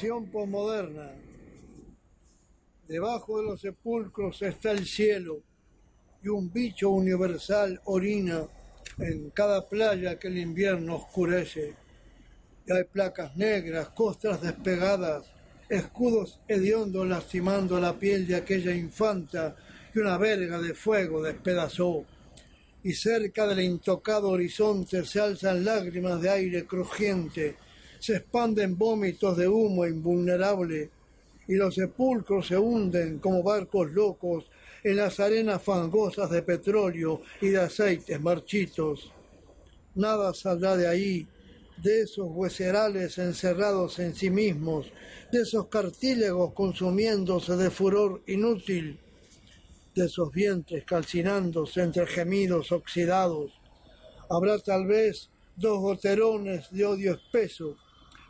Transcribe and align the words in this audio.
Visión 0.00 0.26
posmoderna. 0.26 1.10
Debajo 2.86 3.38
de 3.38 3.46
los 3.46 3.60
sepulcros 3.60 4.40
está 4.42 4.70
el 4.70 4.86
cielo 4.86 5.42
y 6.22 6.28
un 6.28 6.52
bicho 6.52 6.90
universal 6.90 7.80
orina 7.86 8.46
en 8.98 9.30
cada 9.30 9.68
playa 9.68 10.16
que 10.16 10.28
el 10.28 10.38
invierno 10.38 10.94
oscurece. 10.94 11.74
Y 12.64 12.72
hay 12.72 12.84
placas 12.84 13.36
negras, 13.36 13.88
costras 13.88 14.40
despegadas, 14.40 15.32
escudos 15.68 16.38
hediondos 16.46 17.04
lastimando 17.04 17.80
la 17.80 17.98
piel 17.98 18.24
de 18.24 18.36
aquella 18.36 18.72
infanta 18.72 19.56
que 19.92 19.98
una 19.98 20.16
verga 20.16 20.60
de 20.60 20.74
fuego 20.74 21.24
despedazó. 21.24 22.04
Y 22.84 22.92
cerca 22.92 23.48
del 23.48 23.62
intocado 23.62 24.28
horizonte 24.28 25.04
se 25.04 25.18
alzan 25.18 25.64
lágrimas 25.64 26.22
de 26.22 26.30
aire 26.30 26.66
crujiente, 26.66 27.56
se 27.98 28.16
expanden 28.16 28.76
vómitos 28.76 29.36
de 29.36 29.48
humo 29.48 29.86
invulnerable, 29.86 30.90
y 31.46 31.54
los 31.54 31.74
sepulcros 31.74 32.46
se 32.48 32.58
hunden 32.58 33.18
como 33.18 33.42
barcos 33.42 33.90
locos 33.90 34.44
en 34.84 34.96
las 34.96 35.18
arenas 35.18 35.62
fangosas 35.62 36.30
de 36.30 36.42
petróleo 36.42 37.22
y 37.40 37.48
de 37.48 37.60
aceites 37.60 38.20
marchitos. 38.20 39.12
Nada 39.94 40.34
saldrá 40.34 40.76
de 40.76 40.86
ahí, 40.86 41.26
de 41.82 42.02
esos 42.02 42.28
hueserales 42.30 43.18
encerrados 43.18 43.98
en 43.98 44.14
sí 44.14 44.30
mismos, 44.30 44.92
de 45.32 45.42
esos 45.42 45.68
cartílagos 45.68 46.52
consumiéndose 46.52 47.56
de 47.56 47.70
furor 47.70 48.22
inútil, 48.26 48.98
de 49.94 50.06
esos 50.06 50.32
vientres 50.32 50.84
calcinándose 50.84 51.82
entre 51.82 52.06
gemidos 52.06 52.72
oxidados. 52.72 53.52
Habrá 54.28 54.58
tal 54.58 54.86
vez 54.86 55.30
dos 55.56 55.80
goterones 55.80 56.70
de 56.70 56.84
odio 56.84 57.14
espeso, 57.14 57.76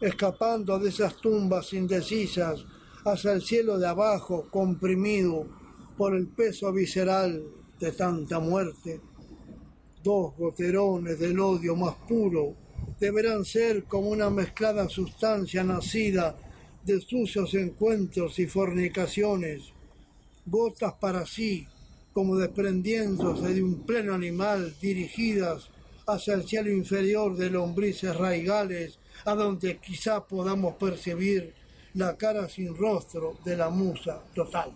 escapando 0.00 0.78
de 0.78 0.91
esas 0.91 1.16
tumbas 1.16 1.72
indecisas 1.72 2.64
hacia 3.04 3.32
el 3.32 3.42
cielo 3.42 3.78
de 3.78 3.86
abajo, 3.86 4.48
comprimido 4.50 5.46
por 5.96 6.14
el 6.14 6.28
peso 6.28 6.72
visceral 6.72 7.42
de 7.80 7.92
tanta 7.92 8.38
muerte. 8.38 9.00
Dos 10.02 10.36
goterones 10.36 11.19
del 11.19 11.41
odio 11.41 11.74
más 11.74 11.94
puro 12.08 12.54
deberán 13.00 13.44
ser 13.44 13.84
como 13.84 14.10
una 14.10 14.30
mezclada 14.30 14.88
sustancia 14.88 15.64
nacida 15.64 16.36
de 16.84 17.00
sucios 17.00 17.54
encuentros 17.54 18.38
y 18.38 18.46
fornicaciones, 18.46 19.72
gotas 20.46 20.94
para 20.94 21.26
sí, 21.26 21.66
como 22.12 22.36
desprendiéndose 22.36 23.54
de 23.54 23.62
un 23.62 23.84
pleno 23.84 24.14
animal, 24.14 24.74
dirigidas 24.80 25.70
hacia 26.06 26.34
el 26.34 26.48
cielo 26.48 26.70
inferior 26.70 27.36
de 27.36 27.50
lombrices 27.50 28.16
raigales, 28.16 28.98
a 29.24 29.34
donde 29.34 29.78
quizá 29.78 30.27
podamos 30.27 30.74
percibir 30.74 31.55
la 31.94 32.16
cara 32.16 32.48
sin 32.48 32.77
rostro 32.77 33.36
de 33.44 33.56
la 33.56 33.70
musa 33.70 34.22
total. 34.34 34.72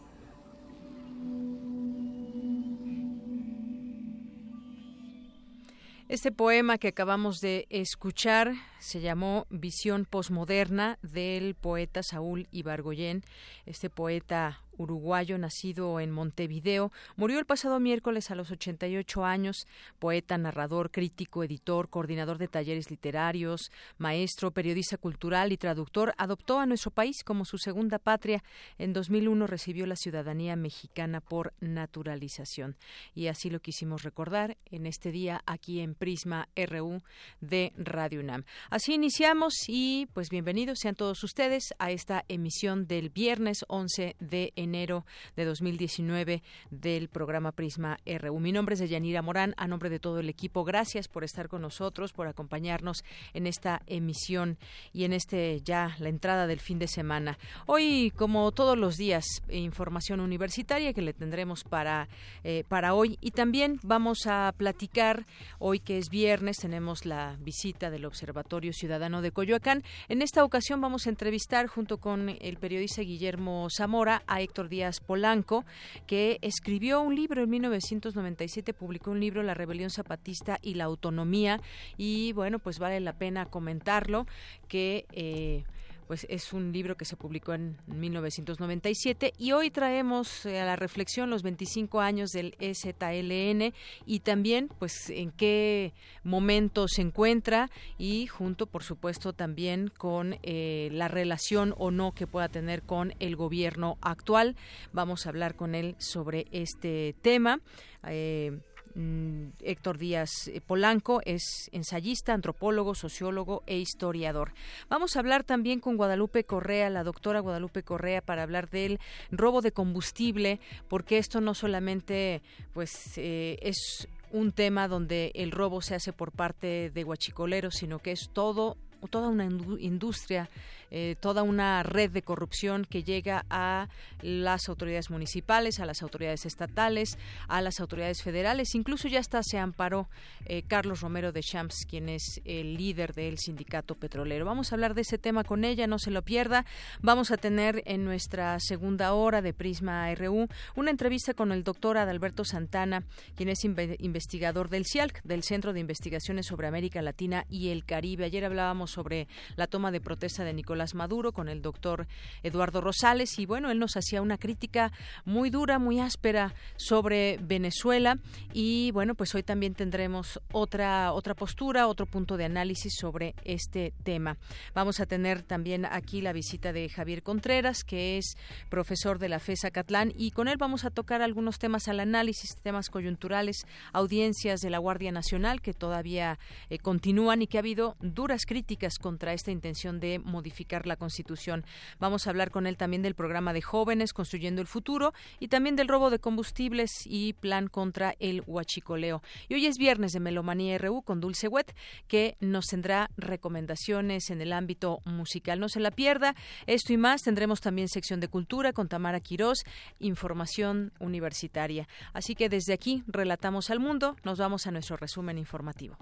Este 6.12 6.31
poema 6.31 6.77
que 6.77 6.89
acabamos 6.89 7.41
de 7.41 7.67
escuchar 7.71 8.53
se 8.81 9.00
llamó 9.00 9.47
Visión 9.49 10.05
Postmoderna 10.05 10.99
del 11.00 11.55
poeta 11.55 12.03
Saúl 12.03 12.49
Ibargoyen. 12.50 13.22
Este 13.65 13.88
poeta 13.88 14.61
uruguayo 14.82 15.38
nacido 15.38 16.00
en 16.00 16.10
Montevideo, 16.10 16.93
murió 17.16 17.38
el 17.38 17.47
pasado 17.47 17.81
miércoles 17.81 18.31
a 18.31 18.34
los 18.34 18.50
88 18.50 19.25
años, 19.25 19.66
poeta, 19.98 20.37
narrador, 20.38 20.91
crítico, 20.91 21.44
editor, 21.44 21.88
coordinador 21.88 22.38
de 22.38 22.48
talleres 22.48 22.91
literarios, 22.91 23.70
maestro, 23.98 24.50
periodista 24.50 24.97
cultural 24.97 25.53
y 25.53 25.56
traductor, 25.56 26.15
adoptó 26.19 26.59
a 26.59 26.66
nuestro 26.66 26.91
país 26.91 27.22
como 27.25 27.44
su 27.44 27.59
segunda 27.59 27.98
patria. 27.98 28.43
En 28.78 28.93
2001 28.93 29.47
recibió 29.47 29.87
la 29.87 29.97
ciudadanía 29.97 30.56
mexicana 30.56 31.20
por 31.20 31.54
naturalización. 31.60 32.76
Y 33.14 33.28
así 33.28 33.50
lo 33.50 33.60
quisimos 33.60 34.03
recordar 34.03 34.56
en 34.70 34.87
este 34.87 35.12
día 35.12 35.43
aquí 35.47 35.81
en 35.81 35.94
Prisma 35.94 36.49
RU 36.56 37.03
de 37.41 37.72
Radio 37.76 38.20
UNAM. 38.20 38.44
Así 38.70 38.94
iniciamos 38.94 39.54
y 39.69 40.09
pues 40.12 40.28
bienvenidos 40.28 40.81
sean 40.81 40.94
todos 40.94 41.22
ustedes 41.22 41.72
a 41.78 41.91
esta 41.91 42.25
emisión 42.28 42.87
del 42.87 43.10
viernes 43.10 43.64
11 43.69 44.16
de 44.19 44.53
enero 44.56 44.72
de 44.72 45.44
2019 45.44 46.43
del 46.71 47.09
programa 47.09 47.53
Prisma 47.53 47.99
RU. 48.06 48.41
Mi 48.41 48.53
nombre 48.53 48.72
es 48.72 48.81
Deyanira 48.81 49.21
Morán, 49.21 49.53
a 49.59 49.69
nombre 49.69 49.91
de 49.91 49.99
todo 49.99 50.19
el 50.21 50.31
equipo, 50.31 50.65
gracias 50.65 51.09
por 51.09 51.25
estar 51.25 51.49
con 51.49 51.60
nosotros, 51.60 52.15
por 52.15 52.27
acompañarnos 52.27 53.05
en 53.34 53.47
esta 53.47 53.82
emisión 53.87 54.56
y 54.94 55.05
en 55.05 55.12
este 55.12 55.61
ya 55.61 55.94
la 55.99 56.09
entrada 56.09 56.47
del 56.47 56.61
fin 56.61 56.78
de 56.78 56.88
semana. 56.88 57.38
Hoy, 57.66 58.15
como 58.16 58.50
todos 58.53 58.78
los 58.78 58.97
días, 58.97 59.27
información 59.50 60.21
universitaria 60.21 60.94
que 60.94 61.03
le 61.03 61.12
tendremos 61.12 61.65
para, 61.65 62.09
eh, 62.43 62.65
para 62.66 62.94
hoy 62.94 63.19
y 63.21 63.32
también 63.32 63.78
vamos 63.82 64.27
a 64.27 64.55
platicar 64.56 65.27
hoy 65.59 65.81
que 65.81 65.99
es 65.99 66.09
viernes, 66.09 66.56
tenemos 66.56 67.05
la 67.05 67.37
visita 67.41 67.91
del 67.91 68.06
Observatorio 68.06 68.72
Ciudadano 68.72 69.21
de 69.21 69.32
Coyoacán. 69.32 69.82
En 70.09 70.22
esta 70.22 70.44
ocasión 70.44 70.81
vamos 70.81 71.06
a 71.06 71.11
entrevistar 71.11 71.66
junto 71.66 71.99
con 71.99 72.31
el 72.41 72.56
periodista 72.56 73.03
Guillermo 73.03 73.69
Zamora 73.71 74.22
a 74.27 74.41
Díaz 74.69 75.01
Polanco, 75.01 75.65
que 76.07 76.39
escribió 76.43 77.01
un 77.01 77.15
libro 77.15 77.43
en 77.43 77.51
1997, 77.51 78.75
publicó 78.75 79.11
un 79.11 79.21
libro, 79.21 79.43
La 79.43 79.55
Rebelión 79.55 79.91
Zapatista 79.91 80.59
y 80.63 80.75
la 80.75 80.85
Autonomía, 80.85 81.61
y 81.97 82.33
bueno, 82.33 82.59
pues 82.59 82.79
vale 82.79 83.01
la 83.01 83.15
pena 83.15 83.47
comentarlo, 83.47 84.27
que... 84.69 85.07
Eh, 85.12 85.65
pues 86.07 86.27
es 86.29 86.53
un 86.53 86.73
libro 86.73 86.97
que 86.97 87.05
se 87.05 87.17
publicó 87.17 87.55
en 87.55 87.79
1997 87.87 89.33
y 89.39 89.53
hoy 89.53 89.71
traemos 89.71 90.47
eh, 90.47 90.61
a 90.61 90.65
la 90.65 90.77
reflexión 90.77 91.31
los 91.31 91.43
25 91.43 92.01
años 92.01 92.31
del 92.31 92.57
EZLN 92.61 93.73
y 94.07 94.21
también 94.21 94.69
pues 94.79 95.11
en 95.11 95.31
qué 95.31 95.93
momento 96.25 96.89
se 96.89 97.03
encuentra 97.03 97.71
y 97.99 98.27
junto 98.27 98.67
por 98.67 98.83
supuesto 98.83 99.33
también 99.33 99.89
con 99.89 100.39
eh, 100.43 100.89
la 100.93 101.09
relación 101.09 101.75
o 101.79 101.91
no 101.91 102.12
que 102.12 102.27
pueda 102.27 102.49
tener 102.49 102.83
con 102.83 103.15
el 103.21 103.37
gobierno 103.37 103.99
actual. 104.01 104.57
Vamos 104.93 105.27
a 105.27 105.31
hablar 105.31 105.55
con 105.55 105.75
él 105.75 105.95
sobre 105.99 106.47
este 106.53 107.15
tema. 107.23 107.61
Eh, 108.07 108.59
Mm, 108.95 109.49
Héctor 109.61 109.97
Díaz 109.97 110.49
eh, 110.49 110.61
Polanco 110.61 111.23
es 111.25 111.71
ensayista, 111.73 112.35
antropólogo, 112.35 112.95
sociólogo 112.95 113.63
e 113.67 113.79
historiador. 113.79 114.53
Vamos 114.91 115.17
a 115.17 115.21
hablar 115.21 115.45
también 115.45 115.81
con 115.81 115.97
Guadalupe 115.97 116.45
Correa, 116.45 116.91
la 116.91 117.03
doctora 117.03 117.41
Guadalupe 117.41 117.83
Correa, 117.83 118.21
para 118.21 118.43
hablar 118.43 118.69
del 118.69 119.01
robo 119.31 119.63
de 119.63 119.73
combustible, 119.73 120.61
porque 120.89 121.19
esto 121.19 121.41
no 121.41 121.55
solamente 121.55 122.43
pues 122.75 123.17
eh, 123.17 123.59
es 123.63 124.09
un 124.31 124.53
tema 124.53 124.89
donde 124.89 125.33
el 125.35 125.53
robo 125.53 125.81
se 125.81 125.95
hace 125.95 126.13
por 126.13 126.33
parte 126.33 126.91
de 126.91 127.03
guachicoleros, 127.03 127.75
sino 127.75 127.99
que 127.99 128.12
es 128.12 128.31
todo 128.33 128.77
toda 129.11 129.29
una 129.29 129.45
industria 129.81 130.49
eh, 130.94 131.17
toda 131.19 131.43
una 131.43 131.83
red 131.83 132.11
de 132.11 132.21
corrupción 132.21 132.85
que 132.85 133.03
llega 133.03 133.47
a 133.49 133.89
las 134.21 134.69
autoridades 134.69 135.09
municipales, 135.09 135.81
a 135.81 135.87
las 135.87 136.03
autoridades 136.03 136.44
estatales, 136.44 137.17
a 137.49 137.62
las 137.62 137.81
autoridades 137.81 138.23
federales. 138.23 138.75
Incluso 138.75 139.09
ya 139.09 139.19
hasta 139.19 139.43
se 139.43 139.56
amparó 139.56 140.11
eh, 140.44 140.65
Carlos 140.69 141.00
Romero 141.00 141.33
de 141.33 141.41
Champs, 141.41 141.87
quien 141.89 142.11
es 142.11 142.43
el 142.44 142.77
líder 142.77 143.15
del 143.15 143.39
sindicato 143.39 143.94
petrolero. 143.94 144.44
Vamos 144.44 144.71
a 144.71 144.75
hablar 144.75 144.93
de 144.93 145.00
ese 145.00 145.17
tema 145.17 145.44
con 145.44 145.65
ella, 145.65 145.87
no 145.87 145.99
se 145.99 146.11
lo 146.11 146.21
pierda. 146.21 146.67
Vamos 147.00 147.31
a 147.31 147.38
tener 147.38 147.83
en 147.87 148.05
nuestra 148.05 148.61
segunda 148.61 149.15
hora 149.15 149.41
de 149.41 149.55
Prisma 149.55 150.15
RU 150.15 150.47
una 150.75 150.91
entrevista 150.91 151.33
con 151.33 151.53
el 151.53 151.65
doctor 151.65 151.97
Adalberto 151.97 152.45
Santana, 152.45 153.03
quien 153.35 153.49
es 153.49 153.65
investigador 153.65 154.69
del 154.69 154.85
CIALC, 154.85 155.23
del 155.23 155.43
Centro 155.43 155.73
de 155.73 155.81
Investigaciones 155.81 156.45
sobre 156.45 156.67
América 156.67 157.00
Latina 157.00 157.47
y 157.49 157.71
el 157.71 157.87
Caribe. 157.87 158.27
Ayer 158.27 158.45
hablábamos 158.45 158.91
sobre 158.91 159.27
la 159.56 159.67
toma 159.67 159.91
de 159.91 160.03
protesta 160.03 160.45
de 160.45 160.53
Nicolás 160.53 160.81
Maduro, 160.94 161.32
con 161.32 161.49
el 161.49 161.62
doctor 161.62 162.06
Eduardo 162.43 162.81
Rosales, 162.81 163.38
y 163.38 163.46
bueno, 163.46 163.70
él 163.70 163.79
nos 163.79 163.96
hacía 163.96 164.23
una 164.23 164.38
crítica 164.38 164.93
muy 165.25 165.50
dura, 165.50 165.79
muy 165.79 166.00
áspera 166.00 166.55
sobre 166.76 167.38
Venezuela, 167.40 168.19
y 168.52 168.90
bueno, 168.93 169.14
pues 169.14 169.34
hoy 169.34 169.43
también 169.43 169.75
tendremos 169.75 170.40
otra, 170.52 171.12
otra 171.12 171.34
postura, 171.34 171.88
otro 171.88 172.06
punto 172.06 172.37
de 172.37 172.44
análisis 172.44 172.94
sobre 172.99 173.34
este 173.44 173.93
tema. 174.02 174.38
Vamos 174.75 175.00
a 175.00 175.06
tener 175.06 175.43
también 175.43 175.84
aquí 175.84 176.20
la 176.20 176.32
visita 176.32 176.73
de 176.73 176.88
Javier 176.88 177.23
Contreras, 177.23 177.85
que 177.85 178.19
es 178.19 178.37
profesor 178.69 179.19
de 179.19 179.28
la 179.28 179.38
FESA 179.38 179.70
Catlán, 179.70 180.12
y 180.17 180.31
con 180.31 180.49
él 180.49 180.56
vamos 180.56 180.85
a 180.85 180.90
tocar 180.90 181.23
algunos 181.23 181.58
temas 181.58 181.88
al 181.88 182.00
análisis, 182.00 182.56
temas 182.62 182.90
coyunturales, 182.90 183.67
audiencias 183.93 184.61
de 184.61 184.70
la 184.70 184.78
Guardia 184.78 185.12
Nacional 185.12 185.61
que 185.61 185.75
todavía 185.75 186.38
eh, 186.70 186.78
continúan 186.78 187.43
y 187.43 187.46
que 187.46 187.58
ha 187.58 187.61
habido 187.61 187.96
duras 188.00 188.46
críticas 188.46 188.99
contra 188.99 189.35
esta 189.35 189.50
intención 189.50 190.00
de 190.00 190.19
modificar 190.19 190.72
la 190.81 190.97
Constitución. 190.97 191.65
Vamos 192.01 192.27
a 192.27 192.31
hablar 192.31 192.51
con 192.51 192.67
él 192.67 192.77
también 192.77 193.03
del 193.03 193.15
programa 193.15 193.53
de 193.53 193.61
jóvenes 193.61 194.13
construyendo 194.13 194.61
el 194.63 194.67
futuro 194.67 195.13
y 195.39 195.49
también 195.49 195.77
del 195.77 195.89
robo 195.89 196.11
de 196.11 196.19
combustibles 196.19 196.91
y 197.05 197.35
plan 197.35 197.69
contra 197.69 198.15
el 198.19 198.43
huachicoleo. 198.47 199.23
Y 199.49 199.55
hoy 199.55 199.67
es 199.67 199.77
viernes 199.77 200.13
de 200.13 200.21
Melomanía 200.21 200.79
RU 200.79 201.03
con 201.03 201.21
Dulce 201.21 201.49
Wet, 201.49 201.75
que 202.09 202.37
nos 202.41 202.67
tendrá 202.67 203.11
recomendaciones 203.17 204.31
en 204.31 204.41
el 204.41 204.53
ámbito 204.53 205.01
musical. 205.05 205.61
No 205.61 205.69
se 205.69 205.81
la 205.81 205.91
pierda. 205.91 206.35
Esto 206.67 206.93
y 206.93 206.97
más. 206.97 207.23
Tendremos 207.23 207.61
también 207.61 207.89
sección 207.89 208.21
de 208.21 208.29
cultura 208.29 208.73
con 208.73 208.89
Tamara 208.89 209.21
Quirós, 209.21 209.65
información 209.99 210.93
universitaria. 210.99 211.87
Así 212.13 212.35
que 212.35 212.49
desde 212.49 212.73
aquí 212.73 213.05
relatamos 213.07 213.71
al 213.71 213.81
mundo. 213.81 214.17
Nos 214.25 214.39
vamos 214.39 214.67
a 214.67 214.71
nuestro 214.71 214.97
resumen 214.97 215.39
informativo. 215.39 215.97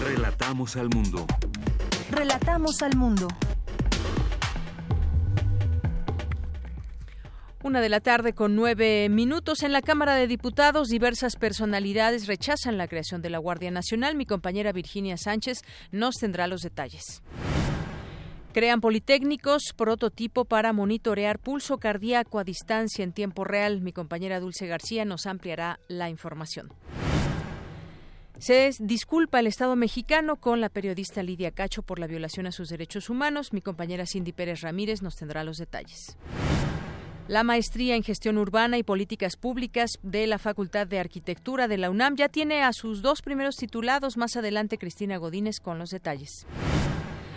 Relatamos 0.00 0.76
al 0.76 0.88
mundo. 0.88 1.26
Relatamos 2.10 2.82
al 2.82 2.96
mundo. 2.96 3.28
Una 7.62 7.80
de 7.80 7.88
la 7.88 8.00
tarde 8.00 8.32
con 8.32 8.56
nueve 8.56 9.08
minutos 9.08 9.62
en 9.62 9.72
la 9.72 9.80
Cámara 9.80 10.14
de 10.16 10.26
Diputados. 10.26 10.88
Diversas 10.88 11.36
personalidades 11.36 12.26
rechazan 12.26 12.78
la 12.78 12.88
creación 12.88 13.22
de 13.22 13.30
la 13.30 13.38
Guardia 13.38 13.70
Nacional. 13.70 14.16
Mi 14.16 14.26
compañera 14.26 14.72
Virginia 14.72 15.16
Sánchez 15.16 15.62
nos 15.92 16.16
tendrá 16.16 16.46
los 16.46 16.62
detalles. 16.62 17.22
Crean 18.52 18.80
Politécnicos 18.80 19.72
prototipo 19.76 20.44
para 20.44 20.72
monitorear 20.72 21.38
pulso 21.38 21.78
cardíaco 21.78 22.40
a 22.40 22.44
distancia 22.44 23.04
en 23.04 23.12
tiempo 23.12 23.44
real. 23.44 23.82
Mi 23.82 23.92
compañera 23.92 24.40
Dulce 24.40 24.66
García 24.66 25.04
nos 25.04 25.26
ampliará 25.26 25.78
la 25.86 26.10
información. 26.10 26.72
Se 28.40 28.70
disculpa 28.78 29.38
el 29.38 29.46
Estado 29.46 29.76
mexicano 29.76 30.36
con 30.36 30.62
la 30.62 30.70
periodista 30.70 31.22
Lidia 31.22 31.50
Cacho 31.50 31.82
por 31.82 31.98
la 31.98 32.06
violación 32.06 32.46
a 32.46 32.52
sus 32.52 32.70
derechos 32.70 33.10
humanos. 33.10 33.52
Mi 33.52 33.60
compañera 33.60 34.06
Cindy 34.06 34.32
Pérez 34.32 34.62
Ramírez 34.62 35.02
nos 35.02 35.16
tendrá 35.16 35.44
los 35.44 35.58
detalles. 35.58 36.16
La 37.28 37.44
maestría 37.44 37.96
en 37.96 38.02
gestión 38.02 38.38
urbana 38.38 38.78
y 38.78 38.82
políticas 38.82 39.36
públicas 39.36 39.98
de 40.02 40.26
la 40.26 40.38
Facultad 40.38 40.86
de 40.86 40.98
Arquitectura 40.98 41.68
de 41.68 41.76
la 41.76 41.90
UNAM 41.90 42.16
ya 42.16 42.30
tiene 42.30 42.62
a 42.62 42.72
sus 42.72 43.02
dos 43.02 43.20
primeros 43.20 43.56
titulados. 43.56 44.16
Más 44.16 44.34
adelante, 44.36 44.78
Cristina 44.78 45.18
Godínez 45.18 45.60
con 45.60 45.78
los 45.78 45.90
detalles. 45.90 46.46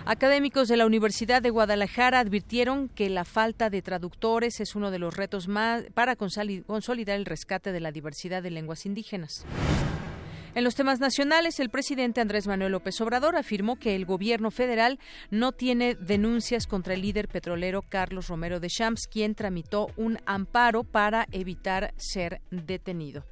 Académicos 0.06 0.70
de 0.70 0.78
la 0.78 0.86
Universidad 0.86 1.42
de 1.42 1.50
Guadalajara 1.50 2.20
advirtieron 2.22 2.88
que 2.88 3.10
la 3.10 3.26
falta 3.26 3.70
de 3.70 3.82
traductores 3.82 4.62
es 4.62 4.74
uno 4.74 4.90
de 4.90 5.00
los 5.00 5.18
retos 5.18 5.50
más 5.50 5.84
para 5.94 6.16
consolidar 6.16 7.18
el 7.18 7.26
rescate 7.26 7.74
de 7.74 7.82
la 7.82 7.92
diversidad 7.92 8.42
de 8.42 8.52
lenguas 8.52 8.86
indígenas. 8.86 9.46
En 10.56 10.64
los 10.64 10.76
temas 10.76 11.00
nacionales, 11.00 11.60
el 11.60 11.72
presidente 11.72 12.22
Andrés 12.22 12.46
Manuel 12.46 12.74
López 12.74 13.02
Obrador 13.02 13.36
afirmó 13.38 13.76
que 13.78 13.96
el 13.96 14.06
gobierno 14.06 14.52
federal 14.52 15.00
no 15.32 15.52
tiene 15.52 15.96
denuncias 15.96 16.68
contra 16.68 16.94
el 16.94 17.02
líder 17.02 17.28
petrolero 17.28 17.82
Carlos 17.82 18.28
Romero 18.28 18.60
de 18.60 18.68
Champs, 18.68 19.08
quien 19.08 19.34
tramitó 19.34 19.90
un 19.98 20.20
amparo 20.28 20.84
para 20.84 21.26
evitar 21.32 21.92
ser 21.98 22.40
detenido. 22.52 23.26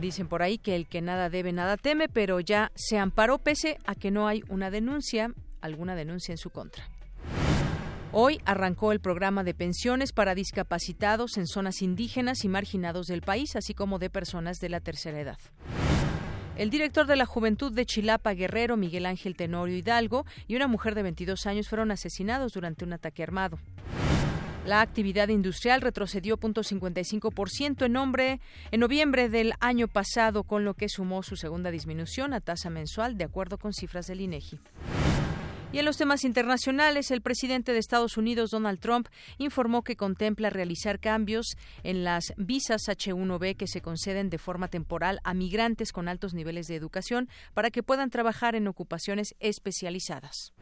Dicen 0.00 0.26
por 0.26 0.42
ahí 0.42 0.58
que 0.58 0.74
el 0.74 0.88
que 0.88 1.02
nada 1.02 1.30
debe, 1.30 1.52
nada 1.52 1.76
teme, 1.76 2.08
pero 2.08 2.40
ya 2.40 2.72
se 2.74 2.98
amparó 2.98 3.38
pese 3.38 3.78
a 3.86 3.94
que 3.94 4.10
no 4.10 4.26
hay 4.26 4.42
una 4.48 4.72
denuncia, 4.72 5.32
alguna 5.60 5.94
denuncia 5.94 6.32
en 6.32 6.38
su 6.38 6.50
contra. 6.50 6.82
Hoy 8.10 8.40
arrancó 8.44 8.90
el 8.90 8.98
programa 8.98 9.44
de 9.44 9.54
pensiones 9.54 10.12
para 10.12 10.34
discapacitados 10.34 11.36
en 11.36 11.46
zonas 11.46 11.80
indígenas 11.80 12.42
y 12.42 12.48
marginados 12.48 13.06
del 13.06 13.22
país, 13.22 13.54
así 13.54 13.72
como 13.72 14.00
de 14.00 14.10
personas 14.10 14.58
de 14.58 14.68
la 14.68 14.80
tercera 14.80 15.20
edad. 15.20 15.38
El 16.58 16.70
director 16.70 17.06
de 17.06 17.14
la 17.14 17.24
Juventud 17.24 17.72
de 17.72 17.86
Chilapa, 17.86 18.34
Guerrero, 18.34 18.76
Miguel 18.76 19.06
Ángel 19.06 19.36
Tenorio 19.36 19.76
Hidalgo, 19.76 20.26
y 20.48 20.56
una 20.56 20.66
mujer 20.66 20.96
de 20.96 21.04
22 21.04 21.46
años 21.46 21.68
fueron 21.68 21.92
asesinados 21.92 22.52
durante 22.52 22.84
un 22.84 22.92
ataque 22.92 23.22
armado. 23.22 23.60
La 24.66 24.80
actividad 24.80 25.28
industrial 25.28 25.80
retrocedió 25.80 26.36
0.55% 26.36 27.86
en, 27.86 27.92
nombre, 27.92 28.40
en 28.72 28.80
noviembre 28.80 29.28
del 29.28 29.52
año 29.60 29.86
pasado, 29.86 30.42
con 30.42 30.64
lo 30.64 30.74
que 30.74 30.88
sumó 30.88 31.22
su 31.22 31.36
segunda 31.36 31.70
disminución 31.70 32.34
a 32.34 32.40
tasa 32.40 32.70
mensual, 32.70 33.16
de 33.16 33.24
acuerdo 33.24 33.58
con 33.58 33.72
cifras 33.72 34.08
del 34.08 34.20
INEGI. 34.20 34.58
Y 35.70 35.78
en 35.78 35.84
los 35.84 35.98
temas 35.98 36.24
internacionales, 36.24 37.10
el 37.10 37.20
presidente 37.20 37.72
de 37.72 37.78
Estados 37.78 38.16
Unidos, 38.16 38.50
Donald 38.50 38.80
Trump, 38.80 39.08
informó 39.36 39.82
que 39.82 39.96
contempla 39.96 40.48
realizar 40.48 40.98
cambios 40.98 41.56
en 41.82 42.04
las 42.04 42.32
visas 42.38 42.82
H1B 42.88 43.54
que 43.56 43.66
se 43.66 43.82
conceden 43.82 44.30
de 44.30 44.38
forma 44.38 44.68
temporal 44.68 45.20
a 45.24 45.34
migrantes 45.34 45.92
con 45.92 46.08
altos 46.08 46.32
niveles 46.32 46.68
de 46.68 46.76
educación 46.76 47.28
para 47.52 47.70
que 47.70 47.82
puedan 47.82 48.08
trabajar 48.08 48.54
en 48.54 48.66
ocupaciones 48.66 49.34
especializadas. 49.40 50.54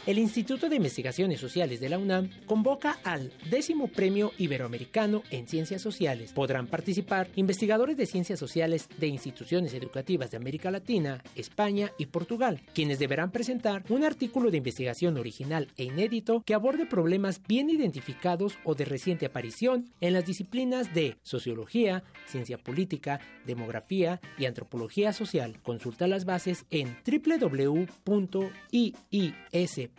el 0.05 0.19
Instituto 0.19 0.69
de 0.69 0.75
Investigaciones 0.75 1.39
Sociales 1.39 1.79
de 1.79 1.89
la 1.89 1.97
UNAM 1.97 2.29
convoca 2.45 2.99
al 3.03 3.31
décimo 3.49 3.87
Premio 3.87 4.33
Iberoamericano 4.37 5.23
en 5.31 5.47
Ciencias 5.47 5.81
Sociales. 5.81 6.31
Podrán 6.31 6.67
participar 6.67 7.27
investigadores 7.35 7.97
de 7.97 8.05
ciencias 8.05 8.37
sociales 8.37 8.87
de 8.99 9.07
instituciones 9.07 9.73
educativas 9.73 10.29
de 10.29 10.37
América 10.37 10.69
Latina, 10.69 11.23
España 11.35 11.91
y 11.97 12.05
Portugal, 12.05 12.61
quienes 12.75 12.99
deberán 12.99 13.31
presentar 13.31 13.83
un 13.89 14.03
artículo 14.03 14.51
de 14.51 14.57
investigación 14.57 15.17
original 15.17 15.69
e 15.75 15.85
inédito 15.85 16.43
que 16.45 16.53
aborde 16.53 16.85
problemas 16.85 17.41
bien 17.47 17.71
identificados 17.71 18.59
o 18.63 18.75
de 18.75 18.85
reciente 18.85 19.25
aparición 19.25 19.89
en 20.01 20.13
las 20.13 20.25
disciplinas 20.25 20.93
de 20.93 21.17
sociología, 21.23 22.03
ciencia 22.27 22.59
política, 22.59 23.19
demografía 23.45 24.21
y 24.37 24.45
antropología 24.45 25.13
social. 25.13 25.59
Consulta 25.63 26.05
las 26.07 26.25
bases 26.25 26.65
en 26.69 26.95
www.iis 27.05 27.65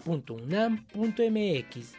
.unam.mx 0.04 1.94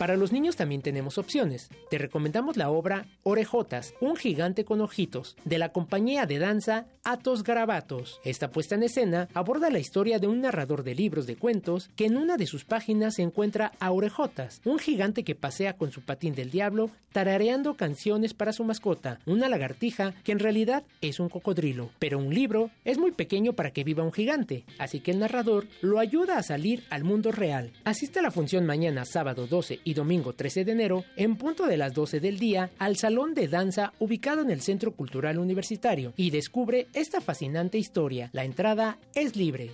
para 0.00 0.16
los 0.16 0.32
niños 0.32 0.56
también 0.56 0.80
tenemos 0.80 1.18
opciones. 1.18 1.68
Te 1.90 1.98
recomendamos 1.98 2.56
la 2.56 2.70
obra 2.70 3.06
Orejotas, 3.22 3.92
un 4.00 4.16
gigante 4.16 4.64
con 4.64 4.80
ojitos, 4.80 5.36
de 5.44 5.58
la 5.58 5.70
compañía 5.70 6.24
de 6.24 6.38
danza 6.38 6.86
Atos 7.04 7.42
Garabatos. 7.42 8.18
Esta 8.24 8.50
puesta 8.50 8.76
en 8.76 8.82
escena 8.82 9.28
aborda 9.34 9.70
la 9.70 9.78
historia 9.78 10.18
de 10.18 10.26
un 10.26 10.40
narrador 10.40 10.84
de 10.84 10.94
libros 10.94 11.26
de 11.26 11.36
cuentos 11.36 11.90
que 11.96 12.06
en 12.06 12.16
una 12.16 12.36
de 12.36 12.46
sus 12.46 12.64
páginas 12.64 13.16
se 13.16 13.22
encuentra 13.22 13.72
a 13.78 13.90
Orejotas, 13.92 14.62
un 14.64 14.78
gigante 14.78 15.22
que 15.22 15.34
pasea 15.34 15.76
con 15.76 15.92
su 15.92 16.00
patín 16.00 16.34
del 16.34 16.50
diablo 16.50 16.90
tarareando 17.12 17.74
canciones 17.74 18.34
para 18.34 18.52
su 18.52 18.64
mascota, 18.64 19.18
una 19.26 19.48
lagartija 19.48 20.14
que 20.24 20.32
en 20.32 20.38
realidad 20.38 20.84
es 21.00 21.20
un 21.20 21.28
cocodrilo. 21.28 21.90
Pero 21.98 22.18
un 22.18 22.32
libro 22.32 22.70
es 22.84 22.98
muy 22.98 23.10
pequeño 23.10 23.52
para 23.52 23.72
que 23.72 23.84
viva 23.84 24.04
un 24.04 24.12
gigante, 24.12 24.64
así 24.78 25.00
que 25.00 25.10
el 25.10 25.18
narrador 25.18 25.66
lo 25.80 25.98
ayuda 25.98 26.38
a 26.38 26.42
salir 26.42 26.84
al 26.90 27.04
mundo 27.04 27.32
real. 27.32 27.72
Asiste 27.84 28.20
a 28.20 28.22
la 28.22 28.30
función 28.30 28.64
mañana 28.64 29.04
sábado 29.04 29.46
12 29.60 29.80
y 29.84 29.92
domingo 29.92 30.32
13 30.32 30.64
de 30.64 30.72
enero, 30.72 31.04
en 31.16 31.36
punto 31.36 31.66
de 31.66 31.76
las 31.76 31.92
12 31.92 32.18
del 32.18 32.38
día, 32.38 32.70
al 32.78 32.96
Salón 32.96 33.34
de 33.34 33.46
Danza 33.46 33.92
ubicado 33.98 34.40
en 34.40 34.50
el 34.50 34.62
Centro 34.62 34.92
Cultural 34.92 35.38
Universitario 35.38 36.14
y 36.16 36.30
descubre 36.30 36.86
esta 36.94 37.20
fascinante 37.20 37.76
historia. 37.76 38.30
La 38.32 38.44
entrada 38.44 38.96
es 39.14 39.36
libre. 39.36 39.72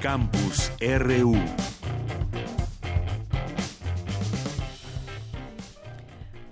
Campus 0.00 0.70
RU. 0.80 1.34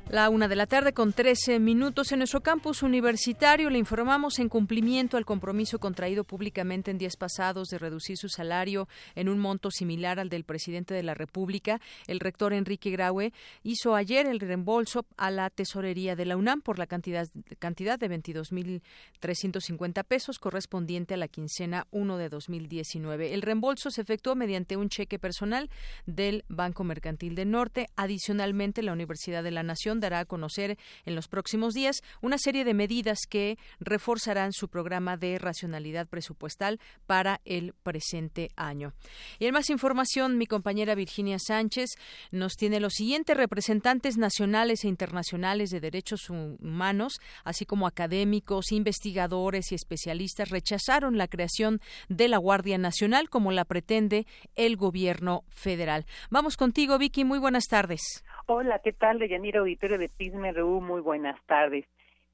La 0.09 0.31
una 0.31 0.47
de 0.47 0.55
la 0.55 0.69
tarde 0.69 0.93
con 0.93 1.13
13 1.13 1.59
minutos 1.59 2.13
en 2.13 2.19
nuestro 2.19 2.41
campus 2.41 2.85
universitario 2.85 3.71
le 3.71 3.79
informamos 3.79 4.39
en 4.39 4.49
cumplimiento 4.49 5.17
al 5.17 5.25
compromiso 5.25 5.81
contraído 5.81 6.23
públicamente 6.23 6.93
en 6.93 6.99
días 6.99 7.17
pasados 7.17 7.71
de 7.71 7.79
reducir 7.79 8.17
su 8.17 8.29
salario 8.29 8.87
en 9.17 9.29
un 9.29 9.41
monto 9.41 9.73
similar 9.73 10.21
al 10.21 10.29
del 10.29 10.45
presidente 10.45 10.95
de 10.95 11.03
la 11.03 11.15
República. 11.15 11.81
El 12.07 12.21
rector 12.21 12.53
Enrique 12.53 12.93
Graue 12.93 13.33
hizo 13.65 13.97
ayer 13.97 14.29
el 14.29 14.39
reembolso 14.39 15.07
a 15.17 15.33
la 15.33 15.51
tesorería 15.51 16.15
de 16.15 16.25
la 16.25 16.37
UNAM 16.37 16.63
por 16.63 16.79
la 16.79 16.87
cantidad, 16.87 17.27
cantidad 17.59 17.99
de 17.99 18.09
22.350 18.09 20.05
pesos 20.05 20.39
correspondiente 20.39 21.15
a 21.15 21.17
la 21.17 21.27
quincena 21.27 21.89
1 21.91 22.17
de 22.17 22.29
2019. 22.29 23.35
El 23.35 23.43
reembolso 23.43 23.91
se 23.91 24.03
efectuó 24.03 24.37
mediante 24.37 24.77
un 24.77 24.89
cheque 24.89 25.19
personal 25.19 25.69
del 26.07 26.45
Banco 26.49 26.85
Mercantil 26.85 27.35
del 27.35 27.51
Norte. 27.51 27.89
Adicionalmente, 27.97 28.85
la 28.85 28.93
Universidad 28.93 29.43
de 29.43 29.51
la 29.51 29.65
Nación 29.65 29.96
dará 30.00 30.21
a 30.21 30.25
conocer 30.25 30.79
en 31.05 31.15
los 31.15 31.29
próximos 31.29 31.75
días 31.75 32.03
una 32.23 32.38
serie 32.38 32.65
de 32.65 32.75
medidas 32.75 33.21
que 33.29 33.59
reforzarán 33.81 34.53
su 34.53 34.69
programa 34.69 35.17
de 35.17 35.38
racionalidad 35.38 36.07
presupuestal 36.07 36.81
para 37.07 37.41
el 37.45 37.73
presente 37.83 38.50
año. 38.57 38.93
Y 39.38 39.47
en 39.47 39.55
más 39.55 39.71
información, 39.71 40.38
mi 40.38 40.47
compañera 40.47 40.95
Virginia 40.95 41.38
Sánchez 41.38 41.91
nos 42.31 42.57
tiene 42.57 42.81
los 42.81 42.95
siguientes 42.95 43.37
representantes 43.37 44.17
nacionales 44.17 44.85
e 44.85 44.88
internacionales 44.88 45.71
de 45.71 45.81
derechos 45.81 46.31
humanos, 46.31 47.21
así 47.45 47.65
como 47.67 47.87
académicos, 47.87 48.73
investigadores 48.73 49.73
y 49.73 49.75
especialistas, 49.75 50.50
rechazaron 50.50 51.17
la 51.17 51.29
creación 51.29 51.81
de 52.09 52.29
la 52.29 52.38
Guardia 52.38 52.79
Nacional 52.79 53.29
como 53.29 53.53
la 53.53 53.65
pretende 53.65 54.26
el 54.55 54.76
gobierno 54.76 55.45
federal. 55.50 56.07
Vamos 56.31 56.57
contigo, 56.57 56.99
Vicky. 56.99 57.25
Muy 57.25 57.38
buenas 57.38 57.65
tardes. 57.67 58.25
Hola, 58.47 58.81
¿qué 58.83 58.93
tal? 58.93 59.19
Deyanira 59.19 59.61
Auditorio 59.61 59.86
de 59.88 60.09
PISME 60.09 60.52
muy 60.52 61.00
buenas 61.00 61.40
tardes. 61.47 61.87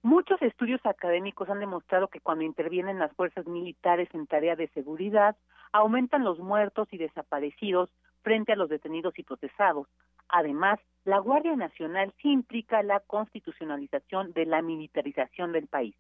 Muchos 0.03 0.41
estudios 0.41 0.81
académicos 0.85 1.51
han 1.51 1.61
demostrado 1.61 2.09
que 2.09 2.21
cuando 2.21 2.45
intervienen 2.45 2.99
las 2.99 3.13
fuerzas 3.13 3.47
militares 3.47 4.09
en 4.15 4.27
tarea 4.27 4.57
de 4.57 4.69
seguridad, 4.69 5.37
aumentan 5.71 6.25
los 6.25 6.39
muertos 6.39 6.89
y 6.93 6.97
desaparecidos 6.97 7.91
frente 8.23 8.53
a 8.53 8.57
los 8.57 8.71
detenidos 8.71 9.19
y 9.19 9.23
procesados. 9.23 9.87
Además, 10.29 10.81
la 11.05 11.19
Guardia 11.19 11.55
Nacional 11.55 12.15
sí 12.23 12.33
implica 12.33 12.83
la 12.83 13.01
constitucionalización 13.01 14.33
de 14.33 14.47
la 14.47 14.63
militarización 14.63 15.53
del 15.53 15.67
país, 15.67 15.95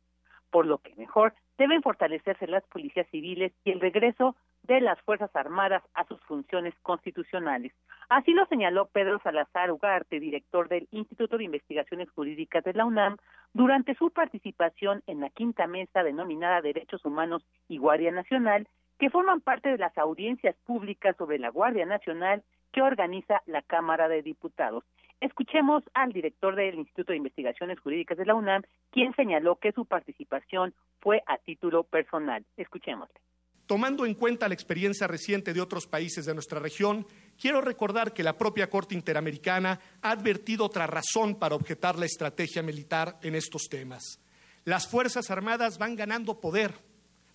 por 0.50 0.64
lo 0.64 0.78
que 0.78 0.96
mejor 0.96 1.34
deben 1.58 1.82
fortalecerse 1.82 2.46
las 2.46 2.64
policías 2.64 3.06
civiles 3.10 3.52
y 3.62 3.72
el 3.72 3.80
regreso 3.80 4.36
de 4.64 4.80
las 4.80 5.00
Fuerzas 5.02 5.34
Armadas 5.34 5.82
a 5.94 6.04
sus 6.04 6.20
funciones 6.22 6.74
constitucionales. 6.82 7.72
Así 8.08 8.32
lo 8.32 8.46
señaló 8.46 8.86
Pedro 8.86 9.18
Salazar 9.22 9.70
Ugarte, 9.72 10.20
director 10.20 10.68
del 10.68 10.86
Instituto 10.90 11.38
de 11.38 11.44
Investigaciones 11.44 12.10
Jurídicas 12.10 12.62
de 12.64 12.74
la 12.74 12.84
UNAM, 12.84 13.16
durante 13.54 13.94
su 13.94 14.10
participación 14.10 15.02
en 15.06 15.20
la 15.20 15.30
quinta 15.30 15.66
mesa 15.66 16.02
denominada 16.02 16.60
Derechos 16.60 17.04
Humanos 17.04 17.44
y 17.68 17.78
Guardia 17.78 18.12
Nacional, 18.12 18.68
que 18.98 19.10
forman 19.10 19.40
parte 19.40 19.70
de 19.70 19.78
las 19.78 19.96
audiencias 19.98 20.54
públicas 20.64 21.16
sobre 21.16 21.38
la 21.38 21.48
Guardia 21.48 21.86
Nacional 21.86 22.42
que 22.72 22.82
organiza 22.82 23.42
la 23.46 23.62
Cámara 23.62 24.08
de 24.08 24.22
Diputados. 24.22 24.84
Escuchemos 25.20 25.84
al 25.94 26.12
director 26.12 26.56
del 26.56 26.74
Instituto 26.74 27.12
de 27.12 27.18
Investigaciones 27.18 27.78
Jurídicas 27.80 28.18
de 28.18 28.26
la 28.26 28.34
UNAM, 28.34 28.62
quien 28.90 29.14
señaló 29.14 29.56
que 29.56 29.72
su 29.72 29.86
participación 29.86 30.74
fue 31.00 31.22
a 31.26 31.38
título 31.38 31.84
personal. 31.84 32.44
Escuchémosle. 32.56 33.20
Tomando 33.66 34.04
en 34.04 34.14
cuenta 34.14 34.48
la 34.48 34.54
experiencia 34.54 35.06
reciente 35.06 35.52
de 35.52 35.60
otros 35.60 35.86
países 35.86 36.26
de 36.26 36.34
nuestra 36.34 36.58
región, 36.58 37.06
quiero 37.40 37.60
recordar 37.60 38.12
que 38.12 38.22
la 38.22 38.36
propia 38.36 38.68
Corte 38.68 38.94
Interamericana 38.94 39.80
ha 40.02 40.10
advertido 40.10 40.66
otra 40.66 40.86
razón 40.86 41.36
para 41.36 41.54
objetar 41.54 41.98
la 41.98 42.06
estrategia 42.06 42.62
militar 42.62 43.18
en 43.22 43.34
estos 43.34 43.62
temas. 43.70 44.18
Las 44.64 44.86
Fuerzas 44.86 45.30
Armadas 45.30 45.78
van 45.78 45.96
ganando 45.96 46.40
poder, 46.40 46.74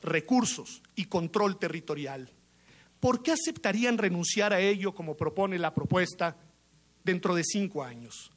recursos 0.01 0.81
y 0.95 1.05
control 1.05 1.57
territorial. 1.57 2.31
¿Por 2.99 3.21
qué 3.23 3.31
aceptarían 3.31 3.97
renunciar 3.97 4.53
a 4.53 4.59
ello 4.59 4.93
como 4.93 5.15
propone 5.15 5.57
la 5.57 5.73
propuesta 5.73 6.37
dentro 7.03 7.35
de 7.35 7.43
cinco 7.43 7.83
años? 7.83 8.31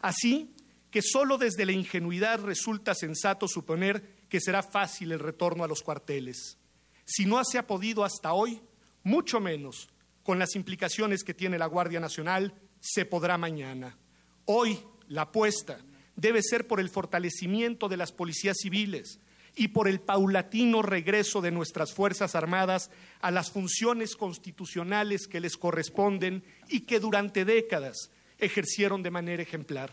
Así 0.00 0.54
que 0.90 1.02
solo 1.02 1.38
desde 1.38 1.66
la 1.66 1.72
ingenuidad 1.72 2.40
resulta 2.40 2.94
sensato 2.94 3.48
suponer 3.48 4.16
que 4.28 4.40
será 4.40 4.62
fácil 4.62 5.12
el 5.12 5.18
retorno 5.18 5.64
a 5.64 5.68
los 5.68 5.82
cuarteles. 5.82 6.58
Si 7.06 7.24
no 7.24 7.42
se 7.44 7.56
ha 7.56 7.66
podido 7.66 8.04
hasta 8.04 8.32
hoy, 8.32 8.60
mucho 9.04 9.40
menos 9.40 9.88
con 10.24 10.40
las 10.40 10.56
implicaciones 10.56 11.22
que 11.22 11.34
tiene 11.34 11.56
la 11.56 11.66
Guardia 11.66 12.00
Nacional, 12.00 12.52
se 12.80 13.04
podrá 13.04 13.38
mañana. 13.38 13.96
Hoy 14.44 14.80
la 15.08 15.22
apuesta 15.22 15.78
debe 16.16 16.42
ser 16.42 16.66
por 16.66 16.80
el 16.80 16.88
fortalecimiento 16.88 17.88
de 17.88 17.96
las 17.96 18.10
policías 18.10 18.56
civiles 18.60 19.20
y 19.54 19.68
por 19.68 19.86
el 19.86 20.00
paulatino 20.00 20.82
regreso 20.82 21.40
de 21.40 21.52
nuestras 21.52 21.94
Fuerzas 21.94 22.34
Armadas 22.34 22.90
a 23.20 23.30
las 23.30 23.52
funciones 23.52 24.16
constitucionales 24.16 25.28
que 25.28 25.40
les 25.40 25.56
corresponden 25.56 26.44
y 26.68 26.80
que 26.80 26.98
durante 26.98 27.44
décadas 27.44 28.10
ejercieron 28.38 29.02
de 29.02 29.10
manera 29.12 29.42
ejemplar. 29.42 29.92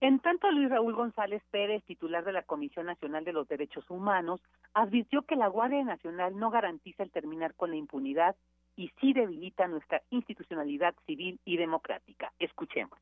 En 0.00 0.20
tanto, 0.20 0.48
Luis 0.52 0.70
Raúl 0.70 0.94
González 0.94 1.42
Pérez, 1.50 1.82
titular 1.84 2.24
de 2.24 2.32
la 2.32 2.42
Comisión 2.42 2.86
Nacional 2.86 3.24
de 3.24 3.32
los 3.32 3.48
Derechos 3.48 3.90
Humanos, 3.90 4.40
advirtió 4.72 5.22
que 5.22 5.34
la 5.34 5.48
Guardia 5.48 5.82
Nacional 5.82 6.38
no 6.38 6.50
garantiza 6.50 7.02
el 7.02 7.10
terminar 7.10 7.54
con 7.54 7.70
la 7.70 7.76
impunidad 7.76 8.36
y 8.76 8.92
sí 9.00 9.12
debilita 9.12 9.66
nuestra 9.66 10.02
institucionalidad 10.10 10.94
civil 11.04 11.40
y 11.44 11.56
democrática. 11.56 12.32
Escuchemos. 12.38 12.96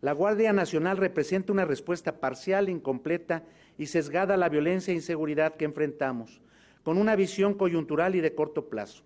La 0.00 0.12
Guardia 0.12 0.54
Nacional 0.54 0.96
representa 0.96 1.52
una 1.52 1.66
respuesta 1.66 2.20
parcial, 2.20 2.70
incompleta 2.70 3.44
y 3.76 3.86
sesgada 3.86 4.32
a 4.32 4.38
la 4.38 4.48
violencia 4.48 4.92
e 4.92 4.96
inseguridad 4.96 5.56
que 5.56 5.66
enfrentamos, 5.66 6.40
con 6.82 6.96
una 6.96 7.16
visión 7.16 7.52
coyuntural 7.52 8.14
y 8.14 8.22
de 8.22 8.34
corto 8.34 8.70
plazo 8.70 9.04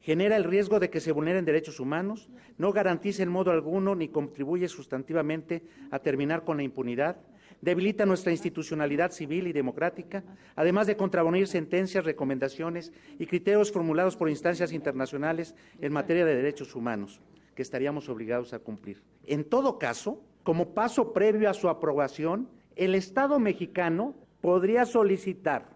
genera 0.00 0.36
el 0.36 0.44
riesgo 0.44 0.80
de 0.80 0.90
que 0.90 1.00
se 1.00 1.12
vulneren 1.12 1.44
derechos 1.44 1.80
humanos, 1.80 2.28
no 2.58 2.72
garantiza 2.72 3.22
en 3.22 3.28
modo 3.28 3.50
alguno 3.50 3.94
ni 3.94 4.08
contribuye 4.08 4.68
sustantivamente 4.68 5.62
a 5.90 5.98
terminar 5.98 6.44
con 6.44 6.56
la 6.56 6.62
impunidad, 6.62 7.16
debilita 7.60 8.06
nuestra 8.06 8.32
institucionalidad 8.32 9.12
civil 9.12 9.46
y 9.46 9.52
democrática, 9.52 10.24
además 10.56 10.86
de 10.86 10.96
contravenir 10.96 11.46
sentencias, 11.46 12.04
recomendaciones 12.04 12.92
y 13.18 13.26
criterios 13.26 13.70
formulados 13.70 14.16
por 14.16 14.30
instancias 14.30 14.72
internacionales 14.72 15.54
en 15.80 15.92
materia 15.92 16.24
de 16.24 16.34
derechos 16.34 16.74
humanos, 16.74 17.20
que 17.54 17.62
estaríamos 17.62 18.08
obligados 18.08 18.54
a 18.54 18.60
cumplir. 18.60 19.02
En 19.26 19.44
todo 19.44 19.78
caso, 19.78 20.22
como 20.42 20.72
paso 20.74 21.12
previo 21.12 21.50
a 21.50 21.54
su 21.54 21.68
aprobación, 21.68 22.48
el 22.76 22.94
Estado 22.94 23.38
mexicano 23.38 24.14
podría 24.40 24.86
solicitar 24.86 25.68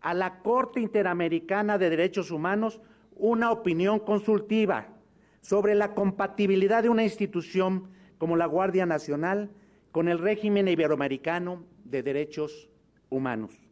a 0.00 0.14
la 0.14 0.38
Corte 0.38 0.80
Interamericana 0.80 1.76
de 1.76 1.90
Derechos 1.90 2.30
Humanos 2.30 2.80
una 3.16 3.50
opinión 3.50 3.98
consultiva 3.98 4.88
sobre 5.40 5.74
la 5.74 5.94
compatibilidad 5.94 6.82
de 6.82 6.88
una 6.88 7.02
institución 7.04 7.90
como 8.18 8.36
la 8.36 8.46
Guardia 8.46 8.86
Nacional 8.86 9.50
con 9.92 10.08
el 10.08 10.18
régimen 10.18 10.68
iberoamericano 10.68 11.64
de 11.84 12.02
derechos 12.02 12.68
humanos. 13.08 13.65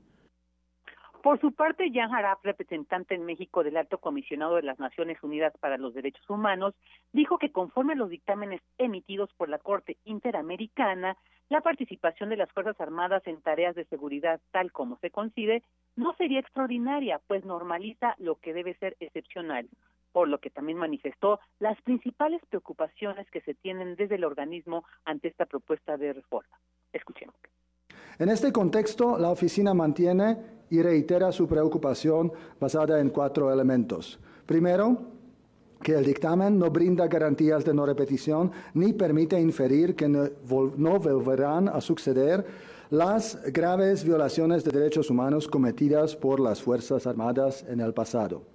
Por 1.25 1.40
su 1.40 1.52
parte, 1.52 1.90
Jan 1.90 2.14
Haraf, 2.14 2.45
representante 2.45 3.14
en 3.14 3.25
México 3.25 3.64
del 3.64 3.78
Alto 3.78 3.97
Comisionado 3.97 4.57
de 4.57 4.62
las 4.62 4.78
Naciones 4.78 5.16
Unidas 5.23 5.54
para 5.59 5.78
los 5.78 5.95
Derechos 5.95 6.28
Humanos, 6.28 6.75
dijo 7.14 7.38
que 7.38 7.50
conforme 7.50 7.95
a 7.95 7.97
los 7.97 8.11
dictámenes 8.11 8.61
emitidos 8.76 9.33
por 9.38 9.49
la 9.49 9.59
Corte 9.59 9.97
Interamericana, 10.04 11.16
la 11.49 11.62
participación 11.62 12.28
de 12.28 12.37
las 12.37 12.52
Fuerzas 12.52 12.78
Armadas 12.78 13.26
en 13.26 13.40
tareas 13.40 13.75
de 13.75 13.87
seguridad, 13.87 14.38
tal 14.50 14.71
como 14.71 14.99
se 14.99 15.11
concibe, 15.11 15.62
no 15.97 16.14
sería 16.16 16.40
extraordinaria, 16.40 17.23
pues 17.26 17.43
normaliza 17.47 18.14
lo 18.19 18.35
que 18.35 18.52
debe 18.52 18.75
ser 18.75 18.95
excepcional, 19.00 19.66
por 20.12 20.28
lo 20.28 20.40
que 20.40 20.50
también 20.50 20.76
manifestó 20.76 21.40
las 21.59 21.81
principales 21.81 22.43
preocupaciones 22.50 23.31
que 23.31 23.40
se 23.40 23.54
tienen 23.54 23.97
desde 23.97 24.16
el 24.16 24.25
organismo 24.25 24.85
ante 25.07 25.28
esta 25.28 25.47
propuesta 25.47 25.97
de 25.97 26.12
reforma. 26.12 26.59
Escuchemos. 26.93 27.35
En 28.18 28.28
este 28.28 28.52
contexto, 28.52 29.18
la 29.18 29.30
oficina 29.30 29.75
mantiene 29.75 30.38
y 30.71 30.83
reitera 30.83 31.33
su 31.33 31.47
preocupación 31.47 32.33
basada 32.61 33.00
en 33.00 33.11
cuatro 33.11 33.52
elementos. 33.52 34.18
Primero, 34.47 34.99
que 35.83 35.94
el 35.94 36.04
dictamen 36.04 36.59
no 36.59 36.71
brinda 36.71 37.06
garantías 37.09 37.64
de 37.64 37.75
no 37.75 37.85
repetición 37.85 38.50
ni 38.73 38.92
permite 38.92 39.40
inferir 39.40 39.94
que 39.94 40.09
no, 40.09 40.28
volverán 40.49 41.68
a 41.68 41.80
suceder 41.80 42.44
las 42.90 43.38
graves 43.52 44.04
violaciones 44.04 44.64
de 44.64 44.71
derechos 44.71 45.11
humanos 45.11 45.49
cometidas 45.49 46.16
por 46.16 46.40
las 46.40 46.62
Fuerzas 46.62 47.06
Armadas 47.06 47.64
en 47.68 47.80
el 47.80 47.92
pasado. 47.92 48.53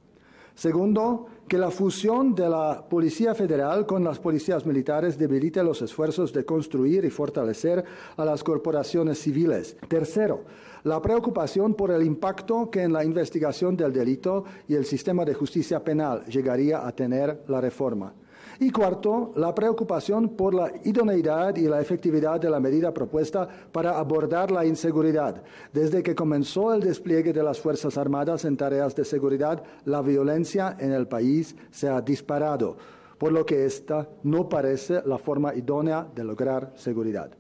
Segundo, 0.59 1.27
que 1.47 1.57
la 1.57 1.71
fusión 1.71 2.35
de 2.35 2.49
la 2.49 2.83
Policía 2.89 3.33
Federal 3.33 3.85
con 3.85 4.03
las 4.03 4.19
policías 4.19 4.65
militares 4.65 5.17
debilite 5.17 5.63
los 5.63 5.81
esfuerzos 5.81 6.33
de 6.33 6.43
construir 6.43 7.05
y 7.05 7.09
fortalecer 7.09 7.81
a 8.17 8.25
las 8.25 8.43
corporaciones 8.43 9.19
civiles. 9.19 9.77
Tercero, 9.87 10.43
la 10.83 11.01
preocupación 11.01 11.75
por 11.75 11.91
el 11.91 12.05
impacto 12.05 12.69
que 12.69 12.81
en 12.81 12.91
la 12.91 13.05
investigación 13.05 13.77
del 13.77 13.93
delito 13.93 14.43
y 14.67 14.75
el 14.75 14.83
sistema 14.83 15.23
de 15.23 15.33
justicia 15.33 15.81
penal 15.81 16.25
llegaría 16.25 16.85
a 16.85 16.91
tener 16.91 17.41
la 17.47 17.61
reforma. 17.61 18.13
Y 18.61 18.71
cuarto, 18.71 19.31
la 19.37 19.55
preocupación 19.55 20.35
por 20.35 20.53
la 20.53 20.69
idoneidad 20.83 21.55
y 21.55 21.69
la 21.69 21.79
efectividad 21.79 22.41
de 22.41 22.49
la 22.49 22.59
medida 22.59 22.93
propuesta 22.93 23.47
para 23.71 23.97
abordar 23.97 24.51
la 24.51 24.65
inseguridad. 24.65 25.41
Desde 25.71 26.03
que 26.03 26.13
comenzó 26.13 26.73
el 26.73 26.81
despliegue 26.81 27.31
de 27.31 27.41
las 27.41 27.61
Fuerzas 27.61 27.97
Armadas 27.97 28.43
en 28.43 28.57
tareas 28.57 28.93
de 28.97 29.05
seguridad, 29.05 29.63
la 29.85 30.01
violencia 30.01 30.75
en 30.77 30.91
el 30.91 31.07
país 31.07 31.55
se 31.71 31.87
ha 31.87 32.01
disparado, 32.01 32.75
por 33.17 33.31
lo 33.31 33.45
que 33.45 33.65
esta 33.65 34.09
no 34.23 34.49
parece 34.49 35.03
la 35.05 35.17
forma 35.17 35.55
idónea 35.55 36.05
de 36.13 36.25
lograr 36.25 36.73
seguridad. 36.75 37.31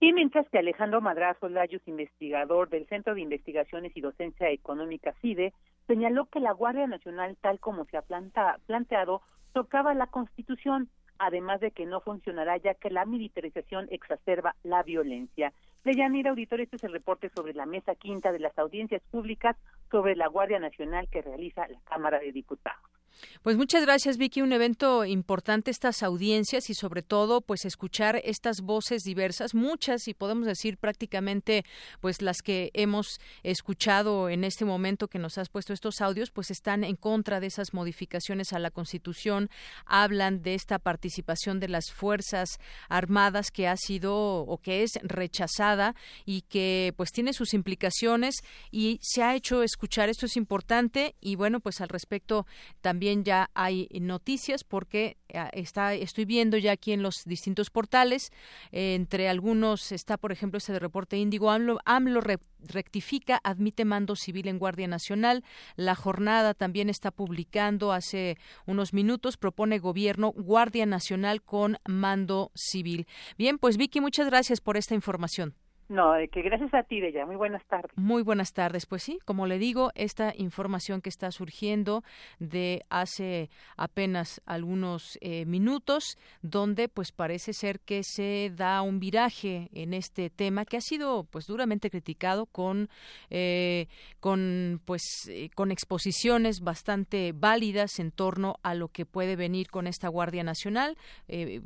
Y 0.00 0.14
mientras 0.14 0.48
que 0.48 0.58
Alejandro 0.58 1.02
Madrazo 1.02 1.50
Layos, 1.50 1.82
investigador 1.86 2.70
del 2.70 2.86
Centro 2.86 3.14
de 3.14 3.20
Investigaciones 3.20 3.94
y 3.94 4.00
Docencia 4.00 4.48
Económica 4.48 5.12
CIDE, 5.20 5.52
señaló 5.86 6.26
que 6.26 6.40
la 6.40 6.52
Guardia 6.52 6.86
Nacional, 6.86 7.36
tal 7.42 7.60
como 7.60 7.84
se 7.86 7.98
ha 7.98 8.02
planteado, 8.02 9.20
tocaba 9.52 9.94
la 9.94 10.06
Constitución, 10.06 10.88
además 11.18 11.60
de 11.60 11.70
que 11.70 11.86
no 11.86 12.00
funcionará 12.00 12.56
ya 12.56 12.74
que 12.74 12.90
la 12.90 13.04
militarización 13.04 13.88
exacerba 13.90 14.54
la 14.62 14.82
violencia. 14.82 15.52
Deyanira 15.84 16.30
Auditor, 16.30 16.60
este 16.60 16.76
es 16.76 16.84
el 16.84 16.92
reporte 16.92 17.30
sobre 17.30 17.54
la 17.54 17.66
mesa 17.66 17.94
quinta 17.94 18.32
de 18.32 18.40
las 18.40 18.58
audiencias 18.58 19.02
públicas 19.10 19.56
sobre 19.90 20.16
la 20.16 20.28
Guardia 20.28 20.58
Nacional 20.58 21.08
que 21.08 21.22
realiza 21.22 21.66
la 21.68 21.80
Cámara 21.88 22.18
de 22.18 22.32
Diputados. 22.32 22.97
Pues 23.42 23.56
muchas 23.56 23.82
gracias, 23.82 24.16
Vicky. 24.16 24.42
Un 24.42 24.52
evento 24.52 25.04
importante 25.04 25.70
estas 25.70 26.02
audiencias 26.02 26.70
y 26.70 26.74
sobre 26.74 27.02
todo, 27.02 27.40
pues 27.40 27.64
escuchar 27.64 28.20
estas 28.24 28.60
voces 28.60 29.02
diversas, 29.02 29.54
muchas 29.54 30.06
y 30.06 30.14
podemos 30.14 30.46
decir 30.46 30.76
prácticamente, 30.76 31.64
pues 32.00 32.22
las 32.22 32.42
que 32.42 32.70
hemos 32.74 33.20
escuchado 33.42 34.28
en 34.28 34.44
este 34.44 34.64
momento 34.64 35.08
que 35.08 35.18
nos 35.18 35.38
has 35.38 35.48
puesto 35.48 35.72
estos 35.72 36.00
audios, 36.00 36.30
pues 36.30 36.50
están 36.50 36.84
en 36.84 36.96
contra 36.96 37.40
de 37.40 37.46
esas 37.46 37.74
modificaciones 37.74 38.52
a 38.52 38.58
la 38.58 38.70
Constitución, 38.70 39.50
hablan 39.86 40.42
de 40.42 40.54
esta 40.54 40.78
participación 40.78 41.60
de 41.60 41.68
las 41.68 41.90
fuerzas 41.92 42.58
armadas 42.88 43.50
que 43.50 43.68
ha 43.68 43.76
sido 43.76 44.14
o 44.14 44.58
que 44.58 44.82
es 44.82 44.92
rechazada 45.02 45.94
y 46.24 46.42
que 46.42 46.92
pues 46.96 47.10
tiene 47.10 47.32
sus 47.32 47.54
implicaciones 47.54 48.36
y 48.70 48.98
se 49.02 49.22
ha 49.22 49.34
hecho 49.34 49.62
escuchar. 49.62 50.08
Esto 50.08 50.26
es 50.26 50.36
importante 50.36 51.14
y 51.20 51.36
bueno, 51.36 51.60
pues 51.60 51.80
al 51.80 51.88
respecto 51.88 52.46
también 52.80 52.97
ya 53.00 53.50
hay 53.54 53.88
noticias 54.00 54.64
porque 54.64 55.16
eh, 55.28 55.48
está, 55.52 55.94
estoy 55.94 56.24
viendo 56.24 56.56
ya 56.56 56.72
aquí 56.72 56.92
en 56.92 57.02
los 57.02 57.24
distintos 57.24 57.70
portales, 57.70 58.30
eh, 58.72 58.94
entre 58.94 59.28
algunos 59.28 59.92
está, 59.92 60.16
por 60.16 60.32
ejemplo, 60.32 60.58
este 60.58 60.72
de 60.72 60.78
reporte 60.78 61.16
Índigo, 61.16 61.50
AMLO, 61.50 61.78
AMLO 61.84 62.20
rectifica, 62.60 63.40
admite 63.44 63.84
mando 63.84 64.16
civil 64.16 64.48
en 64.48 64.58
Guardia 64.58 64.88
Nacional. 64.88 65.44
La 65.76 65.94
jornada 65.94 66.54
también 66.54 66.90
está 66.90 67.10
publicando 67.10 67.92
hace 67.92 68.36
unos 68.66 68.92
minutos, 68.92 69.36
propone 69.36 69.78
gobierno 69.78 70.32
Guardia 70.32 70.86
Nacional 70.86 71.42
con 71.42 71.78
mando 71.86 72.50
civil. 72.54 73.06
Bien, 73.36 73.58
pues 73.58 73.76
Vicky, 73.76 74.00
muchas 74.00 74.26
gracias 74.26 74.60
por 74.60 74.76
esta 74.76 74.94
información. 74.94 75.54
No, 75.88 76.12
que 76.30 76.42
gracias 76.42 76.74
a 76.74 76.82
ti, 76.82 77.00
Deya. 77.00 77.24
Muy 77.24 77.36
buenas 77.36 77.64
tardes. 77.64 77.90
Muy 77.96 78.22
buenas 78.22 78.52
tardes. 78.52 78.84
Pues 78.84 79.02
sí, 79.02 79.18
como 79.24 79.46
le 79.46 79.58
digo, 79.58 79.90
esta 79.94 80.34
información 80.36 81.00
que 81.00 81.08
está 81.08 81.30
surgiendo 81.30 82.04
de 82.38 82.82
hace 82.90 83.48
apenas 83.76 84.42
algunos 84.44 85.18
eh, 85.22 85.46
minutos, 85.46 86.18
donde 86.42 86.90
pues 86.90 87.10
parece 87.10 87.54
ser 87.54 87.80
que 87.80 88.02
se 88.04 88.52
da 88.54 88.82
un 88.82 89.00
viraje 89.00 89.70
en 89.72 89.94
este 89.94 90.28
tema 90.28 90.66
que 90.66 90.76
ha 90.76 90.82
sido 90.82 91.24
pues 91.24 91.46
duramente 91.46 91.88
criticado 91.88 92.44
con 92.44 92.90
eh, 93.30 93.86
con 94.20 94.82
pues 94.84 95.02
eh, 95.30 95.48
con 95.54 95.70
exposiciones 95.70 96.60
bastante 96.60 97.32
válidas 97.34 97.98
en 97.98 98.10
torno 98.10 98.56
a 98.62 98.74
lo 98.74 98.88
que 98.88 99.06
puede 99.06 99.36
venir 99.36 99.70
con 99.70 99.86
esta 99.86 100.08
Guardia 100.08 100.44
Nacional, 100.44 100.96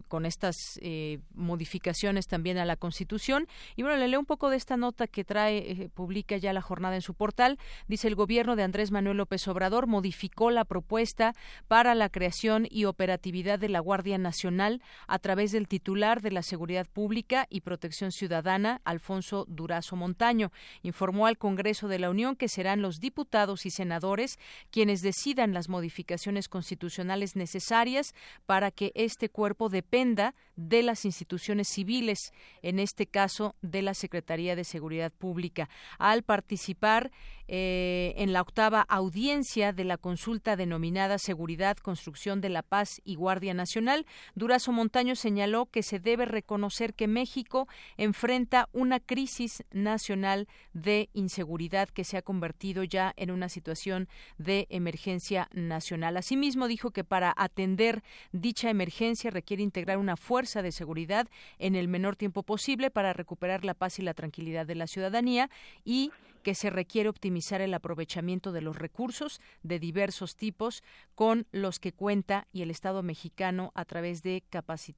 con 0.09 0.27
estas 0.27 0.57
modificaciones 1.35 2.27
también 2.27 2.59
a 2.59 2.65
la 2.65 2.77
Constitución. 2.77 3.47
Y 3.77 3.83
bueno, 3.83 3.97
le 3.97 4.12
leo 4.13 4.21
un 4.21 4.27
poco 4.27 4.51
de 4.51 4.57
esta 4.57 4.77
nota 4.77 5.07
que 5.07 5.25
trae, 5.25 5.59
eh, 5.59 5.89
publica 5.89 6.37
ya 6.37 6.53
la 6.53 6.61
jornada 6.61 6.95
en 6.95 7.03
su 7.03 7.15
portal. 7.15 7.59
Dice 7.89 8.09
el 8.09 8.15
gobierno 8.15 8.57
de 8.57 8.63
Andrés 8.63 8.91
Manuel 8.91 9.17
López 9.17 9.49
Obrador 9.49 9.87
modificó 9.87 10.51
la 10.51 10.65
propuesta 10.65 11.35
para 11.67 11.95
la 11.95 12.11
creación 12.11 12.67
y 12.71 12.85
operatividad 12.85 13.59
de 13.59 13.71
la 13.71 13.81
Guardia 13.81 14.19
Nacional 14.19 14.83
a 15.09 15.19
través 15.19 15.51
del 15.51 15.67
titular 15.67 16.21
de 16.21 16.31
la 16.31 16.43
Seguridad 16.43 16.87
Pública 16.87 17.47
y 17.49 17.63
Protección 17.63 18.13
Ciudadana, 18.13 18.83
Alfonso 18.85 19.47
Durazo 19.49 19.97
Montaño. 19.97 20.53
Informó 20.83 21.27
al 21.27 21.39
Congreso 21.39 21.89
de 21.89 21.99
la 21.99 22.11
Unión 22.11 22.37
que 22.37 22.49
serán 22.49 22.83
los 22.83 23.01
diputados 23.01 23.65
y 23.65 23.71
senadores 23.71 24.39
quienes 24.71 25.01
decidan 25.01 25.55
las 25.55 25.71
modificaciones 25.71 26.49
constitucionales 26.49 27.35
necesarias 27.35 28.15
para 28.45 28.71
que 28.71 28.93
este 28.95 29.31
cuerpo 29.31 29.71
dependa 29.71 30.35
de 30.57 30.83
las 30.83 31.07
instituciones 31.07 31.69
civiles, 31.69 32.33
en 32.61 32.79
este 32.79 33.07
caso 33.07 33.57
de 33.63 33.81
la 33.81 33.95
Secretaría 34.03 34.57
de 34.57 34.65
Seguridad 34.65 35.13
Pública. 35.13 35.69
Al 35.99 36.23
participar 36.23 37.11
eh, 37.49 38.15
en 38.17 38.33
la 38.33 38.41
octava 38.41 38.81
audiencia 38.89 39.73
de 39.73 39.85
la 39.85 39.97
consulta 39.97 40.57
denominada 40.57 41.19
Seguridad, 41.19 41.77
Construcción 41.77 42.41
de 42.41 42.49
la 42.49 42.63
Paz 42.63 43.01
y 43.05 43.15
Guardia 43.15 43.55
Nacional, 43.55 44.07
Durazo 44.35 44.73
Montaño 44.73 45.15
señaló 45.15 45.67
que 45.67 45.83
se 45.83 45.99
debe 45.99 46.25
reconocer 46.25 46.95
que 46.95 47.09
México 47.09 47.69
enfrenta 47.97 48.69
una 48.73 49.01
crisis 49.01 49.65
nacional 49.71 50.49
de 50.73 51.11
inseguridad 51.13 51.89
que 51.89 52.05
se 52.05 52.17
ha 52.17 52.23
convertido 52.23 52.85
ya 52.85 53.13
en 53.17 53.31
una 53.31 53.49
situación 53.49 54.09
de 54.39 54.67
emergencia 54.71 55.49
nacional. 55.53 56.17
Asimismo, 56.17 56.69
dijo 56.69 56.91
que 56.91 57.05
para 57.05 57.35
atender 57.37 58.03
dicha 58.33 58.71
emergencia 58.71 59.31
requiere 59.31 59.63
integrar 59.63 59.99
una 59.99 60.17
fuerza 60.17 60.63
de 60.63 60.73
seguridad 60.73 61.29
en 61.59 61.77
el 61.77 61.87
menor 61.89 62.17
tiempo 62.17 62.43
posible 62.43 62.91
para 62.91 63.13
recuperar 63.13 63.65
la 63.65 63.75
paz 63.75 63.92
y 63.99 64.03
la 64.03 64.15
tranquilidad 64.15 64.67
de 64.67 64.75
la 64.75 64.87
ciudadanía 64.87 65.51
y 65.85 66.11
que 66.43 66.55
se 66.55 66.71
requiere 66.71 67.09
optimizar 67.09 67.61
el 67.61 67.75
aprovechamiento 67.75 68.53
de 68.53 68.61
los 68.61 68.77
recursos 68.77 69.41
de 69.63 69.79
diversos 69.79 70.37
tipos 70.37 70.83
con 71.15 71.47
los 71.53 71.79
que 71.79 71.93
cuenta 71.93 72.49
y 72.53 72.63
el 72.63 72.71
Estado 72.71 73.03
mexicano 73.03 73.73
a 73.75 73.85
través 73.85 74.23
de 74.23 74.43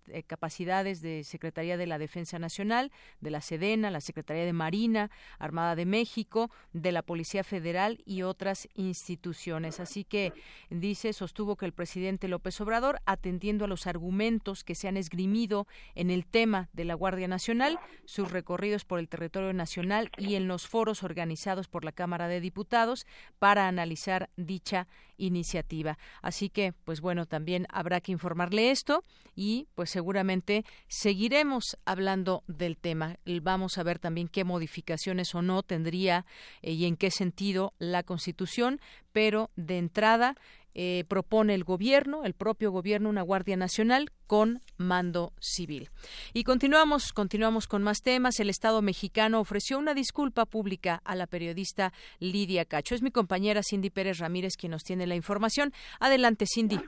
eh, 0.08 0.22
capacidades 0.22 1.02
de 1.02 1.24
Secretaría 1.24 1.76
de 1.76 1.86
la 1.86 1.98
Defensa 1.98 2.38
Nacional, 2.38 2.92
de 3.20 3.30
la 3.30 3.40
Sedena, 3.40 3.90
la 3.90 4.00
Secretaría 4.00 4.44
de 4.44 4.52
Marina, 4.52 5.10
Armada 5.38 5.76
de 5.76 5.86
México, 5.86 6.50
de 6.72 6.92
la 6.92 7.02
Policía 7.02 7.44
Federal 7.44 8.02
y 8.06 8.22
otras 8.22 8.68
instituciones. 8.74 9.80
Así 9.80 10.04
que 10.04 10.32
dice, 10.70 11.12
sostuvo 11.12 11.56
que 11.56 11.66
el 11.66 11.72
presidente 11.72 12.28
López 12.28 12.60
Obrador, 12.60 13.00
atendiendo 13.04 13.66
a 13.66 13.68
los 13.68 13.86
argumentos 13.86 14.64
que 14.64 14.74
se 14.74 14.88
han 14.88 14.96
esgrimido 14.96 15.66
en 15.94 16.10
el 16.10 16.26
tema 16.26 16.68
de 16.72 16.84
la 16.84 16.94
Guardia 16.94 17.28
Nacional, 17.28 17.78
sus 18.04 18.30
recorridos 18.30 18.84
por 18.84 18.98
el 18.98 19.08
territorio 19.08 19.52
nacional 19.52 20.10
y 20.16 20.36
en 20.36 20.48
los 20.48 20.66
foros 20.66 21.02
organizados 21.02 21.33
por 21.70 21.84
la 21.84 21.92
Cámara 21.92 22.28
de 22.28 22.40
Diputados 22.40 23.06
para 23.38 23.68
analizar 23.68 24.30
dicha 24.36 24.86
iniciativa. 25.16 25.98
Así 26.22 26.48
que, 26.48 26.72
pues 26.84 27.00
bueno, 27.00 27.26
también 27.26 27.66
habrá 27.70 28.00
que 28.00 28.12
informarle 28.12 28.70
esto 28.70 29.04
y 29.34 29.68
pues 29.74 29.90
seguramente 29.90 30.64
seguiremos 30.88 31.76
hablando 31.84 32.42
del 32.46 32.76
tema. 32.76 33.16
Vamos 33.42 33.78
a 33.78 33.82
ver 33.82 33.98
también 33.98 34.28
qué 34.28 34.44
modificaciones 34.44 35.34
o 35.34 35.42
no 35.42 35.62
tendría 35.62 36.26
eh, 36.62 36.72
y 36.72 36.86
en 36.86 36.96
qué 36.96 37.10
sentido 37.10 37.72
la 37.78 38.02
Constitución, 38.02 38.80
pero 39.12 39.50
de 39.56 39.78
entrada 39.78 40.36
eh, 40.74 41.04
propone 41.08 41.54
el 41.54 41.64
gobierno, 41.64 42.24
el 42.24 42.34
propio 42.34 42.70
gobierno, 42.70 43.08
una 43.08 43.22
Guardia 43.22 43.56
Nacional 43.56 44.10
con 44.26 44.60
mando 44.76 45.32
civil. 45.40 45.90
Y 46.32 46.44
continuamos, 46.44 47.12
continuamos 47.12 47.66
con 47.66 47.82
más 47.82 48.00
temas. 48.02 48.40
El 48.40 48.50
Estado 48.50 48.82
mexicano 48.82 49.40
ofreció 49.40 49.78
una 49.78 49.94
disculpa 49.94 50.46
pública 50.46 51.00
a 51.04 51.14
la 51.14 51.26
periodista 51.26 51.92
Lidia 52.18 52.64
Cacho. 52.64 52.94
Es 52.94 53.02
mi 53.02 53.10
compañera 53.10 53.62
Cindy 53.62 53.90
Pérez 53.90 54.18
Ramírez 54.18 54.56
quien 54.56 54.72
nos 54.72 54.82
tiene 54.82 55.06
la 55.06 55.14
información. 55.14 55.72
Adelante, 56.00 56.46
Cindy. 56.52 56.80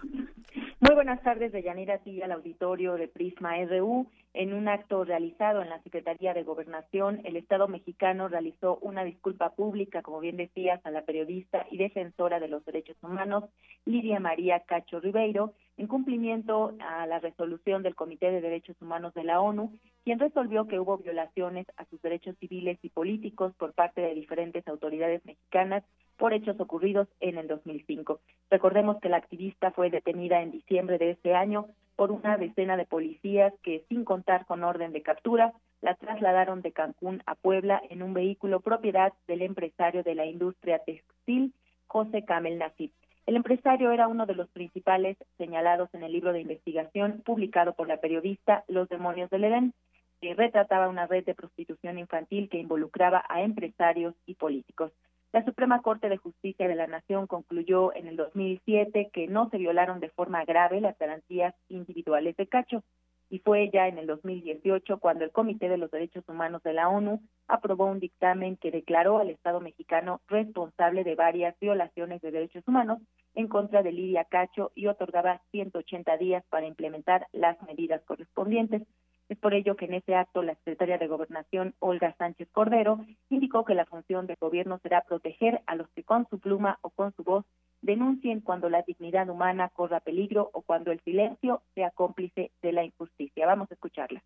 Muy 0.78 0.94
buenas 0.94 1.22
tardes, 1.22 1.52
Deyanira, 1.52 2.02
y 2.04 2.20
al 2.20 2.32
auditorio 2.32 2.96
de 2.96 3.08
Prisma 3.08 3.56
RU. 3.64 4.06
En 4.34 4.52
un 4.52 4.68
acto 4.68 5.04
realizado 5.04 5.62
en 5.62 5.70
la 5.70 5.82
Secretaría 5.82 6.34
de 6.34 6.42
Gobernación, 6.42 7.22
el 7.24 7.36
Estado 7.36 7.66
mexicano 7.66 8.28
realizó 8.28 8.76
una 8.82 9.02
disculpa 9.02 9.54
pública, 9.54 10.02
como 10.02 10.20
bien 10.20 10.36
decías, 10.36 10.84
a 10.84 10.90
la 10.90 11.06
periodista 11.06 11.66
y 11.70 11.78
defensora 11.78 12.40
de 12.40 12.48
los 12.48 12.62
derechos 12.66 12.98
humanos, 13.02 13.44
Lidia 13.86 14.20
María 14.20 14.60
Cacho 14.60 15.00
Ribeiro, 15.00 15.54
en 15.78 15.86
cumplimiento 15.86 16.74
a 16.80 17.06
la 17.06 17.20
resolución 17.20 17.82
del 17.82 17.94
Comité 17.94 18.30
de 18.30 18.42
Derechos 18.42 18.76
Humanos 18.82 19.14
de 19.14 19.24
la 19.24 19.40
ONU, 19.40 19.72
quien 20.04 20.18
resolvió 20.18 20.66
que 20.66 20.78
hubo 20.78 20.98
violaciones 20.98 21.66
a 21.78 21.86
sus 21.86 22.02
derechos 22.02 22.36
civiles 22.38 22.78
y 22.82 22.90
políticos 22.90 23.54
por 23.56 23.72
parte 23.72 24.02
de 24.02 24.14
diferentes 24.14 24.68
autoridades 24.68 25.24
mexicanas 25.24 25.84
por 26.16 26.32
hechos 26.32 26.58
ocurridos 26.60 27.08
en 27.20 27.38
el 27.38 27.48
2005. 27.48 28.20
Recordemos 28.50 28.98
que 29.00 29.08
la 29.08 29.16
activista 29.16 29.70
fue 29.70 29.90
detenida 29.90 30.42
en 30.42 30.50
diciembre 30.50 30.98
de 30.98 31.10
este 31.10 31.34
año 31.34 31.66
por 31.96 32.12
una 32.12 32.36
decena 32.36 32.76
de 32.76 32.84
policías 32.84 33.52
que, 33.62 33.84
sin 33.88 34.04
contar 34.04 34.46
con 34.46 34.64
orden 34.64 34.92
de 34.92 35.02
captura, 35.02 35.52
la 35.80 35.94
trasladaron 35.94 36.62
de 36.62 36.72
Cancún 36.72 37.22
a 37.26 37.34
Puebla 37.34 37.82
en 37.90 38.02
un 38.02 38.14
vehículo 38.14 38.60
propiedad 38.60 39.12
del 39.26 39.42
empresario 39.42 40.02
de 40.02 40.14
la 40.14 40.26
industria 40.26 40.78
textil, 40.80 41.54
José 41.86 42.24
Camel 42.24 42.58
Nasif. 42.58 42.92
El 43.26 43.36
empresario 43.36 43.90
era 43.90 44.08
uno 44.08 44.26
de 44.26 44.34
los 44.34 44.48
principales 44.50 45.16
señalados 45.36 45.92
en 45.94 46.02
el 46.02 46.12
libro 46.12 46.32
de 46.32 46.40
investigación 46.40 47.22
publicado 47.24 47.74
por 47.74 47.88
la 47.88 47.96
periodista 47.96 48.64
Los 48.68 48.88
demonios 48.88 49.30
del 49.30 49.44
Edén, 49.44 49.74
que 50.20 50.34
retrataba 50.34 50.88
una 50.88 51.06
red 51.06 51.24
de 51.24 51.34
prostitución 51.34 51.98
infantil 51.98 52.48
que 52.48 52.58
involucraba 52.58 53.24
a 53.28 53.42
empresarios 53.42 54.14
y 54.26 54.34
políticos. 54.34 54.92
La 55.36 55.44
Suprema 55.44 55.82
Corte 55.82 56.08
de 56.08 56.16
Justicia 56.16 56.66
de 56.66 56.74
la 56.74 56.86
Nación 56.86 57.26
concluyó 57.26 57.94
en 57.94 58.06
el 58.06 58.16
2007 58.16 59.10
que 59.12 59.26
no 59.28 59.50
se 59.50 59.58
violaron 59.58 60.00
de 60.00 60.08
forma 60.08 60.42
grave 60.46 60.80
las 60.80 60.98
garantías 60.98 61.54
individuales 61.68 62.34
de 62.38 62.46
Cacho 62.46 62.82
y 63.28 63.40
fue 63.40 63.68
ya 63.70 63.86
en 63.86 63.98
el 63.98 64.06
2018 64.06 64.98
cuando 64.98 65.24
el 65.24 65.32
Comité 65.32 65.68
de 65.68 65.76
los 65.76 65.90
Derechos 65.90 66.26
Humanos 66.26 66.62
de 66.62 66.72
la 66.72 66.88
ONU 66.88 67.20
aprobó 67.48 67.84
un 67.84 68.00
dictamen 68.00 68.56
que 68.56 68.70
declaró 68.70 69.18
al 69.18 69.28
Estado 69.28 69.60
mexicano 69.60 70.22
responsable 70.26 71.04
de 71.04 71.16
varias 71.16 71.54
violaciones 71.60 72.22
de 72.22 72.30
derechos 72.30 72.66
humanos 72.66 73.02
en 73.34 73.48
contra 73.48 73.82
de 73.82 73.92
Lidia 73.92 74.24
Cacho 74.24 74.72
y 74.74 74.86
otorgaba 74.86 75.42
180 75.50 76.16
días 76.16 76.44
para 76.48 76.66
implementar 76.66 77.26
las 77.32 77.60
medidas 77.64 78.02
correspondientes. 78.06 78.84
Es 79.28 79.38
por 79.38 79.54
ello 79.54 79.76
que 79.76 79.86
en 79.86 79.94
ese 79.94 80.14
acto 80.14 80.42
la 80.42 80.54
secretaria 80.54 80.98
de 80.98 81.08
Gobernación, 81.08 81.74
Olga 81.80 82.14
Sánchez 82.16 82.48
Cordero, 82.52 83.04
indicó 83.28 83.64
que 83.64 83.74
la 83.74 83.84
función 83.84 84.26
del 84.26 84.36
gobierno 84.40 84.78
será 84.82 85.02
proteger 85.02 85.62
a 85.66 85.74
los 85.74 85.88
que 85.90 86.04
con 86.04 86.28
su 86.28 86.38
pluma 86.38 86.78
o 86.82 86.90
con 86.90 87.12
su 87.16 87.24
voz 87.24 87.44
denuncien 87.82 88.40
cuando 88.40 88.68
la 88.68 88.82
dignidad 88.82 89.28
humana 89.28 89.70
corra 89.70 90.00
peligro 90.00 90.50
o 90.52 90.62
cuando 90.62 90.92
el 90.92 91.00
silencio 91.00 91.62
sea 91.74 91.90
cómplice 91.90 92.52
de 92.62 92.72
la 92.72 92.84
injusticia. 92.84 93.46
Vamos 93.46 93.70
a 93.70 93.74
escucharla. 93.74 94.22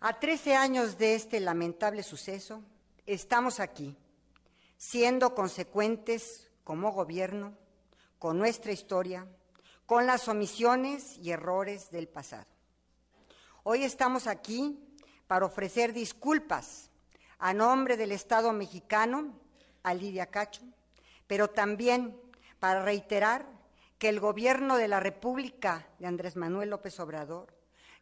A 0.00 0.18
13 0.20 0.54
años 0.54 0.98
de 0.98 1.14
este 1.14 1.40
lamentable 1.40 2.02
suceso, 2.02 2.62
estamos 3.06 3.58
aquí, 3.58 3.96
siendo 4.76 5.34
consecuentes 5.34 6.52
como 6.62 6.92
gobierno 6.92 7.54
con 8.18 8.38
nuestra 8.38 8.72
historia, 8.72 9.26
con 9.86 10.06
las 10.06 10.28
omisiones 10.28 11.18
y 11.18 11.30
errores 11.30 11.90
del 11.90 12.08
pasado. 12.08 12.55
Hoy 13.68 13.82
estamos 13.82 14.28
aquí 14.28 14.78
para 15.26 15.44
ofrecer 15.44 15.92
disculpas 15.92 16.88
a 17.40 17.52
nombre 17.52 17.96
del 17.96 18.12
Estado 18.12 18.52
mexicano 18.52 19.34
a 19.82 19.92
Lidia 19.92 20.26
Cacho, 20.26 20.62
pero 21.26 21.50
también 21.50 22.16
para 22.60 22.84
reiterar 22.84 23.44
que 23.98 24.08
el 24.08 24.20
gobierno 24.20 24.76
de 24.76 24.86
la 24.86 25.00
República 25.00 25.88
de 25.98 26.06
Andrés 26.06 26.36
Manuel 26.36 26.70
López 26.70 27.00
Obrador 27.00 27.52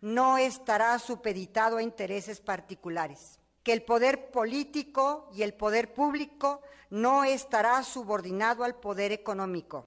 no 0.03 0.37
estará 0.37 0.99
supeditado 0.99 1.79
a 1.79 1.83
intereses 1.83 2.43
particulares, 2.43 3.39
que 3.63 3.73
el 3.73 3.85
poder 3.85 4.31
político 4.31 5.31
y 5.33 5.45
el 5.45 5.55
poder 5.55 5.95
público 5.95 6.61
no 6.91 7.25
estará 7.25 7.83
subordinado 7.85 8.65
al 8.65 8.75
poder 8.75 9.13
económico. 9.13 9.87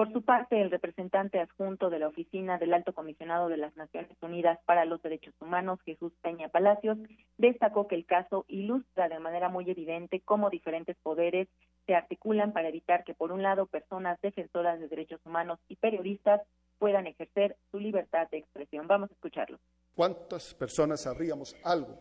Por 0.00 0.14
su 0.14 0.22
parte, 0.22 0.58
el 0.58 0.70
representante 0.70 1.38
adjunto 1.40 1.90
de 1.90 1.98
la 1.98 2.08
Oficina 2.08 2.56
del 2.56 2.72
Alto 2.72 2.94
Comisionado 2.94 3.50
de 3.50 3.58
las 3.58 3.76
Naciones 3.76 4.16
Unidas 4.22 4.58
para 4.64 4.86
los 4.86 5.02
Derechos 5.02 5.34
Humanos, 5.42 5.78
Jesús 5.84 6.10
Peña 6.22 6.48
Palacios, 6.48 6.96
destacó 7.36 7.86
que 7.86 7.96
el 7.96 8.06
caso 8.06 8.46
ilustra 8.48 9.10
de 9.10 9.18
manera 9.18 9.50
muy 9.50 9.70
evidente 9.70 10.22
cómo 10.24 10.48
diferentes 10.48 10.96
poderes 11.02 11.48
se 11.84 11.94
articulan 11.94 12.54
para 12.54 12.70
evitar 12.70 13.04
que, 13.04 13.12
por 13.12 13.30
un 13.30 13.42
lado, 13.42 13.66
personas 13.66 14.18
defensoras 14.22 14.80
de 14.80 14.88
derechos 14.88 15.20
humanos 15.26 15.58
y 15.68 15.76
periodistas 15.76 16.40
puedan 16.78 17.06
ejercer 17.06 17.58
su 17.70 17.78
libertad 17.78 18.26
de 18.30 18.38
expresión. 18.38 18.86
Vamos 18.86 19.10
a 19.10 19.12
escucharlo. 19.12 19.58
¿Cuántas 19.94 20.54
personas 20.54 21.02
sabríamos 21.02 21.54
algo 21.62 21.98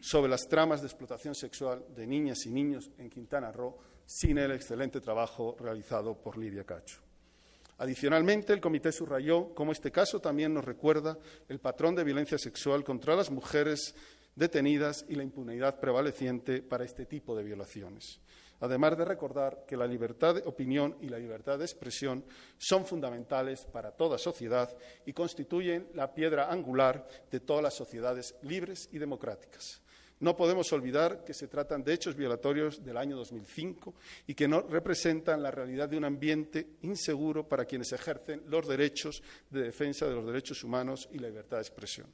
sobre 0.00 0.30
las 0.30 0.48
tramas 0.48 0.80
de 0.80 0.86
explotación 0.86 1.34
sexual 1.34 1.84
de 1.94 2.06
niñas 2.06 2.46
y 2.46 2.50
niños 2.50 2.90
en 2.96 3.10
Quintana 3.10 3.52
Roo 3.52 3.76
sin 4.06 4.38
el 4.38 4.52
excelente 4.52 5.02
trabajo 5.02 5.56
realizado 5.60 6.18
por 6.22 6.38
Lidia 6.38 6.64
Cacho? 6.64 7.03
Adicionalmente, 7.78 8.52
el 8.52 8.60
comité 8.60 8.92
subrayó 8.92 9.54
cómo 9.54 9.72
este 9.72 9.90
caso 9.90 10.20
también 10.20 10.54
nos 10.54 10.64
recuerda 10.64 11.18
el 11.48 11.58
patrón 11.58 11.94
de 11.94 12.04
violencia 12.04 12.38
sexual 12.38 12.84
contra 12.84 13.16
las 13.16 13.30
mujeres 13.30 13.94
detenidas 14.36 15.04
y 15.08 15.14
la 15.14 15.22
impunidad 15.22 15.80
prevaleciente 15.80 16.62
para 16.62 16.84
este 16.84 17.06
tipo 17.06 17.36
de 17.36 17.42
violaciones. 17.42 18.20
Además 18.60 18.96
de 18.96 19.04
recordar 19.04 19.64
que 19.66 19.76
la 19.76 19.86
libertad 19.86 20.36
de 20.36 20.42
opinión 20.46 20.96
y 21.00 21.08
la 21.08 21.18
libertad 21.18 21.58
de 21.58 21.64
expresión 21.64 22.24
son 22.56 22.86
fundamentales 22.86 23.66
para 23.66 23.90
toda 23.90 24.16
sociedad 24.16 24.74
y 25.04 25.12
constituyen 25.12 25.88
la 25.94 26.14
piedra 26.14 26.50
angular 26.50 27.06
de 27.30 27.40
todas 27.40 27.62
las 27.62 27.74
sociedades 27.74 28.34
libres 28.42 28.88
y 28.92 28.98
democráticas. 28.98 29.83
No 30.20 30.36
podemos 30.36 30.72
olvidar 30.72 31.24
que 31.24 31.34
se 31.34 31.48
tratan 31.48 31.82
de 31.82 31.92
hechos 31.92 32.16
violatorios 32.16 32.84
del 32.84 32.96
año 32.96 33.16
2005 33.16 33.94
y 34.26 34.34
que 34.34 34.48
no 34.48 34.60
representan 34.62 35.42
la 35.42 35.50
realidad 35.50 35.88
de 35.88 35.96
un 35.96 36.04
ambiente 36.04 36.66
inseguro 36.82 37.48
para 37.48 37.64
quienes 37.64 37.92
ejercen 37.92 38.42
los 38.46 38.66
derechos 38.68 39.22
de 39.50 39.62
defensa 39.62 40.06
de 40.06 40.14
los 40.14 40.26
derechos 40.26 40.62
humanos 40.62 41.08
y 41.12 41.18
la 41.18 41.28
libertad 41.28 41.56
de 41.56 41.62
expresión. 41.62 42.06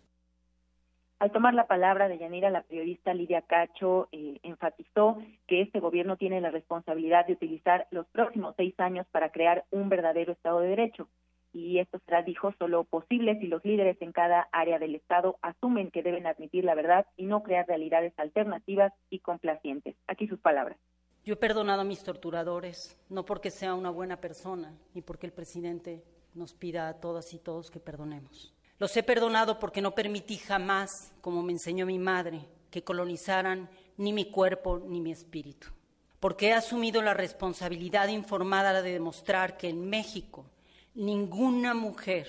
Al 1.20 1.32
tomar 1.32 1.52
la 1.52 1.66
palabra 1.66 2.08
de 2.08 2.16
Yanira, 2.16 2.48
la 2.48 2.62
periodista 2.62 3.12
Lidia 3.12 3.42
Cacho 3.42 4.08
eh, 4.10 4.40
enfatizó 4.42 5.18
que 5.46 5.60
este 5.60 5.78
gobierno 5.78 6.16
tiene 6.16 6.40
la 6.40 6.50
responsabilidad 6.50 7.26
de 7.26 7.34
utilizar 7.34 7.86
los 7.90 8.06
próximos 8.06 8.54
seis 8.56 8.74
años 8.80 9.06
para 9.12 9.30
crear 9.30 9.66
un 9.70 9.90
verdadero 9.90 10.32
Estado 10.32 10.60
de 10.60 10.68
Derecho 10.68 11.08
y 11.52 11.78
esto 11.78 11.98
será, 12.04 12.22
dijo, 12.22 12.52
solo 12.58 12.84
posible 12.84 13.38
si 13.40 13.46
los 13.46 13.64
líderes 13.64 14.00
en 14.00 14.12
cada 14.12 14.48
área 14.52 14.78
del 14.78 14.94
Estado 14.94 15.38
asumen 15.42 15.90
que 15.90 16.02
deben 16.02 16.26
admitir 16.26 16.64
la 16.64 16.74
verdad 16.74 17.06
y 17.16 17.26
no 17.26 17.42
crear 17.42 17.66
realidades 17.66 18.12
alternativas 18.18 18.92
y 19.10 19.20
complacientes. 19.20 19.96
Aquí 20.06 20.26
sus 20.28 20.40
palabras. 20.40 20.78
Yo 21.24 21.34
he 21.34 21.36
perdonado 21.36 21.82
a 21.82 21.84
mis 21.84 22.02
torturadores, 22.02 22.98
no 23.08 23.24
porque 23.24 23.50
sea 23.50 23.74
una 23.74 23.90
buena 23.90 24.20
persona, 24.20 24.72
ni 24.94 25.02
porque 25.02 25.26
el 25.26 25.32
presidente 25.32 26.02
nos 26.34 26.54
pida 26.54 26.88
a 26.88 27.00
todas 27.00 27.34
y 27.34 27.38
todos 27.38 27.70
que 27.70 27.80
perdonemos. 27.80 28.54
Los 28.78 28.96
he 28.96 29.02
perdonado 29.02 29.58
porque 29.58 29.82
no 29.82 29.94
permití 29.94 30.36
jamás, 30.38 31.12
como 31.20 31.42
me 31.42 31.52
enseñó 31.52 31.84
mi 31.84 31.98
madre, 31.98 32.46
que 32.70 32.82
colonizaran 32.82 33.68
ni 33.98 34.12
mi 34.12 34.30
cuerpo 34.30 34.78
ni 34.78 35.00
mi 35.00 35.12
espíritu. 35.12 35.68
Porque 36.20 36.48
he 36.48 36.52
asumido 36.54 37.02
la 37.02 37.12
responsabilidad 37.12 38.08
informada 38.08 38.80
de 38.80 38.92
demostrar 38.92 39.58
que 39.58 39.68
en 39.68 39.88
México 39.88 40.46
Ninguna 40.94 41.72
mujer, 41.72 42.26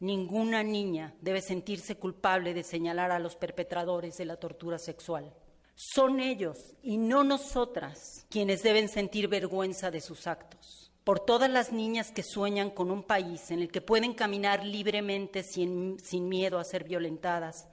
ninguna 0.00 0.62
niña 0.62 1.14
debe 1.20 1.42
sentirse 1.42 1.96
culpable 1.96 2.54
de 2.54 2.62
señalar 2.62 3.10
a 3.10 3.18
los 3.18 3.36
perpetradores 3.36 4.16
de 4.16 4.24
la 4.24 4.36
tortura 4.36 4.78
sexual. 4.78 5.34
Son 5.74 6.18
ellos 6.18 6.74
y 6.82 6.96
no 6.96 7.24
nosotras 7.24 8.26
quienes 8.30 8.62
deben 8.62 8.88
sentir 8.88 9.28
vergüenza 9.28 9.90
de 9.90 10.00
sus 10.00 10.26
actos. 10.26 10.92
Por 11.04 11.20
todas 11.20 11.50
las 11.50 11.72
niñas 11.72 12.10
que 12.10 12.22
sueñan 12.22 12.70
con 12.70 12.90
un 12.90 13.02
país 13.02 13.50
en 13.50 13.60
el 13.60 13.70
que 13.70 13.82
pueden 13.82 14.14
caminar 14.14 14.64
libremente 14.64 15.42
sin, 15.42 15.98
sin 16.00 16.28
miedo 16.28 16.58
a 16.58 16.64
ser 16.64 16.84
violentadas. 16.84 17.68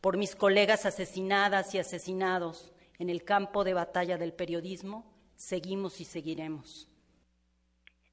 Por 0.00 0.16
mis 0.16 0.34
colegas 0.34 0.86
asesinadas 0.86 1.72
y 1.74 1.78
asesinados 1.78 2.72
en 2.98 3.10
el 3.10 3.22
campo 3.22 3.62
de 3.62 3.74
batalla 3.74 4.18
del 4.18 4.32
periodismo, 4.32 5.04
seguimos 5.36 6.00
y 6.00 6.04
seguiremos. 6.04 6.88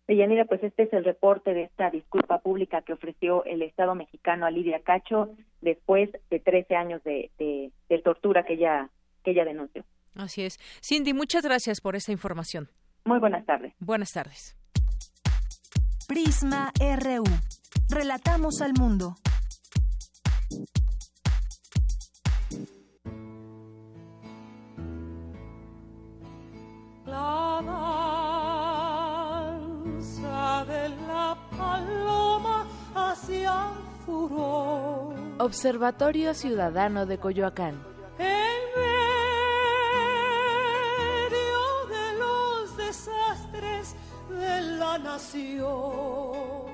Deyanira, 0.10 0.46
pues 0.46 0.64
este 0.64 0.84
es 0.84 0.94
el 0.94 1.06
reporte 1.06 1.54
de 1.54 1.66
esta 1.66 1.92
disculpa 1.92 2.40
pública 2.40 2.82
que 2.82 2.94
ofreció 2.94 3.46
el 3.46 3.62
Estado 3.62 3.94
mexicano 3.94 4.48
a 4.48 4.50
Lidia 4.50 4.82
Cacho 4.82 5.30
después 5.62 6.10
de 6.32 6.40
13 6.40 6.76
años 6.76 7.04
de, 7.04 7.30
de, 7.38 8.00
tortura 8.00 8.44
que 8.44 8.54
ella, 8.54 8.90
que 9.24 9.32
ella 9.32 9.46
denunció. 9.46 9.84
Así 10.16 10.42
es. 10.42 10.58
Cindy, 10.84 11.14
muchas 11.14 11.44
gracias 11.44 11.80
por 11.80 11.96
esta 11.96 12.12
información. 12.12 12.70
Muy 13.06 13.20
buenas 13.20 13.46
tardes. 13.46 13.72
Buenas 13.80 14.12
tardes. 14.12 14.58
Prisma 16.08 16.72
RU. 16.80 17.24
Relatamos 17.92 18.64
al 18.64 18.74
mundo. 18.80 19.14
Observatorio 35.42 36.34
Ciudadano 36.34 37.06
de 37.06 37.18
Coyoacán. 37.18 37.82
En 38.18 38.60
medio 41.30 41.88
de 41.88 42.20
los 42.20 42.78
desastres 42.78 43.96
de 44.30 44.62
la 44.78 44.98
nación. 44.98 46.70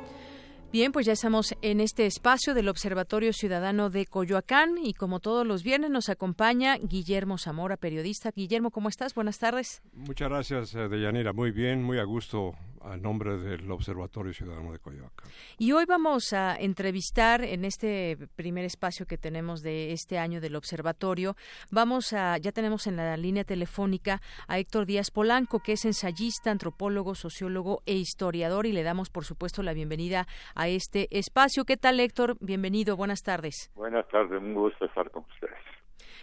Bien, 0.72 0.92
pues 0.92 1.06
ya 1.06 1.14
estamos 1.14 1.56
en 1.62 1.80
este 1.80 2.06
espacio 2.06 2.54
del 2.54 2.68
Observatorio 2.68 3.34
Ciudadano 3.34 3.90
de 3.90 4.06
Coyoacán 4.08 4.78
y 4.78 4.94
como 4.94 5.20
todos 5.20 5.48
los 5.48 5.64
viernes 5.64 5.92
nos 5.92 6.10
acompaña 6.10 6.78
Guillermo 6.78 7.38
Zamora, 7.38 7.78
periodista. 7.78 8.32
Guillermo, 8.36 8.72
¿cómo 8.72 8.90
estás? 8.90 9.14
Buenas 9.14 9.40
tardes. 9.40 9.84
Muchas 9.94 10.28
gracias, 10.28 10.76
eh, 10.76 10.90
Deyanira. 10.90 11.34
Muy 11.34 11.52
bien, 11.52 11.84
muy 11.84 12.00
a 12.00 12.04
gusto 12.04 12.56
a 12.86 12.98
nombre 12.98 13.38
del 13.38 13.70
Observatorio 13.72 14.34
Ciudadano 14.34 14.72
de 14.72 14.80
Coyoacán. 14.80 15.30
Y 15.58 15.72
hoy 15.72 15.86
vamos 15.86 16.34
a 16.34 16.56
entrevistar 16.56 17.44
en 17.44 17.66
este 17.66 18.18
primer 18.36 18.66
espacio 18.66 19.06
que 19.06 19.18
tenemos 19.18 19.62
de 19.62 19.92
este 19.92 20.18
año 20.18 20.42
del 20.42 20.56
Observatorio, 20.56 21.36
vamos 21.72 22.14
a, 22.14 22.38
ya 22.38 22.52
tenemos 22.52 22.88
en 22.88 22.98
la 22.98 23.18
línea 23.18 23.44
telefónica 23.44 24.22
a 24.48 24.60
Héctor 24.60 24.86
Díaz 24.86 25.12
Polanco, 25.12 25.60
que 25.60 25.74
es 25.74 25.86
ensayista, 25.86 26.52
antropólogo, 26.52 27.16
sociólogo 27.16 27.82
e 27.86 27.94
historiador, 27.94 28.66
y 28.66 28.72
le 28.72 28.84
damos, 28.84 29.10
por 29.10 29.26
supuesto, 29.26 29.64
la 29.64 29.74
bienvenida 29.74 30.28
a 30.56 30.68
este 30.68 31.08
espacio. 31.12 31.66
¿Qué 31.66 31.78
tal, 31.78 32.00
Héctor? 32.00 32.38
Bienvenido, 32.40 32.96
buenas 32.96 33.22
tardes. 33.22 33.72
Buenas 33.76 34.08
tardes, 34.10 34.40
un 34.42 34.54
gusto 34.54 34.86
estar 34.86 35.10
con 35.12 35.24
ustedes. 35.24 35.75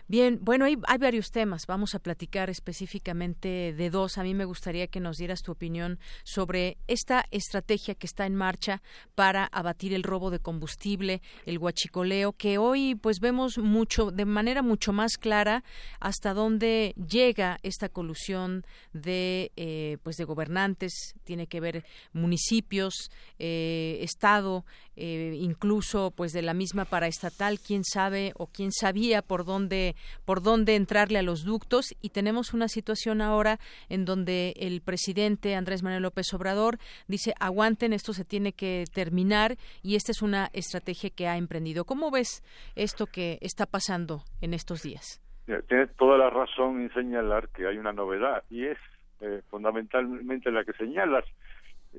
Bien, 0.08 0.38
bueno, 0.42 0.64
hay, 0.64 0.76
hay, 0.88 0.98
varios 0.98 1.30
temas. 1.30 1.66
Vamos 1.66 1.94
a 1.94 1.98
platicar 1.98 2.50
específicamente 2.50 3.72
de 3.72 3.90
dos. 3.90 4.18
A 4.18 4.22
mí 4.22 4.34
me 4.34 4.44
gustaría 4.44 4.86
que 4.88 5.00
nos 5.00 5.16
dieras 5.16 5.42
tu 5.42 5.52
opinión 5.52 5.98
sobre 6.24 6.76
esta 6.86 7.24
estrategia 7.30 7.94
que 7.94 8.06
está 8.06 8.26
en 8.26 8.34
marcha 8.34 8.82
para 9.14 9.46
abatir 9.46 9.94
el 9.94 10.02
robo 10.02 10.30
de 10.30 10.40
combustible, 10.40 11.22
el 11.46 11.58
huachicoleo, 11.58 12.32
que 12.32 12.58
hoy 12.58 12.94
pues 12.94 13.20
vemos 13.20 13.58
mucho, 13.58 14.10
de 14.10 14.24
manera 14.24 14.62
mucho 14.62 14.92
más 14.92 15.16
clara, 15.16 15.64
hasta 16.00 16.34
dónde 16.34 16.94
llega 16.96 17.58
esta 17.62 17.88
colusión 17.88 18.64
de 18.92 19.52
eh, 19.56 19.98
pues 20.02 20.16
de 20.16 20.24
gobernantes. 20.24 21.14
Tiene 21.24 21.46
que 21.46 21.60
ver 21.60 21.84
municipios, 22.12 23.10
eh, 23.38 23.98
estado, 24.02 24.64
eh, 24.96 25.36
incluso 25.40 26.10
pues 26.10 26.32
de 26.32 26.42
la 26.42 26.54
misma 26.54 26.84
paraestatal. 26.84 27.58
Quién 27.60 27.84
sabe 27.84 28.32
o 28.36 28.46
quién 28.46 28.72
sabía 28.72 29.22
por 29.22 29.44
dónde 29.44 29.91
por 30.24 30.42
dónde 30.42 30.76
entrarle 30.76 31.18
a 31.18 31.22
los 31.22 31.44
ductos 31.44 31.94
y 32.00 32.10
tenemos 32.10 32.54
una 32.54 32.68
situación 32.68 33.20
ahora 33.20 33.58
en 33.88 34.04
donde 34.04 34.54
el 34.56 34.80
presidente 34.80 35.54
Andrés 35.54 35.82
Manuel 35.82 36.02
López 36.02 36.32
Obrador 36.34 36.78
dice 37.08 37.34
aguanten, 37.40 37.92
esto 37.92 38.12
se 38.12 38.24
tiene 38.24 38.52
que 38.52 38.84
terminar 38.92 39.56
y 39.82 39.96
esta 39.96 40.12
es 40.12 40.22
una 40.22 40.48
estrategia 40.52 41.10
que 41.10 41.28
ha 41.28 41.36
emprendido. 41.36 41.84
¿Cómo 41.84 42.10
ves 42.10 42.42
esto 42.74 43.06
que 43.06 43.38
está 43.40 43.66
pasando 43.66 44.22
en 44.40 44.54
estos 44.54 44.82
días? 44.82 45.20
Tienes 45.68 45.94
toda 45.96 46.16
la 46.16 46.30
razón 46.30 46.80
en 46.80 46.92
señalar 46.94 47.48
que 47.48 47.66
hay 47.66 47.76
una 47.76 47.92
novedad 47.92 48.44
y 48.48 48.66
es 48.66 48.78
eh, 49.20 49.42
fundamentalmente 49.50 50.50
la 50.50 50.64
que 50.64 50.72
señalas. 50.74 51.24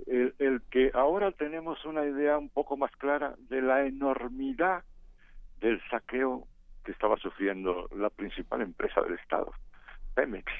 El, 0.08 0.34
el, 0.40 0.62
que 0.72 0.92
ahora 0.94 1.32
tenemos 1.32 1.84
una 1.86 2.04
idea 2.06 2.38
un 2.38 2.50
poco 2.50 2.78
más 2.78 2.92
clara 2.98 3.36
de 3.50 3.62
la 3.62 3.86
enormidad 3.86 4.84
del 5.62 5.80
saqueo 5.92 6.48
que 6.84 6.92
estaba 6.92 7.18
sufriendo 7.18 7.88
la 7.96 8.10
principal 8.10 8.62
empresa 8.62 9.02
del 9.02 9.14
Estado, 9.14 9.52
Pemex. 10.14 10.52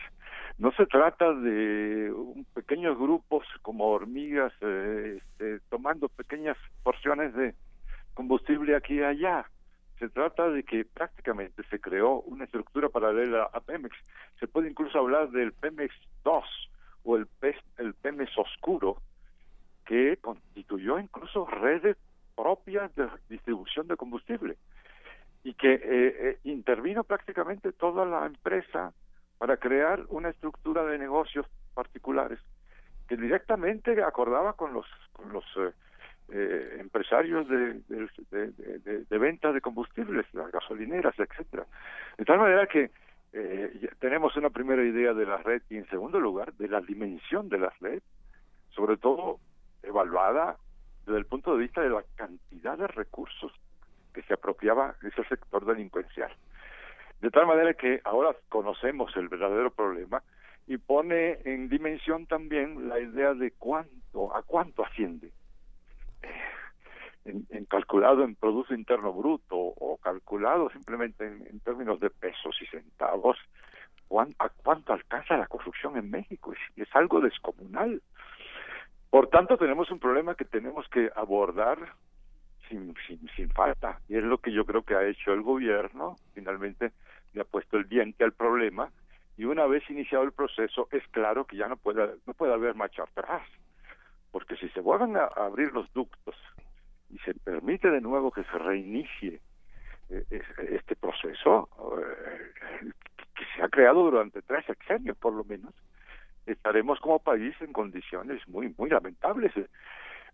No 0.58 0.72
se 0.74 0.86
trata 0.86 1.34
de 1.34 2.14
pequeños 2.54 2.98
grupos 2.98 3.46
como 3.62 3.88
hormigas 3.88 4.54
eh, 4.62 5.20
este, 5.20 5.60
tomando 5.70 6.10
pequeñas 6.10 6.58
porciones 6.84 7.34
de 7.34 7.56
combustible 8.14 8.76
aquí 8.76 8.96
y 8.96 9.04
allá. 9.04 9.50
Se 9.98 10.10
trata 10.10 10.50
de 10.50 10.64
que 10.64 10.86
prácticamente 10.86 11.64
se 11.70 11.80
creó 11.80 12.22
una 12.22 12.46
estructura 12.46 12.90
paralela 12.90 13.50
a 13.52 13.62
Pemex. 13.62 13.96
Se 14.40 14.48
puede 14.48 14.70
incluso 14.70 15.00
hablar 15.00 15.32
del 15.32 15.54
Pemex 15.54 15.94
2 16.24 16.44
o 17.04 17.18
el, 17.18 17.28
el 17.78 17.94
Pemex 17.96 18.38
oscuro, 18.38 18.98
que 19.86 20.18
constituyó 20.18 21.00
incluso 21.00 21.46
redes 21.46 21.98
propias 22.36 22.94
de 22.96 23.08
distribución 23.30 23.88
de 23.88 23.98
combustible 23.98 24.58
y 25.44 25.54
que 25.56 25.74
eh, 25.74 25.82
eh, 25.84 26.38
intervino 26.46 27.04
prácticamente 27.04 27.74
toda 27.74 28.06
la 28.06 28.26
empresa 28.26 28.94
para 29.38 29.58
crear 29.58 30.06
una 30.10 30.30
estructura 30.30 30.84
de 30.86 30.98
negocios 30.98 31.46
particulares 31.74 32.40
que 33.08 33.18
directamente 33.18 34.02
acordaba 34.02 34.54
con 34.54 34.74
los 34.74 34.86
con 35.12 35.34
los 35.34 35.44
eh, 36.30 36.78
empresarios 36.80 37.48
de, 37.50 37.82
de, 38.32 39.06
de, 39.10 39.18
venta 39.18 39.52
de 39.52 39.60
combustibles, 39.60 40.26
las 40.34 40.52
gasolineras, 40.52 41.14
etcétera. 41.20 41.66
De 42.18 42.26
tal 42.26 42.40
manera 42.40 42.66
que 42.66 42.90
tenemos 44.00 44.36
una 44.38 44.52
primera 44.52 44.84
idea 44.84 45.14
de 45.14 45.26
la 45.26 45.38
red 45.38 45.62
y 45.70 45.78
en 45.78 45.88
segundo 45.90 46.20
lugar 46.20 46.54
de 46.54 46.68
la 46.68 46.82
dimensión 46.82 47.50
de 47.50 47.58
la 47.58 47.74
red, 47.82 48.02
sobre 48.70 48.96
todo 48.98 49.40
evaluada 49.82 50.58
desde 51.06 51.18
el 51.18 51.26
punto 51.26 51.54
de 51.54 51.64
vista 51.64 51.82
de 51.82 51.90
la 51.90 52.04
cantidad 52.16 52.78
de 52.78 52.88
recursos 52.88 53.52
que 54.14 54.22
se 54.24 54.34
apropiaba 54.34 54.96
ese 55.02 55.24
sector 55.26 55.66
delincuencial. 55.66 56.32
De 57.22 57.30
tal 57.32 57.48
manera 57.48 57.74
que 57.74 58.02
ahora 58.04 58.36
conocemos 58.50 59.16
el 59.16 59.30
verdadero 59.30 59.72
problema 59.72 60.22
y 60.68 60.78
pone 60.78 61.40
en 61.46 61.70
dimensión 61.70 62.26
también 62.26 62.90
la 62.90 63.00
idea 63.00 63.34
de 63.34 63.52
cuánto, 63.52 64.36
a 64.36 64.44
cuánto 64.44 64.86
asciende. 64.86 65.32
Eh, 67.26 67.66
calculado 67.70 68.24
en 68.24 68.36
Producto 68.36 68.74
Interno 68.74 69.14
Bruto 69.14 69.56
o 69.56 69.98
calculado 69.98 70.70
simplemente 70.72 71.26
en, 71.26 71.60
términos 71.62 72.00
de 72.00 72.10
pesos 72.10 72.56
y 72.62 72.66
centavos, 72.66 73.38
a 74.38 74.50
cuánto 74.50 74.94
alcanza 74.94 75.38
la 75.38 75.48
corrupción 75.48 75.98
en 75.98 76.12
México. 76.12 76.54
Es 76.76 76.94
algo 76.94 77.22
descomunal. 77.22 78.02
Por 79.10 79.30
tanto, 79.30 79.58
tenemos 79.58 79.90
un 79.92 80.00
problema 80.00 80.36
que 80.36 80.46
tenemos 80.46 80.88
que 80.90 81.10
abordar 81.16 81.80
sin, 82.70 82.94
sin, 83.36 83.50
falta. 83.52 84.00
Y 84.08 84.18
es 84.18 84.24
lo 84.24 84.38
que 84.38 84.52
yo 84.52 84.66
creo 84.66 84.84
que 84.84 84.96
ha 84.96 85.06
hecho 85.06 85.34
el 85.34 85.42
gobierno. 85.42 86.18
Finalmente 86.34 86.92
le 87.34 87.42
ha 87.42 87.46
puesto 87.46 87.78
el 87.78 87.88
diente 87.88 88.24
al 88.24 88.34
problema. 88.34 88.90
Y 89.38 89.46
una 89.46 89.66
vez 89.66 89.90
iniciado 89.90 90.24
el 90.24 90.32
proceso, 90.32 90.88
es 90.92 91.08
claro 91.10 91.46
que 91.46 91.58
ya 91.58 91.68
no 91.68 91.78
puede, 91.78 92.16
no 92.26 92.34
puede 92.34 92.54
haber 92.54 92.76
marcha 92.76 93.04
atrás. 93.04 93.42
Porque 94.32 94.56
si 94.58 94.70
se 94.70 94.82
vuelven 94.82 95.18
a 95.18 95.26
abrir 95.26 95.72
los 95.74 95.92
ductos 95.94 96.36
y 97.10 97.18
se 97.20 97.34
permite 97.34 97.90
de 97.90 98.02
nuevo 98.02 98.32
que 98.32 98.44
se 98.44 98.58
reinicie 98.58 99.40
eh, 100.10 100.42
este 100.70 100.96
proceso, 100.96 101.70
eh, 102.00 102.92
que 103.36 103.46
se 103.56 103.64
ha 103.64 103.70
creado 103.70 104.04
durante 104.04 104.42
tres 104.42 104.66
sexenios 104.66 105.18
por 105.18 105.34
lo 105.34 105.44
menos, 105.44 105.74
estaremos 106.46 107.00
como 107.00 107.20
país 107.20 107.56
en 107.62 107.72
condiciones 107.72 108.46
muy 108.48 108.74
muy 108.78 108.90
lamentables 108.90 109.52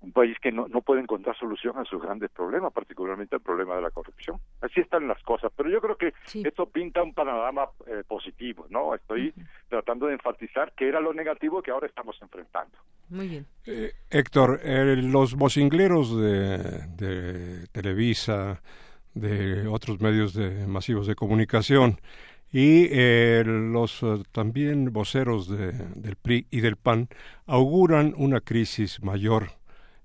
un 0.01 0.12
país 0.12 0.38
que 0.41 0.51
no, 0.51 0.67
no 0.67 0.81
puede 0.81 1.01
encontrar 1.01 1.38
solución 1.38 1.77
a 1.77 1.85
sus 1.85 2.01
grandes 2.01 2.29
problemas, 2.31 2.71
particularmente 2.71 3.35
el 3.35 3.41
problema 3.41 3.75
de 3.75 3.81
la 3.81 3.91
corrupción. 3.91 4.39
Así 4.62 4.79
están 4.79 5.07
las 5.07 5.21
cosas, 5.23 5.51
pero 5.55 5.69
yo 5.69 5.81
creo 5.81 5.97
que 5.97 6.13
esto 6.33 6.67
pinta 6.67 7.03
un 7.03 7.13
panorama 7.13 7.67
eh, 7.85 8.03
positivo, 8.07 8.65
¿no? 8.69 8.95
Estoy 8.95 9.33
tratando 9.67 10.07
de 10.07 10.13
enfatizar 10.13 10.73
que 10.73 10.88
era 10.88 10.99
lo 11.01 11.13
negativo 11.13 11.62
que 11.62 11.71
ahora 11.71 11.88
estamos 11.88 12.17
enfrentando. 12.21 12.77
Muy 13.09 13.27
bien. 13.27 13.45
Eh, 13.65 13.91
Héctor, 14.09 14.62
los 14.63 15.35
vocingleros 15.35 16.17
de, 16.17 16.57
de 16.95 17.67
Televisa, 17.67 18.62
de 19.13 19.67
otros 19.67 19.99
medios 19.99 20.33
de, 20.33 20.65
masivos 20.67 21.07
de 21.07 21.15
comunicación, 21.15 21.99
y 22.51 22.88
eh, 22.91 23.43
los 23.45 24.03
también 24.31 24.91
voceros 24.91 25.49
de, 25.49 25.71
del 25.71 26.15
PRI 26.15 26.47
y 26.49 26.62
del 26.62 26.77
PAN 26.77 27.09
auguran 27.45 28.13
una 28.17 28.41
crisis 28.41 29.03
mayor 29.03 29.58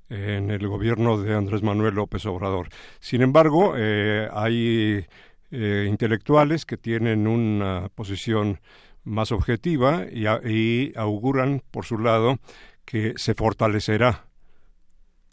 en 0.08 0.50
el 0.50 0.66
gobierno 0.68 1.20
de 1.20 1.34
Andrés 1.34 1.62
Manuel 1.62 1.94
López 1.94 2.26
Obrador. 2.26 2.68
Sin 3.00 3.22
embargo, 3.22 3.74
eh, 3.76 4.28
hay 4.32 5.06
eh, 5.50 5.86
intelectuales 5.88 6.66
que 6.66 6.76
tienen 6.76 7.26
una 7.26 7.88
posición 7.94 8.60
más 9.04 9.32
objetiva 9.32 10.04
y, 10.10 10.92
auguran, 10.96 11.60
por 11.70 11.84
su 11.84 11.98
lado, 11.98 12.36
que 12.84 13.14
se 13.16 13.34
fortalecerá 13.34 14.24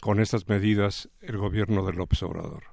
con 0.00 0.20
estas 0.20 0.48
medidas 0.48 1.10
el 1.20 1.38
gobierno 1.38 1.84
de 1.84 1.92
López 1.92 2.22
Obrador. 2.22 2.64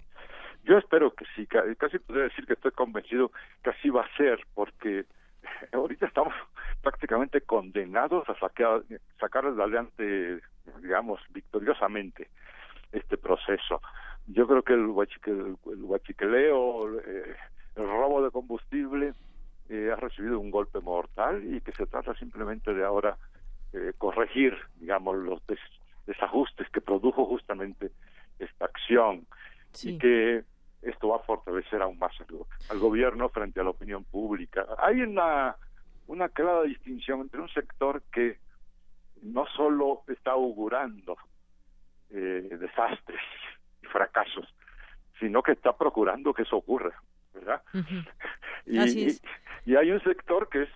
Yo 0.63 0.77
espero 0.77 1.13
que 1.13 1.25
sí, 1.35 1.47
casi 1.47 1.99
podría 1.99 2.25
decir 2.25 2.45
que 2.45 2.53
estoy 2.53 2.71
convencido 2.71 3.31
que 3.63 3.71
así 3.71 3.89
va 3.89 4.01
a 4.01 4.17
ser, 4.17 4.45
porque 4.53 5.05
ahorita 5.73 6.07
estamos 6.07 6.33
prácticamente 6.81 7.41
condenados 7.41 8.27
a 8.29 8.39
sacar, 8.39 8.83
sacar 9.19 9.45
adelante 9.45 10.39
digamos, 10.81 11.19
victoriosamente 11.33 12.29
este 12.91 13.17
proceso. 13.17 13.81
Yo 14.27 14.47
creo 14.47 14.63
que 14.63 14.73
el, 14.73 14.87
huachiqueleo, 14.87 16.99
eh, 16.99 17.35
el 17.75 17.83
robo 17.83 18.23
de 18.23 18.31
combustible, 18.31 19.13
eh, 19.69 19.91
ha 19.91 19.95
recibido 19.95 20.39
un 20.39 20.51
golpe 20.51 20.79
mortal 20.79 21.43
y 21.43 21.61
que 21.61 21.71
se 21.73 21.85
trata 21.85 22.15
simplemente 22.15 22.73
de 22.73 22.83
ahora 22.83 23.17
eh, 23.73 23.93
corregir, 23.97 24.57
digamos, 24.79 25.17
los 25.17 25.41
desajustes 26.05 26.69
que 26.69 26.81
produjo 26.81 27.25
justamente 27.25 27.91
esta 28.39 28.65
acción 28.65 29.27
y 29.83 29.97
que 29.99 30.43
esto 30.81 31.09
va 31.09 31.17
a 31.17 31.23
fortalecer 31.23 31.81
aún 31.81 31.97
más 31.97 32.13
al, 32.21 32.27
al, 32.69 32.79
gobierno 32.79 33.29
frente 33.29 33.59
a 33.59 33.63
la 33.63 33.71
opinión 33.71 34.03
pública. 34.05 34.65
Hay 34.77 35.01
una, 35.01 35.55
una 36.07 36.29
clara 36.29 36.63
distinción 36.63 37.21
entre 37.21 37.41
un 37.41 37.49
sector 37.49 38.01
que 38.11 38.37
no 39.21 39.45
solo 39.55 40.03
está 40.07 40.31
augurando 40.31 41.17
eh, 42.09 42.47
desastres 42.59 43.21
y 43.81 43.87
fracasos, 43.87 44.47
sino 45.19 45.43
que 45.43 45.51
está 45.51 45.75
procurando 45.75 46.33
que 46.33 46.43
eso 46.43 46.57
ocurra, 46.57 47.01
¿verdad? 47.33 47.61
y, 48.65 49.19
y, 49.65 49.75
hay 49.75 49.91
un 49.91 50.01
sector 50.01 50.49
que 50.49 50.63
es 50.63 50.69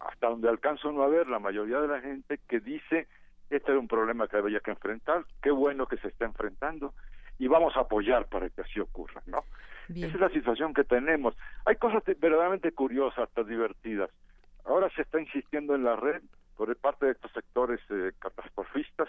hasta 0.00 0.28
donde 0.28 0.48
alcanzo 0.48 0.92
no 0.92 1.02
a 1.02 1.08
ver 1.08 1.26
la 1.26 1.38
mayoría 1.38 1.80
de 1.80 1.88
la 1.88 2.00
gente 2.00 2.38
que 2.46 2.60
dice 2.60 3.08
este 3.50 3.72
es 3.72 3.78
un 3.78 3.88
problema 3.88 4.26
que 4.26 4.36
había 4.36 4.60
que 4.60 4.72
enfrentar, 4.72 5.24
qué 5.40 5.50
bueno 5.50 5.86
que 5.86 5.96
se 5.98 6.08
está 6.08 6.24
enfrentando 6.24 6.94
y 7.38 7.48
vamos 7.48 7.76
a 7.76 7.80
apoyar 7.80 8.26
para 8.26 8.48
que 8.50 8.62
así 8.62 8.80
ocurra, 8.80 9.22
¿no? 9.26 9.44
Esa 9.88 10.06
es 10.06 10.20
la 10.20 10.30
situación 10.30 10.74
que 10.74 10.84
tenemos. 10.84 11.36
Hay 11.64 11.76
cosas 11.76 12.02
verdaderamente 12.18 12.72
curiosas, 12.72 13.28
hasta 13.28 13.44
divertidas. 13.44 14.10
Ahora 14.64 14.90
se 14.96 15.02
está 15.02 15.20
insistiendo 15.20 15.74
en 15.74 15.84
la 15.84 15.94
red 15.94 16.22
por 16.56 16.74
parte 16.76 17.06
de 17.06 17.12
estos 17.12 17.30
sectores 17.32 17.80
eh, 17.90 18.12
catastrofistas 18.18 19.08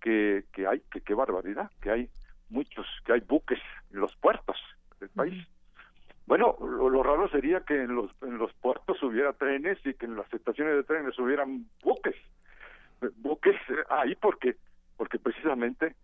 que, 0.00 0.44
que 0.52 0.66
hay, 0.66 0.80
que 0.90 1.02
qué 1.02 1.14
barbaridad, 1.14 1.70
que 1.80 1.90
hay 1.90 2.10
muchos, 2.48 2.86
que 3.04 3.12
hay 3.12 3.20
buques 3.20 3.60
en 3.92 4.00
los 4.00 4.16
puertos 4.16 4.56
del 4.98 5.10
país. 5.10 5.46
Bueno, 6.26 6.56
lo, 6.60 7.02
raro 7.02 7.28
sería 7.28 7.60
que 7.60 7.82
en 7.82 7.94
los, 7.94 8.10
en 8.22 8.38
los 8.38 8.52
puertos 8.54 9.00
hubiera 9.02 9.32
trenes 9.34 9.78
y 9.84 9.94
que 9.94 10.06
en 10.06 10.16
las 10.16 10.32
estaciones 10.32 10.74
de 10.74 10.82
trenes 10.82 11.16
hubieran 11.18 11.66
buques. 11.82 12.16
Buques 13.18 13.54
eh, 13.68 13.84
ahí 13.88 14.16
porque, 14.16 14.56
porque 14.96 15.18
precisamente 15.18 15.94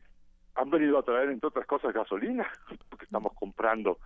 han 0.54 0.70
venido 0.70 0.98
a 0.98 1.02
traer, 1.02 1.30
entre 1.30 1.48
otras 1.48 1.66
cosas, 1.66 1.92
gasolina, 1.92 2.46
porque 2.88 3.04
estamos 3.04 3.32
comprando 3.34 3.98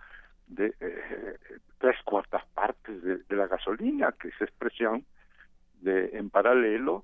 de 0.47 0.73
eh, 0.79 1.37
tres 1.77 1.97
cuartas 2.03 2.45
partes 2.53 3.01
de, 3.03 3.35
la 3.35 3.47
gasolina, 3.47 4.13
que 4.13 4.29
es 4.29 4.41
expresión 4.41 5.05
de, 5.81 6.09
en 6.13 6.29
paralelo, 6.29 7.03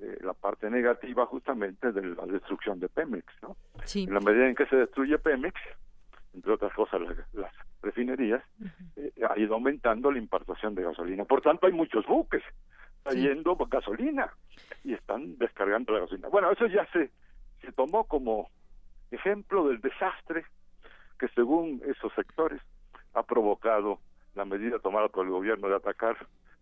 eh, 0.00 0.18
la 0.22 0.32
parte 0.32 0.70
negativa 0.70 1.26
justamente 1.26 1.92
de 1.92 2.02
la 2.02 2.24
destrucción 2.26 2.80
de 2.80 2.88
Pemex, 2.88 3.26
¿no? 3.42 3.56
En 3.94 4.14
la 4.14 4.20
medida 4.20 4.48
en 4.48 4.54
que 4.54 4.66
se 4.66 4.76
destruye 4.76 5.18
Pemex, 5.18 5.60
entre 6.32 6.52
otras 6.52 6.72
cosas 6.72 7.02
las, 7.32 7.52
refinerías, 7.82 8.42
eh, 8.96 9.12
ha 9.28 9.38
ido 9.38 9.54
aumentando 9.54 10.10
la 10.10 10.18
importación 10.18 10.74
de 10.74 10.82
gasolina. 10.82 11.24
Por 11.24 11.40
tanto, 11.40 11.66
hay 11.66 11.72
muchos 11.72 12.06
buques 12.06 12.42
trayendo 13.02 13.56
gasolina 13.56 14.30
y 14.84 14.92
están 14.92 15.38
descargando 15.38 15.94
la 15.94 16.00
gasolina. 16.00 16.28
Bueno, 16.28 16.50
eso 16.50 16.66
ya 16.66 16.86
se, 16.92 17.10
se 17.62 17.72
tomó 17.72 18.04
como 18.04 18.50
ejemplo 19.10 19.68
del 19.68 19.80
desastre 19.80 20.44
que 21.18 21.28
según 21.28 21.82
esos 21.86 22.12
sectores 22.14 22.60
ha 23.14 23.22
provocado 23.22 23.98
la 24.34 24.44
medida 24.44 24.78
tomada 24.78 25.08
por 25.08 25.26
el 25.26 25.32
gobierno 25.32 25.68
de 25.68 25.76
atacar 25.76 26.16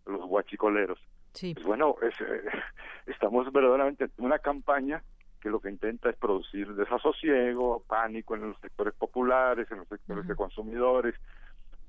a 0.06 0.10
los 0.10 0.26
guachicoleros. 0.26 0.98
Sí. 1.32 1.54
Pues 1.54 1.66
bueno, 1.66 1.96
es, 2.02 2.20
eh, 2.20 2.42
estamos 3.06 3.52
verdaderamente 3.52 4.04
en 4.04 4.24
una 4.24 4.38
campaña 4.38 5.02
que 5.40 5.50
lo 5.50 5.60
que 5.60 5.70
intenta 5.70 6.10
es 6.10 6.16
producir 6.16 6.74
desasosiego, 6.74 7.84
pánico 7.86 8.34
en 8.34 8.48
los 8.48 8.60
sectores 8.60 8.94
populares, 8.94 9.70
en 9.70 9.78
los 9.78 9.88
sectores 9.88 10.26
de 10.26 10.34
consumidores, 10.34 11.14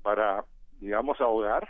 para, 0.02 0.44
digamos, 0.78 1.20
ahogar 1.20 1.68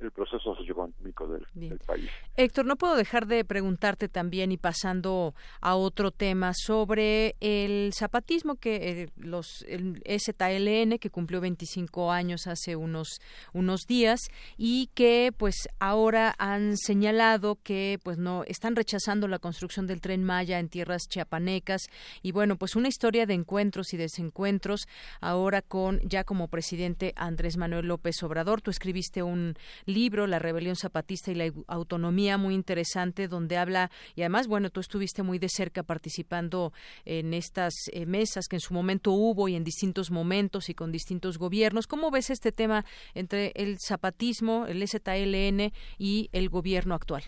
el 0.00 0.10
proceso 0.10 0.54
socioeconómico 0.54 1.26
del, 1.28 1.78
país. 1.86 2.10
Héctor, 2.36 2.66
no 2.66 2.76
puedo 2.76 2.96
dejar 2.96 3.26
de 3.26 3.44
preguntarte 3.44 4.08
también 4.08 4.52
y 4.52 4.58
pasando 4.58 5.34
a 5.60 5.74
otro 5.74 6.10
tema 6.10 6.52
sobre 6.54 7.36
el 7.40 7.92
zapatismo 7.94 8.56
que 8.56 9.02
eh, 9.02 9.08
los 9.16 9.62
el 9.68 10.02
STLN 10.06 10.98
que 10.98 11.10
cumplió 11.10 11.40
25 11.40 12.12
años 12.12 12.46
hace 12.46 12.76
unos 12.76 13.20
unos 13.52 13.86
días 13.86 14.20
y 14.58 14.90
que 14.94 15.32
pues 15.36 15.68
ahora 15.78 16.34
han 16.38 16.76
señalado 16.76 17.58
que 17.62 17.98
pues 18.02 18.18
no 18.18 18.44
están 18.44 18.76
rechazando 18.76 19.28
la 19.28 19.38
construcción 19.38 19.86
del 19.86 20.00
tren 20.00 20.24
Maya 20.24 20.58
en 20.58 20.68
tierras 20.68 21.08
chiapanecas 21.08 21.86
y 22.22 22.32
bueno, 22.32 22.56
pues 22.56 22.76
una 22.76 22.88
historia 22.88 23.24
de 23.24 23.34
encuentros 23.34 23.94
y 23.94 23.96
desencuentros 23.96 24.88
ahora 25.20 25.62
con 25.62 26.00
ya 26.00 26.24
como 26.24 26.48
presidente 26.48 27.12
Andrés 27.16 27.56
Manuel 27.56 27.86
López 27.86 28.22
Obrador. 28.22 28.60
Tú 28.60 28.70
escribiste 28.70 29.22
un 29.22 29.54
libro, 29.86 30.26
La 30.26 30.38
Rebelión 30.38 30.76
Zapatista 30.76 31.30
y 31.30 31.34
la 31.34 31.50
Autonomía, 31.68 32.36
muy 32.38 32.54
interesante, 32.54 33.28
donde 33.28 33.56
habla, 33.56 33.90
y 34.14 34.22
además, 34.22 34.48
bueno, 34.48 34.70
tú 34.70 34.80
estuviste 34.80 35.22
muy 35.22 35.38
de 35.38 35.48
cerca 35.48 35.82
participando 35.82 36.72
en 37.04 37.32
estas 37.32 37.74
eh, 37.92 38.06
mesas 38.06 38.46
que 38.48 38.56
en 38.56 38.60
su 38.60 38.74
momento 38.74 39.12
hubo 39.12 39.48
y 39.48 39.56
en 39.56 39.64
distintos 39.64 40.10
momentos 40.10 40.68
y 40.68 40.74
con 40.74 40.92
distintos 40.92 41.38
gobiernos. 41.38 41.86
¿Cómo 41.86 42.10
ves 42.10 42.30
este 42.30 42.52
tema 42.52 42.84
entre 43.14 43.52
el 43.54 43.78
zapatismo, 43.78 44.66
el 44.66 44.86
ZLN 44.86 45.72
y 45.98 46.28
el 46.32 46.48
gobierno 46.48 46.94
actual? 46.94 47.22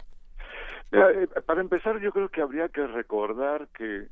Eh, 0.92 1.28
para 1.46 1.60
empezar, 1.60 2.00
yo 2.00 2.12
creo 2.12 2.28
que 2.28 2.40
habría 2.40 2.68
que 2.68 2.86
recordar 2.86 3.68
que 3.68 4.08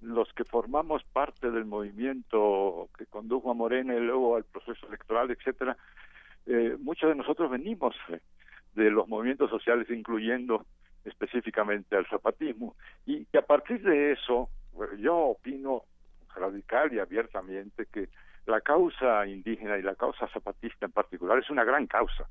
los 0.00 0.32
que 0.34 0.44
formamos 0.44 1.02
parte 1.12 1.50
del 1.50 1.64
movimiento 1.64 2.88
que 2.98 3.06
condujo 3.06 3.50
a 3.50 3.54
Morena 3.54 3.94
y 3.94 4.00
luego 4.00 4.36
al 4.36 4.44
proceso 4.44 4.86
electoral, 4.88 5.30
etcétera, 5.30 5.76
eh, 6.46 6.76
muchos 6.78 7.08
de 7.08 7.16
nosotros 7.16 7.50
venimos 7.50 7.94
eh, 8.08 8.20
de 8.74 8.90
los 8.90 9.08
movimientos 9.08 9.50
sociales, 9.50 9.88
incluyendo 9.90 10.64
específicamente 11.04 11.96
al 11.96 12.06
zapatismo, 12.06 12.76
y 13.04 13.24
que 13.26 13.38
a 13.38 13.46
partir 13.46 13.82
de 13.82 14.12
eso, 14.12 14.48
yo 14.98 15.16
opino 15.16 15.82
radical 16.34 16.92
y 16.92 16.98
abiertamente 16.98 17.86
que 17.86 18.08
la 18.46 18.60
causa 18.60 19.26
indígena 19.26 19.78
y 19.78 19.82
la 19.82 19.94
causa 19.94 20.28
zapatista 20.28 20.86
en 20.86 20.92
particular 20.92 21.38
es 21.38 21.50
una 21.50 21.64
gran 21.64 21.86
causa, 21.86 22.28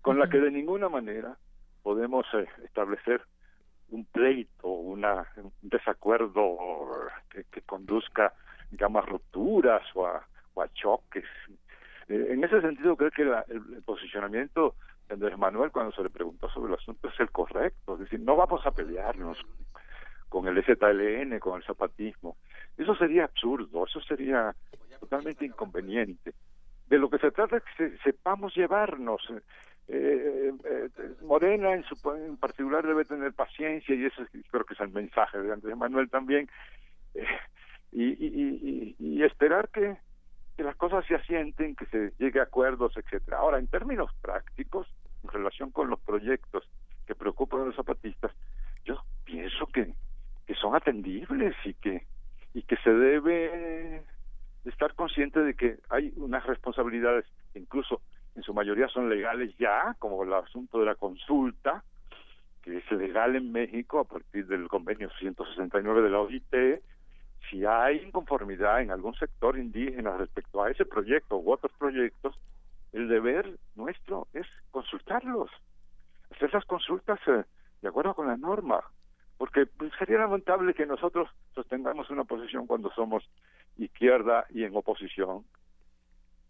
con 0.00 0.18
la 0.18 0.28
que 0.28 0.38
de 0.38 0.50
ninguna 0.50 0.88
manera 0.88 1.36
podemos 1.82 2.26
eh, 2.34 2.46
establecer 2.64 3.22
un 3.90 4.04
pleito, 4.06 4.68
una, 4.68 5.26
un 5.36 5.52
desacuerdo 5.62 6.58
que, 7.30 7.44
que 7.44 7.62
conduzca, 7.62 8.32
digamos, 8.70 9.04
a 9.04 9.06
rupturas 9.06 9.82
o 9.94 10.06
a, 10.06 10.26
o 10.54 10.62
a 10.62 10.68
choques 10.72 11.24
eh, 12.08 12.26
en 12.30 12.44
ese 12.44 12.60
sentido, 12.60 12.96
creo 12.96 13.10
que 13.10 13.22
el, 13.22 13.82
posicionamiento 13.84 14.74
de 15.08 15.14
Andrés 15.14 15.38
Manuel, 15.38 15.70
cuando 15.70 15.92
se 15.92 16.02
le 16.02 16.10
preguntó 16.10 16.48
sobre 16.50 16.72
el 16.72 16.78
asunto, 16.78 17.08
es 17.08 17.18
el 17.20 17.30
correcto. 17.30 17.94
Es 17.94 18.00
decir, 18.00 18.20
no 18.20 18.36
vamos 18.36 18.64
a 18.66 18.70
pelearnos 18.70 19.38
con 20.28 20.46
el 20.46 20.62
ZLN, 20.64 21.38
con 21.38 21.56
el 21.56 21.66
zapatismo. 21.66 22.36
Eso 22.76 22.94
sería 22.96 23.24
absurdo, 23.24 23.86
eso 23.86 24.00
sería 24.00 24.54
totalmente 25.00 25.44
inconveniente. 25.44 26.34
De 26.88 26.98
lo 26.98 27.10
que 27.10 27.18
se 27.18 27.30
trata 27.30 27.56
es 27.56 27.62
que 27.76 27.96
sepamos 28.04 28.54
llevarnos. 28.54 29.22
Eh, 29.88 30.52
eh, 30.64 30.90
Morena 31.22 31.72
en, 31.72 31.84
su, 31.84 31.94
en 32.12 32.36
particular 32.36 32.84
debe 32.86 33.04
tener 33.04 33.32
paciencia 33.32 33.94
y 33.94 34.04
eso 34.04 34.22
creo 34.50 34.64
que 34.64 34.74
es 34.74 34.80
el 34.80 34.88
mensaje 34.88 35.38
de 35.38 35.52
Andrés 35.52 35.76
Manuel 35.76 36.08
también. 36.10 36.48
y 37.92 39.22
esperar 39.22 39.68
que 39.70 39.96
que 40.56 40.62
las 40.62 40.76
cosas 40.76 41.04
se 41.06 41.14
asienten, 41.14 41.76
que 41.76 41.86
se 41.86 42.12
llegue 42.18 42.40
a 42.40 42.44
acuerdos, 42.44 42.96
etcétera. 42.96 43.38
Ahora, 43.38 43.58
en 43.58 43.66
términos 43.66 44.10
prácticos, 44.22 44.86
en 45.22 45.30
relación 45.30 45.70
con 45.70 45.90
los 45.90 46.00
proyectos 46.00 46.68
que 47.06 47.14
preocupan 47.14 47.60
a 47.62 47.64
los 47.66 47.76
zapatistas, 47.76 48.32
yo 48.84 48.96
pienso 49.24 49.66
que, 49.66 49.92
que 50.46 50.54
son 50.54 50.74
atendibles 50.74 51.54
y 51.64 51.74
que 51.74 52.06
y 52.56 52.62
que 52.62 52.78
se 52.78 52.90
debe 52.90 54.02
estar 54.64 54.94
consciente 54.94 55.40
de 55.40 55.52
que 55.52 55.76
hay 55.90 56.10
unas 56.16 56.42
responsabilidades, 56.46 57.26
incluso 57.54 58.00
en 58.34 58.42
su 58.42 58.54
mayoría 58.54 58.88
son 58.88 59.10
legales 59.10 59.54
ya, 59.58 59.94
como 59.98 60.22
el 60.22 60.32
asunto 60.32 60.80
de 60.80 60.86
la 60.86 60.94
consulta, 60.94 61.84
que 62.62 62.78
es 62.78 62.90
legal 62.90 63.36
en 63.36 63.52
México 63.52 64.00
a 64.00 64.04
partir 64.04 64.46
del 64.46 64.68
convenio 64.68 65.10
169 65.18 66.00
de 66.00 66.08
la 66.08 66.20
OIT, 66.20 66.80
si 67.50 67.64
hay 67.64 67.98
inconformidad 67.98 68.80
en 68.80 68.90
algún 68.90 69.14
sector 69.14 69.58
indígena 69.58 70.16
respecto 70.16 70.62
a 70.62 70.70
ese 70.70 70.84
proyecto 70.84 71.36
u 71.36 71.52
otros 71.52 71.72
proyectos, 71.78 72.38
el 72.92 73.08
deber 73.08 73.58
nuestro 73.74 74.28
es 74.32 74.46
consultarlos, 74.70 75.50
hacer 76.30 76.48
esas 76.48 76.64
consultas 76.64 77.18
eh, 77.26 77.44
de 77.82 77.88
acuerdo 77.88 78.14
con 78.14 78.26
la 78.26 78.36
norma, 78.36 78.80
porque 79.38 79.66
pues, 79.66 79.92
sería 79.98 80.18
lamentable 80.18 80.74
que 80.74 80.86
nosotros 80.86 81.28
sostengamos 81.54 82.10
una 82.10 82.24
posición 82.24 82.66
cuando 82.66 82.90
somos 82.90 83.28
izquierda 83.76 84.46
y 84.50 84.64
en 84.64 84.74
oposición 84.74 85.44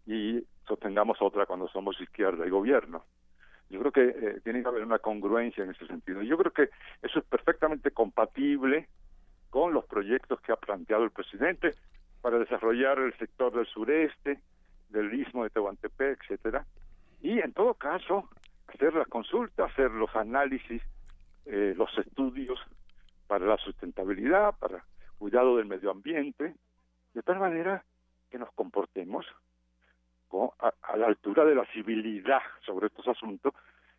y 0.05 0.41
sostengamos 0.67 1.21
otra 1.21 1.45
cuando 1.45 1.67
somos 1.67 1.99
izquierda 1.99 2.45
y 2.45 2.49
gobierno. 2.49 3.03
Yo 3.69 3.79
creo 3.81 3.91
que 3.91 4.07
eh, 4.07 4.41
tiene 4.43 4.61
que 4.61 4.69
haber 4.69 4.83
una 4.83 4.99
congruencia 4.99 5.63
en 5.63 5.71
ese 5.71 5.85
sentido. 5.87 6.21
Yo 6.21 6.37
creo 6.37 6.53
que 6.53 6.69
eso 7.01 7.19
es 7.19 7.25
perfectamente 7.25 7.91
compatible 7.91 8.87
con 9.49 9.73
los 9.73 9.85
proyectos 9.85 10.41
que 10.41 10.51
ha 10.51 10.57
planteado 10.57 11.03
el 11.03 11.11
presidente 11.11 11.73
para 12.21 12.39
desarrollar 12.39 12.99
el 12.99 13.17
sector 13.17 13.53
del 13.53 13.65
sureste, 13.67 14.41
del 14.89 15.13
istmo 15.13 15.43
de 15.43 15.49
Tehuantepec, 15.49 16.23
etcétera, 16.23 16.65
y 17.21 17.39
en 17.39 17.53
todo 17.53 17.73
caso 17.73 18.29
hacer 18.67 18.93
las 18.93 19.07
consultas, 19.07 19.71
hacer 19.71 19.91
los 19.91 20.13
análisis, 20.15 20.81
eh, 21.45 21.73
los 21.77 21.89
estudios 21.97 22.59
para 23.27 23.45
la 23.45 23.57
sustentabilidad, 23.57 24.55
para 24.59 24.83
cuidado 25.17 25.57
del 25.57 25.65
medio 25.65 25.91
ambiente, 25.91 26.55
de 27.13 27.21
tal 27.23 27.39
manera 27.39 27.83
que 28.29 28.37
nos 28.37 28.51
comportemos 28.53 29.25
a, 30.59 30.73
a, 30.81 30.97
la 30.97 31.07
altura 31.07 31.45
de 31.45 31.55
la 31.55 31.65
civilidad 31.67 32.41
sobre 32.65 32.87
estos 32.87 33.07
asuntos 33.07 33.53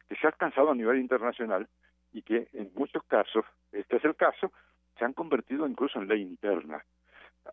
que 0.09 0.16
se 0.16 0.27
ha 0.27 0.31
alcanzado 0.31 0.70
a 0.70 0.75
nivel 0.75 0.99
internacional 0.99 1.68
y 2.12 2.23
que 2.23 2.49
en 2.53 2.70
muchos 2.75 3.03
casos, 3.05 3.45
este 3.73 3.97
es 3.97 4.05
el 4.05 4.14
caso, 4.14 4.53
se 4.99 5.05
han 5.05 5.13
convertido 5.13 5.67
incluso 5.67 5.99
en 6.01 6.09
ley 6.09 6.23
interna. 6.23 6.85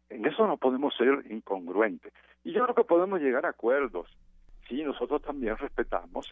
En 0.09 0.25
eso 0.25 0.45
no 0.47 0.57
podemos 0.57 0.95
ser 0.95 1.23
incongruentes. 1.29 2.11
Y 2.43 2.51
yo 2.51 2.63
creo 2.63 2.75
que 2.75 2.83
podemos 2.83 3.21
llegar 3.21 3.45
a 3.45 3.49
acuerdos 3.49 4.07
si 4.67 4.83
nosotros 4.83 5.21
también 5.21 5.57
respetamos 5.57 6.31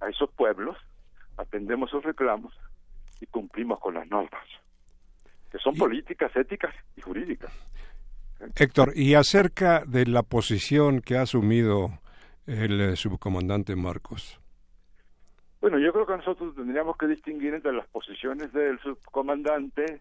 a 0.00 0.08
esos 0.08 0.30
pueblos, 0.30 0.76
atendemos 1.36 1.90
sus 1.90 2.04
reclamos 2.04 2.54
y 3.20 3.26
cumplimos 3.26 3.80
con 3.80 3.94
las 3.94 4.08
normas, 4.08 4.44
que 5.50 5.58
son 5.58 5.76
políticas, 5.76 6.34
éticas 6.36 6.74
y 6.96 7.00
jurídicas. 7.00 7.52
Héctor, 8.54 8.92
y 8.94 9.14
acerca 9.14 9.84
de 9.84 10.06
la 10.06 10.22
posición 10.22 11.00
que 11.00 11.16
ha 11.16 11.22
asumido 11.22 11.98
el 12.46 12.80
eh, 12.80 12.96
subcomandante 12.96 13.74
Marcos. 13.74 14.40
Bueno, 15.60 15.78
yo 15.78 15.92
creo 15.92 16.06
que 16.06 16.16
nosotros 16.16 16.54
tendríamos 16.54 16.96
que 16.96 17.08
distinguir 17.08 17.54
entre 17.54 17.72
las 17.72 17.88
posiciones 17.88 18.52
del 18.52 18.78
subcomandante 18.78 20.00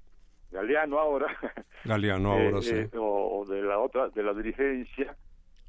Galeano 0.51 0.99
ahora, 0.99 1.27
Galeano 1.83 2.31
ahora, 2.31 2.59
eh, 2.59 2.61
sí. 2.61 2.75
eh, 2.75 2.89
o 2.97 3.45
de 3.47 3.61
la 3.61 3.79
otra, 3.79 4.09
de 4.09 4.23
la 4.23 4.33
dirigencia, 4.33 5.15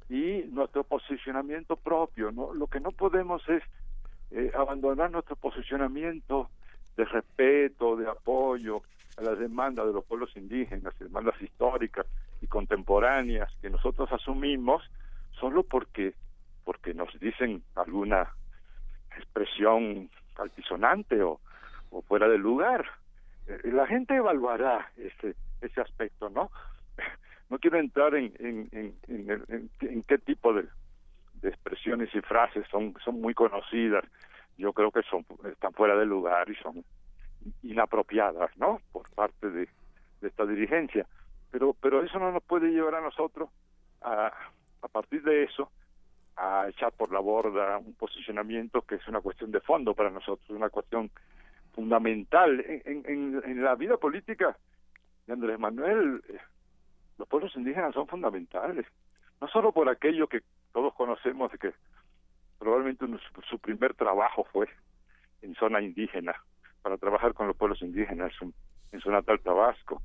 y 0.08 0.44
nuestro 0.50 0.84
posicionamiento 0.84 1.76
propio. 1.76 2.30
¿no? 2.32 2.54
Lo 2.54 2.66
que 2.66 2.80
no 2.80 2.90
podemos 2.92 3.46
es 3.48 3.62
eh, 4.30 4.50
abandonar 4.54 5.10
nuestro 5.10 5.36
posicionamiento 5.36 6.50
de 6.96 7.04
respeto, 7.04 7.96
de 7.96 8.08
apoyo 8.08 8.82
a 9.16 9.22
las 9.22 9.38
demandas 9.38 9.86
de 9.86 9.92
los 9.92 10.04
pueblos 10.04 10.36
indígenas, 10.36 10.98
demandas 10.98 11.40
históricas 11.40 12.06
y 12.40 12.46
contemporáneas 12.46 13.52
que 13.60 13.70
nosotros 13.70 14.10
asumimos 14.12 14.82
solo 15.40 15.62
porque 15.62 16.14
porque 16.64 16.92
nos 16.92 17.08
dicen 17.18 17.62
alguna 17.76 18.28
expresión 19.16 20.10
altisonante 20.36 21.22
o, 21.22 21.40
o 21.90 22.02
fuera 22.02 22.28
de 22.28 22.36
lugar. 22.36 22.84
Eh, 23.48 23.70
la 23.72 23.86
gente 23.86 24.14
evaluará 24.14 24.90
ese 24.96 25.34
ese 25.60 25.80
aspecto, 25.80 26.28
¿no? 26.28 26.50
No 27.50 27.58
quiero 27.58 27.78
entrar 27.78 28.14
en, 28.14 28.30
en, 28.40 28.68
en, 28.72 28.94
en, 29.08 29.70
en 29.80 30.02
qué 30.02 30.18
tipo 30.18 30.52
de, 30.52 30.66
expresiones 31.42 32.14
y 32.14 32.20
frases 32.20 32.66
son 32.70 32.94
son 33.02 33.20
muy 33.22 33.32
conocidas. 33.32 34.04
Yo 34.58 34.74
creo 34.74 34.90
que 34.90 35.02
son 35.02 35.24
están 35.50 35.72
fuera 35.72 35.96
de 35.96 36.04
lugar 36.04 36.50
y 36.50 36.54
son 36.56 36.84
inapropiadas, 37.62 38.54
¿no? 38.58 38.82
Por 38.92 39.08
parte 39.14 39.48
de, 39.48 39.68
de 40.20 40.28
esta 40.28 40.44
dirigencia. 40.44 41.06
Pero 41.50 41.74
pero 41.80 42.02
eso 42.02 42.18
no 42.18 42.32
nos 42.32 42.42
puede 42.42 42.68
llevar 42.68 42.96
a 42.96 43.00
nosotros 43.00 43.48
a 44.02 44.30
a 44.82 44.88
partir 44.88 45.22
de 45.22 45.44
eso 45.44 45.70
a 46.36 46.68
echar 46.68 46.92
por 46.92 47.12
la 47.12 47.18
borda 47.18 47.78
un 47.78 47.94
posicionamiento 47.94 48.82
que 48.82 48.96
es 48.96 49.08
una 49.08 49.20
cuestión 49.20 49.50
de 49.50 49.60
fondo 49.60 49.94
para 49.94 50.10
nosotros, 50.10 50.48
una 50.50 50.70
cuestión 50.70 51.10
fundamental 51.72 52.64
en, 52.66 53.04
en, 53.06 53.42
en 53.44 53.62
la 53.62 53.74
vida 53.74 53.96
política 53.96 54.56
de 55.26 55.32
Andrés 55.32 55.58
Manuel. 55.58 56.22
eh, 56.28 56.38
Los 57.18 57.28
pueblos 57.28 57.54
indígenas 57.56 57.94
son 57.94 58.06
fundamentales, 58.06 58.86
no 59.40 59.48
solo 59.48 59.72
por 59.72 59.88
aquello 59.88 60.26
que 60.28 60.40
todos 60.72 60.94
conocemos 60.94 61.50
de 61.52 61.58
que 61.58 61.72
probablemente 62.58 63.06
su, 63.48 63.58
primer 63.58 63.94
trabajo 63.94 64.44
fue 64.52 64.68
en 65.42 65.54
zona 65.54 65.80
indígena, 65.80 66.34
para 66.82 66.96
trabajar 66.96 67.34
con 67.34 67.46
los 67.46 67.56
pueblos 67.56 67.80
indígenas 67.82 68.32
en, 68.92 69.00
su 69.00 69.10
natal 69.10 69.40
Tabasco, 69.40 70.02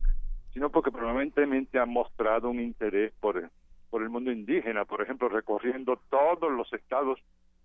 sino 0.53 0.69
porque 0.69 0.91
probablemente 0.91 1.79
ha 1.79 1.85
mostrado 1.85 2.49
un 2.49 2.59
interés 2.59 3.11
por, 3.19 3.49
por 3.89 4.03
el 4.03 4.09
mundo 4.09 4.31
indígena, 4.31 4.85
por 4.85 5.01
ejemplo, 5.01 5.29
recorriendo 5.29 5.99
todos 6.09 6.51
los 6.51 6.71
estados 6.73 7.19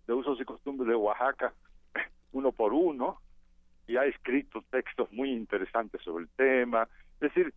de 0.06 0.14
usos 0.14 0.40
y 0.40 0.44
costumbres 0.44 0.88
de 0.88 0.94
Oaxaca, 0.94 1.52
uno 2.32 2.52
por 2.52 2.72
uno, 2.72 3.20
y 3.88 3.96
ha 3.96 4.04
escrito 4.04 4.62
textos 4.70 5.10
muy 5.12 5.32
interesantes 5.32 6.00
sobre 6.02 6.24
el 6.24 6.30
tema. 6.36 6.86
Es 7.14 7.32
decir, 7.32 7.52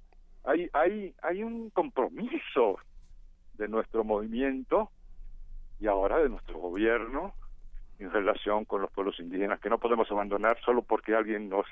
hay, 0.45 0.67
hay, 0.73 1.13
hay 1.21 1.43
un 1.43 1.69
compromiso 1.69 2.79
de 3.55 3.67
nuestro 3.67 4.03
movimiento 4.03 4.89
y 5.79 5.88
ahora 5.88 6.17
de 6.19 6.29
nuestro 6.29 6.57
gobierno 6.57 7.34
en 7.99 8.11
relación 8.11 8.65
con 8.65 8.82
los 8.82 8.91
pueblos 8.91 9.19
indígenas 9.19 9.59
que 9.59 9.69
no 9.69 9.77
podemos 9.77 10.09
abandonar 10.09 10.57
solo 10.65 10.82
porque 10.82 11.13
alguien 11.13 11.49
nos 11.49 11.65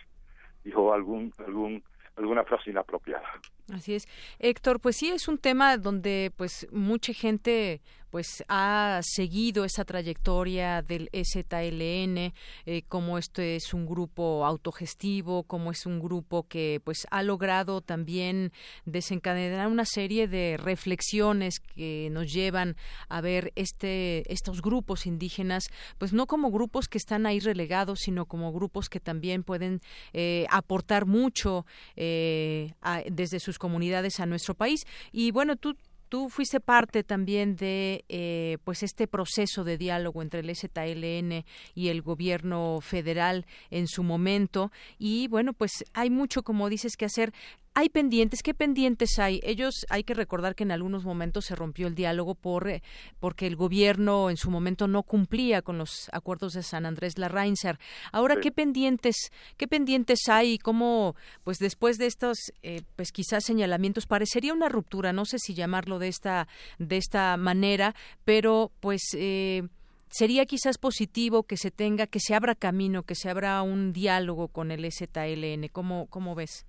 dijo 0.63 0.93
algún 0.93 1.33
algún 1.39 1.83
alguna 2.15 2.43
frase 2.43 2.69
inapropiada. 2.69 3.27
Así 3.73 3.95
es. 3.95 4.07
Héctor, 4.39 4.79
pues 4.81 4.97
sí 4.97 5.09
es 5.09 5.27
un 5.27 5.37
tema 5.37 5.77
donde 5.77 6.31
pues 6.35 6.67
mucha 6.71 7.13
gente 7.13 7.81
pues 8.09 8.43
ha 8.47 8.99
seguido 9.03 9.65
esa 9.65 9.85
trayectoria 9.85 10.81
del 10.81 11.09
EZLN, 11.11 12.33
eh, 12.65 12.83
como 12.87 13.17
este 13.17 13.55
es 13.55 13.73
un 13.73 13.85
grupo 13.85 14.45
autogestivo, 14.45 15.43
como 15.43 15.71
es 15.71 15.85
un 15.85 15.99
grupo 15.99 16.47
que 16.47 16.81
pues 16.83 17.07
ha 17.11 17.23
logrado 17.23 17.81
también 17.81 18.51
desencadenar 18.85 19.67
una 19.67 19.85
serie 19.85 20.27
de 20.27 20.57
reflexiones 20.57 21.59
que 21.59 22.09
nos 22.11 22.31
llevan 22.31 22.75
a 23.07 23.21
ver 23.21 23.51
este 23.55 24.31
estos 24.31 24.61
grupos 24.61 25.05
indígenas 25.05 25.69
pues 25.97 26.13
no 26.13 26.27
como 26.27 26.51
grupos 26.51 26.87
que 26.87 26.97
están 26.97 27.25
ahí 27.25 27.39
relegados, 27.39 27.99
sino 27.99 28.25
como 28.25 28.51
grupos 28.53 28.89
que 28.89 28.99
también 28.99 29.43
pueden 29.43 29.81
eh, 30.13 30.45
aportar 30.49 31.05
mucho 31.05 31.65
eh, 31.95 32.73
desde 33.11 33.39
sus 33.39 33.57
comunidades 33.59 34.19
a 34.19 34.25
nuestro 34.25 34.53
país. 34.53 34.85
Y 35.11 35.31
bueno, 35.31 35.55
tú 35.55 35.75
Tú 36.09 36.29
fuiste 36.29 36.59
parte 36.59 37.03
también 37.03 37.55
de 37.55 38.03
eh, 38.09 38.57
pues 38.63 38.83
este 38.83 39.07
proceso 39.07 39.63
de 39.63 39.77
diálogo 39.77 40.21
entre 40.21 40.39
el 40.39 40.55
ZLN 40.55 41.45
y 41.75 41.89
el 41.89 42.01
gobierno 42.01 42.79
federal 42.81 43.45
en 43.69 43.87
su 43.87 44.03
momento. 44.03 44.71
Y 44.97 45.27
bueno 45.27 45.53
pues 45.53 45.85
hay 45.93 46.09
mucho 46.09 46.43
como 46.43 46.67
dices 46.67 46.97
que 46.97 47.05
hacer 47.05 47.31
hay 47.73 47.89
pendientes, 47.89 48.41
¿qué 48.43 48.53
pendientes 48.53 49.19
hay? 49.19 49.39
Ellos 49.43 49.85
hay 49.89 50.03
que 50.03 50.13
recordar 50.13 50.55
que 50.55 50.63
en 50.63 50.71
algunos 50.71 51.05
momentos 51.05 51.45
se 51.45 51.55
rompió 51.55 51.87
el 51.87 51.95
diálogo 51.95 52.35
por 52.35 52.67
eh, 52.69 52.81
porque 53.19 53.47
el 53.47 53.55
gobierno 53.55 54.29
en 54.29 54.37
su 54.37 54.49
momento 54.51 54.87
no 54.87 55.03
cumplía 55.03 55.61
con 55.61 55.77
los 55.77 56.09
acuerdos 56.11 56.53
de 56.53 56.63
San 56.63 56.85
Andrés 56.85 57.17
Larrainzar. 57.17 57.79
Ahora 58.11 58.35
Sí. 58.35 58.41
qué 58.41 58.51
pendientes, 58.51 59.31
qué 59.57 59.67
pendientes 59.67 60.19
hay 60.27 60.53
y 60.53 60.57
cómo 60.57 61.15
pues 61.43 61.57
después 61.57 61.97
de 61.97 62.07
estos 62.07 62.37
eh, 62.63 62.81
pues 62.95 63.11
quizás 63.11 63.45
señalamientos 63.45 64.07
parecería 64.07 64.53
una 64.53 64.69
ruptura, 64.69 65.13
no 65.13 65.25
sé 65.25 65.37
si 65.39 65.53
llamarlo 65.53 65.99
de 65.99 66.09
esta 66.09 66.47
de 66.79 66.97
esta 66.97 67.37
manera, 67.37 67.95
pero 68.25 68.71
pues 68.79 69.01
eh, 69.15 69.63
sería 70.09 70.45
quizás 70.45 70.77
positivo 70.77 71.43
que 71.43 71.57
se 71.57 71.71
tenga, 71.71 72.07
que 72.07 72.19
se 72.19 72.35
abra 72.35 72.55
camino, 72.55 73.03
que 73.03 73.15
se 73.15 73.29
abra 73.29 73.61
un 73.61 73.93
diálogo 73.93 74.47
con 74.47 74.71
el 74.71 74.89
ZLN. 74.91 75.69
¿Cómo, 75.71 76.07
cómo 76.07 76.35
ves? 76.35 76.65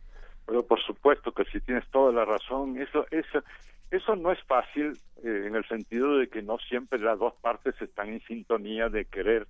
Pero 0.47 0.67
por 0.67 0.81
supuesto 0.83 1.33
que 1.33 1.45
si 1.45 1.61
tienes 1.61 1.89
toda 1.91 2.13
la 2.13 2.25
razón, 2.25 2.81
eso 2.81 3.07
eso 3.11 3.43
eso 3.91 4.17
no 4.17 4.31
es 4.33 4.43
fácil 4.45 4.99
eh, 5.25 5.45
en 5.47 5.57
el 5.57 5.67
sentido 5.67 6.19
de 6.19 6.29
que 6.29 6.43
no 6.43 6.59
siempre 6.59 6.99
las 6.99 7.19
dos 7.19 7.35
partes 7.41 7.81
están 7.81 8.09
en 8.09 8.21
sintonía 8.23 8.89
de 8.89 9.05
querer 9.05 9.47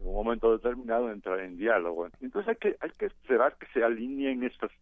en 0.00 0.08
un 0.08 0.14
momento 0.14 0.52
determinado 0.52 1.10
entrar 1.10 1.40
en 1.40 1.56
diálogo. 1.56 2.08
Entonces 2.20 2.48
hay 2.48 2.56
que 2.56 2.76
hay 2.80 2.90
que 2.90 3.06
esperar 3.06 3.56
que 3.56 3.66
se 3.72 3.82
alineen 3.84 4.44
estos 4.44 4.72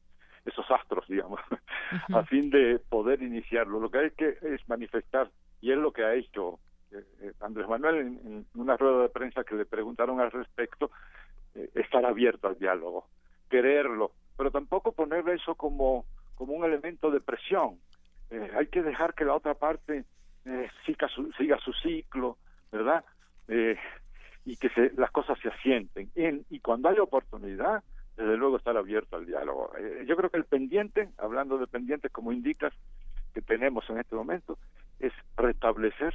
esos 0.44 0.68
astros, 0.70 1.06
digamos, 1.06 1.40
a 2.12 2.24
fin 2.24 2.50
de 2.50 2.80
poder 2.88 3.22
iniciarlo. 3.22 3.78
Lo 3.78 3.90
que 3.90 3.98
hay 3.98 4.10
que 4.10 4.38
es 4.42 4.68
manifestar 4.68 5.30
y 5.60 5.70
es 5.70 5.78
lo 5.78 5.92
que 5.92 6.04
ha 6.04 6.14
hecho 6.14 6.58
eh, 6.90 7.04
eh, 7.20 7.32
Andrés 7.40 7.68
Manuel 7.68 7.96
en, 7.96 8.20
en 8.24 8.46
una 8.54 8.76
rueda 8.76 9.02
de 9.02 9.08
prensa 9.08 9.44
que 9.44 9.54
le 9.54 9.64
preguntaron 9.64 10.20
al 10.20 10.30
respecto, 10.30 10.90
eh, 11.54 11.70
estar 11.74 12.04
abierto 12.04 12.48
al 12.48 12.58
diálogo, 12.58 13.06
quererlo, 13.48 14.12
pero 14.36 14.50
tampoco 14.50 14.92
poner 14.92 15.28
eso 15.28 15.54
como, 15.54 16.04
como 16.34 16.54
un 16.54 16.64
elemento 16.64 17.10
de 17.10 17.20
presión. 17.20 17.78
Eh, 18.30 18.50
hay 18.56 18.66
que 18.68 18.82
dejar 18.82 19.14
que 19.14 19.24
la 19.24 19.34
otra 19.34 19.54
parte 19.54 20.04
eh, 20.44 20.68
siga, 20.86 21.08
su, 21.08 21.30
siga 21.32 21.58
su 21.58 21.72
ciclo, 21.74 22.38
¿verdad? 22.70 23.04
Eh, 23.48 23.76
y 24.44 24.56
que 24.56 24.68
se, 24.70 24.92
las 24.96 25.10
cosas 25.10 25.38
se 25.40 25.48
asienten. 25.48 26.10
En- 26.14 26.44
y 26.50 26.60
cuando 26.60 26.88
hay 26.88 26.98
oportunidad, 26.98 27.82
desde 28.16 28.36
luego 28.36 28.56
estar 28.56 28.76
abierto 28.76 29.16
al 29.16 29.26
diálogo. 29.26 29.72
Eh, 29.78 30.04
yo 30.06 30.16
creo 30.16 30.30
que 30.30 30.36
el 30.36 30.44
pendiente, 30.44 31.10
hablando 31.18 31.58
de 31.58 31.66
pendientes 31.66 32.10
como 32.12 32.32
indicas, 32.32 32.72
que 33.34 33.40
tenemos 33.42 33.88
en 33.88 33.98
este 33.98 34.14
momento, 34.14 34.58
es 34.98 35.12
restablecer 35.36 36.14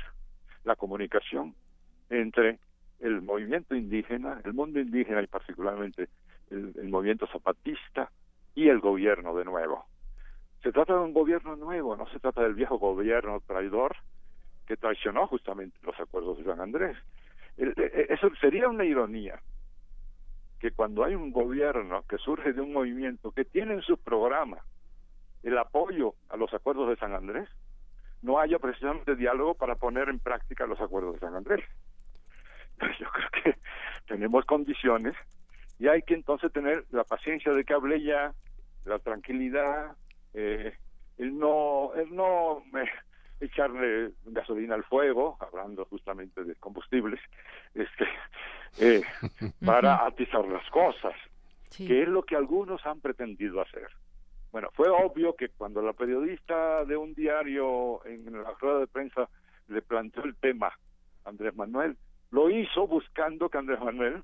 la 0.63 0.76
comunicación 0.76 1.55
entre 2.09 2.59
el 2.99 3.22
movimiento 3.22 3.76
indígena, 3.76 4.41
el 4.43 4.53
mundo 4.53 4.80
indígena 4.80 5.22
y 5.22 5.28
particularmente 5.28 6.09
el, 6.51 6.89
movimiento 6.89 7.27
zapatista 7.27 8.11
y 8.55 8.69
el 8.69 8.79
gobierno 8.79 9.35
de 9.35 9.45
nuevo. 9.45 9.85
Se 10.63 10.71
trata 10.71 10.93
de 10.93 10.99
un 10.99 11.13
gobierno 11.13 11.55
nuevo, 11.55 11.95
no 11.95 12.07
se 12.09 12.19
trata 12.19 12.41
del 12.41 12.55
viejo 12.55 12.77
gobierno 12.77 13.41
traidor 13.45 13.95
que 14.65 14.77
traicionó 14.77 15.27
justamente 15.27 15.77
los 15.83 15.97
acuerdos 15.99 16.37
de 16.37 16.43
San 16.45 16.59
Andrés. 16.59 16.97
El- 17.57 17.73
e- 17.77 18.07
eso 18.09 18.29
sería 18.41 18.67
una 18.67 18.85
ironía 18.85 19.39
que 20.59 20.71
cuando 20.71 21.03
hay 21.03 21.15
un 21.15 21.31
gobierno 21.31 22.03
que 22.09 22.17
surge 22.17 22.53
de 22.53 22.61
un 22.61 22.73
movimiento 22.73 23.31
que 23.31 23.45
tiene 23.45 23.73
en 23.73 23.81
su 23.81 23.97
programa 23.97 24.57
el 25.43 25.57
apoyo 25.57 26.15
a 26.29 26.37
los 26.37 26.53
acuerdos 26.53 26.89
de 26.89 26.95
San 26.97 27.13
Andrés, 27.13 27.47
no 28.23 28.39
haya 28.39 28.57
precisamente 28.57 29.15
diálogo 29.15 29.53
para 29.53 29.75
poner 29.75 30.09
en 30.09 30.19
práctica 30.19 30.65
los 30.65 30.81
acuerdos 30.81 31.13
de 31.13 31.19
San 31.19 31.35
Andrés. 31.35 31.63
Yo 32.99 33.07
creo 33.09 33.29
que 33.43 33.59
tenemos 34.07 34.45
condiciones 34.45 35.15
y 35.80 35.88
hay 35.88 36.01
que 36.01 36.13
entonces 36.13 36.51
tener 36.51 36.86
la 36.91 37.03
paciencia 37.03 37.53
de 37.53 37.63
que 37.63 37.73
hable 37.73 38.01
ya, 38.01 38.34
la 38.86 38.99
tranquilidad, 38.99 39.95
eh, 40.34 40.73
el 41.17 41.38
no, 41.38 41.93
el 41.95 42.15
no 42.15 42.63
eh, 42.75 42.89
echarle 43.39 44.11
gasolina 44.25 44.75
al 44.75 44.84
fuego, 44.84 45.38
hablando 45.39 45.86
justamente 45.86 46.43
de 46.43 46.55
combustibles, 46.55 47.19
este, 47.73 48.07
eh, 48.80 49.01
para 49.65 50.05
atizar 50.05 50.47
las 50.47 50.67
cosas, 50.69 51.13
que 51.75 52.01
es 52.01 52.07
lo 52.07 52.23
que 52.23 52.36
algunos 52.36 52.84
han 52.86 53.01
pretendido 53.01 53.61
hacer. 53.61 53.88
Bueno, 54.51 54.69
fue 54.73 54.89
obvio 54.89 55.36
que 55.36 55.49
cuando 55.49 55.82
la 55.82 55.93
periodista 55.93 56.86
de 56.86 56.97
un 56.97 57.13
diario 57.13 58.03
en 58.05 58.41
la 58.41 58.51
rueda 58.59 58.80
de 58.80 58.88
prensa 58.88 59.30
le 59.67 59.82
planteó 59.82 60.23
el 60.23 60.36
tema 60.38 60.67
a 61.25 61.30
Andrés 61.30 61.55
Manuel, 61.55 61.97
lo 62.32 62.49
hizo 62.49 62.88
buscando 62.88 63.49
que 63.49 63.57
Andrés 63.57 63.80
Manuel 63.80 64.23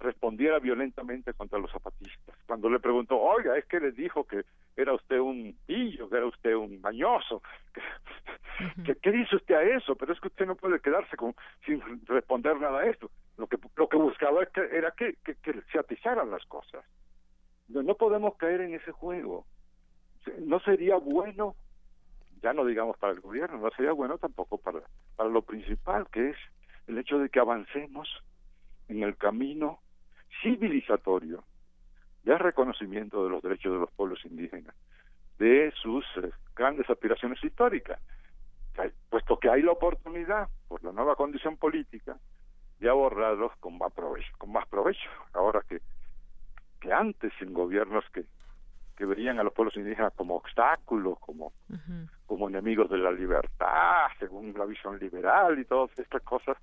respondiera 0.00 0.58
violentamente 0.58 1.34
contra 1.34 1.58
los 1.58 1.70
zapatistas. 1.70 2.34
Cuando 2.46 2.70
le 2.70 2.80
preguntó, 2.80 3.18
oiga, 3.18 3.56
es 3.56 3.66
que 3.66 3.78
le 3.78 3.92
dijo 3.92 4.24
que 4.24 4.44
era 4.76 4.94
usted 4.94 5.18
un 5.18 5.56
pillo, 5.66 6.08
que 6.08 6.16
era 6.16 6.26
usted 6.26 6.54
un 6.54 6.80
mañoso. 6.80 7.42
¿Qué, 8.84 8.96
¿Qué, 8.96 9.12
dice 9.12 9.36
usted 9.36 9.54
a 9.54 9.62
eso? 9.62 9.94
Pero 9.96 10.12
es 10.12 10.20
que 10.20 10.28
usted 10.28 10.46
no 10.46 10.56
puede 10.56 10.80
quedarse 10.80 11.16
con, 11.16 11.34
sin 11.64 11.82
responder 12.06 12.58
nada 12.58 12.80
a 12.80 12.86
esto. 12.86 13.10
Lo 13.36 13.46
que, 13.46 13.58
lo 13.76 13.88
que 13.88 13.96
buscaba 13.96 14.40
era 14.72 14.90
que, 14.92 15.16
que, 15.24 15.34
que 15.36 15.62
se 15.70 15.78
atizaran 15.78 16.30
las 16.30 16.44
cosas. 16.46 16.84
No 17.68 17.94
podemos 17.94 18.36
caer 18.36 18.62
en 18.62 18.74
ese 18.74 18.90
juego. 18.90 19.46
No 20.40 20.60
sería 20.60 20.96
bueno, 20.96 21.54
ya 22.42 22.52
no 22.52 22.64
digamos 22.64 22.96
para 22.98 23.12
el 23.12 23.20
gobierno, 23.20 23.58
no 23.58 23.70
sería 23.70 23.92
bueno 23.92 24.18
tampoco 24.18 24.58
para, 24.58 24.80
para 25.16 25.30
lo 25.30 25.42
principal, 25.42 26.08
que 26.10 26.30
es 26.30 26.36
el 26.86 26.98
hecho 26.98 27.18
de 27.18 27.28
que 27.28 27.38
avancemos 27.38 28.08
en 28.88 29.02
el 29.02 29.16
camino 29.16 29.80
civilizatorio 30.42 31.44
de 32.22 32.36
reconocimiento 32.36 33.24
de 33.24 33.30
los 33.30 33.42
derechos 33.42 33.72
de 33.72 33.78
los 33.78 33.90
pueblos 33.92 34.24
indígenas, 34.24 34.74
de 35.38 35.72
sus 35.80 36.04
eh, 36.22 36.30
grandes 36.54 36.88
aspiraciones 36.90 37.42
históricas, 37.42 37.98
puesto 39.08 39.38
que 39.38 39.50
hay 39.50 39.62
la 39.62 39.72
oportunidad, 39.72 40.48
por 40.68 40.82
la 40.84 40.92
nueva 40.92 41.16
condición 41.16 41.56
política, 41.56 42.16
de 42.78 42.88
abordarlos 42.88 43.52
con 43.60 43.76
más 43.78 43.92
provecho, 43.92 44.30
con 44.38 44.52
más 44.52 44.66
provecho. 44.68 45.08
Ahora 45.32 45.62
que, 45.68 45.80
que 46.80 46.92
antes 46.92 47.32
en 47.40 47.52
gobiernos 47.52 48.04
que, 48.12 48.24
que 48.96 49.04
veían 49.04 49.38
a 49.38 49.42
los 49.42 49.52
pueblos 49.52 49.76
indígenas 49.76 50.12
como 50.14 50.36
obstáculos, 50.36 51.18
como, 51.20 51.52
como 52.26 52.48
enemigos 52.48 52.90
de 52.90 52.98
la 52.98 53.10
libertad, 53.10 54.08
según 54.18 54.54
la 54.56 54.64
visión 54.64 54.98
liberal 54.98 55.58
y 55.58 55.64
todas 55.64 55.98
estas 55.98 56.22
cosas 56.22 56.56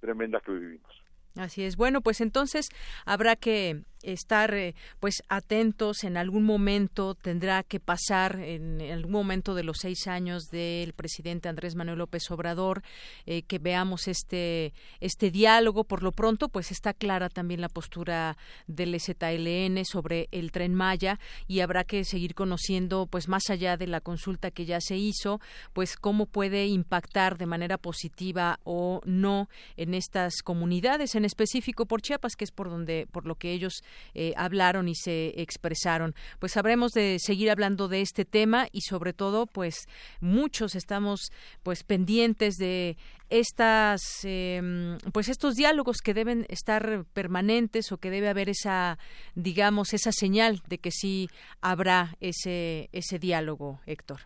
tremendas 0.00 0.42
que 0.42 0.52
vivimos. 0.52 1.03
Así 1.36 1.64
es. 1.64 1.76
Bueno, 1.76 2.00
pues 2.00 2.20
entonces 2.20 2.68
habrá 3.04 3.34
que 3.36 3.82
estar 4.04 4.54
eh, 4.54 4.74
pues 5.00 5.22
atentos 5.28 6.04
en 6.04 6.16
algún 6.16 6.44
momento 6.44 7.14
tendrá 7.14 7.62
que 7.62 7.80
pasar 7.80 8.40
en, 8.40 8.80
algún 8.80 9.12
momento 9.12 9.54
de 9.54 9.64
los 9.64 9.78
seis 9.80 10.06
años 10.06 10.44
del 10.50 10.92
presidente 10.92 11.48
Andrés 11.48 11.74
Manuel 11.74 11.98
López 11.98 12.30
Obrador 12.30 12.82
eh, 13.26 13.42
que 13.42 13.58
veamos 13.58 14.08
este 14.08 14.72
este 15.00 15.30
diálogo. 15.30 15.84
Por 15.84 16.02
lo 16.02 16.12
pronto 16.12 16.48
pues 16.48 16.70
está 16.70 16.92
clara 16.92 17.28
también 17.28 17.60
la 17.60 17.68
postura 17.68 18.36
del 18.66 18.98
ZLN 19.00 19.84
sobre 19.84 20.28
el 20.30 20.52
tren 20.52 20.74
Maya 20.74 21.18
y 21.46 21.60
habrá 21.60 21.84
que 21.84 22.04
seguir 22.04 22.34
conociendo 22.34 23.06
pues 23.06 23.28
más 23.28 23.50
allá 23.50 23.76
de 23.76 23.86
la 23.86 24.00
consulta 24.00 24.50
que 24.50 24.64
ya 24.64 24.80
se 24.80 24.96
hizo 24.96 25.40
pues 25.72 25.96
cómo 25.96 26.26
puede 26.26 26.66
impactar 26.66 27.38
de 27.38 27.46
manera 27.46 27.78
positiva 27.78 28.60
o 28.64 29.00
no 29.04 29.48
en 29.76 29.94
estas 29.94 30.42
comunidades 30.42 31.14
en 31.14 31.24
específico 31.24 31.86
por 31.86 32.02
Chiapas 32.02 32.36
que 32.36 32.44
es 32.44 32.50
por 32.50 32.70
donde 32.70 33.06
por 33.10 33.26
lo 33.26 33.34
que 33.36 33.52
ellos 33.52 33.82
eh, 34.14 34.32
hablaron 34.36 34.88
y 34.88 34.94
se 34.94 35.40
expresaron. 35.40 36.14
Pues 36.38 36.52
sabremos 36.52 36.92
de 36.92 37.18
seguir 37.18 37.50
hablando 37.50 37.88
de 37.88 38.00
este 38.00 38.24
tema 38.24 38.66
y 38.72 38.82
sobre 38.82 39.12
todo, 39.12 39.46
pues 39.46 39.86
muchos 40.20 40.74
estamos 40.74 41.30
pues 41.62 41.84
pendientes 41.84 42.54
de 42.56 42.96
estas 43.30 44.24
em, 44.24 44.98
pues 45.12 45.28
estos 45.28 45.54
diálogos 45.54 45.98
que 46.04 46.14
deben 46.14 46.46
estar 46.48 47.04
permanentes 47.12 47.90
o 47.92 47.98
que 47.98 48.10
debe 48.10 48.28
haber 48.28 48.48
esa 48.48 48.98
digamos 49.34 49.94
esa 49.94 50.12
señal 50.12 50.60
de 50.68 50.78
que 50.78 50.90
sí 50.90 51.28
habrá 51.60 52.16
ese 52.20 52.88
ese 52.92 53.18
diálogo 53.18 53.80
Héctor. 53.86 54.20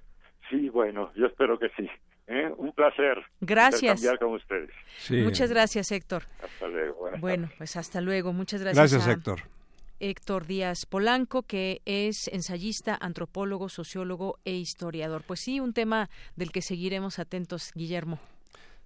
Sí 0.51 0.69
bueno 0.69 1.13
yo 1.15 1.27
espero 1.27 1.59
que 1.59 1.69
sí 1.77 1.89
¿eh? 2.27 2.51
un 2.57 2.73
placer 2.73 3.25
gracias. 3.41 4.03
con 4.19 4.35
ustedes. 4.35 4.71
Muchas 5.11 5.51
gracias 5.51 5.91
Héctor. 5.93 6.25
Hasta 6.43 6.69
luego 6.69 7.11
bueno 7.19 7.49
pues 7.57 7.77
hasta 7.77 8.01
luego. 8.01 8.33
Muchas 8.33 8.61
gracias 8.63 8.93
gracias 8.93 9.17
Héctor 9.17 9.58
Héctor 10.01 10.47
Díaz 10.47 10.87
Polanco, 10.87 11.43
que 11.43 11.83
es 11.85 12.29
ensayista, 12.33 12.97
antropólogo, 13.01 13.69
sociólogo 13.69 14.39
e 14.45 14.53
historiador. 14.53 15.23
Pues 15.27 15.41
sí, 15.41 15.61
un 15.61 15.73
tema 15.73 16.11
del 16.37 16.53
que 16.53 16.63
seguiremos 16.63 17.19
atentos, 17.19 17.73
Guillermo. 17.75 18.19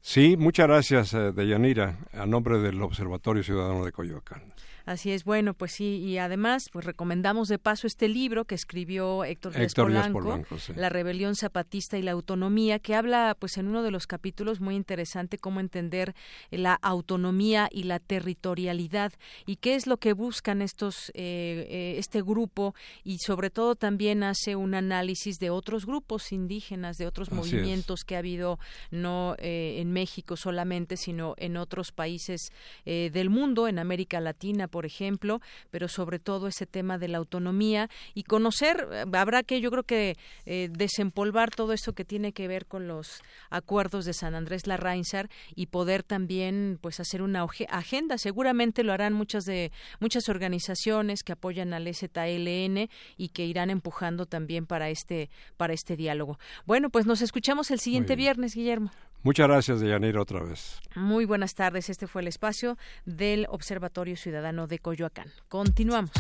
Sí, 0.01 0.37
muchas 0.37 0.67
gracias, 0.67 1.15
eh, 1.15 1.31
Deyanira, 1.33 1.99
a 2.13 2.27
nombre 2.27 2.59
del 2.59 2.83
Observatorio 2.83 3.45
Ciudadano 3.45 3.85
de 3.85 3.93
Coyoacán. 3.93 4.53
Así 4.85 5.13
es, 5.13 5.25
bueno, 5.25 5.55
pues 5.55 5.73
sí, 5.73 5.99
y 5.99 6.19
además, 6.19 6.69
pues 6.73 6.85
recomendamos 6.85 7.49
de 7.49 7.59
paso 7.59 7.87
este 7.87 8.09
libro 8.09 8.45
que 8.45 8.55
escribió 8.55 9.25
Héctor, 9.25 9.55
Díaz 9.55 9.75
Polanco, 9.75 10.43
La 10.75 10.89
rebelión 10.89 11.37
zapatista 11.37 11.99
y 11.99 12.03
la 12.03 12.13
autonomía, 12.13 12.79
que 12.79 12.95
habla, 12.95 13.37
pues 13.39 13.57
en 13.57 13.69
uno 13.69 13.83
de 13.83 13.91
los 13.91 14.07
capítulos 14.07 14.61
muy 14.61 14.75
interesante 14.75 15.39
cómo 15.39 15.61
entender 15.61 16.15
la 16.51 16.75
autonomía 16.75 17.69
y 17.71 17.85
la 17.85 17.99
territorialidad 17.99 19.13
y 19.47 19.57
qué 19.57 19.75
es 19.75 19.87
lo 19.87 19.99
que 19.99 20.13
buscan 20.13 20.63
estos, 20.63 21.11
eh, 21.15 21.67
eh, 21.69 21.95
este 21.99 22.23
grupo 22.23 22.75
y 23.05 23.19
sobre 23.19 23.51
todo 23.51 23.77
también 23.77 24.23
hace 24.23 24.57
un 24.57 24.75
análisis 24.75 25.39
de 25.39 25.51
otros 25.51 25.87
grupos 25.87 26.33
indígenas, 26.33 26.97
de 26.97 27.07
otros 27.07 27.31
movimientos 27.33 28.05
que 28.05 28.17
ha 28.17 28.19
habido 28.19 28.59
no 28.91 29.37
eh, 29.39 29.77
en 29.81 29.93
México 29.93 30.37
solamente, 30.37 30.97
sino 30.97 31.35
en 31.39 31.57
otros 31.57 31.93
países 31.93 32.51
del 32.85 33.31
mundo, 33.31 33.69
en 33.69 33.79
América 33.79 34.21
Latina, 34.21 34.69
por 34.73 34.87
ejemplo, 34.87 35.41
pero 35.71 35.87
sobre 35.87 36.19
todo 36.19 36.49
ese 36.49 36.67
tema 36.67 36.99
de 36.99 37.07
la 37.07 37.19
autonomía 37.19 37.91
y 38.15 38.25
conocer, 38.25 38.89
eh, 38.91 39.05
habrá 39.13 39.43
que 39.45 39.61
yo 39.61 39.71
creo 39.71 39.85
que 39.85 40.17
eh, 40.47 40.69
desempolvar 40.73 41.51
todo 41.51 41.75
esto 41.75 41.93
que 41.93 42.07
tiene 42.07 42.33
que 42.33 42.49
ver 42.49 42.67
con 42.67 42.89
los 42.89 43.23
acuerdos 43.51 44.07
de 44.07 44.15
San 44.15 44.35
Andrés 44.35 44.67
Larrainsar 44.67 45.29
y 45.55 45.67
poder 45.67 46.03
también 46.03 46.79
pues 46.81 46.99
hacer 46.99 47.21
una 47.21 47.47
agenda. 47.69 48.17
Seguramente 48.17 48.83
lo 48.83 48.95
harán 48.95 49.13
muchas 49.13 49.45
de 49.45 49.71
muchas 50.01 50.29
organizaciones 50.31 51.23
que 51.23 51.33
apoyan 51.33 51.75
al 51.75 51.87
ZLN 51.95 52.89
y 53.19 53.29
que 53.29 53.45
irán 53.45 53.69
empujando 53.69 54.25
también 54.25 54.65
para 54.65 54.89
este 54.89 55.29
para 55.59 55.75
este 55.75 55.97
diálogo. 55.97 56.39
Bueno, 56.65 56.89
pues 56.89 57.05
nos 57.05 57.21
escuchamos 57.21 57.71
el 57.71 57.79
siguiente 57.79 58.17
viernes, 58.17 58.55
Guillermo. 58.55 58.91
Muchas 59.25 59.47
gracias, 59.47 59.81
Deyanira, 59.81 60.21
otra 60.21 60.43
vez. 60.43 60.81
Muy 60.97 61.25
buenas 61.25 61.55
tardes. 61.55 61.89
Este 61.89 62.07
fue 62.07 62.23
el 62.23 62.29
espacio 62.29 62.77
del 63.05 63.47
Observatorio 63.49 64.17
Ciudadano 64.17 64.67
de 64.67 64.81
Coyoacán. 64.81 65.31
Continuamos. 65.49 66.11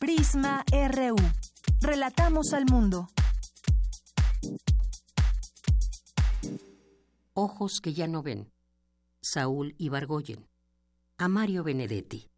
Prisma 0.00 0.64
RU. 0.70 1.16
Relatamos 1.80 2.52
al 2.54 2.64
mundo. 2.66 3.08
Ojos 7.34 7.80
que 7.82 7.92
ya 7.92 8.06
no 8.06 8.22
ven. 8.22 8.50
Saúl 9.20 9.74
Ibargoyen. 9.78 10.46
A 11.18 11.28
Mario 11.28 11.62
Benedetti. 11.62 12.30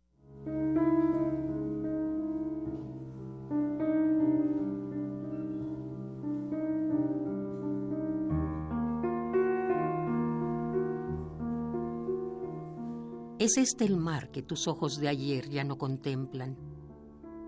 Es 13.47 13.59
este 13.59 13.85
el 13.85 13.97
mar 13.97 14.33
que 14.33 14.43
tus 14.43 14.67
ojos 14.67 14.99
de 14.99 15.07
ayer 15.07 15.49
ya 15.49 15.63
no 15.63 15.79
contemplan, 15.79 16.57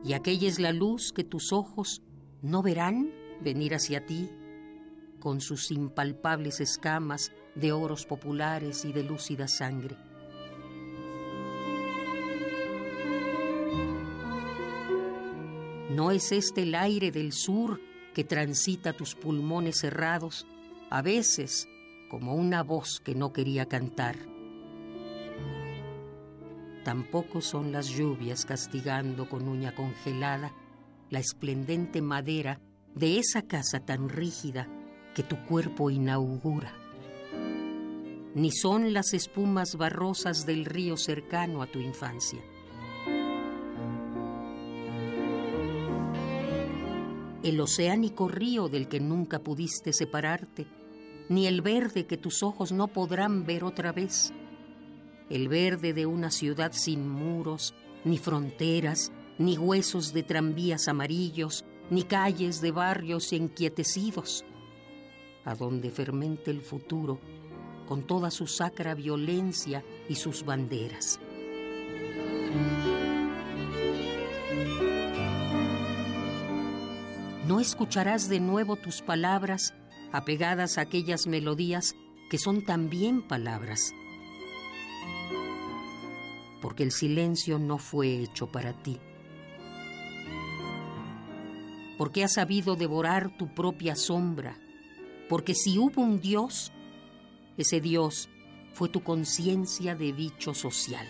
y 0.05 0.13
aquella 0.13 0.47
es 0.47 0.61
la 0.61 0.71
luz 0.71 1.13
que 1.13 1.25
tus 1.25 1.53
ojos 1.53 2.03
no 2.41 2.63
verán 2.63 3.11
venir 3.41 3.75
hacia 3.75 4.07
ti, 4.07 4.31
con 5.19 5.41
sus 5.41 5.73
impalpables 5.73 6.61
escamas 6.61 7.33
de 7.57 7.73
oros 7.73 8.07
populares 8.07 8.85
y 8.85 8.93
de 8.93 9.03
lúcida 9.03 9.49
sangre. 9.49 9.97
¿No 15.91 16.13
es 16.13 16.31
este 16.31 16.63
el 16.63 16.77
aire 16.77 17.11
del 17.11 17.33
sur 17.33 17.81
que 18.15 18.23
transita 18.23 18.93
tus 18.93 19.17
pulmones 19.17 19.81
cerrados, 19.81 20.47
a 20.91 21.03
veces 21.03 21.67
como 22.09 22.37
una 22.37 22.63
voz 22.63 23.01
que 23.01 23.17
no 23.17 23.33
quería 23.33 23.67
cantar? 23.67 24.38
Tampoco 26.85 27.41
son 27.41 27.73
las 27.73 27.89
lluvias 27.89 28.45
castigando 28.45 29.29
con 29.29 29.49
uña 29.49 29.75
congelada 29.75 30.53
la 31.11 31.19
esplendente 31.19 32.03
madera 32.03 32.61
de 32.95 33.19
esa 33.19 33.43
casa 33.43 33.81
tan 33.81 34.09
rígida 34.09 34.69
que 35.15 35.23
tu 35.23 35.37
cuerpo 35.47 35.91
inaugura. 35.91 36.73
Ni 38.35 38.51
son 38.53 38.93
las 38.93 39.15
espumas 39.15 39.77
barrosas 39.77 40.47
del 40.47 40.65
río 40.65 40.97
cercano 40.97 41.63
a 41.63 41.67
tu 41.67 41.81
infancia. 41.81 42.41
el 47.43 47.61
oceánico 47.61 48.29
río 48.29 48.69
del 48.69 48.89
que 48.89 49.01
nunca 49.01 49.39
pudiste 49.39 49.93
separarte, 49.93 50.67
ni 51.29 51.47
el 51.47 51.63
verde 51.63 52.07
que 52.07 52.17
tus 52.17 52.43
ojos 52.43 52.73
no 52.73 52.89
podrán 52.89 53.45
ver 53.47 53.65
otra 53.65 53.93
vez, 53.93 54.33
el 55.31 55.49
verde 55.49 55.93
de 55.93 56.07
una 56.07 56.31
ciudad 56.31 56.73
sin 56.73 57.09
muros, 57.09 57.75
ni 58.05 58.19
fronteras, 58.19 59.13
ni 59.39 59.57
huesos 59.57 60.13
de 60.13 60.23
tranvías 60.23 60.89
amarillos, 60.89 61.65
ni 61.91 62.03
calles 62.03 62.61
de 62.61 62.73
barrios 62.73 63.33
enquietecidos, 63.33 64.45
a 65.45 65.55
donde 65.55 65.91
fermente 65.91 66.51
el 66.51 66.61
futuro 66.61 67.21
con 67.87 68.07
toda 68.07 68.31
su 68.31 68.47
sacra 68.47 68.95
violencia 68.95 69.83
y 70.09 70.17
sus 70.17 70.45
banderas. 70.45 71.19
No 77.47 77.61
escucharás 77.61 78.29
de 78.29 78.41
nuevo 78.41 78.77
tus 78.77 79.01
palabras 79.01 79.73
apegadas 80.13 80.77
a 80.77 80.83
aquellas 80.83 81.27
melodías 81.27 81.95
que 82.29 82.37
son 82.37 82.63
también 82.63 83.27
palabras, 83.27 83.95
porque 86.61 86.83
el 86.83 86.93
silencio 86.93 87.59
no 87.59 87.79
fue 87.79 88.23
hecho 88.23 88.51
para 88.51 88.73
ti, 88.73 88.99
porque 91.97 92.25
has 92.25 92.35
sabido 92.35 92.77
devorar 92.77 93.37
tu 93.37 93.55
propia 93.55 93.97
sombra, 93.97 94.57
porque 95.29 95.55
si 95.55 95.79
hubo 95.79 96.01
un 96.01 96.21
Dios, 96.21 96.73
ese 97.57 97.81
Dios 97.81 98.29
fue 98.73 98.89
tu 98.89 99.03
conciencia 99.03 99.97
de 99.97 100.13
bicho 100.13 100.55
social. 100.55 101.07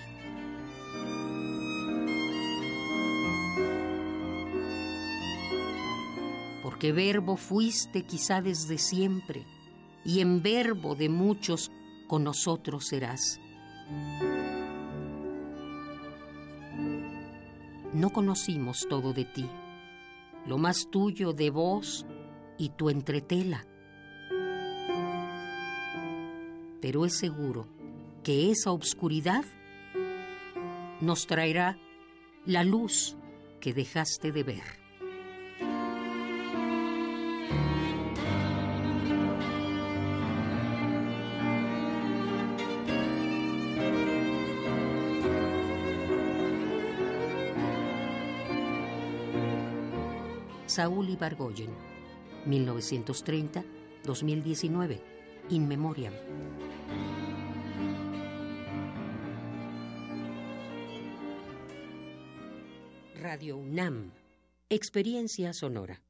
Porque 6.62 6.92
verbo 6.92 7.36
fuiste 7.36 8.06
quizá 8.06 8.40
desde 8.40 8.78
siempre, 8.78 9.44
y 10.04 10.20
en 10.20 10.42
verbo 10.42 10.94
de 10.94 11.08
muchos 11.10 11.70
con 12.06 12.24
nosotros 12.24 12.86
serás. 12.86 13.38
No 17.92 18.10
conocimos 18.10 18.86
todo 18.88 19.12
de 19.12 19.24
ti, 19.24 19.46
lo 20.46 20.58
más 20.58 20.88
tuyo 20.90 21.32
de 21.32 21.50
vos 21.50 22.06
y 22.58 22.70
tu 22.70 22.90
entretela 22.90 23.66
pero 26.80 27.04
es 27.04 27.18
seguro 27.18 27.66
que 28.22 28.50
esa 28.50 28.70
obscuridad 28.70 29.44
nos 31.00 31.26
traerá 31.26 31.78
la 32.44 32.64
luz 32.64 33.16
que 33.60 33.72
dejaste 33.72 34.32
de 34.32 34.42
ver. 34.42 34.87
Saúl 50.78 51.10
Ibargoyen, 51.10 51.74
1930-2019, 52.46 55.02
In 55.50 55.66
Memoriam. 55.66 56.14
Radio 63.20 63.56
UNAM. 63.56 64.12
Experiencia 64.68 65.52
sonora. 65.52 66.00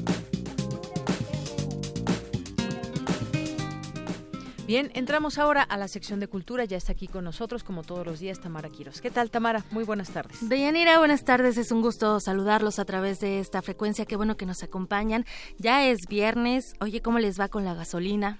Bien, 4.66 4.90
entramos 4.94 5.38
ahora 5.38 5.62
a 5.62 5.76
la 5.76 5.88
sección 5.88 6.20
de 6.20 6.28
cultura. 6.28 6.64
Ya 6.64 6.76
está 6.76 6.92
aquí 6.92 7.08
con 7.08 7.24
nosotros, 7.24 7.64
como 7.64 7.82
todos 7.82 8.06
los 8.06 8.20
días, 8.20 8.40
Tamara 8.40 8.70
Quiros. 8.70 9.00
¿Qué 9.00 9.10
tal, 9.10 9.30
Tamara? 9.30 9.64
Muy 9.72 9.84
buenas 9.84 10.10
tardes. 10.10 10.48
Deyanira, 10.48 10.98
buenas 10.98 11.24
tardes. 11.24 11.58
Es 11.58 11.72
un 11.72 11.82
gusto 11.82 12.20
saludarlos 12.20 12.78
a 12.78 12.84
través 12.84 13.18
de 13.20 13.40
esta 13.40 13.60
frecuencia. 13.62 14.06
Qué 14.06 14.16
bueno 14.16 14.36
que 14.36 14.46
nos 14.46 14.62
acompañan. 14.62 15.26
Ya 15.58 15.86
es 15.86 16.06
viernes. 16.08 16.74
Oye, 16.80 17.02
¿cómo 17.02 17.18
les 17.18 17.38
va 17.38 17.48
con 17.48 17.64
la 17.64 17.74
gasolina? 17.74 18.38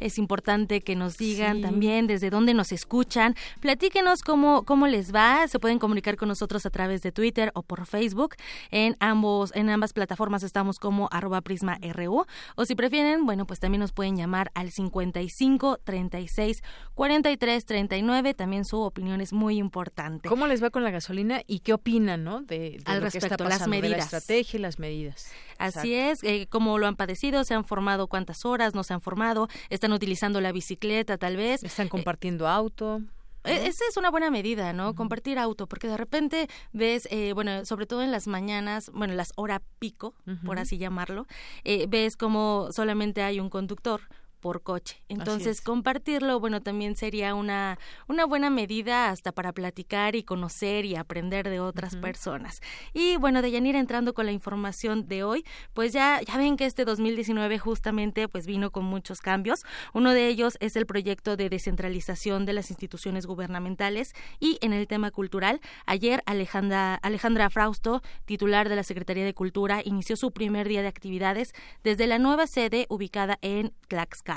Es 0.00 0.18
importante 0.18 0.80
que 0.80 0.96
nos 0.96 1.16
digan 1.18 1.56
Sí. 1.58 1.62
también 1.62 2.06
desde 2.06 2.30
dónde 2.30 2.54
nos 2.54 2.72
escuchan. 2.72 3.34
Platíquenos 3.60 4.22
cómo, 4.22 4.64
cómo 4.64 4.86
les 4.86 5.14
va. 5.14 5.46
Se 5.48 5.58
pueden 5.58 5.78
comunicar 5.78 6.16
con 6.16 6.28
nosotros 6.28 6.66
a 6.66 6.70
través 6.70 7.02
de 7.02 7.12
Twitter 7.12 7.52
o 7.54 7.62
por 7.62 7.86
Facebook. 7.86 8.34
En 8.70 8.96
ambos, 9.00 9.52
en 9.54 9.68
ambas 9.70 9.92
plataformas 9.92 10.42
estamos 10.42 10.78
como 10.78 11.08
arroba 11.12 11.40
prisma 11.42 11.78
RU. 11.94 12.24
O 12.56 12.64
si 12.64 12.74
prefieren, 12.74 13.26
bueno, 13.26 13.46
pues 13.46 13.60
también 13.60 13.80
nos 13.80 13.92
pueden 13.92 14.16
llamar 14.16 14.50
al 14.54 14.70
55 14.70 15.78
36 15.84 16.62
43 16.94 17.64
39. 17.66 18.34
También 18.34 18.64
su 18.64 18.80
opinión 18.80 19.20
es 19.20 19.32
muy 19.32 19.58
importante. 19.58 20.28
¿Cómo 20.28 20.46
les 20.46 20.62
va 20.62 20.70
con 20.70 20.84
la 20.84 20.90
gasolina 20.90 21.42
y 21.46 21.60
qué 21.60 21.72
opinan, 21.74 22.24
no? 22.24 22.40
De, 22.42 22.78
de 22.78 22.82
Al 22.86 22.96
lo 22.96 23.10
que 23.10 23.18
está 23.18 23.28
respecto, 23.28 23.44
las 23.44 23.52
pasando, 23.58 23.76
de 23.76 23.82
la 23.82 23.88
medidas. 23.88 24.12
estrategia 24.12 24.58
y 24.58 24.60
las 24.62 24.78
medidas. 24.78 25.30
Así 25.58 25.92
es, 25.94 26.22
eh, 26.24 26.46
cómo 26.48 26.78
lo 26.78 26.86
han 26.86 26.96
padecido, 26.96 27.44
se 27.44 27.52
han 27.52 27.64
formado 27.66 28.06
cuántas 28.06 28.46
horas, 28.46 28.74
no 28.74 28.82
se 28.82 28.94
han 28.94 29.02
formado, 29.02 29.48
están 29.68 29.89
utilizando 29.92 30.40
la 30.40 30.52
bicicleta 30.52 31.18
tal 31.18 31.36
vez. 31.36 31.62
Están 31.62 31.88
compartiendo 31.88 32.48
auto. 32.48 33.02
E- 33.44 33.66
Esa 33.68 33.84
es 33.88 33.96
una 33.96 34.10
buena 34.10 34.30
medida, 34.30 34.72
¿no? 34.74 34.94
Compartir 34.94 35.38
auto, 35.38 35.66
porque 35.66 35.88
de 35.88 35.96
repente 35.96 36.46
ves, 36.72 37.08
eh, 37.10 37.32
bueno, 37.32 37.64
sobre 37.64 37.86
todo 37.86 38.02
en 38.02 38.10
las 38.10 38.26
mañanas, 38.26 38.90
bueno, 38.92 39.14
las 39.14 39.32
hora 39.36 39.62
pico, 39.78 40.14
por 40.44 40.58
así 40.58 40.76
llamarlo, 40.76 41.26
eh, 41.64 41.86
ves 41.88 42.16
como 42.18 42.68
solamente 42.70 43.22
hay 43.22 43.40
un 43.40 43.48
conductor 43.48 44.02
por 44.40 44.62
coche. 44.62 45.02
Entonces, 45.08 45.58
es. 45.58 45.60
compartirlo, 45.60 46.40
bueno, 46.40 46.62
también 46.62 46.96
sería 46.96 47.34
una, 47.34 47.78
una 48.08 48.24
buena 48.24 48.50
medida 48.50 49.10
hasta 49.10 49.32
para 49.32 49.52
platicar 49.52 50.16
y 50.16 50.22
conocer 50.22 50.84
y 50.84 50.96
aprender 50.96 51.48
de 51.48 51.60
otras 51.60 51.92
Ujú. 51.94 52.02
personas. 52.02 52.60
Y 52.94 53.16
bueno, 53.18 53.42
Deyanira, 53.42 53.78
entrando 53.78 54.14
con 54.14 54.26
la 54.26 54.32
información 54.32 55.06
de 55.06 55.22
hoy, 55.22 55.44
pues 55.74 55.92
ya, 55.92 56.20
ya 56.22 56.36
ven 56.36 56.56
que 56.56 56.64
este 56.66 56.84
2019 56.84 57.58
justamente 57.58 58.28
pues 58.28 58.46
vino 58.46 58.70
con 58.70 58.84
muchos 58.84 59.20
cambios. 59.20 59.64
Uno 59.92 60.12
de 60.12 60.28
ellos 60.28 60.56
es 60.60 60.76
el 60.76 60.86
proyecto 60.86 61.36
de 61.36 61.48
descentralización 61.50 62.46
de 62.46 62.54
las 62.54 62.70
instituciones 62.70 63.26
gubernamentales 63.26 64.14
y 64.38 64.58
en 64.62 64.72
el 64.72 64.86
tema 64.86 65.10
cultural, 65.10 65.60
ayer 65.86 66.22
Alejandra, 66.26 66.94
Alejandra 66.94 67.50
Frausto, 67.50 68.02
titular 68.24 68.68
de 68.68 68.76
la 68.76 68.84
Secretaría 68.84 69.24
de 69.24 69.34
Cultura, 69.34 69.82
inició 69.84 70.16
su 70.16 70.32
primer 70.32 70.68
día 70.68 70.82
de 70.82 70.88
actividades 70.88 71.52
desde 71.84 72.06
la 72.06 72.18
nueva 72.18 72.46
sede 72.46 72.86
ubicada 72.88 73.38
en 73.42 73.72
Tlaxcala. 73.88 74.29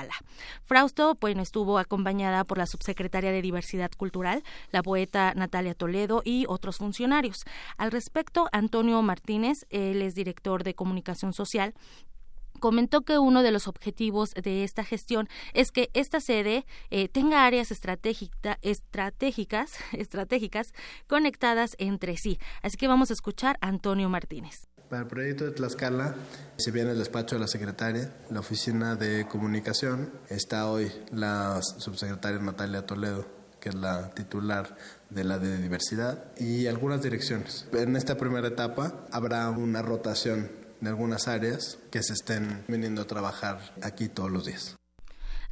Frausto, 0.66 1.18
bueno, 1.22 1.42
estuvo 1.42 1.78
acompañada 1.78 2.44
por 2.44 2.58
la 2.58 2.66
subsecretaria 2.66 3.32
de 3.32 3.42
Diversidad 3.42 3.92
Cultural, 3.96 4.44
la 4.72 4.84
poeta 4.84 5.34
Natalia 5.36 5.74
Toledo 5.76 6.22
y 6.26 6.46
otros 6.48 6.78
funcionarios. 6.78 7.44
Al 7.78 7.92
respecto, 7.92 8.48
Antonio 8.52 9.02
Martínez, 9.02 9.66
él 9.70 10.02
es 10.02 10.16
director 10.16 10.64
de 10.64 10.74
comunicación 10.74 11.34
social, 11.34 11.74
comentó 12.60 13.02
que 13.02 13.18
uno 13.20 13.44
de 13.44 13.52
los 13.52 13.68
objetivos 13.68 14.32
de 14.32 14.64
esta 14.64 14.84
gestión 14.86 15.28
es 15.54 15.72
que 15.72 15.90
esta 15.94 16.22
sede 16.22 16.66
eh, 16.92 17.10
tenga 17.10 17.46
áreas 17.46 17.72
estratégica- 17.72 18.58
estratégicas, 18.62 19.76
estratégicas 19.92 20.74
conectadas 21.08 21.76
entre 21.78 22.16
sí. 22.16 22.40
Así 22.62 22.78
que 22.78 22.88
vamos 22.88 23.10
a 23.10 23.14
escuchar 23.14 23.58
a 23.60 23.68
Antonio 23.68 24.08
Martínez. 24.10 24.68
Para 24.94 25.06
el 25.06 25.10
proyecto 25.10 25.46
de 25.46 25.52
Tlaxcala, 25.54 26.14
si 26.56 26.70
bien 26.70 26.88
el 26.88 27.00
despacho 27.00 27.34
de 27.36 27.40
la 27.40 27.48
secretaria, 27.48 28.14
la 28.30 28.42
oficina 28.42 28.96
de 28.96 29.26
comunicación, 29.28 30.12
está 30.30 30.68
hoy 30.68 30.92
la 31.12 31.60
subsecretaria 31.64 32.38
Natalia 32.38 32.86
Toledo, 32.86 33.26
que 33.60 33.70
es 33.70 33.76
la 33.76 34.12
titular 34.12 34.78
de 35.10 35.24
la 35.24 35.40
de 35.40 35.58
diversidad, 35.58 36.26
y 36.38 36.68
algunas 36.68 37.02
direcciones. 37.02 37.66
En 37.74 37.96
esta 37.96 38.18
primera 38.18 38.48
etapa 38.48 39.08
habrá 39.10 39.50
una 39.50 39.82
rotación 39.82 40.52
de 40.80 40.90
algunas 40.90 41.28
áreas 41.28 41.80
que 41.90 42.04
se 42.04 42.14
estén 42.14 42.64
viniendo 42.68 43.02
a 43.02 43.08
trabajar 43.08 43.74
aquí 43.82 44.10
todos 44.10 44.30
los 44.30 44.46
días. 44.46 44.76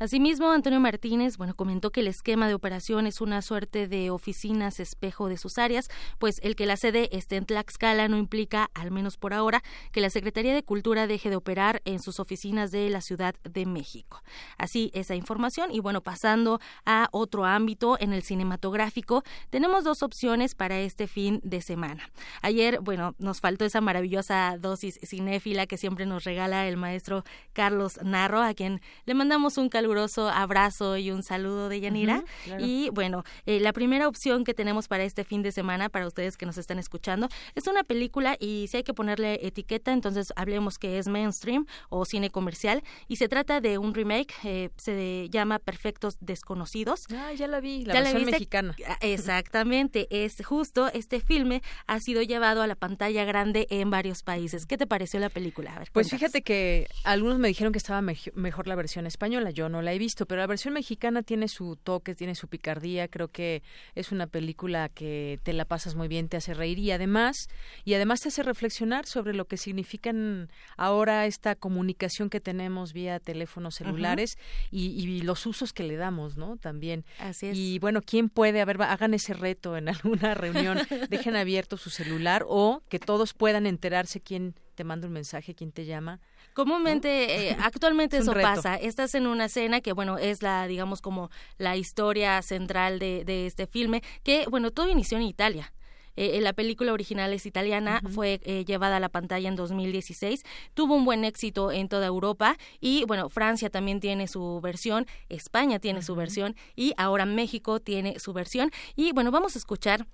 Asimismo, 0.02 0.50
Antonio 0.50 0.80
Martínez, 0.80 1.38
bueno, 1.38 1.54
comentó 1.54 1.92
que 1.92 2.00
el 2.00 2.08
esquema 2.08 2.48
de 2.48 2.56
operación 2.56 3.06
es 3.06 3.22
una 3.22 3.44
suerte 3.44 3.88
de 3.88 4.10
oficinas 4.10 4.80
espejo 4.80 5.30
de 5.30 5.38
sus 5.38 5.60
áreas, 5.60 5.90
pues 6.18 6.40
el 6.42 6.56
que 6.56 6.66
la 6.66 6.76
sede 6.76 7.16
esté 7.16 7.36
en 7.36 7.46
Tlaxcala 7.46 8.08
no 8.08 8.18
implica, 8.18 8.72
al 8.74 8.90
menos 8.90 9.18
por 9.18 9.32
ahora, 9.32 9.62
que 9.92 10.02
la 10.02 10.10
Secretaría 10.10 10.56
de 10.56 10.64
Cultura 10.64 11.06
deje 11.06 11.30
de 11.30 11.36
operar 11.36 11.84
en 11.86 12.00
sus 12.00 12.20
oficinas 12.20 12.72
de 12.72 12.90
la 12.90 13.02
Ciudad 13.02 13.36
de 13.44 13.68
México. 13.68 14.24
Así 14.58 14.90
esa 14.96 15.14
información 15.14 15.72
y 15.72 15.82
bueno, 15.82 16.02
pasando 16.02 16.60
a 16.84 17.08
otro 17.12 17.46
ámbito 17.46 17.96
en 18.00 18.12
el 18.12 18.24
cinematográfico, 18.24 19.22
tenemos 19.52 19.84
dos 19.84 20.02
opciones 20.02 20.56
para 20.56 20.80
este 20.80 21.06
fin 21.06 21.42
de 21.44 21.62
semana. 21.62 22.10
Ayer, 22.42 22.80
bueno, 22.82 23.14
nos 23.20 23.40
faltó 23.40 23.66
esa 23.66 23.82
maravillosa 23.82 24.58
dosis 24.60 25.00
cinéfila 25.04 25.68
que 25.68 25.78
siempre 25.78 26.08
nos 26.08 26.24
regala 26.24 26.68
el 26.68 26.78
maestro 26.78 27.24
Carlos 27.54 28.00
Narro, 28.02 28.42
a 28.42 28.56
quien 28.56 28.82
le 29.06 29.14
mandamos 29.14 29.60
un 29.60 29.70
caluroso 29.92 30.30
abrazo 30.30 30.96
y 30.96 31.12
un 31.12 31.22
saludo 31.22 31.68
de 31.68 31.82
Yanira. 31.82 32.24
Y 32.60 32.90
bueno, 32.92 33.26
eh, 33.46 33.60
la 33.60 33.74
primera 33.74 34.08
opción 34.08 34.46
que 34.46 34.54
tenemos 34.54 34.88
para 34.88 35.04
este 35.04 35.26
fin 35.26 35.42
de 35.42 35.52
semana, 35.52 35.90
para 35.90 36.08
ustedes 36.08 36.38
que 36.38 36.46
nos 36.46 36.58
están 36.58 36.80
escuchando, 36.80 37.28
es 37.56 37.68
una 37.68 37.84
película 37.84 38.38
y 38.40 38.68
si 38.70 38.78
hay 38.78 38.84
que 38.84 38.94
ponerle 38.94 39.46
etiqueta, 39.46 39.92
entonces 39.92 40.32
hablemos 40.38 40.78
que 40.78 40.98
es 40.98 41.10
mainstream 41.10 41.66
o 41.90 42.06
cine 42.06 42.30
comercial 42.30 42.84
y 43.10 43.18
se 43.18 43.28
trata 43.28 43.60
de 43.60 43.78
un 43.78 43.94
remake, 43.94 44.34
eh, 44.46 44.70
se 44.78 45.28
llama 45.30 45.60
Perfectos 45.60 46.16
Desconocidos. 46.22 47.08
Ah, 47.14 47.34
ya 47.34 47.48
la 47.48 47.60
vi, 47.60 47.84
la 47.84 47.94
versión 47.94 48.24
mexicana. 48.24 48.76
Ah, 48.88 48.98
exactamente, 49.02 50.08
es 50.10 50.42
justo 50.46 50.88
este 50.94 51.20
filme 51.20 51.62
ha 51.88 52.00
sido 52.00 52.22
llevado 52.22 52.62
a 52.62 52.68
la 52.68 52.76
pantalla 52.76 53.26
grande 53.26 53.68
en 53.70 53.90
varios 53.90 54.24
países. 54.24 54.66
¿Qué 54.66 54.78
te 54.78 54.88
pareció 54.88 55.20
la 55.20 55.30
película? 55.30 55.84
pues 55.92 56.10
fíjate 56.10 56.44
que 56.44 56.88
algunos 57.04 57.40
me 57.40 57.50
dijeron 57.50 57.74
que 57.74 57.78
estaba 57.78 58.02
mejor 58.02 58.68
la 58.68 58.76
versión 58.76 59.06
española, 59.06 59.52
yo 59.52 59.68
no 59.68 59.81
la 59.82 59.94
he 59.94 59.98
visto, 59.98 60.26
pero 60.26 60.42
la 60.42 60.48
versión 60.48 60.74
mexicana 60.74 61.24
tiene 61.24 61.48
su 61.48 61.76
toque, 61.76 62.16
tiene 62.16 62.36
su 62.36 62.48
picardía, 62.48 63.08
creo 63.08 63.30
que 63.30 63.64
es 63.96 64.12
una 64.12 64.28
película 64.28 64.90
que 64.90 65.40
te 65.44 65.54
la 65.54 65.66
pasas 65.66 65.96
muy 65.96 66.08
bien, 66.08 66.30
te 66.30 66.38
hace 66.38 66.54
reír 66.54 66.80
y 66.80 66.92
además 66.92 67.48
y 67.84 67.94
además 67.94 68.22
te 68.22 68.30
hace 68.30 68.44
reflexionar 68.44 69.06
sobre 69.06 69.34
lo 69.34 69.46
que 69.46 69.58
significan 69.58 70.50
ahora 70.78 71.26
esta 71.26 71.56
comunicación 71.56 72.30
que 72.30 72.40
tenemos 72.40 72.94
vía 72.94 73.20
teléfonos 73.20 73.76
celulares 73.76 74.38
y, 74.70 75.22
los 75.22 75.46
usos 75.46 75.72
que 75.74 75.84
le 75.84 75.98
damos, 75.98 76.36
¿no? 76.38 76.58
También. 76.58 77.06
Así 77.20 77.48
es. 77.48 77.58
Y 77.58 77.80
bueno, 77.80 78.02
¿quién 78.02 78.30
puede? 78.30 78.62
A 78.62 78.66
ver, 78.66 78.82
hagan 78.82 79.14
ese 79.14 79.34
reto 79.34 79.78
en 79.78 79.90
alguna 79.90 80.34
reunión, 80.34 80.80
dejen 81.10 81.36
abierto 81.36 81.78
su 81.78 81.90
celular 81.90 82.44
o 82.48 82.82
que 82.90 83.00
todos 83.00 83.34
puedan 83.34 83.66
enterarse 83.66 84.20
quién 84.20 84.56
te 84.76 84.84
manda 84.84 85.08
un 85.08 85.14
mensaje, 85.14 85.54
quién 85.54 85.72
te 85.72 85.86
llama 85.86 86.20
Comúnmente, 86.54 87.50
eh, 87.50 87.58
actualmente 87.60 88.18
eso 88.18 88.34
pasa. 88.34 88.76
Estás 88.76 89.16
en 89.16 89.28
una 89.28 89.46
escena 89.46 89.82
que, 89.82 89.94
bueno, 89.94 90.18
es 90.18 90.42
la, 90.42 90.68
digamos, 90.68 91.02
como 91.02 91.30
la 91.58 91.76
historia 91.76 92.42
central 92.42 93.00
de, 93.00 93.24
de 93.26 93.48
este 93.48 93.68
filme, 93.68 94.02
que, 94.24 94.46
bueno, 94.50 94.72
todo 94.72 94.90
inició 94.90 95.18
en 95.18 95.24
Italia. 95.24 95.74
Eh, 96.16 96.38
eh 96.38 96.42
la 96.42 96.54
película 96.54 96.94
original 96.94 97.34
es 97.34 97.46
italiana, 97.46 98.02
fue 98.14 98.40
eh, 98.44 98.66
llevada 98.66 98.98
a 98.98 99.00
la 99.00 99.10
pantalla 99.10 99.48
en 99.48 99.56
2016, 99.56 100.44
tuvo 100.74 100.96
un 100.96 101.06
buen 101.06 101.24
éxito 101.24 101.72
en 101.72 101.88
toda 101.88 102.06
Europa 102.06 102.58
y 102.80 103.06
bueno, 103.06 103.30
Francia 103.30 103.70
también 103.70 104.00
tiene 104.00 104.28
su 104.28 104.60
versión, 104.62 105.06
España 105.30 105.80
tiene 105.80 106.02
su 106.02 106.16
versión 106.16 106.56
y 106.76 106.94
ahora 106.98 107.26
México 107.26 107.80
tiene 107.80 108.20
su 108.20 108.34
versión. 108.34 108.72
Y 108.96 109.14
bueno, 109.14 109.32
vamos 109.32 109.56
a 109.56 109.60
escuchar 109.60 110.06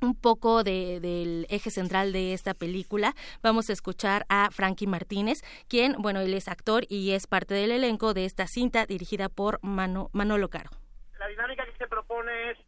un 0.00 0.14
poco 0.14 0.64
de, 0.64 1.00
del 1.00 1.46
eje 1.48 1.70
central 1.70 2.12
de 2.12 2.32
esta 2.32 2.54
película. 2.54 3.14
Vamos 3.42 3.70
a 3.70 3.72
escuchar 3.72 4.26
a 4.28 4.50
Frankie 4.50 4.86
Martínez, 4.86 5.42
quien, 5.68 5.94
bueno, 5.98 6.20
él 6.20 6.34
es 6.34 6.48
actor 6.48 6.84
y 6.88 7.12
es 7.12 7.26
parte 7.26 7.54
del 7.54 7.72
elenco 7.72 8.14
de 8.14 8.24
esta 8.24 8.46
cinta 8.46 8.86
dirigida 8.86 9.28
por 9.28 9.58
Mano, 9.62 10.10
Manolo 10.12 10.48
Caro. 10.48 10.70
La 11.18 11.26
dinámica 11.26 11.64
que 11.64 11.76
se 11.76 11.88
propone 11.88 12.52
es 12.52 12.58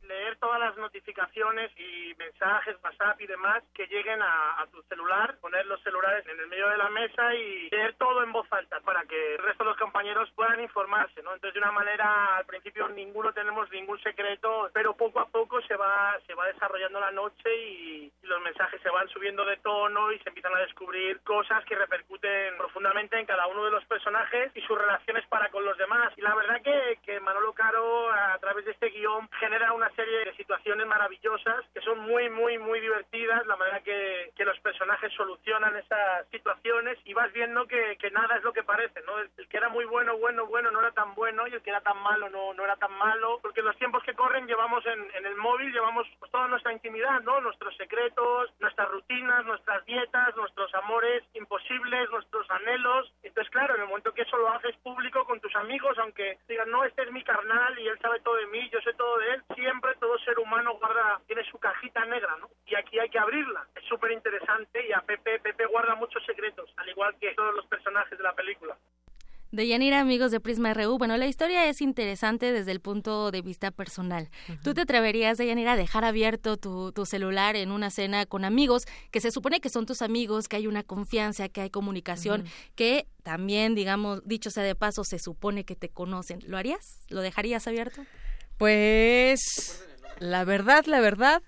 todas 0.41 0.59
las 0.59 0.77
notificaciones 0.77 1.71
y 1.79 2.15
mensajes, 2.19 2.77
WhatsApp 2.83 3.21
y 3.21 3.27
demás 3.27 3.63
que 3.75 3.87
lleguen 3.87 4.21
a, 4.23 4.67
tu 4.73 4.83
celular, 4.83 5.37
poner 5.41 5.67
los 5.67 5.83
celulares 5.83 6.25
en 6.27 6.39
el 6.39 6.47
medio 6.47 6.69
de 6.69 6.77
la 6.77 6.89
mesa 6.91 7.35
y 7.35 7.69
leer 7.71 7.95
todo 7.95 8.23
en 8.23 8.33
voz 8.33 8.47
alta 8.53 8.81
para 8.81 9.05
que 9.05 9.35
el 9.35 9.43
resto 9.43 9.65
de 9.65 9.71
los 9.71 9.79
compañeros 9.79 10.31
puedan 10.35 10.61
informarse, 10.61 11.23
¿no? 11.23 11.35
Entonces, 11.35 11.55
de 11.55 11.61
una 11.61 11.73
manera, 11.73 12.37
al 12.37 12.47
principio 12.47 12.89
ninguno 12.89 13.33
tenemos 13.33 13.71
ningún 13.71 14.01
secreto, 14.01 14.71
pero 14.73 14.95
poco 14.95 15.21
a 15.21 15.29
poco 15.29 15.61
se 15.63 15.77
va, 15.77 16.17
se 16.27 16.35
va 16.35 16.47
desarrollando 16.47 17.01
la 17.01 17.11
noche 17.11 17.55
y, 17.57 18.13
los 18.31 18.41
mensajes 18.43 18.81
se 18.81 18.91
van 18.91 19.09
subiendo 19.09 19.45
de 19.45 19.57
tono 19.57 20.13
y 20.13 20.19
se 20.21 20.29
empiezan 20.29 20.55
a 20.55 20.61
descubrir 20.61 21.21
cosas 21.23 21.65
que 21.65 21.75
repercuten 21.75 22.57
profundamente 22.57 23.19
en 23.19 23.27
cada 23.27 23.49
uno 23.49 23.65
de 23.65 23.73
los 23.73 23.85
personajes 23.87 24.53
y 24.55 24.61
sus 24.63 24.79
relaciones 24.79 25.27
para 25.27 25.49
con 25.49 25.65
los 25.65 25.77
demás. 25.77 26.13
Y 26.17 26.21
la 26.21 26.37
verdad 26.37 26.63
que, 26.63 27.01
que 27.05 27.19
Manolo 27.19 27.53
Caro, 27.53 28.09
a 28.13 28.39
través 28.39 28.65
de 28.65 28.71
este 28.71 28.91
guion, 28.91 29.29
genera 29.41 29.73
una 29.73 29.91
serie 29.97 30.19
de 30.19 30.30
situaciones 30.37 30.87
maravillosas 30.87 31.65
que 31.73 31.81
son 31.81 31.99
muy, 32.01 32.29
muy, 32.31 32.59
muy 32.59 32.81
divertidas, 32.81 33.47
la 33.47 33.57
manera 33.57 33.81
que, 33.81 34.33
que 34.37 34.45
los 34.45 34.59
personajes 34.61 35.13
solucionan 35.15 35.77
esas 35.77 36.27
situaciones 36.31 36.99
y 37.05 37.15
vas 37.15 37.33
viendo 37.33 37.67
que, 37.67 37.97
nada 38.13 38.37
es 38.37 38.43
lo 38.43 38.53
que 38.53 38.65
parece, 38.65 39.01
¿no? 39.03 39.19
El, 39.19 39.31
que 39.49 39.57
era 39.57 39.69
muy 39.69 39.85
bueno, 39.85 40.17
bueno, 40.19 40.47
bueno 40.47 40.71
no 40.71 40.81
era 40.81 40.91
tan 40.93 41.15
bueno 41.15 41.47
y 41.47 41.55
el 41.55 41.63
que 41.63 41.71
era 41.71 41.81
tan 41.81 41.99
malo 42.03 42.29
no, 42.29 42.53
no 42.55 42.65
era 42.65 42.77
tan 42.77 42.93
malo, 42.93 43.39
porque 43.41 43.63
los 43.63 43.77
tiempos 43.77 44.03
que 44.03 44.15
corren 44.15 44.47
llevamos 44.47 44.85
en, 44.87 45.11
en 45.15 45.27
el 45.27 45.37
móvil, 45.37 45.73
llevamos 45.73 46.07
pues, 46.19 46.31
toda 46.33 46.49
nuestra 46.49 46.73
intimidad, 46.73 47.21
¿no? 47.21 47.41
Nuestros 47.41 47.77
secretos, 47.77 48.51
nuestras 48.59 48.91
rutinas, 48.91 49.45
nuestras 49.45 49.85
dietas, 49.85 50.35
nuestros 50.37 50.75
amores 50.75 51.23
imposibles, 51.35 52.11
nuestros 52.11 52.51
anhelos. 52.51 53.13
Entonces, 53.23 53.51
claro, 53.51 53.75
en 53.75 53.83
el 53.83 53.89
momento 53.89 54.13
que 54.13 54.23
eso 54.23 54.37
lo 54.37 54.51
haces 54.51 54.77
público 54.79 55.25
con 55.25 55.41
tus 55.41 55.55
amigos, 55.57 55.97
aunque 55.99 56.39
digan, 56.49 56.71
no, 56.71 56.85
este 56.85 57.03
es 57.03 57.13
mi 57.13 57.23
carnal 57.23 57.79
y 57.79 57.89
él 57.89 57.99
sabe 58.01 58.21
todo 58.21 58.37
de 58.37 58.47
mí, 58.47 58.69
yo 58.71 58.81
sé 58.81 58.93
todo 58.95 59.19
de 59.19 59.35
él, 59.35 59.43
siempre 59.55 59.95
todo 60.01 60.19
ser 60.25 60.39
humano 60.39 60.77
guarda, 60.79 61.21
tiene 61.27 61.43
su 61.51 61.59
cajita 61.59 62.05
negra, 62.07 62.37
¿no? 62.41 62.49
Y 62.67 62.75
aquí 62.75 62.99
hay 62.99 63.09
que 63.09 63.19
abrirla. 63.19 63.67
Es 63.75 63.85
súper 63.89 64.13
interesante 64.13 64.87
y 64.87 64.93
a 64.93 65.01
Pepe, 65.01 65.39
Pepe 65.41 65.67
guarda 65.67 65.95
muchos 65.95 66.25
secretos, 66.25 66.73
al 66.77 66.89
igual 66.89 67.17
que 67.21 67.35
todos 67.35 67.55
los 67.55 67.67
personajes 67.67 68.17
de 68.17 68.25
la 68.25 68.35
película. 68.35 68.77
De 69.53 69.67
Yanira, 69.67 69.99
amigos 69.99 70.31
de 70.31 70.39
Prisma 70.39 70.73
RU. 70.75 70.97
Bueno, 70.97 71.17
la 71.17 71.27
historia 71.27 71.69
es 71.69 71.81
interesante 71.81 72.53
desde 72.53 72.71
el 72.71 72.79
punto 72.79 73.33
de 73.33 73.43
vista 73.43 73.73
personal. 73.73 74.29
¿Tú 74.63 74.75
te 74.75 74.83
atreverías, 74.83 75.39
de 75.39 75.47
Yanira, 75.49 75.73
a 75.73 75.77
dejar 75.77 76.05
abierto 76.05 76.57
tu, 76.57 76.93
tu, 76.93 77.05
celular 77.05 77.57
en 77.57 77.73
una 77.73 77.91
cena 77.91 78.27
con 78.27 78.45
amigos 78.45 78.85
que 79.11 79.21
se 79.21 79.33
supone 79.33 79.61
que 79.61 79.69
son 79.69 79.87
tus 79.87 80.03
amigos, 80.03 80.47
que 80.47 80.55
hay 80.55 80.69
una 80.69 80.85
confianza, 80.85 81.49
que 81.49 81.63
hay 81.63 81.71
comunicación, 81.71 82.45
que 82.77 83.09
también, 83.25 83.75
digamos, 83.75 84.25
dicho 84.25 84.51
sea 84.51 84.63
de 84.63 84.77
paso, 84.77 85.03
se 85.03 85.19
supone 85.19 85.65
que 85.65 85.75
te 85.75 85.89
conocen? 85.89 86.39
¿Lo 86.47 86.57
harías? 86.57 87.05
¿Lo 87.09 87.21
dejarías 87.21 87.67
abierto? 87.67 88.03
Pues 88.57 89.90
la 90.21 90.45
verdad, 90.45 90.85
la 90.87 91.01
verdad, 91.01 91.43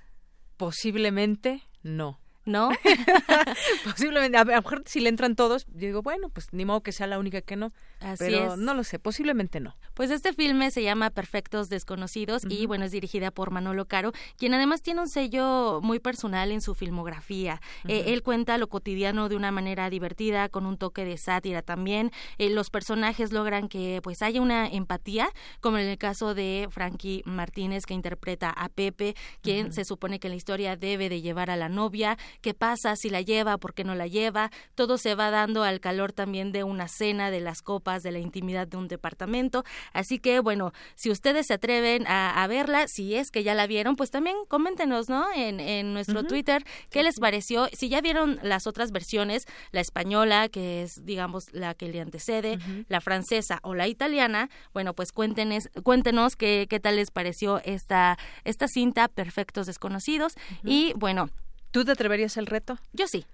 posiblemente 0.57 1.62
no. 1.83 2.22
¿No? 2.45 2.70
posiblemente, 3.84 4.36
a 4.36 4.45
lo 4.45 4.53
mejor 4.53 4.82
si 4.86 5.01
le 5.01 5.09
entran 5.09 5.36
todos, 5.36 5.66
yo 5.66 5.86
digo, 5.86 6.03
bueno, 6.03 6.28
pues 6.28 6.49
ni 6.53 6.64
modo 6.64 6.82
que 6.82 6.93
sea 6.93 7.07
la 7.07 7.18
única 7.18 7.40
que 7.40 7.57
no. 7.57 7.72
Así 8.01 8.24
pero 8.24 8.55
es. 8.55 8.59
no 8.59 8.74
lo 8.74 8.84
sé, 8.84 8.99
posiblemente 8.99 9.61
no. 9.61 9.76
Pues 9.95 10.11
este 10.11 10.32
filme 10.32 10.70
se 10.70 10.82
llama 10.82 11.11
Perfectos 11.11 11.68
Desconocidos 11.68 12.43
y 12.49 12.66
bueno, 12.66 12.84
es 12.84 12.93
dirigida 12.93 13.30
por 13.30 13.51
Manolo 13.51 13.86
Caro, 13.86 14.12
quien 14.36 14.55
además 14.55 14.82
tiene 14.82 15.01
un 15.03 15.09
sello 15.09 15.80
muy 15.82 16.01
personal 16.01 16.51
en 16.51 16.61
su 16.61 16.74
filmografía. 16.74 17.61
Eh, 17.86 18.05
él 18.09 18.22
cuenta 18.22 18.59
lo 18.59 18.68
cotidiano 18.68 19.28
de 19.28 19.36
una 19.36 19.51
manera 19.53 19.88
divertida, 19.90 20.49
con 20.49 20.66
un 20.66 20.78
toque 20.78 21.05
de 21.05 21.16
sátira 21.16 21.62
también. 21.62 22.11
Eh, 22.38 22.51
los 22.51 22.70
personajes 22.70 23.32
logran 23.32 23.68
que 23.68 24.01
pues 24.03 24.22
haya 24.22 24.40
una 24.40 24.66
empatía, 24.66 25.30
como 25.61 25.78
en 25.78 25.86
el 25.86 25.99
caso 25.99 26.34
de 26.34 26.68
Frankie 26.70 27.22
Martínez, 27.24 27.86
que 27.86 27.95
interpreta 27.95 28.51
a 28.51 28.68
Pepe, 28.68 29.14
quien 29.43 29.72
se 29.72 29.84
supone 29.84 30.18
que 30.18 30.28
en 30.28 30.32
la 30.32 30.36
historia 30.36 30.76
debe 30.76 31.09
de 31.09 31.20
llevar 31.20 31.51
a 31.51 31.57
la 31.57 31.68
novia 31.68 32.18
qué 32.41 32.55
pasa, 32.55 32.97
si 32.97 33.11
la 33.11 33.20
lleva, 33.20 33.59
por 33.59 33.74
qué 33.74 33.85
no 33.85 33.95
la 33.95 34.07
lleva, 34.07 34.51
todo 34.74 34.99
se 34.99 35.14
va 35.14 35.30
dando 35.30 35.62
al 35.62 35.80
calor 35.80 36.12
también 36.12 36.53
de 36.53 36.64
una 36.64 36.89
cena, 36.89 37.30
de 37.30 37.41
las 37.41 37.62
copas, 37.62 38.03
de 38.03 38.12
la 38.12 38.18
intimidad 38.18 38.66
de 38.66 38.76
un 38.76 38.89
departamento. 38.89 39.64
Así 39.93 40.18
que, 40.18 40.41
bueno, 40.41 40.72
si 40.95 41.11
ustedes 41.11 41.47
se 41.47 41.55
atreven 41.55 42.05
a, 42.07 42.47
verla, 42.49 42.87
si 42.89 43.14
es 43.14 43.30
que 43.30 43.45
ya 43.45 43.55
la 43.55 43.66
vieron, 43.66 43.97
pues 43.97 44.11
también 44.11 44.37
coméntenos, 44.49 45.09
¿no? 45.09 45.26
En, 45.35 45.61
en 45.61 45.93
nuestro 45.93 46.24
Twitter, 46.24 46.64
¿qué 46.91 47.03
les 47.03 47.18
pareció? 47.20 47.68
Si 47.72 47.89
ya 47.89 48.01
vieron 48.01 48.39
las 48.43 48.66
otras 48.66 48.91
versiones, 48.91 49.47
la 49.70 49.80
española, 49.80 50.49
que 50.49 50.83
es, 50.83 51.05
digamos, 51.05 51.53
la 51.53 51.74
que 51.74 51.89
le 51.89 52.01
antecede, 52.01 52.59
la 52.89 53.01
francesa 53.01 53.61
o 53.62 53.74
la 53.74 53.89
italiana, 53.89 54.51
bueno, 54.72 54.95
pues 54.95 55.12
cuéntenos, 55.12 55.68
cuéntenos 55.83 56.37
qué, 56.37 56.66
qué 56.68 56.80
tal 56.80 56.97
les 56.97 57.11
pareció 57.11 57.61
esta, 57.64 58.18
esta 58.45 58.68
cinta, 58.68 59.09
Perfectos 59.09 59.66
Desconocidos. 59.66 60.35
Y 60.64 60.93
bueno, 60.97 61.30
¿Tú 61.73 61.85
te 61.85 61.91
atreverías 61.91 62.37
al 62.39 62.47
reto? 62.47 62.79
Yo 62.93 63.09
sí. 63.09 63.27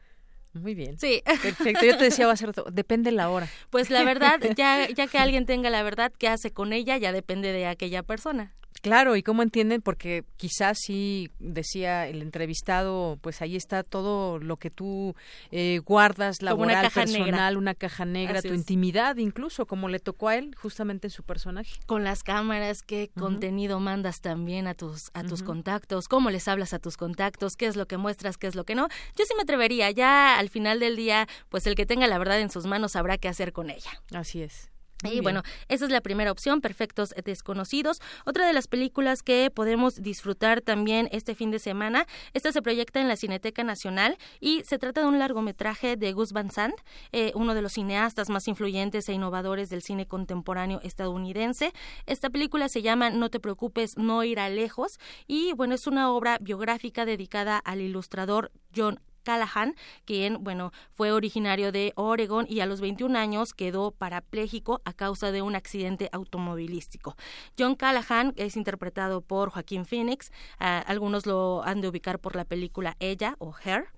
Muy 0.54 0.74
bien. 0.74 0.98
Sí. 0.98 1.22
Perfecto. 1.42 1.84
Yo 1.84 1.98
te 1.98 2.04
decía, 2.04 2.26
va 2.26 2.32
a 2.32 2.36
ser, 2.36 2.52
depende 2.72 3.12
la 3.12 3.28
hora. 3.28 3.48
Pues 3.70 3.90
la 3.90 4.02
verdad, 4.04 4.40
ya, 4.56 4.88
ya 4.88 5.06
que 5.06 5.18
alguien 5.18 5.44
tenga 5.44 5.70
la 5.70 5.82
verdad, 5.82 6.12
¿qué 6.16 6.28
hace 6.28 6.52
con 6.52 6.72
ella? 6.72 6.96
Ya 6.96 7.12
depende 7.12 7.52
de 7.52 7.66
aquella 7.66 8.02
persona. 8.02 8.54
Claro, 8.80 9.16
y 9.16 9.24
cómo 9.24 9.42
entienden, 9.42 9.82
porque 9.82 10.24
quizás 10.36 10.78
sí 10.80 11.32
decía 11.40 12.06
el 12.06 12.22
entrevistado, 12.22 13.18
pues 13.20 13.42
ahí 13.42 13.56
está 13.56 13.82
todo 13.82 14.38
lo 14.38 14.56
que 14.56 14.70
tú 14.70 15.16
eh, 15.50 15.80
guardas, 15.84 16.42
laboral, 16.42 16.76
una 16.76 16.82
caja 16.82 17.00
personal, 17.00 17.26
negra. 17.26 17.58
una 17.58 17.74
caja 17.74 18.04
negra, 18.04 18.38
Así 18.38 18.46
tu 18.48 18.54
es. 18.54 18.60
intimidad, 18.60 19.16
incluso 19.16 19.66
como 19.66 19.88
le 19.88 19.98
tocó 19.98 20.28
a 20.28 20.36
él, 20.36 20.54
justamente 20.54 21.08
en 21.08 21.10
su 21.10 21.24
personaje. 21.24 21.72
Con 21.86 22.04
las 22.04 22.22
cámaras, 22.22 22.82
qué 22.82 23.10
contenido 23.18 23.80
mandas 23.80 24.20
también 24.20 24.68
a 24.68 24.74
tus 24.74 25.10
a 25.12 25.24
tus 25.24 25.42
contactos, 25.42 26.06
cómo 26.06 26.30
les 26.30 26.46
hablas 26.46 26.72
a 26.72 26.78
tus 26.78 26.96
contactos, 26.96 27.56
qué 27.56 27.66
es 27.66 27.74
lo 27.74 27.86
que 27.86 27.96
muestras, 27.96 28.36
qué 28.38 28.46
es 28.46 28.54
lo 28.54 28.62
que 28.64 28.76
no. 28.76 28.86
Yo 29.16 29.24
sí 29.24 29.34
me 29.36 29.42
atrevería, 29.42 29.90
ya 29.90 30.38
al 30.38 30.50
final 30.50 30.78
del 30.78 30.94
día, 30.94 31.26
pues 31.48 31.66
el 31.66 31.74
que 31.74 31.84
tenga 31.84 32.06
la 32.06 32.18
verdad 32.18 32.40
en 32.40 32.50
sus 32.50 32.66
manos 32.66 32.92
sabrá 32.92 33.18
qué 33.18 33.26
hacer 33.28 33.52
con 33.52 33.70
ella. 33.70 33.90
Así 34.14 34.40
es. 34.40 34.70
Muy 35.02 35.10
Y 35.10 35.14
bien. 35.14 35.22
bueno, 35.22 35.42
esa 35.68 35.84
es 35.84 35.90
la 35.90 36.00
primera 36.00 36.32
opción, 36.32 36.60
Perfectos 36.60 37.14
Desconocidos. 37.24 38.00
Otra 38.24 38.46
de 38.46 38.52
las 38.52 38.66
películas 38.66 39.22
que 39.22 39.50
podemos 39.50 40.02
disfrutar 40.02 40.60
también 40.60 41.08
este 41.12 41.34
fin 41.34 41.50
de 41.50 41.58
semana, 41.58 42.06
esta 42.34 42.50
se 42.50 42.62
proyecta 42.62 43.00
en 43.00 43.06
la 43.06 43.16
Cineteca 43.16 43.62
Nacional 43.62 44.18
y 44.40 44.62
se 44.64 44.78
trata 44.78 45.02
de 45.02 45.06
un 45.06 45.18
largometraje 45.18 45.96
de 45.96 46.12
Gus 46.12 46.32
Van 46.32 46.50
Sant, 46.50 46.74
eh, 47.12 47.32
uno 47.34 47.54
de 47.54 47.62
los 47.62 47.74
cineastas 47.74 48.28
más 48.28 48.48
influyentes 48.48 49.08
e 49.08 49.12
innovadores 49.12 49.70
del 49.70 49.82
cine 49.82 50.06
contemporáneo 50.06 50.80
estadounidense. 50.82 51.72
Esta 52.06 52.30
película 52.30 52.68
se 52.68 52.82
llama 52.82 53.10
No 53.10 53.30
te 53.30 53.38
preocupes, 53.40 53.96
no 53.96 54.24
irá 54.24 54.48
lejos 54.48 54.98
y 55.26 55.52
bueno, 55.52 55.74
es 55.74 55.86
una 55.86 56.10
obra 56.10 56.38
biográfica 56.40 57.04
dedicada 57.04 57.58
al 57.58 57.80
ilustrador 57.80 58.50
John 58.74 59.00
Callahan, 59.28 59.74
quien, 60.06 60.42
bueno, 60.42 60.72
fue 60.94 61.12
originario 61.12 61.70
de 61.70 61.92
Oregon 61.96 62.46
y 62.48 62.60
a 62.60 62.66
los 62.66 62.80
21 62.80 63.18
años 63.18 63.52
quedó 63.52 63.90
parapléjico 63.90 64.80
a 64.86 64.94
causa 64.94 65.32
de 65.32 65.42
un 65.42 65.54
accidente 65.54 66.08
automovilístico. 66.12 67.14
John 67.58 67.74
Callahan 67.74 68.32
es 68.36 68.56
interpretado 68.56 69.20
por 69.20 69.50
Joaquín 69.50 69.84
Phoenix, 69.84 70.32
ah, 70.60 70.82
algunos 70.86 71.26
lo 71.26 71.62
han 71.62 71.82
de 71.82 71.88
ubicar 71.88 72.20
por 72.20 72.36
la 72.36 72.46
película 72.46 72.96
Ella 73.00 73.36
o 73.38 73.52
Her. 73.62 73.97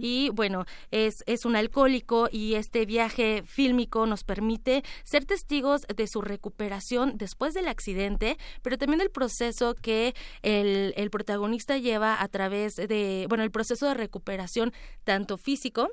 Y 0.00 0.30
bueno, 0.30 0.66
es, 0.90 1.24
es 1.26 1.44
un 1.44 1.56
alcohólico 1.56 2.28
y 2.30 2.54
este 2.54 2.84
viaje 2.86 3.42
fílmico 3.46 4.06
nos 4.06 4.24
permite 4.24 4.84
ser 5.04 5.24
testigos 5.24 5.82
de 5.82 6.06
su 6.06 6.20
recuperación 6.20 7.16
después 7.16 7.54
del 7.54 7.68
accidente, 7.68 8.36
pero 8.62 8.78
también 8.78 8.98
del 8.98 9.10
proceso 9.10 9.74
que 9.74 10.14
el, 10.42 10.92
el 10.96 11.10
protagonista 11.10 11.78
lleva 11.78 12.20
a 12.20 12.28
través 12.28 12.76
de, 12.76 13.26
bueno, 13.28 13.44
el 13.44 13.50
proceso 13.50 13.86
de 13.86 13.94
recuperación 13.94 14.72
tanto 15.04 15.38
físico, 15.38 15.88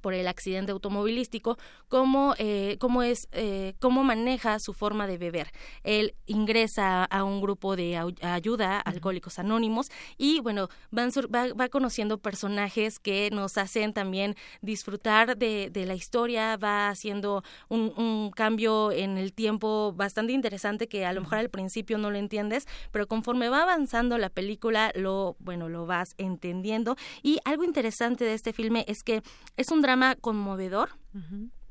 por 0.00 0.14
el 0.14 0.26
accidente 0.28 0.72
automovilístico, 0.72 1.58
cómo, 1.88 2.34
eh, 2.38 2.76
cómo 2.80 3.02
es, 3.02 3.28
eh, 3.32 3.74
cómo 3.80 4.04
maneja 4.04 4.58
su 4.58 4.72
forma 4.72 5.06
de 5.06 5.18
beber. 5.18 5.50
Él 5.82 6.14
ingresa 6.26 7.04
a 7.04 7.24
un 7.24 7.40
grupo 7.40 7.76
de 7.76 7.96
ayuda, 8.22 8.80
Alcohólicos 8.80 9.38
Anónimos, 9.38 9.90
y 10.16 10.40
bueno, 10.40 10.68
van 10.90 11.12
sur- 11.12 11.28
va, 11.34 11.52
va 11.52 11.68
conociendo 11.68 12.18
personajes 12.18 12.98
que 12.98 13.30
nos 13.32 13.58
hacen 13.58 13.92
también 13.92 14.36
disfrutar 14.62 15.36
de, 15.36 15.70
de 15.70 15.86
la 15.86 15.94
historia, 15.94 16.56
va 16.56 16.88
haciendo 16.88 17.42
un, 17.68 17.92
un 17.96 18.30
cambio 18.30 18.92
en 18.92 19.18
el 19.18 19.32
tiempo 19.32 19.92
bastante 19.94 20.32
interesante 20.32 20.88
que 20.88 21.04
a 21.04 21.12
lo 21.12 21.20
mejor 21.20 21.38
al 21.38 21.50
principio 21.50 21.98
no 21.98 22.10
lo 22.10 22.16
entiendes, 22.16 22.66
pero 22.90 23.06
conforme 23.06 23.48
va 23.48 23.62
avanzando 23.62 24.16
la 24.18 24.30
película, 24.30 24.92
lo, 24.94 25.36
bueno, 25.40 25.68
lo 25.68 25.86
vas 25.86 26.14
entendiendo. 26.18 26.96
Y 27.22 27.38
algo 27.44 27.64
interesante 27.64 28.24
de 28.24 28.34
este 28.34 28.52
filme 28.52 28.84
es 28.88 29.02
que 29.02 29.22
es 29.56 29.70
un 29.70 29.82
drama 29.82 29.89
conmovedor. 30.20 30.90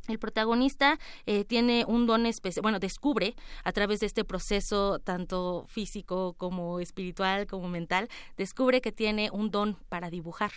El 0.09 0.17
protagonista 0.17 0.97
eh, 1.27 1.45
tiene 1.45 1.85
un 1.87 2.07
don 2.07 2.25
especial, 2.25 2.63
bueno, 2.63 2.79
descubre 2.79 3.35
a 3.63 3.71
través 3.71 3.99
de 3.99 4.07
este 4.07 4.25
proceso 4.25 4.97
tanto 4.99 5.65
físico 5.67 6.33
como 6.33 6.79
espiritual 6.79 7.45
como 7.45 7.69
mental, 7.69 8.09
descubre 8.35 8.81
que 8.81 8.91
tiene 8.91 9.29
un 9.31 9.51
don 9.51 9.77
para 9.87 10.09
dibujar. 10.09 10.51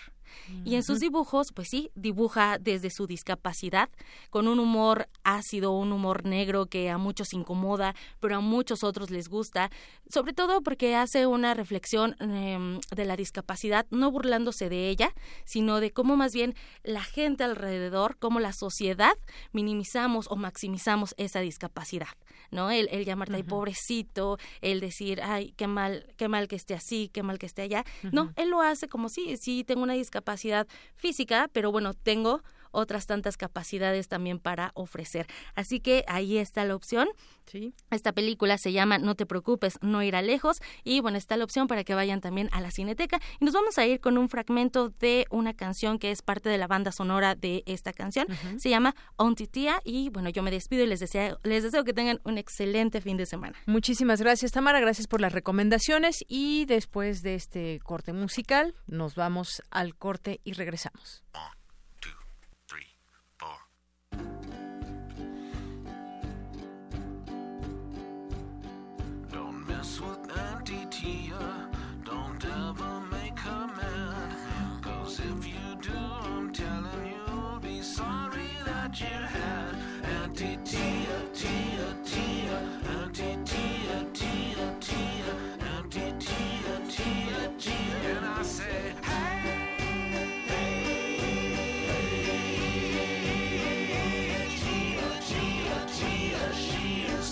Y 0.64 0.74
en 0.74 0.82
sus 0.82 1.00
dibujos, 1.00 1.52
pues 1.54 1.68
sí, 1.68 1.90
dibuja 1.94 2.58
desde 2.58 2.90
su 2.90 3.06
discapacidad, 3.06 3.90
con 4.30 4.48
un 4.48 4.58
humor 4.58 5.08
ácido, 5.24 5.72
un 5.72 5.92
humor 5.92 6.24
negro 6.24 6.66
que 6.66 6.90
a 6.90 6.98
muchos 6.98 7.32
incomoda, 7.32 7.94
pero 8.20 8.36
a 8.36 8.40
muchos 8.40 8.84
otros 8.84 9.10
les 9.10 9.28
gusta, 9.28 9.70
sobre 10.08 10.32
todo 10.32 10.62
porque 10.62 10.96
hace 10.96 11.26
una 11.26 11.54
reflexión 11.54 12.16
em, 12.20 12.80
de 12.94 13.04
la 13.04 13.16
discapacidad, 13.16 13.86
no 13.90 14.10
burlándose 14.10 14.68
de 14.68 14.88
ella, 14.88 15.14
sino 15.44 15.80
de 15.80 15.90
cómo 15.90 16.16
más 16.16 16.32
bien 16.32 16.54
la 16.82 17.02
gente 17.02 17.44
alrededor, 17.44 18.16
cómo 18.18 18.40
la 18.40 18.52
sociedad 18.52 19.14
minimizamos 19.52 20.26
o 20.30 20.36
maximizamos 20.36 21.14
esa 21.18 21.40
discapacidad, 21.40 22.08
¿no? 22.50 22.70
El, 22.70 22.88
el 22.90 23.04
llamarte, 23.04 23.44
pobrecito, 23.44 24.38
el 24.60 24.80
decir, 24.80 25.20
ay, 25.22 25.52
qué 25.56 25.66
mal, 25.66 26.06
qué 26.16 26.28
mal 26.28 26.48
que 26.48 26.56
esté 26.56 26.74
así, 26.74 27.10
qué 27.12 27.22
mal 27.22 27.38
que 27.38 27.46
esté 27.46 27.62
allá. 27.62 27.84
No, 28.10 28.32
él 28.36 28.50
lo 28.50 28.60
hace 28.60 28.88
como 28.88 29.08
sí, 29.08 29.36
sí, 29.36 29.64
tengo 29.64 29.82
una 29.82 29.94
discapacidad 29.94 30.21
física, 30.96 31.48
pero 31.52 31.70
bueno, 31.72 31.94
tengo 31.94 32.42
otras 32.72 33.06
tantas 33.06 33.36
capacidades 33.36 34.08
también 34.08 34.38
para 34.38 34.72
ofrecer. 34.74 35.26
Así 35.54 35.80
que 35.80 36.04
ahí 36.08 36.38
está 36.38 36.64
la 36.64 36.74
opción. 36.74 37.08
Sí. 37.46 37.74
Esta 37.90 38.12
película 38.12 38.58
se 38.58 38.72
llama 38.72 38.98
No 38.98 39.14
te 39.14 39.26
preocupes, 39.26 39.78
no 39.82 40.02
irá 40.02 40.22
lejos. 40.22 40.60
Y 40.84 41.00
bueno, 41.00 41.18
está 41.18 41.36
la 41.36 41.44
opción 41.44 41.66
para 41.68 41.84
que 41.84 41.94
vayan 41.94 42.20
también 42.20 42.48
a 42.52 42.60
la 42.60 42.70
Cineteca. 42.70 43.20
Y 43.40 43.44
nos 43.44 43.54
vamos 43.54 43.78
a 43.78 43.86
ir 43.86 44.00
con 44.00 44.18
un 44.18 44.28
fragmento 44.28 44.88
de 44.88 45.26
una 45.30 45.54
canción 45.54 45.98
que 45.98 46.10
es 46.10 46.22
parte 46.22 46.48
de 46.48 46.58
la 46.58 46.66
banda 46.66 46.92
sonora 46.92 47.34
de 47.34 47.62
esta 47.66 47.92
canción. 47.92 48.26
Se 48.58 48.70
llama 48.70 48.94
On 49.16 49.34
Titia. 49.34 49.80
Y 49.84 50.08
bueno, 50.10 50.30
yo 50.30 50.42
me 50.42 50.50
despido 50.50 50.84
y 50.84 50.86
les 50.86 51.00
deseo, 51.00 51.38
les 51.42 51.62
deseo 51.62 51.84
que 51.84 51.92
tengan 51.92 52.20
un 52.24 52.38
excelente 52.38 53.00
fin 53.00 53.16
de 53.16 53.26
semana. 53.26 53.56
Muchísimas 53.66 54.20
gracias, 54.20 54.52
Tamara. 54.52 54.80
Gracias 54.80 55.06
por 55.06 55.20
las 55.20 55.32
recomendaciones. 55.32 56.24
Y 56.28 56.64
después 56.66 57.22
de 57.22 57.34
este 57.34 57.80
corte 57.80 58.12
musical, 58.12 58.74
nos 58.86 59.14
vamos 59.14 59.62
al 59.70 59.94
corte 59.96 60.40
y 60.44 60.52
regresamos. 60.52 61.22
If 75.18 75.46
you 75.46 75.76
do, 75.82 75.92
I'm 75.94 76.52
telling 76.54 77.06
you, 77.06 77.12
you'll 77.26 77.60
be 77.60 77.82
sorry 77.82 78.48
that 78.64 78.98
you 78.98 79.06
had 79.06 79.74
Auntie 80.22 80.58
Tia, 80.64 81.20
Tia, 81.34 81.96
Tia, 82.02 82.58
Auntie 82.96 83.36
Tia, 83.44 84.06
Tia, 84.14 84.74
Tia, 84.80 85.34
Auntie 85.76 86.14
Tia, 86.18 86.80
Tia, 86.88 87.50
Tia. 87.58 88.16
And 88.16 88.24
I 88.24 88.42
say, 88.42 88.94
hey, 89.02 89.82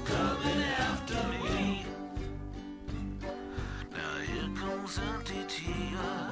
coming 0.04 0.62
after 0.78 1.22
me. 1.44 1.86
Now 3.92 4.18
here 4.18 4.50
comes 4.54 4.98
Auntie 4.98 5.44
Tia. 5.48 6.29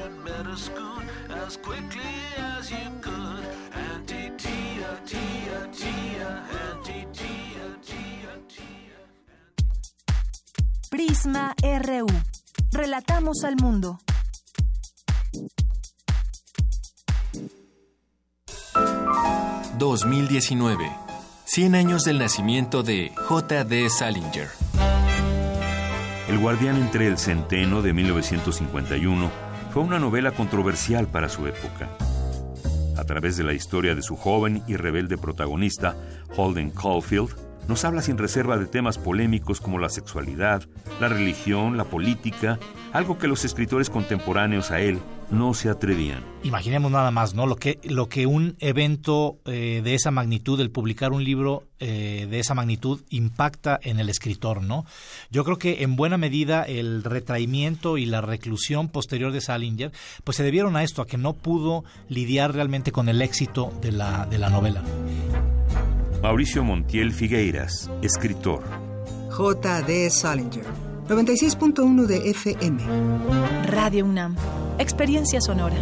Ain't, 0.00 0.12
you'd 0.12 0.24
better 0.24 0.56
scoot 0.56 1.04
as 1.46 1.56
quickly 1.58 2.02
as 2.36 2.70
you 2.70 2.90
could. 3.00 3.44
Auntie 3.74 4.32
Tia, 4.36 5.00
Tia, 5.06 5.68
Tia, 5.72 6.44
Auntie 6.68 7.06
Tia, 7.12 7.78
Tia, 7.82 8.32
Tia. 8.48 8.98
Prisma 10.90 11.54
RU. 11.62 12.06
Relatamos 12.72 13.44
al 13.44 13.56
mundo. 13.56 13.98
...2019... 19.78 20.94
...100 21.46 21.74
años 21.74 22.04
del 22.04 22.18
nacimiento 22.18 22.82
de 22.82 23.12
J.D. 23.16 23.88
Salinger... 23.88 24.48
El 26.28 26.38
guardián 26.38 26.76
entre 26.76 27.08
el 27.08 27.18
centeno 27.18 27.82
de 27.82 27.92
1951 27.92 29.49
fue 29.70 29.82
una 29.82 30.00
novela 30.00 30.32
controversial 30.32 31.06
para 31.06 31.28
su 31.28 31.46
época. 31.46 31.88
A 32.96 33.04
través 33.04 33.36
de 33.36 33.44
la 33.44 33.52
historia 33.52 33.94
de 33.94 34.02
su 34.02 34.16
joven 34.16 34.62
y 34.66 34.76
rebelde 34.76 35.16
protagonista, 35.16 35.96
Holden 36.36 36.70
Caulfield, 36.70 37.30
nos 37.70 37.84
habla 37.84 38.02
sin 38.02 38.18
reserva 38.18 38.58
de 38.58 38.66
temas 38.66 38.98
polémicos 38.98 39.60
como 39.60 39.78
la 39.78 39.88
sexualidad, 39.88 40.64
la 41.00 41.08
religión, 41.08 41.76
la 41.76 41.84
política, 41.84 42.58
algo 42.92 43.16
que 43.16 43.28
los 43.28 43.44
escritores 43.44 43.90
contemporáneos 43.90 44.72
a 44.72 44.80
él 44.80 44.98
no 45.30 45.54
se 45.54 45.68
atrevían. 45.68 46.24
Imaginemos 46.42 46.90
nada 46.90 47.12
más, 47.12 47.34
¿no? 47.34 47.46
Lo 47.46 47.54
que, 47.54 47.78
lo 47.84 48.08
que 48.08 48.26
un 48.26 48.56
evento 48.58 49.38
eh, 49.44 49.82
de 49.84 49.94
esa 49.94 50.10
magnitud, 50.10 50.60
el 50.60 50.72
publicar 50.72 51.12
un 51.12 51.22
libro 51.22 51.62
eh, 51.78 52.26
de 52.28 52.40
esa 52.40 52.54
magnitud, 52.54 53.02
impacta 53.08 53.78
en 53.80 54.00
el 54.00 54.08
escritor, 54.08 54.64
¿no? 54.64 54.84
Yo 55.30 55.44
creo 55.44 55.56
que 55.58 55.84
en 55.84 55.94
buena 55.94 56.18
medida 56.18 56.64
el 56.64 57.04
retraimiento 57.04 57.98
y 57.98 58.04
la 58.04 58.20
reclusión 58.20 58.88
posterior 58.88 59.30
de 59.30 59.42
Salinger, 59.42 59.92
pues 60.24 60.36
se 60.36 60.42
debieron 60.42 60.74
a 60.74 60.82
esto, 60.82 61.02
a 61.02 61.06
que 61.06 61.18
no 61.18 61.34
pudo 61.34 61.84
lidiar 62.08 62.52
realmente 62.52 62.90
con 62.90 63.08
el 63.08 63.22
éxito 63.22 63.72
de 63.80 63.92
la, 63.92 64.26
de 64.26 64.38
la 64.38 64.50
novela. 64.50 64.82
Mauricio 66.22 66.62
Montiel 66.62 67.12
Figueiras, 67.12 67.90
escritor. 68.02 68.62
J.D. 69.30 70.10
Salinger, 70.10 70.66
96.1 71.08 72.04
de 72.04 72.30
FM. 72.30 72.82
Radio 73.64 74.04
UNAM, 74.04 74.36
experiencia 74.78 75.40
sonora. 75.40 75.78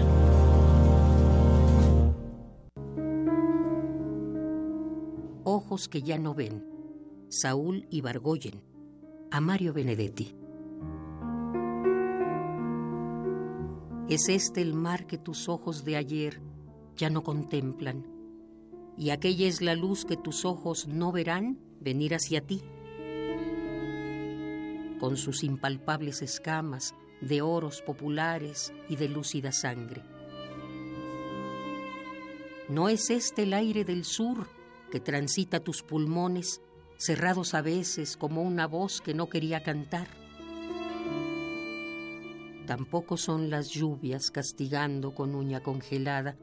Ojos 5.42 5.88
que 5.88 6.02
ya 6.02 6.18
no 6.18 6.34
ven. 6.34 6.64
Saúl 7.28 7.88
Ibargoyen. 7.90 8.62
A 9.32 9.40
Mario 9.40 9.72
Benedetti. 9.72 10.36
Es 14.08 14.28
este 14.28 14.62
el 14.62 14.74
mar 14.74 15.08
que 15.08 15.18
tus 15.18 15.48
ojos 15.48 15.84
de 15.84 15.96
ayer 15.96 16.40
ya 16.96 17.10
no 17.10 17.24
contemplan, 17.24 18.17
y 18.98 19.10
aquella 19.10 19.46
es 19.46 19.62
la 19.62 19.76
luz 19.76 20.04
que 20.04 20.16
tus 20.16 20.44
ojos 20.44 20.88
no 20.88 21.12
verán 21.12 21.60
venir 21.80 22.14
hacia 22.14 22.40
ti. 22.40 22.62
Con 24.98 25.16
sus 25.16 25.44
impalpables 25.44 26.20
escamas 26.20 26.96
de 27.20 27.40
oros 27.40 27.80
populares 27.80 28.72
y 28.88 28.96
de 28.96 29.08
lúcida 29.08 29.52
sangre. 29.52 30.02
¿No 32.68 32.88
es 32.88 33.10
este 33.10 33.44
el 33.44 33.54
aire 33.54 33.84
del 33.84 34.04
sur 34.04 34.48
que 34.90 34.98
transita 34.98 35.60
tus 35.60 35.82
pulmones, 35.82 36.60
cerrados 36.96 37.54
a 37.54 37.62
veces 37.62 38.16
como 38.16 38.42
una 38.42 38.66
voz 38.66 39.00
que 39.00 39.14
no 39.14 39.28
quería 39.28 39.62
cantar? 39.62 40.08
Tampoco 42.66 43.16
son 43.16 43.48
las 43.48 43.70
lluvias 43.70 44.32
castigando 44.32 45.14
con 45.14 45.36
uña 45.36 45.62
congelada 45.62 46.36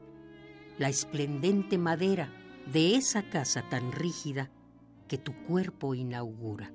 la 0.78 0.88
esplendente 0.88 1.78
madera 1.78 2.32
de 2.72 2.96
esa 2.96 3.28
casa 3.28 3.68
tan 3.68 3.92
rígida 3.92 4.50
que 5.08 5.18
tu 5.18 5.34
cuerpo 5.46 5.94
inaugura. 5.94 6.72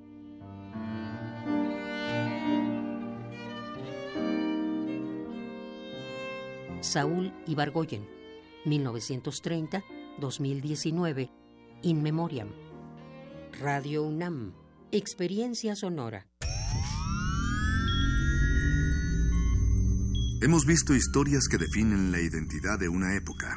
Saúl 6.80 7.34
Ibargoyen, 7.46 8.08
1930-2019, 8.64 11.30
In 11.82 12.02
Memoriam. 12.02 12.48
Radio 13.60 14.04
UNAM, 14.04 14.54
Experiencia 14.90 15.76
Sonora. 15.76 16.26
Hemos 20.40 20.64
visto 20.66 20.94
historias 20.94 21.46
que 21.48 21.58
definen 21.58 22.10
la 22.10 22.20
identidad 22.20 22.80
de 22.80 22.88
una 22.88 23.14
época. 23.16 23.56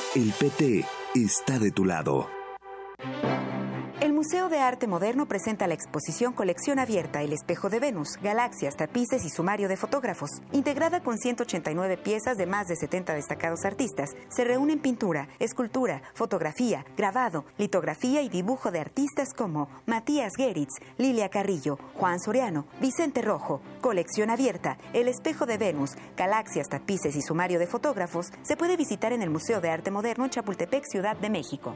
El 0.13 0.33
PT 0.33 0.83
está 1.15 1.57
de 1.57 1.71
tu 1.71 1.85
lado. 1.85 2.40
Museo 4.21 4.49
de 4.49 4.59
Arte 4.59 4.85
Moderno 4.85 5.25
presenta 5.25 5.65
la 5.65 5.73
exposición 5.73 6.31
Colección 6.33 6.77
Abierta 6.77 7.23
El 7.23 7.33
Espejo 7.33 7.71
de 7.71 7.79
Venus, 7.79 8.19
Galaxias, 8.21 8.77
Tapices 8.77 9.25
y 9.25 9.29
Sumario 9.31 9.67
de 9.67 9.77
Fotógrafos. 9.77 10.29
Integrada 10.51 11.01
con 11.01 11.17
189 11.17 11.97
piezas 11.97 12.37
de 12.37 12.45
más 12.45 12.67
de 12.67 12.75
70 12.75 13.15
destacados 13.15 13.65
artistas, 13.65 14.11
se 14.29 14.43
reúnen 14.43 14.77
pintura, 14.77 15.27
escultura, 15.39 16.03
fotografía, 16.13 16.85
grabado, 16.95 17.45
litografía 17.57 18.21
y 18.21 18.29
dibujo 18.29 18.69
de 18.69 18.81
artistas 18.81 19.33
como 19.33 19.69
Matías 19.87 20.33
Geritz, 20.37 20.75
Lilia 20.99 21.29
Carrillo, 21.29 21.79
Juan 21.95 22.19
Soriano, 22.19 22.67
Vicente 22.79 23.23
Rojo. 23.23 23.59
Colección 23.81 24.29
Abierta 24.29 24.77
El 24.93 25.07
Espejo 25.07 25.47
de 25.47 25.57
Venus, 25.57 25.95
Galaxias, 26.15 26.69
Tapices 26.69 27.15
y 27.15 27.23
Sumario 27.23 27.57
de 27.57 27.65
Fotógrafos 27.65 28.27
se 28.43 28.55
puede 28.55 28.77
visitar 28.77 29.13
en 29.13 29.23
el 29.23 29.31
Museo 29.31 29.61
de 29.61 29.71
Arte 29.71 29.89
Moderno 29.89 30.25
en 30.25 30.29
Chapultepec, 30.29 30.85
Ciudad 30.85 31.17
de 31.17 31.31
México. 31.31 31.75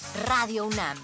Radio 0.15 0.65
UNAM. 0.65 0.97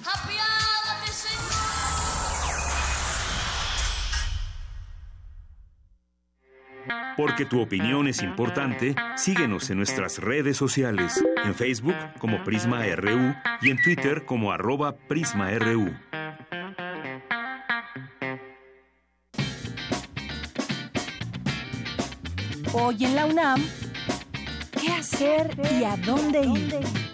Porque 7.16 7.46
tu 7.46 7.62
opinión 7.62 8.08
es 8.08 8.22
importante, 8.22 8.96
síguenos 9.16 9.70
en 9.70 9.78
nuestras 9.78 10.20
redes 10.20 10.58
sociales, 10.58 11.24
en 11.44 11.56
Facebook 11.56 11.96
como 12.20 12.44
Prisma 12.44 12.84
RU 12.96 13.34
y 13.62 13.72
en 13.72 13.82
Twitter 13.82 14.26
como 14.26 14.52
arroba 14.52 14.96
PrismaRU. 14.96 15.96
Hoy 22.74 23.06
en 23.06 23.16
la 23.16 23.26
UNAM, 23.26 23.64
¿qué 24.80 24.92
hacer 24.92 25.58
y 25.80 25.84
a 25.86 25.96
dónde 25.98 26.42
ir? 26.42 27.08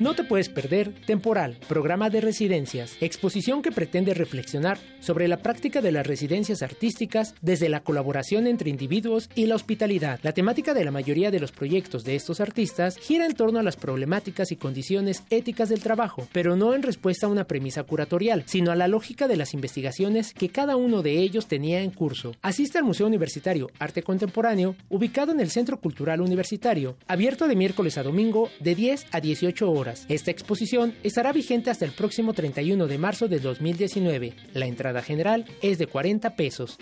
No 0.00 0.14
te 0.14 0.24
puedes 0.24 0.48
perder 0.48 0.94
Temporal, 1.04 1.58
programa 1.68 2.08
de 2.08 2.22
residencias, 2.22 2.96
exposición 3.02 3.60
que 3.60 3.70
pretende 3.70 4.14
reflexionar 4.14 4.78
sobre 5.00 5.28
la 5.28 5.42
práctica 5.42 5.82
de 5.82 5.92
las 5.92 6.06
residencias 6.06 6.62
artísticas 6.62 7.34
desde 7.42 7.68
la 7.68 7.80
colaboración 7.80 8.46
entre 8.46 8.70
individuos 8.70 9.28
y 9.34 9.44
la 9.44 9.56
hospitalidad. 9.56 10.18
La 10.22 10.32
temática 10.32 10.72
de 10.72 10.86
la 10.86 10.90
mayoría 10.90 11.30
de 11.30 11.38
los 11.38 11.52
proyectos 11.52 12.02
de 12.04 12.16
estos 12.16 12.40
artistas 12.40 12.96
gira 12.96 13.26
en 13.26 13.34
torno 13.34 13.58
a 13.58 13.62
las 13.62 13.76
problemáticas 13.76 14.52
y 14.52 14.56
condiciones 14.56 15.22
éticas 15.28 15.68
del 15.68 15.80
trabajo, 15.80 16.26
pero 16.32 16.56
no 16.56 16.72
en 16.74 16.82
respuesta 16.82 17.26
a 17.26 17.30
una 17.30 17.44
premisa 17.44 17.82
curatorial, 17.82 18.44
sino 18.46 18.70
a 18.70 18.76
la 18.76 18.88
lógica 18.88 19.28
de 19.28 19.36
las 19.36 19.52
investigaciones 19.52 20.32
que 20.32 20.48
cada 20.48 20.76
uno 20.76 21.02
de 21.02 21.18
ellos 21.18 21.46
tenía 21.46 21.82
en 21.82 21.90
curso. 21.90 22.34
Asiste 22.40 22.78
al 22.78 22.84
Museo 22.84 23.06
Universitario 23.06 23.70
Arte 23.78 24.02
Contemporáneo, 24.02 24.76
ubicado 24.88 25.32
en 25.32 25.40
el 25.40 25.50
Centro 25.50 25.78
Cultural 25.78 26.22
Universitario, 26.22 26.96
abierto 27.06 27.48
de 27.48 27.56
miércoles 27.56 27.98
a 27.98 28.02
domingo 28.02 28.48
de 28.60 28.74
10 28.74 29.06
a 29.12 29.20
18 29.20 29.70
horas. 29.70 29.89
Esta 30.08 30.30
exposición 30.30 30.94
estará 31.02 31.32
vigente 31.32 31.70
hasta 31.70 31.84
el 31.84 31.92
próximo 31.92 32.32
31 32.32 32.86
de 32.86 32.98
marzo 32.98 33.28
de 33.28 33.40
2019. 33.40 34.34
La 34.54 34.66
entrada 34.66 35.02
general 35.02 35.46
es 35.62 35.78
de 35.78 35.86
40 35.86 36.36
pesos. 36.36 36.78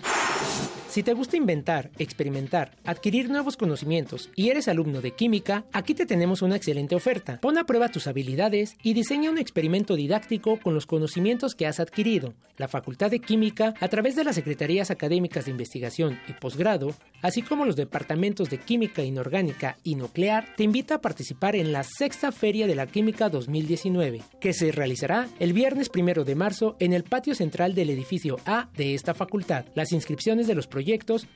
Si 0.89 1.03
te 1.03 1.13
gusta 1.13 1.37
inventar, 1.37 1.91
experimentar, 1.99 2.71
adquirir 2.83 3.29
nuevos 3.29 3.57
conocimientos 3.57 4.31
y 4.35 4.49
eres 4.49 4.67
alumno 4.67 5.01
de 5.01 5.11
química, 5.11 5.65
aquí 5.71 5.93
te 5.93 6.07
tenemos 6.07 6.41
una 6.41 6.55
excelente 6.55 6.95
oferta. 6.95 7.39
Pon 7.39 7.59
a 7.59 7.65
prueba 7.65 7.89
tus 7.89 8.07
habilidades 8.07 8.75
y 8.81 8.95
diseña 8.95 9.29
un 9.29 9.37
experimento 9.37 9.95
didáctico 9.95 10.59
con 10.59 10.73
los 10.73 10.87
conocimientos 10.87 11.53
que 11.53 11.67
has 11.67 11.79
adquirido. 11.79 12.33
La 12.57 12.67
Facultad 12.67 13.11
de 13.11 13.19
Química, 13.19 13.75
a 13.79 13.87
través 13.87 14.15
de 14.15 14.23
las 14.23 14.35
Secretarías 14.35 14.89
Académicas 14.89 15.45
de 15.45 15.51
Investigación 15.51 16.19
y 16.27 16.33
Posgrado, 16.33 16.95
así 17.21 17.43
como 17.43 17.65
los 17.65 17.75
departamentos 17.75 18.49
de 18.49 18.57
Química 18.57 19.03
Inorgánica 19.03 19.77
y 19.83 19.93
Nuclear, 19.93 20.55
te 20.57 20.63
invita 20.63 20.95
a 20.95 21.01
participar 21.01 21.55
en 21.55 21.71
la 21.71 21.83
Sexta 21.83 22.31
Feria 22.31 22.65
de 22.65 22.75
la 22.75 22.87
Química 22.87 23.29
2019, 23.29 24.23
que 24.41 24.53
se 24.53 24.71
realizará 24.71 25.29
el 25.39 25.53
viernes 25.53 25.87
primero 25.87 26.25
de 26.25 26.33
marzo 26.33 26.75
en 26.79 26.93
el 26.93 27.03
patio 27.03 27.35
central 27.35 27.75
del 27.75 27.91
edificio 27.91 28.37
A 28.45 28.69
de 28.75 28.95
esta 28.95 29.13
facultad. 29.13 29.65
Las 29.75 29.91
inscripciones 29.91 30.47
de 30.47 30.55
los 30.55 30.67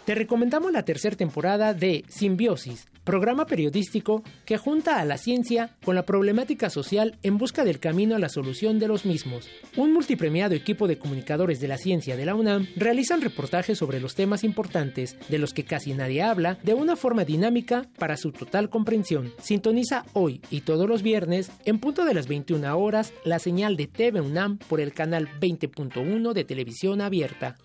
Te 0.06 0.16
recomendamos 0.16 0.72
la 0.72 0.84
tercera 0.84 1.16
temporada 1.16 1.74
de 1.74 2.04
Simbiosis, 2.10 2.88
programa 3.04 3.46
periodístico 3.46 4.24
que 4.46 4.58
junta 4.58 5.00
a 5.00 5.06
la 5.06 5.18
ciencia 5.18 5.76
con 5.84 5.96
la 5.96 6.06
problemática 6.06 6.70
social 6.70 7.18
en 7.24 7.38
busca 7.38 7.64
del 7.64 7.80
camino 7.80 8.16
a 8.16 8.20
la 8.20 8.30
solución 8.30 8.80
de 8.80 8.88
los 8.88 9.06
mismos. 9.06 9.50
Un 9.76 9.94
multipremiado 9.94 10.54
equipo 10.56 10.88
de 10.88 10.98
comunicadores 10.98 11.60
de 11.60 11.68
la 11.68 11.78
ciencia 11.78 12.16
de 12.16 12.26
la 12.26 12.36
UNAM 12.36 12.68
realizan 12.76 13.22
reportajes 13.22 13.78
sobre 13.78 14.00
los 14.00 14.16
temas 14.16 14.44
importantes 14.44 15.18
de 15.30 15.40
los 15.40 15.54
que 15.54 15.64
casi 15.64 15.94
nadie 15.94 16.22
habla 16.22 16.58
de 16.64 16.74
una 16.74 16.96
forma 16.96 17.26
dinámica 17.26 17.86
para 17.98 18.18
su 18.18 18.32
total 18.32 18.70
comprensión. 18.70 19.34
Sintoniza 19.42 20.06
hoy 20.14 20.42
y 20.50 20.62
todos 20.62 20.88
los 20.88 21.02
viernes 21.02 21.52
en 21.66 21.80
punto 21.80 22.06
de 22.06 22.14
las 22.14 22.28
21 22.28 22.78
horas 22.78 23.14
la 23.26 23.40
señal 23.40 23.78
de 23.78 23.88
TV 23.88 24.22
UNAM 24.22 24.58
por 24.58 24.82
el 24.82 24.94
canal 24.94 25.30
20.1 25.40 26.34
de 26.34 26.44
televisión 26.44 27.02
abierta. 27.02 27.58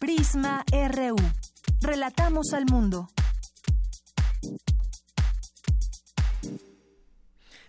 Prisma 0.00 0.64
RU. 0.72 1.16
Relatamos 1.82 2.54
al 2.54 2.64
mundo. 2.64 3.10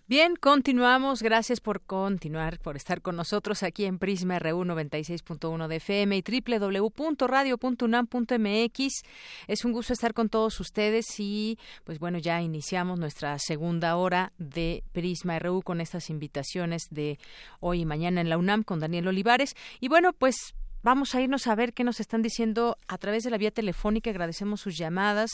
Bien, 0.08 0.38
continuamos. 0.38 1.22
Gracias 1.24 1.60
por 1.60 1.82
continuar, 1.82 2.60
por 2.60 2.78
estar 2.78 3.02
con 3.02 3.18
nosotros 3.18 3.64
aquí 3.64 3.84
en 3.84 4.00
Prisma 4.00 4.40
RU 4.40 4.64
96.1 4.64 5.68
de 5.68 5.76
FM 5.76 6.16
y 6.16 6.24
www.radio.unam.mx. 6.24 9.04
Es 9.48 9.66
un 9.66 9.74
gusto 9.74 9.92
estar 9.92 10.14
con 10.14 10.30
todos 10.30 10.58
ustedes 10.62 11.08
y, 11.20 11.60
pues 11.84 12.00
bueno, 12.00 12.18
ya 12.18 12.42
iniciamos 12.42 12.98
nuestra 12.98 13.38
segunda 13.40 13.98
hora 13.98 14.32
de 14.38 14.86
Prisma 14.94 15.38
RU 15.38 15.64
con 15.64 15.82
estas 15.82 16.10
invitaciones 16.10 16.84
de 16.92 17.20
hoy 17.60 17.82
y 17.82 17.86
mañana 17.86 18.22
en 18.22 18.30
la 18.30 18.38
UNAM 18.38 18.64
con 18.64 18.80
Daniel 18.80 19.10
Olivares. 19.10 19.54
Y 19.82 19.90
bueno, 19.90 20.14
pues 20.14 20.56
Vamos 20.84 21.14
a 21.14 21.22
irnos 21.22 21.46
a 21.46 21.54
ver 21.54 21.74
qué 21.74 21.84
nos 21.84 22.00
están 22.00 22.24
diciendo 22.24 22.78
a 22.88 22.98
través 22.98 23.24
de 23.24 23.30
la 23.30 23.38
vía 23.38 23.52
telefónica. 23.52 24.10
Agradecemos 24.10 24.62
sus 24.62 24.78
llamadas. 24.78 25.30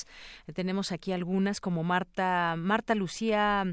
Tenemos 0.53 0.91
aquí 0.91 1.13
algunas 1.13 1.61
como 1.61 1.83
Marta, 1.83 2.55
Marta 2.57 2.95
Lucía 2.95 3.65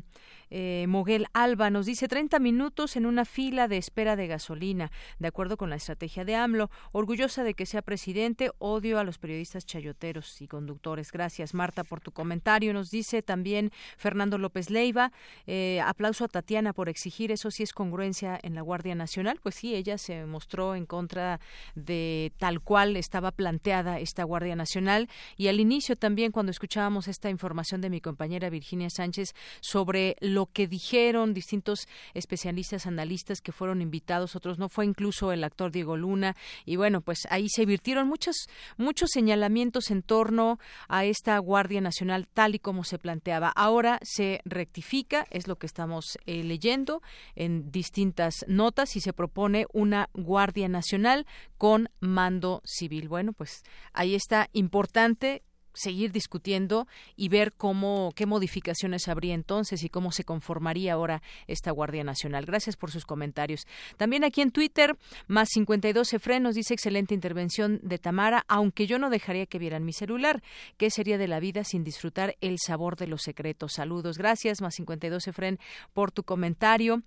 eh, 0.50 0.86
Moguel 0.88 1.26
Alba 1.32 1.70
nos 1.70 1.86
dice 1.86 2.08
30 2.08 2.38
minutos 2.38 2.96
en 2.96 3.06
una 3.06 3.24
fila 3.24 3.68
de 3.68 3.76
espera 3.76 4.16
de 4.16 4.26
gasolina, 4.26 4.90
de 5.18 5.28
acuerdo 5.28 5.56
con 5.56 5.70
la 5.70 5.76
estrategia 5.76 6.24
de 6.24 6.34
AMLO. 6.34 6.70
Orgullosa 6.92 7.44
de 7.44 7.54
que 7.54 7.66
sea 7.66 7.82
presidente, 7.82 8.50
odio 8.58 8.98
a 8.98 9.04
los 9.04 9.18
periodistas 9.18 9.66
chayoteros 9.66 10.40
y 10.40 10.48
conductores. 10.48 11.12
Gracias, 11.12 11.54
Marta, 11.54 11.84
por 11.84 12.00
tu 12.00 12.12
comentario. 12.12 12.72
Nos 12.72 12.90
dice 12.90 13.22
también 13.22 13.70
Fernando 13.96 14.38
López 14.38 14.70
Leiva, 14.70 15.12
eh, 15.46 15.80
aplauso 15.84 16.24
a 16.24 16.28
Tatiana 16.28 16.72
por 16.72 16.88
exigir 16.88 17.32
eso 17.32 17.50
si 17.50 17.62
es 17.62 17.72
congruencia 17.72 18.38
en 18.42 18.54
la 18.54 18.62
Guardia 18.62 18.94
Nacional. 18.94 19.40
Pues 19.42 19.54
sí, 19.54 19.74
ella 19.74 19.98
se 19.98 20.26
mostró 20.26 20.74
en 20.74 20.86
contra 20.86 21.40
de 21.74 22.32
tal 22.38 22.60
cual 22.60 22.96
estaba 22.96 23.32
planteada 23.32 23.98
esta 24.00 24.24
Guardia 24.24 24.56
Nacional. 24.56 25.08
Y 25.36 25.48
al 25.48 25.60
inicio 25.60 25.96
también, 25.96 26.32
cuando 26.32 26.50
escuchábamos 26.50 27.08
esta 27.08 27.30
información 27.30 27.80
de 27.80 27.90
mi 27.90 28.00
compañera 28.00 28.50
Virginia 28.50 28.90
Sánchez 28.90 29.34
sobre 29.60 30.16
lo 30.34 30.46
que 30.46 30.66
dijeron 30.66 31.34
distintos 31.34 31.88
especialistas, 32.12 32.86
analistas 32.86 33.40
que 33.40 33.52
fueron 33.52 33.80
invitados, 33.80 34.36
otros 34.36 34.58
no, 34.58 34.68
fue 34.68 34.84
incluso 34.84 35.32
el 35.32 35.44
actor 35.44 35.70
Diego 35.70 35.96
Luna, 35.96 36.36
y 36.64 36.76
bueno, 36.76 37.00
pues 37.00 37.20
ahí 37.30 37.48
se 37.48 37.64
virtieron 37.64 38.08
muchos, 38.08 38.48
muchos 38.76 39.10
señalamientos 39.12 39.90
en 39.90 40.02
torno 40.02 40.58
a 40.88 41.04
esta 41.04 41.38
Guardia 41.38 41.80
Nacional 41.80 42.26
tal 42.26 42.54
y 42.54 42.58
como 42.58 42.84
se 42.84 42.98
planteaba. 42.98 43.48
Ahora 43.48 43.98
se 44.02 44.40
rectifica, 44.44 45.26
es 45.30 45.48
lo 45.48 45.56
que 45.56 45.66
estamos 45.66 46.18
eh, 46.26 46.42
leyendo 46.42 47.02
en 47.34 47.70
distintas 47.70 48.34
notas, 48.48 48.96
y 48.96 49.00
se 49.00 49.12
propone 49.12 49.66
una 49.72 50.10
Guardia 50.12 50.68
Nacional 50.68 51.26
con 51.58 51.88
mando 52.00 52.62
civil. 52.64 53.08
Bueno, 53.08 53.32
pues 53.32 53.62
ahí 53.92 54.14
está 54.14 54.48
importante 54.52 55.42
seguir 55.74 56.12
discutiendo 56.12 56.86
y 57.16 57.28
ver 57.28 57.52
cómo 57.52 58.12
qué 58.14 58.26
modificaciones 58.26 59.08
habría 59.08 59.34
entonces 59.34 59.82
y 59.82 59.88
cómo 59.88 60.12
se 60.12 60.24
conformaría 60.24 60.94
ahora 60.94 61.22
esta 61.46 61.70
Guardia 61.70 62.04
Nacional. 62.04 62.46
Gracias 62.46 62.76
por 62.76 62.90
sus 62.90 63.04
comentarios. 63.04 63.66
También 63.96 64.24
aquí 64.24 64.40
en 64.40 64.50
Twitter, 64.50 64.96
más 65.26 65.48
52 65.52 66.12
Efren 66.12 66.42
nos 66.42 66.54
dice 66.54 66.74
excelente 66.74 67.14
intervención 67.14 67.80
de 67.82 67.98
Tamara, 67.98 68.44
aunque 68.48 68.86
yo 68.86 68.98
no 68.98 69.10
dejaría 69.10 69.46
que 69.46 69.58
vieran 69.58 69.84
mi 69.84 69.92
celular. 69.92 70.42
¿Qué 70.76 70.90
sería 70.90 71.18
de 71.18 71.28
la 71.28 71.40
vida 71.40 71.64
sin 71.64 71.84
disfrutar 71.84 72.36
el 72.40 72.58
sabor 72.58 72.96
de 72.96 73.06
los 73.06 73.22
secretos? 73.22 73.72
Saludos. 73.74 74.18
Gracias, 74.18 74.60
más 74.60 74.74
52 74.74 75.26
Efren, 75.26 75.58
por 75.92 76.12
tu 76.12 76.22
comentario. 76.22 77.02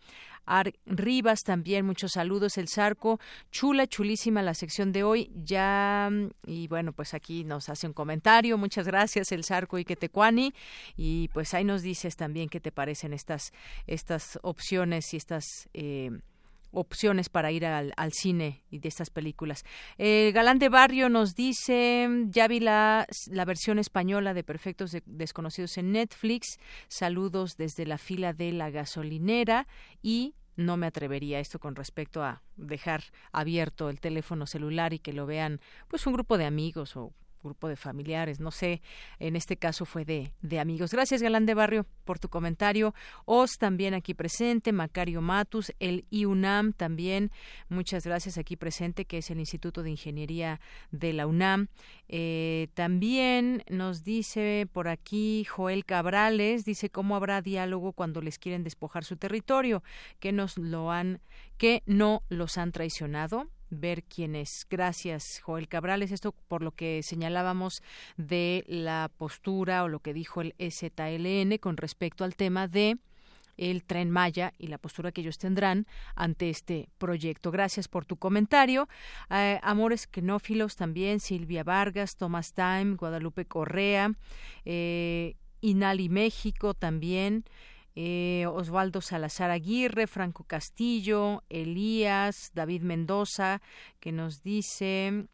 Ar 0.48 0.74
Rivas 0.86 1.42
también, 1.44 1.86
muchos 1.86 2.12
saludos. 2.14 2.58
El 2.58 2.70
Zarco, 2.70 3.20
chula, 3.52 3.86
chulísima 3.86 4.42
la 4.42 4.54
sección 4.54 4.94
de 4.94 5.04
hoy. 5.04 5.30
Ya, 5.36 6.10
y 6.46 6.68
bueno, 6.68 6.94
pues 6.94 7.14
aquí 7.14 7.44
nos 7.44 7.68
hace 7.70 7.86
un 7.86 7.94
comentario. 7.94 8.57
Muchas 8.58 8.88
gracias, 8.88 9.32
El 9.32 9.44
Zarco 9.44 9.78
y 9.78 9.86
Quetecuani. 9.86 10.54
Y 10.96 11.30
pues 11.30 11.54
ahí 11.54 11.64
nos 11.64 11.82
dices 11.82 12.16
también 12.16 12.50
qué 12.50 12.60
te 12.60 12.72
parecen 12.72 13.14
estas, 13.14 13.52
estas 13.86 14.40
opciones 14.44 15.14
y 15.14 15.18
estas. 15.18 15.70
Eh, 15.74 16.12
opciones 16.72 17.30
para 17.30 17.52
ir 17.52 17.66
al, 17.66 17.94
al, 17.98 18.12
cine 18.12 18.64
y 18.70 18.80
de 18.80 18.90
estas 18.90 19.10
películas. 19.10 19.64
El 19.98 20.34
Galán 20.34 20.60
de 20.60 20.70
Barrio 20.70 21.10
nos 21.10 21.34
dice, 21.34 22.08
ya 22.28 22.48
vi 22.48 22.60
la, 22.60 23.08
la 23.32 23.46
versión 23.46 23.80
española 23.80 24.34
de 24.34 24.44
Perfectos 24.44 24.92
de, 24.92 25.02
Desconocidos 25.06 25.78
en 25.78 25.92
Netflix, 25.92 26.60
saludos 26.88 27.56
desde 27.58 27.86
la 27.86 27.98
fila 27.98 28.34
de 28.34 28.52
la 28.52 28.70
gasolinera 28.70 29.68
y 30.02 30.36
no 30.56 30.76
me 30.76 30.88
atrevería 30.88 31.40
esto 31.40 31.60
con 31.60 31.76
respecto 31.76 32.24
a 32.24 32.42
dejar 32.56 33.04
abierto 33.32 33.90
el 33.90 34.00
teléfono 34.00 34.48
celular 34.48 34.94
y 34.94 35.00
que 35.00 35.14
lo 35.14 35.26
vean 35.26 35.62
pues 35.88 36.06
un 36.08 36.14
grupo 36.14 36.38
de 36.38 36.46
amigos 36.46 36.98
o 36.98 37.14
grupo 37.48 37.68
de 37.68 37.76
familiares, 37.76 38.40
no 38.40 38.52
sé, 38.52 38.82
en 39.20 39.36
este 39.36 39.58
caso 39.58 39.86
fue 39.86 40.06
de, 40.06 40.32
de 40.42 40.60
amigos. 40.60 40.92
Gracias, 40.92 41.22
Galán 41.22 41.46
de 41.46 41.54
Barrio, 41.54 41.86
por 42.06 42.20
tu 42.20 42.30
comentario. 42.30 42.94
Os 43.26 43.58
también 43.58 43.94
aquí 43.94 44.14
presente, 44.14 44.72
Macario 44.72 45.22
Matus, 45.22 45.74
el 45.80 46.06
IUNAM 46.10 46.74
también, 46.74 47.32
muchas 47.70 48.06
gracias 48.06 48.38
aquí 48.38 48.56
presente, 48.56 49.06
que 49.06 49.18
es 49.20 49.30
el 49.32 49.40
Instituto 49.40 49.84
de 49.84 49.92
Ingeniería 49.92 50.60
de 50.92 51.14
la 51.14 51.28
UNAM. 51.28 51.68
Eh, 52.08 52.70
también 52.74 53.64
nos 53.70 54.04
dice 54.04 54.68
por 54.72 54.88
aquí 54.88 55.46
Joel 55.46 55.86
Cabrales, 55.86 56.64
dice 56.64 56.90
cómo 56.90 57.16
habrá 57.16 57.42
diálogo 57.42 57.94
cuando 57.94 58.22
les 58.22 58.40
quieren 58.40 58.64
despojar 58.64 59.04
su 59.04 59.18
territorio, 59.18 59.84
que 60.20 60.32
nos 60.32 60.58
lo 60.58 60.92
han, 60.92 61.20
que 61.58 61.84
no 61.86 62.24
los 62.30 62.58
han 62.58 62.72
traicionado 62.72 63.48
ver 63.70 64.04
quién 64.04 64.36
es. 64.36 64.66
Gracias, 64.70 65.40
Joel 65.44 65.68
Cabrales. 65.68 66.12
Esto 66.12 66.34
por 66.48 66.62
lo 66.62 66.72
que 66.72 67.02
señalábamos 67.04 67.82
de 68.18 68.64
la 68.68 69.12
postura 69.18 69.84
o 69.84 69.88
lo 69.88 70.00
que 70.00 70.14
dijo 70.14 70.42
el 70.42 70.56
EZLN 70.58 71.58
con 71.58 71.78
respecto 71.78 72.24
al 72.24 72.36
tema 72.36 72.68
de 72.68 72.98
el 73.58 73.84
tren 73.84 74.12
Maya 74.12 74.54
y 74.58 74.68
la 74.68 74.78
postura 74.78 75.12
que 75.12 75.22
ellos 75.22 75.38
tendrán 75.38 75.88
ante 76.16 76.50
este 76.50 76.90
proyecto. 76.98 77.52
Gracias 77.52 77.88
por 77.88 78.06
tu 78.06 78.18
comentario. 78.18 78.88
Eh, 79.30 79.60
Amores 79.64 80.08
Quenófilos 80.08 80.76
también, 80.76 81.20
Silvia 81.20 81.64
Vargas, 81.64 82.16
Thomas 82.16 82.54
Time, 82.54 82.96
Guadalupe 82.96 83.46
Correa, 83.46 84.12
eh, 84.64 85.36
Inali 85.62 86.08
México 86.08 86.74
también. 86.74 87.44
Eh, 88.00 88.46
Osvaldo 88.46 89.02
Salazar 89.02 89.50
Aguirre, 89.50 90.06
Franco 90.06 90.44
Castillo, 90.44 91.42
Elías, 91.50 92.52
David 92.54 92.84
Mendoza, 92.84 93.60
que 94.00 94.12
nos 94.12 94.44
dice 94.44 95.26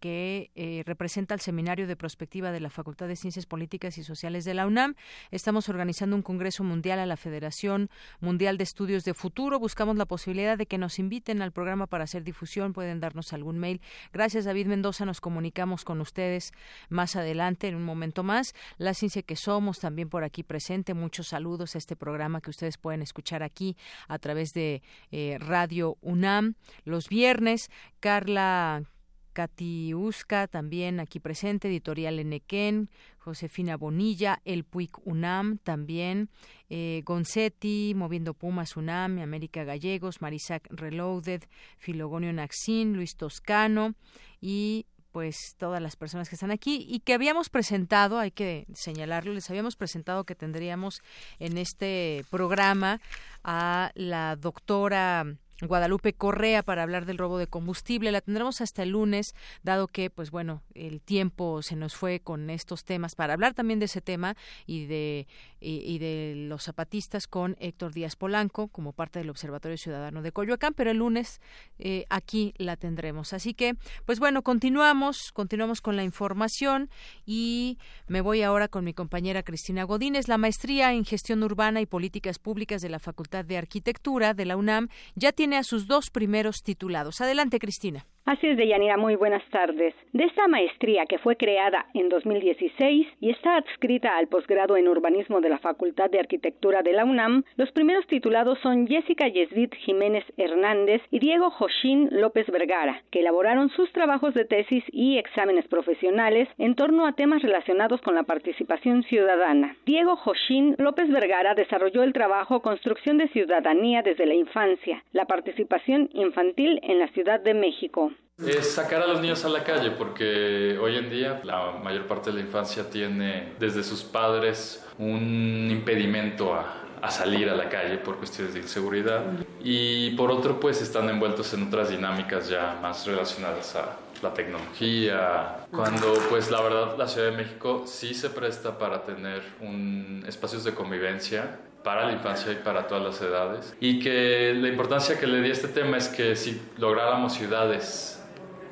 que 0.00 0.50
eh, 0.54 0.82
representa 0.86 1.34
el 1.34 1.40
Seminario 1.40 1.86
de 1.86 1.94
Prospectiva 1.94 2.50
de 2.50 2.60
la 2.60 2.70
Facultad 2.70 3.06
de 3.06 3.16
Ciencias 3.16 3.46
Políticas 3.46 3.98
y 3.98 4.02
Sociales 4.02 4.44
de 4.44 4.54
la 4.54 4.66
UNAM. 4.66 4.94
Estamos 5.30 5.68
organizando 5.68 6.16
un 6.16 6.22
Congreso 6.22 6.64
Mundial 6.64 6.98
a 6.98 7.06
la 7.06 7.16
Federación 7.16 7.90
Mundial 8.20 8.56
de 8.56 8.64
Estudios 8.64 9.04
de 9.04 9.14
Futuro. 9.14 9.58
Buscamos 9.58 9.96
la 9.96 10.06
posibilidad 10.06 10.56
de 10.56 10.66
que 10.66 10.78
nos 10.78 10.98
inviten 10.98 11.42
al 11.42 11.52
programa 11.52 11.86
para 11.86 12.04
hacer 12.04 12.24
difusión. 12.24 12.72
Pueden 12.72 12.98
darnos 12.98 13.32
algún 13.32 13.58
mail. 13.58 13.80
Gracias, 14.12 14.46
David 14.46 14.66
Mendoza. 14.66 15.04
Nos 15.04 15.20
comunicamos 15.20 15.84
con 15.84 16.00
ustedes 16.00 16.52
más 16.88 17.14
adelante, 17.14 17.68
en 17.68 17.76
un 17.76 17.84
momento 17.84 18.22
más. 18.22 18.54
La 18.78 18.94
ciencia 18.94 19.22
que 19.22 19.36
somos 19.36 19.78
también 19.78 20.08
por 20.08 20.24
aquí 20.24 20.42
presente. 20.42 20.94
Muchos 20.94 21.28
saludos 21.28 21.74
a 21.74 21.78
este 21.78 21.94
programa 21.94 22.40
que 22.40 22.50
ustedes 22.50 22.78
pueden 22.78 23.02
escuchar 23.02 23.42
aquí 23.42 23.76
a 24.08 24.18
través 24.18 24.54
de 24.54 24.82
eh, 25.10 25.36
Radio 25.40 25.98
UNAM 26.00 26.54
los 26.84 27.08
viernes. 27.08 27.70
Carla 28.00 28.82
Katiuska 29.32 30.46
también 30.46 31.00
aquí 31.00 31.20
presente, 31.20 31.68
Editorial 31.68 32.18
Enequén, 32.18 32.90
Josefina 33.18 33.76
Bonilla, 33.76 34.40
El 34.44 34.64
Puig 34.64 34.90
UNAM 35.04 35.58
también, 35.58 36.28
eh, 36.68 37.02
Gonzetti, 37.04 37.92
Moviendo 37.96 38.34
Pumas 38.34 38.76
UNAM, 38.76 39.18
América 39.18 39.64
Gallegos, 39.64 40.20
Marisac 40.20 40.66
Reloaded, 40.70 41.42
Filogonio 41.78 42.32
Naxín, 42.32 42.94
Luis 42.94 43.16
Toscano 43.16 43.94
y 44.40 44.86
pues 45.12 45.56
todas 45.58 45.82
las 45.82 45.96
personas 45.96 46.28
que 46.28 46.36
están 46.36 46.50
aquí 46.50 46.86
y 46.88 47.00
que 47.00 47.14
habíamos 47.14 47.50
presentado, 47.50 48.18
hay 48.18 48.30
que 48.30 48.66
señalarlo, 48.74 49.32
les 49.32 49.50
habíamos 49.50 49.76
presentado 49.76 50.24
que 50.24 50.34
tendríamos 50.34 51.02
en 51.38 51.58
este 51.58 52.24
programa 52.30 53.00
a 53.42 53.90
la 53.94 54.36
doctora 54.36 55.26
Guadalupe 55.62 56.12
Correa 56.12 56.62
para 56.62 56.82
hablar 56.82 57.06
del 57.06 57.18
robo 57.18 57.38
de 57.38 57.46
combustible. 57.46 58.12
La 58.12 58.20
tendremos 58.20 58.60
hasta 58.60 58.82
el 58.82 58.90
lunes, 58.90 59.34
dado 59.62 59.88
que, 59.88 60.10
pues 60.10 60.30
bueno, 60.30 60.62
el 60.74 61.00
tiempo 61.00 61.62
se 61.62 61.76
nos 61.76 61.94
fue 61.94 62.20
con 62.20 62.50
estos 62.50 62.84
temas 62.84 63.14
para 63.14 63.34
hablar 63.34 63.54
también 63.54 63.78
de 63.78 63.86
ese 63.86 64.00
tema 64.00 64.36
y 64.66 64.86
de 64.86 65.26
y, 65.60 65.98
de 65.98 66.34
los 66.48 66.64
zapatistas 66.64 67.26
con 67.26 67.56
Héctor 67.60 67.92
Díaz 67.92 68.16
Polanco 68.16 68.68
como 68.68 68.92
parte 68.92 69.18
del 69.18 69.30
Observatorio 69.30 69.76
Ciudadano 69.76 70.22
de 70.22 70.32
Coyoacán, 70.32 70.72
pero 70.74 70.90
el 70.90 70.98
lunes 70.98 71.40
eh, 71.78 72.06
aquí 72.08 72.54
la 72.56 72.76
tendremos. 72.76 73.32
Así 73.32 73.52
que, 73.52 73.74
pues 74.06 74.18
bueno, 74.18 74.42
continuamos, 74.42 75.32
continuamos 75.32 75.82
con 75.82 75.96
la 75.96 76.04
información 76.04 76.88
y 77.26 77.78
me 78.06 78.22
voy 78.22 78.42
ahora 78.42 78.68
con 78.68 78.84
mi 78.84 78.94
compañera 78.94 79.42
Cristina 79.42 79.84
Godínez. 79.84 80.28
La 80.28 80.38
maestría 80.38 80.94
en 80.94 81.04
gestión 81.04 81.42
urbana 81.42 81.80
y 81.80 81.86
políticas 81.86 82.38
públicas 82.38 82.80
de 82.80 82.88
la 82.88 82.98
Facultad 82.98 83.44
de 83.44 83.58
Arquitectura 83.58 84.32
de 84.32 84.46
la 84.46 84.56
UNAM 84.56 84.88
ya 85.14 85.32
tiene 85.32 85.49
a 85.56 85.64
sus 85.64 85.86
dos 85.86 86.10
primeros 86.10 86.62
titulados. 86.62 87.20
Adelante, 87.20 87.58
Cristina. 87.58 88.06
Así 88.26 88.46
es, 88.46 88.56
Deyanira, 88.56 88.96
muy 88.96 89.16
buenas 89.16 89.42
tardes. 89.50 89.94
De 90.12 90.24
esta 90.24 90.46
maestría 90.46 91.06
que 91.06 91.18
fue 91.18 91.36
creada 91.36 91.86
en 91.94 92.08
2016 92.10 93.06
y 93.18 93.30
está 93.30 93.56
adscrita 93.56 94.16
al 94.16 94.28
posgrado 94.28 94.76
en 94.76 94.88
urbanismo 94.88 95.40
de 95.40 95.48
la 95.48 95.58
Facultad 95.58 96.10
de 96.10 96.20
Arquitectura 96.20 96.82
de 96.82 96.92
la 96.92 97.04
UNAM, 97.04 97.44
los 97.56 97.72
primeros 97.72 98.06
titulados 98.06 98.58
son 98.60 98.86
Jessica 98.86 99.26
Yesdit 99.26 99.74
Jiménez 99.74 100.24
Hernández 100.36 101.02
y 101.10 101.18
Diego 101.18 101.50
Josín 101.50 102.08
López 102.12 102.46
Vergara, 102.50 103.02
que 103.10 103.20
elaboraron 103.20 103.70
sus 103.70 103.90
trabajos 103.92 104.34
de 104.34 104.44
tesis 104.44 104.84
y 104.92 105.16
exámenes 105.16 105.66
profesionales 105.66 106.48
en 106.58 106.76
torno 106.76 107.06
a 107.06 107.12
temas 107.14 107.42
relacionados 107.42 108.00
con 108.02 108.14
la 108.14 108.24
participación 108.24 109.02
ciudadana. 109.04 109.76
Diego 109.86 110.14
Josín 110.16 110.76
López 110.78 111.10
Vergara 111.10 111.54
desarrolló 111.54 112.02
el 112.02 112.12
trabajo 112.12 112.60
Construcción 112.60 113.18
de 113.18 113.28
Ciudadanía 113.28 114.02
desde 114.02 114.26
la 114.26 114.34
Infancia, 114.34 115.02
la 115.12 115.24
participación 115.24 116.10
infantil 116.12 116.78
en 116.82 116.98
la 116.98 117.08
Ciudad 117.08 117.40
de 117.40 117.54
México 117.54 118.12
es 118.38 118.72
sacar 118.72 119.02
a 119.02 119.06
los 119.06 119.20
niños 119.20 119.44
a 119.44 119.48
la 119.48 119.64
calle, 119.64 119.90
porque 119.90 120.78
hoy 120.80 120.96
en 120.96 121.10
día 121.10 121.40
la 121.44 121.72
mayor 121.72 122.06
parte 122.06 122.30
de 122.30 122.36
la 122.36 122.42
infancia 122.42 122.88
tiene 122.88 123.54
desde 123.58 123.82
sus 123.82 124.02
padres 124.02 124.84
un 124.98 125.68
impedimento 125.70 126.54
a, 126.54 126.80
a 127.02 127.10
salir 127.10 127.48
a 127.48 127.54
la 127.54 127.68
calle 127.68 127.98
por 127.98 128.16
cuestiones 128.16 128.54
de 128.54 128.60
inseguridad. 128.60 129.22
Y 129.62 130.10
por 130.12 130.30
otro 130.30 130.58
pues 130.58 130.80
están 130.80 131.08
envueltos 131.08 131.52
en 131.54 131.66
otras 131.66 131.90
dinámicas 131.90 132.48
ya 132.48 132.78
más 132.80 133.06
relacionadas 133.06 133.76
a 133.76 133.96
la 134.22 134.34
tecnología, 134.34 135.56
cuando 135.70 136.12
pues 136.28 136.50
la 136.50 136.60
verdad 136.60 136.98
la 136.98 137.08
Ciudad 137.08 137.30
de 137.30 137.36
México 137.36 137.84
sí 137.86 138.12
se 138.12 138.28
presta 138.28 138.78
para 138.78 139.04
tener 139.04 139.42
un, 139.60 140.24
espacios 140.28 140.62
de 140.64 140.74
convivencia 140.74 141.58
para 141.82 142.06
la 142.06 142.12
infancia 142.12 142.52
y 142.52 142.56
para 142.56 142.86
todas 142.86 143.04
las 143.04 143.22
edades 143.22 143.76
y 143.80 144.00
que 144.00 144.52
la 144.54 144.68
importancia 144.68 145.18
que 145.18 145.26
le 145.26 145.40
di 145.40 145.50
a 145.50 145.52
este 145.52 145.68
tema 145.68 145.96
es 145.96 146.08
que 146.08 146.36
si 146.36 146.60
lográramos 146.78 147.34
ciudades 147.34 148.22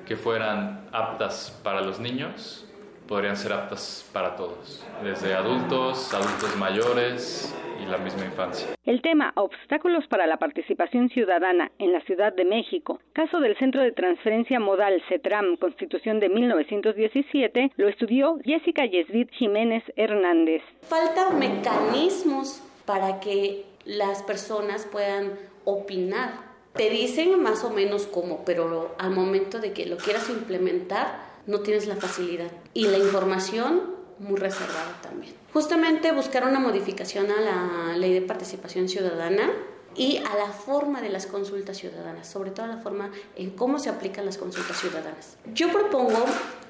que 0.07 0.17
fueran 0.17 0.89
aptas 0.93 1.59
para 1.63 1.81
los 1.81 2.01
niños 2.01 2.69
podrían 3.09 3.37
ser 3.37 3.55
aptas 3.55 4.09
para 4.13 4.37
todos, 4.37 4.87
desde 5.03 5.35
adultos, 5.35 6.13
adultos 6.13 6.55
mayores 6.57 7.55
y 7.83 7.87
la 7.87 7.97
misma 7.97 8.27
infancia. 8.27 8.69
El 8.85 9.01
tema 9.01 9.33
Obstáculos 9.35 10.07
para 10.09 10.27
la 10.27 10.37
participación 10.37 11.09
ciudadana 11.09 11.73
en 11.79 11.93
la 11.93 12.03
Ciudad 12.03 12.35
de 12.35 12.45
México, 12.45 13.01
caso 13.15 13.41
del 13.41 13.57
Centro 13.57 13.83
de 13.83 13.93
Transferencia 13.93 14.61
Modal 14.61 15.03
CETRAM, 15.09 15.57
Constitución 15.57 16.21
de 16.21 16.29
1917, 16.29 17.73
lo 17.77 17.89
estudió 17.89 18.39
Jessica 18.45 18.85
Yesdit 18.85 19.31
Jiménez 19.31 19.85
Hernández. 19.97 20.63
Faltan 20.83 21.39
mecanismos 21.39 22.68
para 22.89 23.21
que 23.21 23.67
las 23.85 24.23
personas 24.23 24.87
puedan 24.91 25.39
opinar 25.67 26.49
te 26.73 26.89
dicen 26.89 27.43
más 27.43 27.63
o 27.63 27.69
menos 27.69 28.07
cómo, 28.07 28.47
pero 28.47 28.95
al 28.99 29.11
momento 29.11 29.59
de 29.59 29.75
que 29.75 29.85
lo 29.85 29.99
quieras 29.99 30.31
implementar, 30.31 31.21
no 31.47 31.61
tienes 31.61 31.87
la 31.87 31.97
facilidad. 31.97 32.51
Y 32.73 32.87
la 32.87 32.97
información 32.97 33.83
muy 34.21 34.37
reservada 34.37 34.99
también. 35.03 35.35
Justamente 35.53 36.13
buscar 36.13 36.47
una 36.47 36.61
modificación 36.61 37.31
a 37.31 37.41
la 37.43 37.97
ley 37.99 38.15
de 38.15 38.23
participación 38.23 38.89
ciudadana 38.89 39.51
y 39.99 40.19
a 40.19 40.37
la 40.37 40.47
forma 40.47 41.03
de 41.03 41.09
las 41.09 41.27
consultas 41.27 41.77
ciudadanas, 41.77 42.29
sobre 42.29 42.53
todo 42.53 42.67
a 42.67 42.69
la 42.69 42.79
forma 42.79 43.11
en 43.37 43.51
cómo 43.51 43.81
se 43.81 43.91
aplican 43.91 44.25
las 44.25 44.39
consultas 44.39 44.81
ciudadanas. 44.81 45.37
Yo 45.53 45.73
propongo 45.73 46.25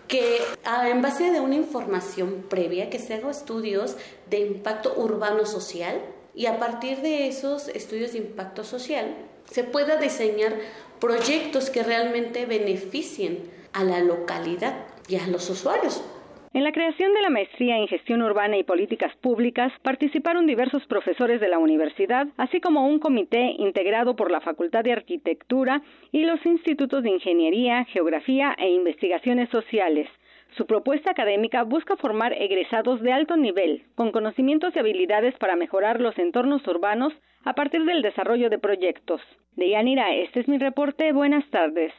que 0.09 0.39
en 0.87 1.03
base 1.03 1.31
de 1.31 1.39
una 1.39 1.55
información 1.55 2.47
previa, 2.49 2.89
que 2.89 2.99
se 2.99 3.15
hagan 3.15 3.31
estudios 3.31 3.97
de 4.31 4.41
impacto 4.41 4.95
urbano 4.97 5.45
social 5.45 6.01
y 6.35 6.47
a 6.47 6.59
partir 6.59 7.03
de 7.03 7.29
esos 7.29 7.69
estudios 7.69 8.13
de 8.13 8.19
impacto 8.19 8.65
social 8.65 9.15
se 9.51 9.63
pueda 9.63 9.99
diseñar 9.99 10.55
proyectos 10.99 11.69
que 11.69 11.83
realmente 11.83 12.47
beneficien 12.47 13.51
a 13.75 13.85
la 13.85 14.01
localidad 14.01 14.87
y 15.07 15.17
a 15.17 15.27
los 15.27 15.51
usuarios. 15.51 16.01
En 16.55 16.65
la 16.65 16.73
creación 16.73 17.13
de 17.13 17.21
la 17.21 17.29
maestría 17.29 17.77
en 17.77 17.89
gestión 17.89 18.23
urbana 18.23 18.57
y 18.57 18.65
políticas 18.65 19.15
públicas 19.17 19.71
participaron 19.83 20.47
diversos 20.47 20.87
profesores 20.87 21.41
de 21.41 21.49
la 21.49 21.59
universidad, 21.59 22.27
así 22.39 22.59
como 22.61 22.87
un 22.87 22.99
comité 22.99 23.55
integrado 23.59 24.17
por 24.17 24.31
la 24.31 24.41
Facultad 24.41 24.83
de 24.83 24.93
Arquitectura 24.93 25.83
y 26.11 26.25
los 26.25 26.45
institutos 26.47 27.03
de 27.03 27.11
Ingeniería, 27.11 27.85
Geografía 27.85 28.57
e 28.59 28.71
Investigaciones 28.71 29.51
Sociales. 29.51 30.09
Su 30.57 30.65
propuesta 30.65 31.11
académica 31.11 31.65
busca 31.65 31.97
formar 31.97 32.33
egresados 32.33 33.03
de 33.03 33.13
alto 33.13 33.37
nivel, 33.37 33.83
con 33.95 34.11
conocimientos 34.11 34.75
y 34.75 34.79
habilidades 34.79 35.35
para 35.37 35.55
mejorar 35.55 36.01
los 36.01 36.19
entornos 36.19 36.67
urbanos 36.67 37.13
a 37.45 37.53
partir 37.53 37.85
del 37.85 38.01
desarrollo 38.01 38.49
de 38.49 38.59
proyectos. 38.59 39.21
De 39.55 39.69
Yanira, 39.69 40.15
este 40.15 40.41
es 40.41 40.49
mi 40.49 40.57
reporte. 40.57 41.13
Buenas 41.13 41.49
tardes. 41.51 41.93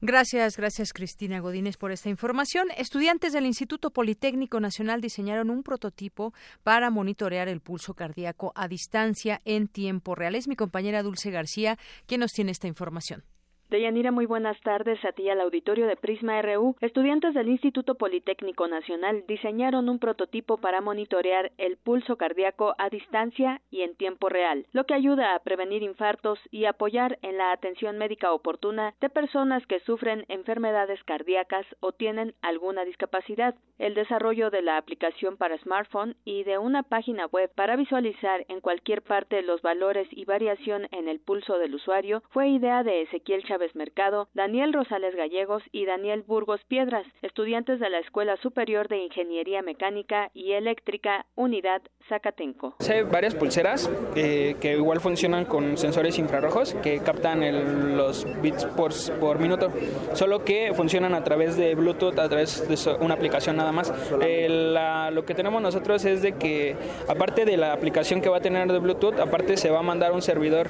Gracias, 0.00 0.56
gracias 0.56 0.92
Cristina 0.92 1.40
Godínez 1.40 1.76
por 1.76 1.92
esta 1.92 2.08
información. 2.08 2.68
Estudiantes 2.76 3.32
del 3.32 3.46
Instituto 3.46 3.90
Politécnico 3.90 4.60
Nacional 4.60 5.00
diseñaron 5.00 5.50
un 5.50 5.62
prototipo 5.62 6.34
para 6.62 6.90
monitorear 6.90 7.48
el 7.48 7.60
pulso 7.60 7.94
cardíaco 7.94 8.52
a 8.54 8.68
distancia 8.68 9.40
en 9.44 9.68
tiempo 9.68 10.14
real. 10.14 10.34
Es 10.34 10.48
mi 10.48 10.56
compañera 10.56 11.02
Dulce 11.02 11.30
García 11.30 11.78
quien 12.06 12.20
nos 12.20 12.32
tiene 12.32 12.52
esta 12.52 12.68
información. 12.68 13.24
Deyanira, 13.68 14.12
muy 14.12 14.26
buenas 14.26 14.60
tardes 14.60 15.04
a 15.04 15.10
ti 15.10 15.28
al 15.28 15.40
auditorio 15.40 15.88
de 15.88 15.96
Prisma 15.96 16.40
RU. 16.40 16.76
Estudiantes 16.80 17.34
del 17.34 17.48
Instituto 17.48 17.96
Politécnico 17.96 18.68
Nacional 18.68 19.24
diseñaron 19.26 19.88
un 19.88 19.98
prototipo 19.98 20.58
para 20.58 20.80
monitorear 20.80 21.50
el 21.58 21.76
pulso 21.76 22.16
cardíaco 22.16 22.76
a 22.78 22.88
distancia 22.90 23.60
y 23.68 23.80
en 23.82 23.96
tiempo 23.96 24.28
real, 24.28 24.66
lo 24.70 24.84
que 24.84 24.94
ayuda 24.94 25.34
a 25.34 25.40
prevenir 25.40 25.82
infartos 25.82 26.38
y 26.52 26.66
apoyar 26.66 27.18
en 27.22 27.38
la 27.38 27.50
atención 27.50 27.98
médica 27.98 28.32
oportuna 28.32 28.94
de 29.00 29.08
personas 29.08 29.66
que 29.66 29.80
sufren 29.80 30.24
enfermedades 30.28 31.02
cardíacas 31.02 31.66
o 31.80 31.90
tienen 31.90 32.34
alguna 32.42 32.84
discapacidad. 32.84 33.56
El 33.78 33.94
desarrollo 33.94 34.50
de 34.50 34.62
la 34.62 34.76
aplicación 34.76 35.36
para 35.36 35.58
smartphone 35.58 36.14
y 36.24 36.44
de 36.44 36.56
una 36.58 36.84
página 36.84 37.26
web 37.26 37.50
para 37.56 37.74
visualizar 37.74 38.46
en 38.48 38.60
cualquier 38.60 39.02
parte 39.02 39.42
los 39.42 39.60
valores 39.60 40.06
y 40.12 40.24
variación 40.24 40.86
en 40.92 41.08
el 41.08 41.18
pulso 41.18 41.58
del 41.58 41.74
usuario 41.74 42.22
fue 42.30 42.48
idea 42.48 42.84
de 42.84 43.02
Ezequiel 43.02 43.42
Chávez 43.42 43.55
Chávez 43.56 43.74
Mercado, 43.74 44.28
Daniel 44.34 44.74
Rosales 44.74 45.16
Gallegos 45.16 45.62
y 45.72 45.86
Daniel 45.86 46.22
Burgos 46.26 46.60
Piedras, 46.68 47.06
estudiantes 47.22 47.80
de 47.80 47.88
la 47.88 48.00
Escuela 48.00 48.36
Superior 48.42 48.86
de 48.88 48.98
Ingeniería 48.98 49.62
Mecánica 49.62 50.30
y 50.34 50.52
Eléctrica 50.52 51.24
Unidad 51.36 51.80
Zacatenco. 52.06 52.74
Hay 52.90 53.02
varias 53.04 53.34
pulseras 53.34 53.90
eh, 54.14 54.56
que 54.60 54.72
igual 54.74 55.00
funcionan 55.00 55.46
con 55.46 55.78
sensores 55.78 56.18
infrarrojos 56.18 56.74
que 56.82 57.00
captan 57.00 57.42
el- 57.42 57.96
los 57.96 58.26
bits 58.42 58.66
por, 58.76 58.92
por 59.18 59.38
minuto, 59.38 59.72
solo 60.12 60.44
que 60.44 60.72
funcionan 60.74 61.14
a 61.14 61.24
través 61.24 61.56
de 61.56 61.74
Bluetooth, 61.74 62.18
a 62.18 62.28
través 62.28 62.68
de 62.68 62.76
so- 62.76 62.98
una 63.00 63.14
aplicación 63.14 63.56
nada 63.56 63.72
más. 63.72 63.90
Eh, 64.20 64.48
la- 64.50 65.10
lo 65.10 65.24
que 65.24 65.32
tenemos 65.34 65.62
nosotros 65.62 66.04
es 66.04 66.20
de 66.20 66.32
que 66.32 66.76
aparte 67.08 67.46
de 67.46 67.56
la 67.56 67.72
aplicación 67.72 68.20
que 68.20 68.28
va 68.28 68.36
a 68.36 68.40
tener 68.40 68.70
de 68.70 68.78
Bluetooth, 68.80 69.18
aparte 69.18 69.56
se 69.56 69.70
va 69.70 69.78
a 69.78 69.82
mandar 69.82 70.12
un 70.12 70.20
servidor 70.20 70.68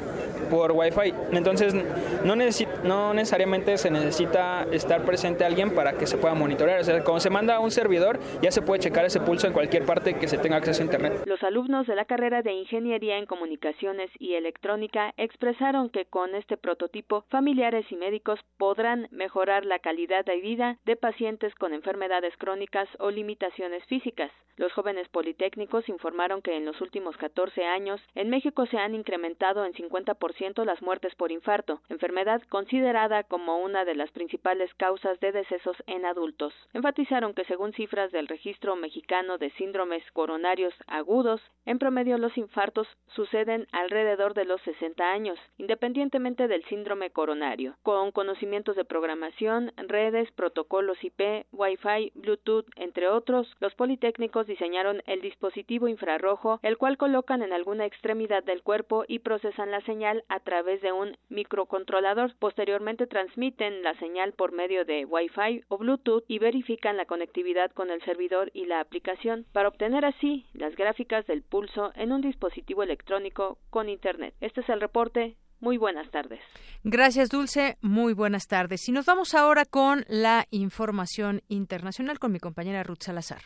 por 0.50 0.70
Wi-Fi. 0.70 1.12
Entonces 1.32 1.74
no, 1.74 2.36
necesi- 2.36 2.68
no 2.84 3.14
necesariamente 3.14 3.78
se 3.78 3.90
necesita 3.90 4.66
estar 4.72 5.04
presente 5.04 5.44
alguien 5.44 5.74
para 5.74 5.94
que 5.94 6.06
se 6.06 6.18
pueda 6.18 6.34
monitorear. 6.34 6.80
O 6.80 6.84
sea, 6.84 7.02
cuando 7.04 7.20
se 7.20 7.30
manda 7.30 7.56
a 7.56 7.60
un 7.60 7.70
servidor 7.70 8.18
ya 8.42 8.50
se 8.50 8.62
puede 8.62 8.80
checar 8.80 9.04
ese 9.04 9.20
pulso 9.20 9.46
en 9.46 9.52
cualquier 9.52 9.84
parte 9.84 10.18
que 10.18 10.28
se 10.28 10.38
tenga 10.38 10.56
acceso 10.56 10.82
a 10.82 10.84
Internet. 10.84 11.22
Los 11.26 11.42
alumnos 11.42 11.86
de 11.86 11.94
la 11.94 12.04
carrera 12.04 12.42
de 12.42 12.52
Ingeniería 12.52 13.18
en 13.18 13.26
Comunicaciones 13.26 14.10
y 14.18 14.34
Electrónica 14.34 15.12
expresaron 15.16 15.90
que 15.90 16.06
con 16.06 16.34
este 16.34 16.56
prototipo 16.56 17.24
familiares 17.30 17.86
y 17.90 17.96
médicos 17.96 18.40
podrán 18.58 19.08
mejorar 19.10 19.64
la 19.64 19.78
calidad 19.78 20.24
de 20.24 20.40
vida 20.40 20.78
de 20.84 20.96
pacientes 20.96 21.54
con 21.54 21.72
enfermedades 21.72 22.34
crónicas 22.38 22.88
o 22.98 23.10
limitaciones 23.10 23.84
físicas. 23.86 24.30
Los 24.56 24.72
jóvenes 24.72 25.06
politécnicos 25.10 25.86
informaron 25.88 26.40
que 26.40 26.56
en 26.56 26.64
los 26.64 26.80
últimos 26.80 27.16
14 27.18 27.64
años 27.64 28.00
en 28.14 28.30
México 28.30 28.64
se 28.66 28.78
han 28.78 28.94
incrementado 28.94 29.66
en 29.66 29.74
50% 29.74 30.64
las 30.64 30.80
muertes 30.80 31.14
por 31.14 31.30
infarto, 31.30 31.82
enfermedad 31.90 32.40
considerada 32.66 33.22
como 33.22 33.58
una 33.58 33.84
de 33.84 33.94
las 33.94 34.10
principales 34.10 34.74
causas 34.74 35.20
de 35.20 35.30
decesos 35.30 35.76
en 35.86 36.04
adultos. 36.04 36.52
Enfatizaron 36.72 37.32
que 37.32 37.44
según 37.44 37.72
cifras 37.74 38.10
del 38.10 38.26
Registro 38.26 38.74
Mexicano 38.74 39.38
de 39.38 39.50
Síndromes 39.50 40.02
Coronarios 40.12 40.74
Agudos, 40.88 41.40
en 41.64 41.78
promedio 41.78 42.18
los 42.18 42.36
infartos 42.36 42.88
suceden 43.14 43.68
alrededor 43.70 44.34
de 44.34 44.46
los 44.46 44.60
60 44.62 45.12
años, 45.12 45.38
independientemente 45.58 46.48
del 46.48 46.64
síndrome 46.64 47.10
coronario. 47.10 47.76
Con 47.84 48.10
conocimientos 48.10 48.74
de 48.74 48.84
programación, 48.84 49.70
redes, 49.76 50.32
protocolos 50.32 50.98
IP, 51.04 51.46
Wi-Fi, 51.52 52.10
Bluetooth, 52.16 52.66
entre 52.74 53.06
otros, 53.06 53.46
los 53.60 53.76
politécnicos 53.76 54.48
diseñaron 54.48 55.04
el 55.06 55.20
dispositivo 55.20 55.86
infrarrojo, 55.86 56.58
el 56.64 56.78
cual 56.78 56.96
colocan 56.96 57.42
en 57.42 57.52
alguna 57.52 57.86
extremidad 57.86 58.42
del 58.42 58.64
cuerpo 58.64 59.04
y 59.06 59.20
procesan 59.20 59.70
la 59.70 59.82
señal 59.82 60.24
a 60.28 60.40
través 60.40 60.82
de 60.82 60.90
un 60.90 61.16
microcontrolador. 61.28 62.34
Posteriormente 62.56 63.06
transmiten 63.06 63.82
la 63.82 63.92
señal 63.98 64.32
por 64.32 64.50
medio 64.50 64.86
de 64.86 65.04
Wi-Fi 65.04 65.64
o 65.68 65.76
Bluetooth 65.76 66.24
y 66.26 66.38
verifican 66.38 66.96
la 66.96 67.04
conectividad 67.04 67.70
con 67.72 67.90
el 67.90 68.02
servidor 68.02 68.50
y 68.54 68.64
la 68.64 68.80
aplicación 68.80 69.44
para 69.52 69.68
obtener 69.68 70.06
así 70.06 70.46
las 70.54 70.74
gráficas 70.74 71.26
del 71.26 71.42
pulso 71.42 71.92
en 71.96 72.12
un 72.12 72.22
dispositivo 72.22 72.82
electrónico 72.82 73.58
con 73.68 73.90
Internet. 73.90 74.32
Este 74.40 74.62
es 74.62 74.68
el 74.70 74.80
reporte. 74.80 75.36
Muy 75.60 75.76
buenas 75.76 76.10
tardes. 76.10 76.40
Gracias, 76.82 77.28
Dulce. 77.28 77.76
Muy 77.82 78.14
buenas 78.14 78.46
tardes. 78.46 78.88
Y 78.88 78.92
nos 78.92 79.04
vamos 79.04 79.34
ahora 79.34 79.66
con 79.66 80.06
la 80.08 80.46
información 80.50 81.42
internacional 81.48 82.18
con 82.18 82.32
mi 82.32 82.38
compañera 82.38 82.82
Ruth 82.84 83.02
Salazar. 83.02 83.42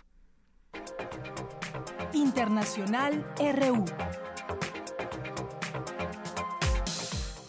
Internacional 2.13 3.27
RU. 3.41 3.85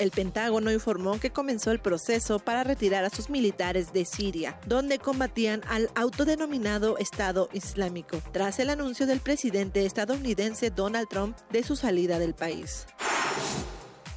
El 0.01 0.09
Pentágono 0.09 0.71
informó 0.71 1.19
que 1.19 1.29
comenzó 1.29 1.69
el 1.69 1.79
proceso 1.79 2.39
para 2.39 2.63
retirar 2.63 3.05
a 3.05 3.11
sus 3.11 3.29
militares 3.29 3.93
de 3.93 4.03
Siria, 4.05 4.59
donde 4.65 4.97
combatían 4.97 5.61
al 5.67 5.91
autodenominado 5.93 6.97
Estado 6.97 7.49
Islámico, 7.53 8.19
tras 8.31 8.57
el 8.57 8.71
anuncio 8.71 9.05
del 9.05 9.19
presidente 9.19 9.85
estadounidense 9.85 10.71
Donald 10.71 11.07
Trump 11.07 11.37
de 11.51 11.61
su 11.61 11.75
salida 11.75 12.17
del 12.17 12.33
país. 12.33 12.87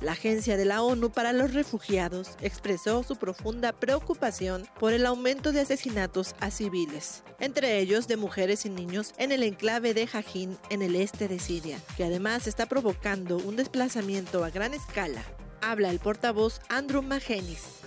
La 0.01 0.13
Agencia 0.13 0.57
de 0.57 0.65
la 0.65 0.81
ONU 0.81 1.11
para 1.11 1.35
los 1.35 1.53
Refugiados 1.53 2.31
expresó 2.41 3.03
su 3.03 3.17
profunda 3.17 3.73
preocupación 3.73 4.67
por 4.81 4.95
el 4.95 5.05
aumento 5.05 5.53
de 5.53 5.61
asesinatos 5.61 6.35
a 6.41 6.51
civiles, 6.51 7.25
entre 7.41 7.79
ellos 7.79 8.09
de 8.09 8.17
mujeres 8.17 8.65
y 8.65 8.71
niños 8.71 9.13
en 9.19 9.33
el 9.33 9.43
enclave 9.43 9.93
de 9.93 10.07
Jajin 10.07 10.57
en 10.71 10.81
el 10.81 10.97
este 10.97 11.29
de 11.29 11.39
Siria, 11.39 11.79
que 11.99 12.05
además 12.05 12.47
está 12.47 12.65
provocando 12.65 13.37
un 13.37 13.57
desplazamiento 13.57 14.45
a 14.45 14.51
gran 14.51 14.73
escala. 14.73 15.23
Habla 15.67 15.91
el 15.91 15.99
portavoz 15.99 16.61
Andrew 16.69 17.01
Magenis. 17.01 17.81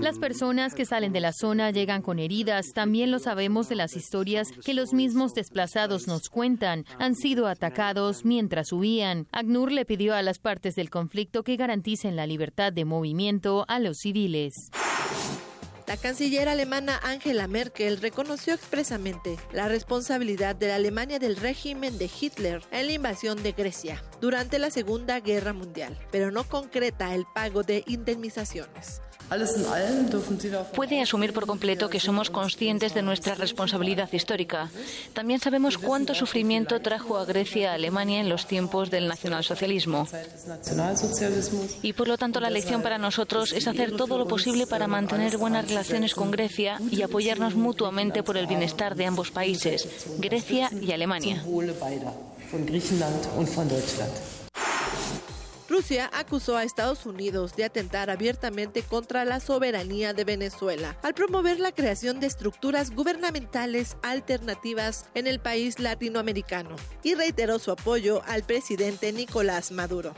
Las 0.00 0.18
personas 0.18 0.74
que 0.74 0.84
salen 0.84 1.12
de 1.12 1.20
la 1.20 1.32
zona 1.32 1.70
llegan 1.70 2.02
con 2.02 2.18
heridas. 2.18 2.72
También 2.72 3.12
lo 3.12 3.20
sabemos 3.20 3.68
de 3.68 3.76
las 3.76 3.94
historias 3.96 4.50
que 4.64 4.74
los 4.74 4.92
mismos 4.92 5.32
desplazados 5.32 6.08
nos 6.08 6.28
cuentan. 6.28 6.84
Han 6.98 7.14
sido 7.14 7.46
atacados 7.46 8.24
mientras 8.24 8.72
huían. 8.72 9.28
ACNUR 9.30 9.70
le 9.70 9.84
pidió 9.84 10.14
a 10.14 10.22
las 10.22 10.40
partes 10.40 10.74
del 10.74 10.90
conflicto 10.90 11.44
que 11.44 11.56
garanticen 11.56 12.16
la 12.16 12.26
libertad 12.26 12.72
de 12.72 12.84
movimiento 12.84 13.64
a 13.68 13.78
los 13.78 13.98
civiles. 13.98 14.70
La 15.86 15.98
canciller 15.98 16.48
alemana 16.48 16.98
Angela 17.02 17.46
Merkel 17.46 18.00
reconoció 18.00 18.54
expresamente 18.54 19.36
la 19.52 19.68
responsabilidad 19.68 20.56
de 20.56 20.68
la 20.68 20.76
Alemania 20.76 21.18
del 21.18 21.36
régimen 21.36 21.98
de 21.98 22.10
Hitler 22.20 22.62
en 22.70 22.86
la 22.86 22.92
invasión 22.92 23.42
de 23.42 23.52
Grecia 23.52 24.02
durante 24.18 24.58
la 24.58 24.70
Segunda 24.70 25.20
Guerra 25.20 25.52
Mundial, 25.52 25.98
pero 26.10 26.30
no 26.30 26.44
concreta 26.44 27.14
el 27.14 27.26
pago 27.34 27.64
de 27.64 27.84
indemnizaciones. 27.86 29.02
Puede 30.74 31.00
asumir 31.00 31.32
por 31.32 31.46
completo 31.46 31.88
que 31.88 31.98
somos 31.98 32.30
conscientes 32.30 32.94
de 32.94 33.02
nuestra 33.02 33.34
responsabilidad 33.34 34.12
histórica. 34.12 34.70
También 35.12 35.40
sabemos 35.40 35.78
cuánto 35.78 36.14
sufrimiento 36.14 36.80
trajo 36.80 37.16
a 37.16 37.24
Grecia 37.24 37.72
a 37.72 37.74
Alemania 37.74 38.20
en 38.20 38.28
los 38.28 38.46
tiempos 38.46 38.90
del 38.90 39.08
nacionalsocialismo. 39.08 40.06
Y 41.82 41.92
por 41.94 42.08
lo 42.08 42.18
tanto 42.18 42.40
la 42.40 42.50
lección 42.50 42.82
para 42.82 42.98
nosotros 42.98 43.52
es 43.52 43.66
hacer 43.66 43.96
todo 43.96 44.18
lo 44.18 44.28
posible 44.28 44.66
para 44.66 44.86
mantener 44.86 45.38
buenas 45.38 45.68
relaciones 45.68 46.14
con 46.14 46.30
Grecia 46.30 46.78
y 46.90 47.02
apoyarnos 47.02 47.54
mutuamente 47.54 48.22
por 48.22 48.36
el 48.36 48.46
bienestar 48.46 48.94
de 48.94 49.06
ambos 49.06 49.30
países, 49.30 49.88
Grecia 50.18 50.70
y 50.80 50.92
Alemania. 50.92 51.42
Rusia 55.74 56.08
acusó 56.12 56.56
a 56.56 56.62
Estados 56.62 57.04
Unidos 57.04 57.56
de 57.56 57.64
atentar 57.64 58.08
abiertamente 58.08 58.84
contra 58.84 59.24
la 59.24 59.40
soberanía 59.40 60.14
de 60.14 60.22
Venezuela 60.22 60.96
al 61.02 61.14
promover 61.14 61.58
la 61.58 61.72
creación 61.72 62.20
de 62.20 62.28
estructuras 62.28 62.92
gubernamentales 62.92 63.96
alternativas 64.04 65.06
en 65.14 65.26
el 65.26 65.40
país 65.40 65.80
latinoamericano 65.80 66.76
y 67.02 67.16
reiteró 67.16 67.58
su 67.58 67.72
apoyo 67.72 68.22
al 68.26 68.44
presidente 68.44 69.12
Nicolás 69.12 69.72
Maduro. 69.72 70.14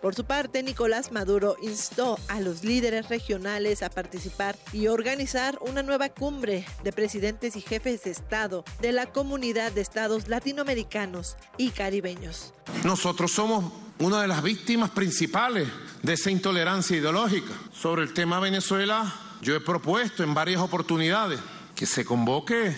Por 0.00 0.14
su 0.14 0.24
parte, 0.24 0.62
Nicolás 0.62 1.12
Maduro 1.12 1.56
instó 1.60 2.18
a 2.28 2.40
los 2.40 2.64
líderes 2.64 3.10
regionales 3.10 3.82
a 3.82 3.90
participar 3.90 4.56
y 4.72 4.86
organizar 4.86 5.58
una 5.60 5.82
nueva 5.82 6.08
cumbre 6.08 6.64
de 6.82 6.92
presidentes 6.92 7.54
y 7.54 7.60
jefes 7.60 8.04
de 8.04 8.10
Estado 8.10 8.64
de 8.80 8.92
la 8.92 9.12
comunidad 9.12 9.72
de 9.72 9.82
estados 9.82 10.28
latinoamericanos 10.28 11.36
y 11.58 11.70
caribeños. 11.70 12.54
Nosotros 12.82 13.32
somos 13.32 13.70
una 13.98 14.22
de 14.22 14.28
las 14.28 14.42
víctimas 14.42 14.90
principales 14.90 15.68
de 16.02 16.14
esa 16.14 16.30
intolerancia 16.30 16.96
ideológica. 16.96 17.52
Sobre 17.70 18.02
el 18.02 18.14
tema 18.14 18.40
Venezuela, 18.40 19.14
yo 19.42 19.54
he 19.54 19.60
propuesto 19.60 20.22
en 20.22 20.32
varias 20.32 20.62
oportunidades 20.62 21.40
que 21.74 21.84
se 21.84 22.06
convoque 22.06 22.74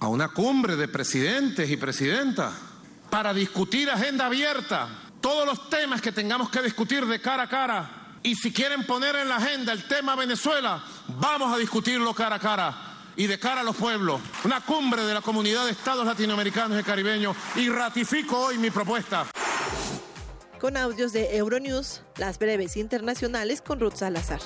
a 0.00 0.08
una 0.08 0.28
cumbre 0.28 0.76
de 0.76 0.88
presidentes 0.88 1.70
y 1.70 1.76
presidentas 1.76 2.54
para 3.10 3.34
discutir 3.34 3.90
agenda 3.90 4.26
abierta, 4.26 4.88
todos 5.22 5.46
los 5.46 5.70
temas 5.70 6.02
que 6.02 6.12
tengamos 6.12 6.50
que 6.50 6.60
discutir 6.60 7.06
de 7.06 7.20
cara 7.20 7.44
a 7.44 7.48
cara. 7.48 7.90
Y 8.22 8.34
si 8.34 8.52
quieren 8.52 8.84
poner 8.84 9.16
en 9.16 9.28
la 9.28 9.36
agenda 9.36 9.72
el 9.72 9.88
tema 9.88 10.14
Venezuela, 10.16 10.84
vamos 11.08 11.54
a 11.54 11.58
discutirlo 11.58 12.12
cara 12.12 12.36
a 12.36 12.38
cara 12.38 12.74
y 13.16 13.26
de 13.26 13.38
cara 13.38 13.62
a 13.62 13.64
los 13.64 13.76
pueblos. 13.76 14.20
Una 14.44 14.60
cumbre 14.60 15.02
de 15.02 15.14
la 15.14 15.22
comunidad 15.22 15.64
de 15.64 15.72
estados 15.72 16.04
latinoamericanos 16.04 16.78
y 16.78 16.82
caribeños 16.82 17.36
y 17.56 17.68
ratifico 17.68 18.38
hoy 18.38 18.58
mi 18.58 18.70
propuesta. 18.70 19.26
Con 20.60 20.76
audios 20.76 21.12
de 21.12 21.36
Euronews, 21.36 22.02
las 22.16 22.38
breves 22.38 22.76
internacionales 22.76 23.62
con 23.62 23.80
Ruth 23.80 23.96
Salazar. 23.96 24.40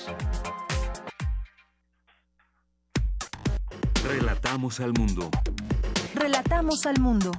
Relatamos 4.03 4.81
al 4.81 4.93
mundo. 4.93 5.31
Relatamos 6.15 6.86
al 6.86 7.01
mundo. 7.01 7.32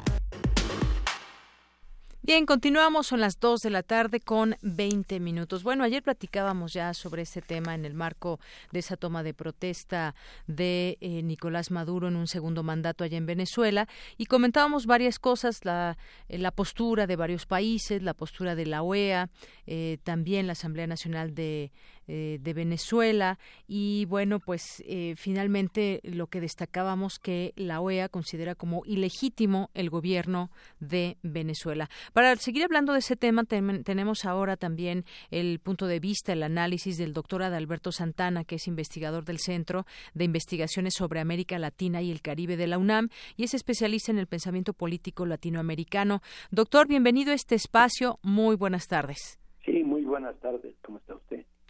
Bien, 2.28 2.46
continuamos, 2.46 3.08
son 3.08 3.22
las 3.22 3.40
2 3.40 3.62
de 3.62 3.70
la 3.70 3.84
tarde 3.84 4.20
con 4.20 4.58
20 4.62 5.22
minutos. 5.22 5.64
Bueno, 5.64 5.86
ayer 5.86 6.04
platicábamos 6.04 6.74
ya 6.74 6.94
sobre 6.94 7.22
este 7.22 7.42
tema 7.42 7.74
en 7.74 7.86
el 7.86 7.94
marco 7.94 8.42
de 8.74 8.80
esa 8.80 8.98
toma 8.98 9.24
de 9.24 9.34
protesta 9.34 10.14
de 10.46 10.98
eh, 11.00 11.24
Nicolás 11.24 11.72
Maduro 11.72 12.10
en 12.10 12.18
un 12.18 12.28
segundo 12.28 12.64
mandato 12.64 13.06
allá 13.06 13.18
en 13.18 13.28
Venezuela 13.28 13.88
y 14.18 14.26
comentábamos 14.26 14.88
varias 14.88 15.20
cosas, 15.20 15.64
la, 15.64 15.98
eh, 16.28 16.38
la 16.38 16.52
postura 16.52 17.08
de 17.08 17.16
varios 17.16 17.46
países, 17.46 18.04
la 18.04 18.14
postura 18.14 18.56
de 18.56 18.66
la 18.66 18.84
OEA, 18.84 19.30
eh, 19.66 19.98
también 20.04 20.48
la 20.48 20.52
Asamblea 20.52 20.86
Nacional 20.86 21.34
de 21.34 21.72
eh, 22.08 22.40
de 22.42 22.54
Venezuela 22.54 23.38
y 23.68 24.06
bueno 24.06 24.40
pues 24.40 24.84
eh, 24.86 25.16
finalmente 25.18 26.00
lo 26.04 26.28
que 26.28 26.42
destacábamos 26.42 27.20
que 27.20 27.54
la 27.56 27.82
OEA 27.82 28.10
considera 28.10 28.56
como 28.56 28.84
ilegítimo 28.86 29.70
el 29.74 29.90
gobierno 29.90 30.50
de 30.80 31.18
Venezuela. 31.22 31.90
Para 32.14 32.36
seguir 32.38 32.64
hablando 32.64 32.94
de 32.94 33.00
ese 33.00 33.16
tema 33.16 33.44
tenemos 33.44 34.26
ahora 34.26 34.58
también 34.58 35.06
el 35.32 35.60
punto 35.60 35.88
de 35.88 36.00
vista, 36.00 36.34
el 36.34 36.44
análisis 36.44 36.98
del 36.98 37.14
doctor 37.14 37.44
Adalberto 37.44 37.92
Santana 37.92 38.44
que 38.44 38.56
es 38.56 38.68
investigador 38.68 39.26
del 39.26 39.40
Centro 39.40 39.86
de 40.14 40.26
Investigaciones 40.26 40.94
sobre 40.94 41.20
América 41.20 41.60
Latina 41.60 42.02
y 42.02 42.12
el 42.12 42.22
Caribe 42.22 42.58
de 42.58 42.68
la 42.68 42.78
UNAM 42.78 43.10
y 43.36 43.44
es 43.44 43.54
especialista 43.54 44.12
en 44.12 44.18
el 44.18 44.28
pensamiento 44.28 44.74
político 44.74 45.26
latinoamericano. 45.26 46.22
Doctor, 46.52 46.88
bienvenido 46.88 47.32
a 47.32 47.36
este 47.36 47.56
espacio. 47.56 48.20
Muy 48.22 48.56
buenas 48.56 48.88
tardes. 48.88 49.40
Sí, 49.66 49.84
muy 49.84 50.04
buenas 50.04 50.40
tardes. 50.40 50.74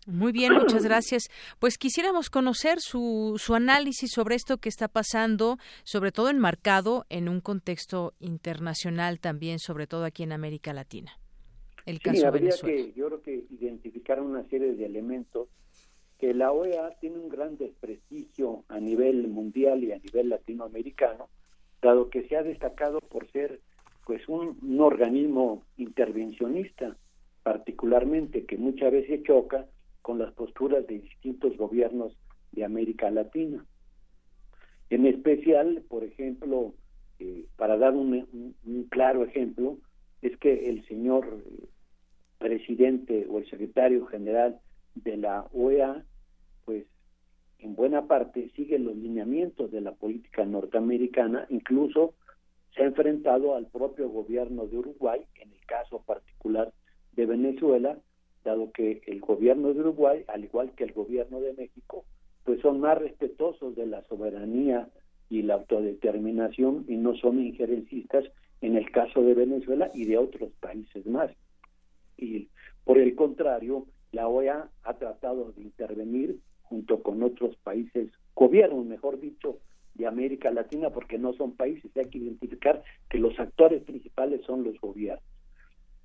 Muy 0.07 0.31
bien, 0.31 0.53
muchas 0.53 0.85
gracias. 0.85 1.29
Pues 1.59 1.77
quisiéramos 1.77 2.29
conocer 2.29 2.79
su, 2.79 3.34
su 3.38 3.55
análisis 3.55 4.09
sobre 4.09 4.35
esto 4.35 4.57
que 4.57 4.69
está 4.69 4.88
pasando, 4.88 5.57
sobre 5.84 6.13
todo 6.13 6.29
enmarcado 6.29 7.05
en 7.09 7.27
un 7.27 7.41
contexto 7.41 8.13
internacional 8.21 9.19
también, 9.19 9.59
sobre 9.59 9.85
todo 9.85 10.05
aquí 10.05 10.23
en 10.23 10.31
América 10.31 10.71
Latina. 10.71 11.19
El 11.85 11.99
caso 11.99 12.25
habría 12.25 12.51
que, 12.63 12.93
yo 12.93 13.07
creo 13.07 13.21
que 13.21 13.45
identificar 13.49 14.21
una 14.21 14.47
serie 14.47 14.75
de 14.75 14.85
elementos 14.85 15.49
que 16.17 16.34
la 16.34 16.53
OEA 16.53 16.91
tiene 17.01 17.17
un 17.17 17.27
gran 17.27 17.57
desprestigio 17.57 18.63
a 18.69 18.79
nivel 18.79 19.27
mundial 19.27 19.84
y 19.84 19.91
a 19.91 19.99
nivel 19.99 20.29
latinoamericano, 20.29 21.27
dado 21.81 22.09
que 22.09 22.25
se 22.29 22.38
ha 22.38 22.43
destacado 22.43 23.01
por 23.01 23.29
ser 23.31 23.59
pues 24.05 24.25
un, 24.29 24.57
un 24.61 24.79
organismo 24.79 25.63
intervencionista, 25.75 26.95
particularmente 27.43 28.45
que 28.45 28.55
muchas 28.57 28.93
veces 28.93 29.21
choca 29.23 29.65
con 30.07 30.19
las 30.19 30.31
posturas 30.35 30.88
de 30.88 30.99
distintos 30.99 31.57
gobiernos 31.57 32.17
de 32.53 32.63
América 32.63 33.11
Latina. 33.11 33.65
En 34.89 35.05
especial, 35.05 35.84
por 35.89 36.05
ejemplo, 36.05 36.75
eh, 37.19 37.45
para 37.57 37.77
dar 37.77 37.93
un, 37.93 38.88
claro 38.89 39.25
ejemplo, 39.25 39.77
es 40.21 40.38
que 40.38 40.69
el 40.69 40.88
señor 40.88 41.43
eh, 41.45 41.65
presidente 42.38 43.27
o 43.29 43.39
el 43.39 43.49
secretario 43.49 44.05
general 44.05 44.61
de 44.95 45.17
la 45.17 45.45
OEA, 45.51 46.05
pues 46.63 46.85
en 47.59 47.75
buena 47.75 48.07
parte 48.07 48.49
sigue 48.55 48.79
los 48.79 48.95
lineamientos 48.95 49.71
de 49.71 49.81
la 49.81 49.91
política 49.91 50.45
norteamericana, 50.45 51.47
incluso 51.49 52.13
se 52.73 52.84
ha 52.84 52.85
enfrentado 52.85 53.55
al 53.55 53.67
propio 53.67 54.07
gobierno 54.07 54.67
de 54.67 54.77
Uruguay, 54.77 55.19
en 55.35 55.51
el 55.51 55.65
caso 55.65 56.01
particular 56.03 56.71
de 57.11 57.25
Venezuela, 57.25 57.97
dado 58.48 58.72
que 58.72 59.02
el 59.06 59.19
gobierno 59.19 59.74
de 59.74 59.82
Uruguay, 59.82 60.24
al 60.28 60.45
igual 60.45 60.72
que 60.72 60.86
el 60.86 60.94
gobierno 60.94 61.40
de 61.41 61.53
México, 61.53 62.06
pues 62.44 62.61
son 62.61 62.80
más 62.80 62.98
respetuosos 62.98 63.76
de 63.76 63.86
la 63.86 64.03
soberanía 64.03 64.88
y 65.30 65.41
la 65.41 65.56
autodeterminación 65.56 66.86
y 66.88 66.95
no 66.95 67.15
son 67.18 67.40
injerencistas 67.40 68.24
en 68.61 68.78
el 68.78 68.90
caso 68.91 69.22
de 69.22 69.34
Venezuela 69.34 69.91
y 69.94 70.06
de 70.06 70.18
otros 70.18 70.52
países 70.61 71.06
más. 71.06 71.30
Y 72.18 72.48
por 72.86 72.98
el 72.98 73.15
contrario, 73.15 73.86
la 74.14 74.30
OEA 74.30 74.69
ha 74.84 74.94
tratado 74.94 75.52
de 75.52 75.61
intervenir 75.61 76.40
junto 76.64 77.03
con 77.03 77.22
otros 77.24 77.56
países, 77.57 78.10
gobiernos, 78.34 78.86
mejor 78.86 79.19
dicho, 79.19 79.60
de 79.95 80.07
América 80.07 80.52
Latina, 80.52 80.90
porque 80.90 81.18
no 81.18 81.34
son 81.34 81.52
países, 81.52 81.91
hay 81.98 82.06
que 82.06 82.19
identificar 82.19 82.82
que 83.10 83.19
los 83.19 83.38
actores 83.40 83.84
principales 83.84 84.41
son 84.45 84.64
los 84.64 84.80
gobiernos. 84.80 85.36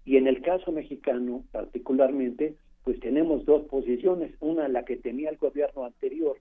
Y 0.04 0.16
en 0.16 0.26
el 0.26 0.42
caso 0.42 0.72
mexicano, 0.72 1.44
particularmente, 1.52 2.56
pues 2.84 2.98
tenemos 3.00 3.44
dos 3.44 3.64
posiciones. 3.66 4.34
Una, 4.40 4.68
la 4.68 4.84
que 4.84 4.96
tenía 4.96 5.30
el 5.30 5.36
gobierno 5.36 5.84
anterior 5.84 6.36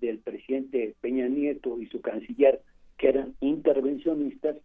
del 0.00 0.18
presidente 0.18 0.94
Peña 1.00 1.28
Nieto 1.28 1.80
y 1.80 1.86
su 1.86 2.00
canciller, 2.00 2.60
que 2.98 3.08
eran 3.08 3.34
intervencionistas, 3.40 4.56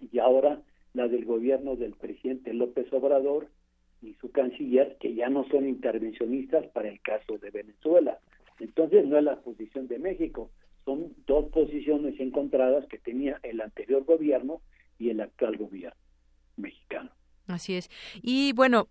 y 0.00 0.18
ahora 0.18 0.62
la 0.94 1.08
del 1.08 1.24
gobierno 1.24 1.76
del 1.76 1.92
presidente 1.92 2.54
López 2.54 2.90
Obrador 2.92 3.48
y 4.02 4.14
su 4.14 4.30
canciller, 4.30 4.96
que 4.98 5.14
ya 5.14 5.28
no 5.28 5.46
son 5.48 5.68
intervencionistas 5.68 6.66
para 6.68 6.88
el 6.88 7.00
caso 7.00 7.38
de 7.38 7.50
Venezuela. 7.50 8.18
Entonces 8.58 9.06
no 9.06 9.18
es 9.18 9.24
la 9.24 9.40
posición 9.40 9.88
de 9.88 9.98
México, 9.98 10.50
son 10.84 11.12
dos 11.26 11.50
posiciones 11.50 12.18
encontradas 12.20 12.86
que 12.86 12.98
tenía 12.98 13.38
el 13.42 13.60
anterior 13.60 14.04
gobierno 14.04 14.62
y 14.98 15.10
el 15.10 15.20
actual 15.20 15.56
gobierno 15.56 16.00
mexicano. 16.56 17.10
Así 17.46 17.74
es. 17.74 17.90
Y 18.22 18.52
bueno, 18.52 18.88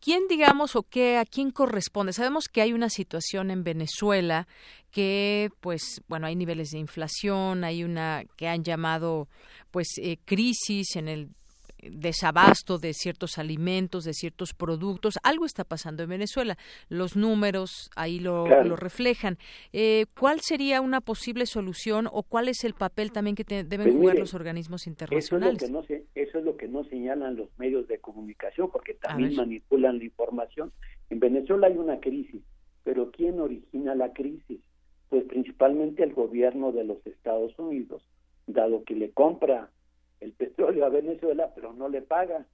¿quién 0.00 0.26
digamos 0.28 0.76
o 0.76 0.82
qué 0.82 1.18
a 1.18 1.24
quién 1.24 1.50
corresponde? 1.50 2.12
Sabemos 2.12 2.48
que 2.48 2.62
hay 2.62 2.72
una 2.72 2.90
situación 2.90 3.50
en 3.50 3.64
Venezuela 3.64 4.46
que 4.90 5.50
pues 5.60 6.02
bueno, 6.08 6.26
hay 6.26 6.36
niveles 6.36 6.70
de 6.70 6.78
inflación, 6.78 7.64
hay 7.64 7.84
una 7.84 8.24
que 8.36 8.48
han 8.48 8.64
llamado 8.64 9.28
pues 9.70 9.88
eh, 9.98 10.18
crisis 10.24 10.96
en 10.96 11.08
el 11.08 11.30
desabasto 11.90 12.78
de 12.78 12.92
ciertos 12.92 13.38
alimentos, 13.38 14.04
de 14.04 14.12
ciertos 14.12 14.54
productos. 14.54 15.18
Algo 15.22 15.46
está 15.46 15.64
pasando 15.64 16.02
en 16.02 16.10
Venezuela. 16.10 16.56
Los 16.88 17.16
números 17.16 17.90
ahí 17.96 18.20
lo, 18.20 18.46
reflejan. 18.76 19.38
Eh, 19.72 20.06
¿Cuál 20.18 20.40
sería 20.40 20.80
una 20.80 21.00
posible 21.00 21.46
solución 21.46 22.08
o 22.10 22.22
cuál 22.22 22.48
es 22.48 22.64
el 22.64 22.74
papel 22.74 23.12
también 23.12 23.36
que 23.36 23.44
deben 23.44 23.82
pues 23.82 23.94
jugar 23.94 24.18
los 24.18 24.34
organismos 24.34 24.86
internacionales? 24.86 25.62
Eso 25.62 25.66
es, 25.66 25.72
lo 25.72 25.82
que 25.84 25.98
no 25.98 26.02
eso 26.14 26.38
es 26.38 26.44
lo 26.44 26.56
que 26.56 26.68
no 26.68 26.84
señalan 26.84 27.36
los 27.36 27.48
medios 27.58 27.86
de 27.88 27.98
comunicación 27.98 28.70
porque 28.70 28.94
también 28.94 29.34
manipulan 29.36 29.98
la 29.98 30.04
información. 30.04 30.72
En 31.10 31.20
Venezuela 31.20 31.66
hay 31.66 31.76
una 31.76 32.00
crisis, 32.00 32.42
pero 32.82 33.10
¿quién 33.10 33.40
origina 33.40 33.94
la 33.94 34.12
crisis? 34.12 34.60
Pues 35.08 35.24
principalmente 35.24 36.02
el 36.02 36.12
gobierno 36.12 36.72
de 36.72 36.84
los 36.84 37.04
Estados 37.06 37.56
Unidos, 37.58 38.02
dado 38.46 38.84
que 38.84 38.94
le 38.94 39.10
compra 39.10 39.70
el 40.24 40.32
petróleo 40.32 40.86
a 40.86 40.88
Venezuela, 40.88 41.52
pero 41.54 41.74
no 41.74 41.88
le 41.88 42.00
paga 42.00 42.46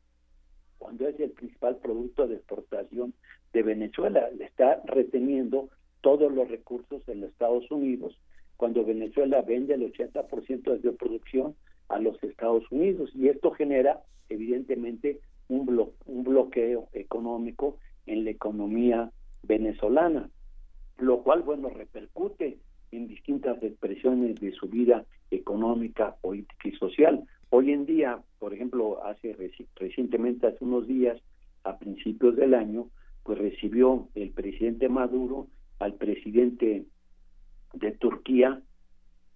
cuando 0.78 1.06
es 1.06 1.18
el 1.20 1.30
principal 1.30 1.76
producto 1.76 2.26
de 2.26 2.36
exportación 2.36 3.14
de 3.52 3.62
Venezuela. 3.62 4.28
Le 4.36 4.44
está 4.44 4.82
reteniendo 4.84 5.68
todos 6.00 6.32
los 6.32 6.48
recursos 6.48 7.02
en 7.08 7.20
los 7.20 7.30
Estados 7.30 7.70
Unidos 7.70 8.18
cuando 8.56 8.84
Venezuela 8.84 9.42
vende 9.42 9.74
el 9.74 9.92
80% 9.92 10.62
de 10.62 10.82
su 10.82 10.96
producción 10.96 11.54
a 11.88 11.98
los 11.98 12.20
Estados 12.22 12.64
Unidos 12.70 13.10
y 13.14 13.28
esto 13.28 13.52
genera 13.52 14.02
evidentemente 14.28 15.20
un, 15.48 15.92
un 16.06 16.24
bloqueo 16.24 16.88
económico 16.92 17.78
en 18.06 18.24
la 18.24 18.30
economía 18.30 19.10
venezolana, 19.42 20.28
lo 20.98 21.22
cual, 21.22 21.42
bueno, 21.42 21.70
repercute 21.70 22.58
en 22.90 23.06
distintas 23.06 23.62
expresiones 23.62 24.40
de 24.40 24.52
su 24.52 24.68
vida 24.68 25.04
económica, 25.30 26.16
política 26.20 26.68
y 26.68 26.72
social. 26.72 27.24
Hoy 27.52 27.72
en 27.72 27.84
día, 27.84 28.22
por 28.38 28.54
ejemplo, 28.54 29.04
hace 29.04 29.36
recientemente, 29.74 30.46
hace 30.46 30.64
unos 30.64 30.86
días, 30.86 31.20
a 31.64 31.78
principios 31.78 32.36
del 32.36 32.54
año, 32.54 32.88
pues 33.24 33.38
recibió 33.38 34.08
el 34.14 34.30
presidente 34.30 34.88
Maduro 34.88 35.48
al 35.80 35.94
presidente 35.94 36.86
de 37.74 37.92
Turquía, 37.92 38.62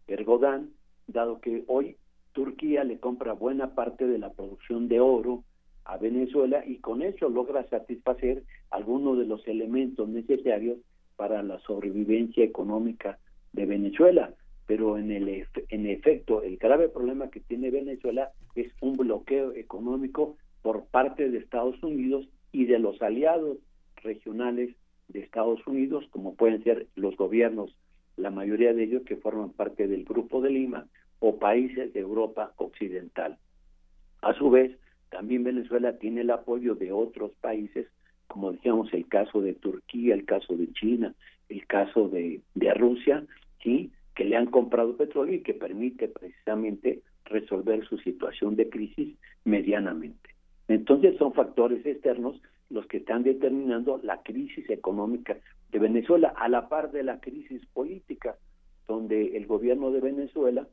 Erdogan, 0.06 0.70
dado 1.08 1.40
que 1.40 1.64
hoy 1.66 1.96
Turquía 2.32 2.84
le 2.84 3.00
compra 3.00 3.32
buena 3.32 3.74
parte 3.74 4.06
de 4.06 4.18
la 4.18 4.32
producción 4.32 4.86
de 4.88 5.00
oro 5.00 5.42
a 5.84 5.96
Venezuela 5.98 6.64
y 6.64 6.78
con 6.78 7.02
eso 7.02 7.28
logra 7.28 7.68
satisfacer 7.68 8.44
algunos 8.70 9.18
de 9.18 9.26
los 9.26 9.46
elementos 9.48 10.08
necesarios 10.08 10.78
para 11.16 11.42
la 11.42 11.58
sobrevivencia 11.60 12.44
económica 12.44 13.18
de 13.52 13.66
Venezuela 13.66 14.32
pero 14.66 14.98
en, 14.98 15.10
el, 15.10 15.46
en 15.68 15.86
efecto 15.86 16.42
el 16.42 16.56
grave 16.56 16.88
problema 16.88 17.30
que 17.30 17.40
tiene 17.40 17.70
Venezuela 17.70 18.30
es 18.54 18.72
un 18.80 18.96
bloqueo 18.96 19.52
económico 19.52 20.36
por 20.62 20.86
parte 20.86 21.30
de 21.30 21.38
Estados 21.38 21.82
Unidos 21.82 22.26
y 22.52 22.64
de 22.64 22.78
los 22.78 23.00
aliados 23.02 23.58
regionales 23.96 24.74
de 25.08 25.20
Estados 25.20 25.66
Unidos, 25.66 26.06
como 26.10 26.34
pueden 26.34 26.62
ser 26.64 26.86
los 26.94 27.16
gobiernos, 27.16 27.76
la 28.16 28.30
mayoría 28.30 28.72
de 28.72 28.84
ellos 28.84 29.02
que 29.02 29.16
forman 29.16 29.50
parte 29.50 29.88
del 29.88 30.04
Grupo 30.04 30.40
de 30.40 30.50
Lima 30.50 30.86
o 31.18 31.38
países 31.38 31.92
de 31.92 32.00
Europa 32.00 32.52
Occidental. 32.56 33.38
A 34.22 34.32
su 34.34 34.50
vez, 34.50 34.76
también 35.10 35.44
Venezuela 35.44 35.98
tiene 35.98 36.22
el 36.22 36.30
apoyo 36.30 36.74
de 36.74 36.92
otros 36.92 37.32
países, 37.40 37.86
como 38.26 38.52
decíamos 38.52 38.92
el 38.94 39.06
caso 39.08 39.40
de 39.40 39.54
Turquía, 39.54 40.14
el 40.14 40.24
caso 40.24 40.56
de 40.56 40.72
China, 40.72 41.14
el 41.48 41.66
caso 41.66 42.08
de, 42.08 42.40
de 42.54 42.74
Rusia, 42.74 43.24
¿sí? 43.62 43.90
Que 44.14 44.24
le 44.24 44.36
han 44.36 44.46
comprado 44.46 44.96
petróleo 44.96 45.34
y 45.34 45.42
que 45.42 45.54
permite 45.54 46.08
precisamente 46.08 47.02
resolver 47.24 47.84
su 47.86 47.98
situación 47.98 48.56
de 48.56 48.68
crisis 48.68 49.16
medianamente. 49.44 50.30
Entonces 50.68 51.16
son 51.18 51.32
factores 51.32 51.84
externos 51.84 52.40
los 52.70 52.86
que 52.86 52.98
están 52.98 53.22
determinando 53.22 54.00
la 54.02 54.22
crisis 54.22 54.68
económica 54.70 55.36
de 55.70 55.78
Venezuela, 55.78 56.32
a 56.36 56.48
la 56.48 56.68
par 56.68 56.92
de 56.92 57.02
la 57.02 57.20
crisis 57.20 57.64
política, 57.72 58.36
donde 58.86 59.36
el 59.36 59.46
gobierno 59.46 59.90
de 59.90 60.00
Venezuela 60.00 60.66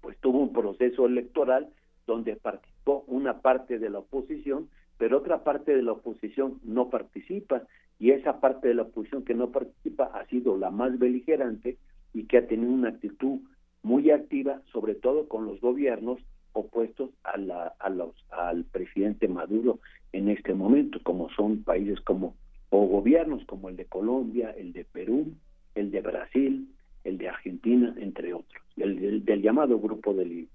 pues 0.00 0.16
tuvo 0.18 0.38
un 0.38 0.52
proceso 0.52 1.06
electoral 1.06 1.68
donde 2.06 2.36
participó 2.36 3.04
una 3.06 3.40
parte 3.40 3.78
de 3.78 3.90
la 3.90 3.98
oposición, 3.98 4.68
pero 4.98 5.18
otra 5.18 5.44
parte 5.44 5.74
de 5.74 5.82
la 5.82 5.92
oposición 5.92 6.58
no 6.64 6.88
participa 6.88 7.62
y 7.98 8.12
esa 8.12 8.40
parte 8.40 8.68
de 8.68 8.74
la 8.74 8.82
oposición 8.82 9.24
que 9.24 9.34
no 9.34 9.50
participa 9.50 10.04
ha 10.04 10.26
sido 10.26 10.56
la 10.56 10.70
más 10.70 10.98
beligerante 10.98 11.76
y 12.12 12.24
que 12.24 12.38
ha 12.38 12.46
tenido 12.46 12.72
una 12.72 12.90
actitud 12.90 13.40
muy 13.82 14.10
activa, 14.10 14.60
sobre 14.72 14.94
todo 14.94 15.28
con 15.28 15.46
los 15.46 15.60
gobiernos 15.60 16.20
opuestos 16.52 17.10
a 17.24 17.36
la, 17.38 17.74
a 17.78 17.88
los, 17.90 18.14
al 18.30 18.64
presidente 18.64 19.28
Maduro 19.28 19.78
en 20.12 20.28
este 20.28 20.54
momento, 20.54 20.98
como 21.02 21.30
son 21.30 21.62
países 21.62 22.00
como, 22.00 22.34
o 22.70 22.86
gobiernos 22.86 23.44
como 23.46 23.68
el 23.68 23.76
de 23.76 23.86
Colombia, 23.86 24.50
el 24.50 24.72
de 24.72 24.84
Perú, 24.84 25.32
el 25.74 25.90
de 25.90 26.00
Brasil, 26.00 26.68
el 27.04 27.18
de 27.18 27.28
Argentina, 27.28 27.94
entre 27.98 28.34
otros, 28.34 28.62
el, 28.76 29.24
del 29.24 29.42
llamado 29.42 29.78
Grupo 29.78 30.12
de 30.14 30.24
Lima. 30.24 30.48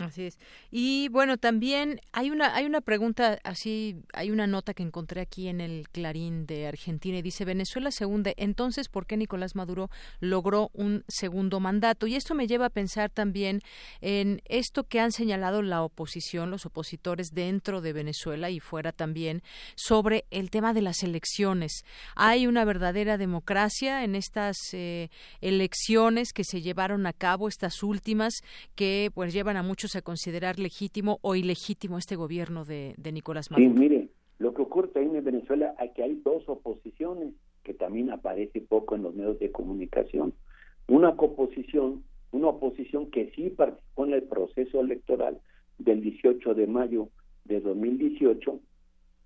Así 0.00 0.24
es. 0.24 0.38
Y 0.70 1.08
bueno, 1.08 1.36
también 1.36 2.00
hay 2.12 2.30
una 2.30 2.54
hay 2.54 2.64
una 2.64 2.80
pregunta 2.80 3.38
así, 3.44 3.96
hay 4.12 4.30
una 4.30 4.46
nota 4.46 4.74
que 4.74 4.82
encontré 4.82 5.20
aquí 5.20 5.48
en 5.48 5.60
el 5.60 5.88
Clarín 5.90 6.46
de 6.46 6.66
Argentina 6.66 7.18
y 7.18 7.22
dice 7.22 7.44
Venezuela 7.44 7.90
se 7.90 8.06
hunde, 8.06 8.34
entonces 8.38 8.88
¿por 8.88 9.06
qué 9.06 9.16
Nicolás 9.16 9.54
Maduro 9.54 9.90
logró 10.20 10.70
un 10.72 11.04
segundo 11.08 11.60
mandato? 11.60 12.06
Y 12.06 12.16
esto 12.16 12.34
me 12.34 12.46
lleva 12.46 12.66
a 12.66 12.70
pensar 12.70 13.10
también 13.10 13.60
en 14.00 14.40
esto 14.46 14.84
que 14.84 15.00
han 15.00 15.12
señalado 15.12 15.62
la 15.62 15.82
oposición, 15.82 16.50
los 16.50 16.66
opositores 16.66 17.30
dentro 17.32 17.80
de 17.80 17.92
Venezuela 17.92 18.50
y 18.50 18.60
fuera 18.60 18.92
también 18.92 19.42
sobre 19.74 20.24
el 20.30 20.50
tema 20.50 20.72
de 20.72 20.82
las 20.82 21.02
elecciones. 21.02 21.84
Hay 22.16 22.46
una 22.46 22.64
verdadera 22.64 23.18
democracia 23.18 24.04
en 24.04 24.14
estas 24.14 24.56
eh, 24.72 25.10
elecciones 25.40 26.32
que 26.32 26.44
se 26.44 26.62
llevaron 26.62 27.06
a 27.06 27.12
cabo, 27.12 27.48
estas 27.48 27.82
últimas 27.82 28.34
que 28.74 29.10
pues 29.14 29.32
llevan 29.32 29.56
a 29.56 29.62
muchos 29.62 29.89
a 29.96 30.02
considerar 30.02 30.58
legítimo 30.58 31.18
o 31.22 31.34
ilegítimo 31.34 31.98
este 31.98 32.16
gobierno 32.16 32.64
de, 32.64 32.94
Nicolás 33.12 33.50
Maduro? 33.50 33.72
Sí, 33.72 33.78
mire, 33.78 34.08
lo 34.38 34.54
que 34.54 34.62
ocurre 34.62 34.90
ahí 34.96 35.04
en 35.04 35.24
Venezuela 35.24 35.74
es 35.80 35.92
que 35.92 36.02
hay 36.02 36.20
dos 36.24 36.48
oposiciones 36.48 37.34
que 37.62 37.74
también 37.74 38.10
aparece 38.10 38.60
poco 38.60 38.94
en 38.94 39.02
los 39.02 39.14
medios 39.14 39.38
de 39.38 39.50
comunicación. 39.50 40.32
Una 40.88 41.10
oposición, 41.10 42.04
una 42.32 42.48
oposición 42.48 43.10
que 43.10 43.30
sí 43.34 43.50
participó 43.50 44.06
en 44.06 44.14
el 44.14 44.22
proceso 44.24 44.80
electoral 44.80 45.40
del 45.78 46.02
18 46.02 46.54
de 46.54 46.66
mayo 46.66 47.08
de 47.44 47.60
2018 47.60 48.60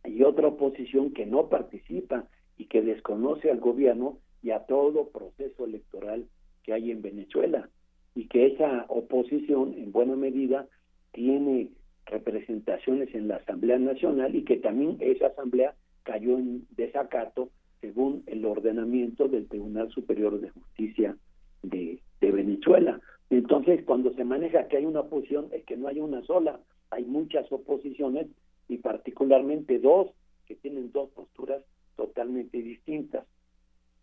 y 0.07 0.23
otra 0.23 0.49
oposición 0.49 1.13
que 1.13 1.27
no 1.27 1.49
participa 1.49 2.29
y 2.57 2.67
que 2.67 2.83
desconoce 2.83 3.51
al 3.51 3.61
gobierno 3.61 4.19
y 4.43 4.51
a 4.51 4.61
todo 4.67 5.09
proceso 5.09 5.65
electoral 5.65 6.27
que 6.63 6.73
hay 6.73 6.91
en 6.91 7.03
Venezuela 7.03 7.69
y 8.15 8.27
que 8.29 8.47
esa 8.47 8.87
oposición 8.89 9.75
en 9.77 9.93
buena 9.93 10.17
medida 10.17 10.67
tiene 11.13 11.71
representaciones 12.07 13.15
en 13.15 13.29
la 13.29 13.37
Asamblea 13.37 13.79
Nacional 13.79 14.35
y 14.35 14.45
que 14.45 14.57
también 14.57 14.97
esa 15.01 15.29
Asamblea 15.29 15.75
cayó 16.03 16.39
en 16.39 16.67
desacato 16.77 17.51
según 17.81 18.23
el 18.27 18.45
ordenamiento 18.45 19.29
del 19.29 19.49
Tribunal 19.49 19.91
Superior 19.91 20.41
de 20.41 20.51
Justicia 20.51 21.17
de, 21.63 22.01
de 22.21 22.31
Venezuela. 22.31 23.01
Entonces, 23.31 23.85
cuando 23.85 24.13
se 24.15 24.25
maneja 24.25 24.69
que 24.69 24.77
hay 24.77 24.85
una 24.85 25.01
oposición, 25.01 25.49
es 25.53 25.65
que 25.65 25.77
no 25.77 25.89
hay 25.89 26.01
una 26.01 26.23
sola, 26.23 26.61
hay 26.91 27.05
muchas 27.05 27.51
oposiciones 27.51 28.27
y 28.69 28.79
particularmente 28.79 29.79
dos 29.79 30.11
que 30.47 30.55
tienen 30.57 30.93
dos 30.93 31.11
posturas 31.11 31.63
totalmente 31.97 32.59
distintas. 32.63 33.27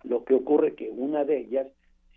Lo 0.04 0.24
que 0.26 0.34
ocurre 0.34 0.76
que 0.76 0.90
una 0.90 1.24
de 1.24 1.40
ellas 1.40 1.68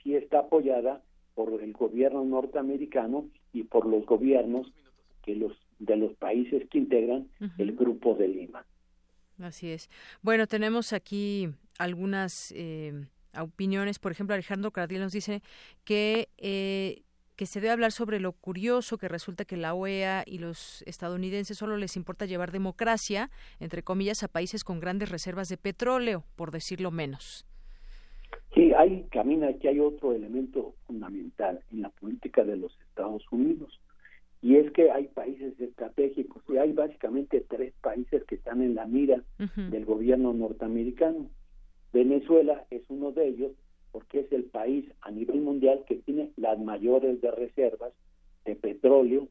sí 0.03 0.15
está 0.15 0.41
apoyada 0.41 1.03
por 1.35 1.63
el 1.63 1.73
gobierno 1.73 2.25
norteamericano 2.25 3.29
y 3.53 3.65
por 3.65 3.87
los 3.87 4.07
gobiernos 4.07 4.73
que 5.23 5.35
los 5.35 5.53
de 5.79 5.97
los 5.97 6.15
países 6.15 6.69
que 6.71 6.79
integran 6.79 7.29
el 7.59 7.73
grupo 7.73 8.15
de 8.15 8.29
Lima. 8.29 8.65
Así 9.41 9.71
es. 9.71 9.91
Bueno, 10.23 10.47
tenemos 10.47 10.93
aquí 10.93 11.49
algunas 11.79 12.53
eh, 12.57 13.07
opiniones. 13.39 13.99
Por 13.99 14.13
ejemplo, 14.13 14.35
Alejandro 14.35 14.71
Cardiel 14.71 15.01
nos 15.01 15.13
dice 15.13 15.43
que 15.85 16.29
eh, 16.39 17.03
que 17.37 17.47
se 17.47 17.61
debe 17.61 17.73
hablar 17.73 17.93
sobre 17.93 18.21
lo 18.21 18.33
curioso 18.33 18.99
que 18.99 19.09
resulta 19.09 19.45
que 19.45 19.57
la 19.57 19.75
OEA 19.75 20.23
y 20.27 20.39
los 20.39 20.83
estadounidenses 20.87 21.59
solo 21.59 21.77
les 21.77 21.97
importa 21.97 22.27
llevar 22.27 22.53
democracia, 22.53 23.31
entre 23.59 23.83
comillas, 23.83 24.23
a 24.23 24.29
países 24.29 24.63
con 24.63 24.81
grandes 24.81 25.09
reservas 25.09 25.49
de 25.49 25.57
petróleo, 25.57 26.25
por 26.37 26.53
decirlo 26.53 26.91
menos. 26.91 27.45
Sí, 28.55 28.73
hay, 28.73 29.05
camina 29.11 29.49
aquí 29.49 29.67
hay 29.67 29.81
otro 29.81 30.13
elemento 30.13 30.75
fundamental 30.87 31.61
en 31.73 31.83
la 31.83 31.89
política 31.91 32.45
de 32.45 32.57
los 32.57 32.73
Estados 32.89 33.25
Unidos 33.33 33.81
y 34.45 34.57
es 34.57 34.71
que 34.73 34.91
hay 34.91 35.09
países 35.09 35.59
estratégicos 35.59 36.43
y 36.49 36.59
hay 36.59 36.73
básicamente 36.73 37.41
tres 37.49 37.73
países 37.81 38.23
que 38.25 38.35
están 38.35 38.61
en 38.63 38.75
la 38.75 38.85
mira 38.85 39.25
del 39.57 39.87
gobierno 39.87 40.35
norteamericano. 40.35 41.31
Venezuela 41.95 42.67
es 42.71 42.83
uno 42.91 43.11
de 43.11 43.27
ellos 43.27 43.53
porque 43.91 44.21
es 44.21 44.33
el 44.33 44.45
país 44.45 44.85
a 45.01 45.11
nivel 45.11 45.41
mundial 45.41 45.85
que 45.89 45.97
tiene 45.97 46.31
las 46.37 46.59
mayores 46.61 47.23
de 47.23 47.31
reservas 47.31 47.93
de 48.45 48.55
petróleo, 48.55 49.29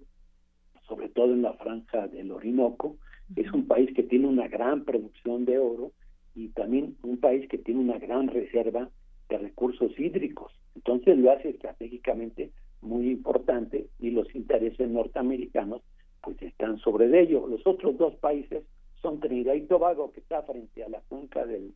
sobre 0.87 1.09
todo 1.09 1.33
en 1.33 1.43
la 1.43 1.53
franja 1.53 2.07
del 2.07 2.31
Orinoco. 2.31 2.97
Es 3.35 3.51
un 3.53 3.67
país 3.67 3.93
que 3.95 4.03
tiene 4.03 4.27
una 4.27 4.47
gran 4.47 4.83
producción 4.83 5.45
de 5.45 5.59
oro 5.59 5.91
y 6.33 6.49
también 6.49 6.97
un 7.03 7.17
país 7.17 7.47
que 7.49 7.59
tiene 7.59 7.81
una 7.81 7.99
gran 7.99 8.29
reserva 8.29 8.89
de 9.33 9.39
recursos 9.39 9.91
hídricos. 9.99 10.51
Entonces 10.75 11.17
lo 11.17 11.31
hace 11.31 11.49
estratégicamente 11.49 12.51
muy 12.81 13.09
importante 13.09 13.87
y 13.99 14.11
los 14.11 14.33
intereses 14.35 14.87
norteamericanos 14.89 15.81
pues 16.21 16.41
están 16.41 16.77
sobre 16.79 17.19
ello. 17.19 17.47
Los 17.47 17.65
otros 17.65 17.97
dos 17.97 18.15
países 18.15 18.63
son 19.01 19.19
Trinidad 19.19 19.55
y 19.55 19.61
Tobago, 19.61 20.11
que 20.13 20.19
está 20.19 20.43
frente 20.43 20.83
a 20.83 20.89
la 20.89 21.01
cuenca 21.09 21.45
del, 21.45 21.73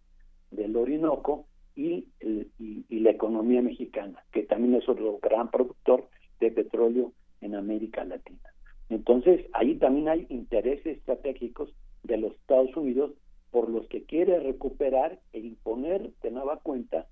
del 0.52 0.76
Orinoco, 0.76 1.46
y, 1.76 2.08
y, 2.20 3.00
la 3.02 3.12
economía 3.12 3.62
mexicana, 3.62 4.24
que 4.32 4.42
también 4.42 4.74
es 4.74 4.90
otro 4.90 5.20
gran 5.22 5.52
productor 5.52 6.10
de 6.40 6.50
petróleo 6.50 7.14
en 7.40 7.54
América 7.54 8.04
Latina. 8.04 8.50
Entonces, 8.90 9.46
ahí 9.54 9.76
también 9.76 10.10
hay 10.10 10.26
intereses 10.30 10.98
estratégicos 10.98 11.72
de 12.02 12.18
los 12.18 12.34
Estados 12.34 12.76
Unidos 12.76 13.12
por 13.52 13.70
los 13.70 13.86
que 13.88 14.04
quiere 14.06 14.40
recuperar 14.40 15.20
e 15.34 15.40
imponer 15.40 16.10
de 16.24 16.32
nueva 16.32 16.58
cuenta 16.62 17.06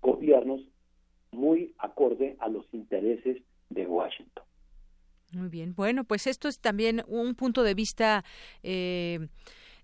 gobiernos 0.00 0.60
muy 1.32 1.74
acorde 1.78 2.36
a 2.40 2.48
los 2.48 2.66
intereses 2.72 3.42
de 3.70 3.86
Washington. 3.86 4.44
Muy 5.32 5.48
bien. 5.48 5.74
Bueno, 5.74 6.04
pues 6.04 6.26
esto 6.26 6.48
es 6.48 6.60
también 6.60 7.02
un 7.08 7.34
punto 7.34 7.62
de 7.62 7.74
vista 7.74 8.24
eh, 8.62 9.28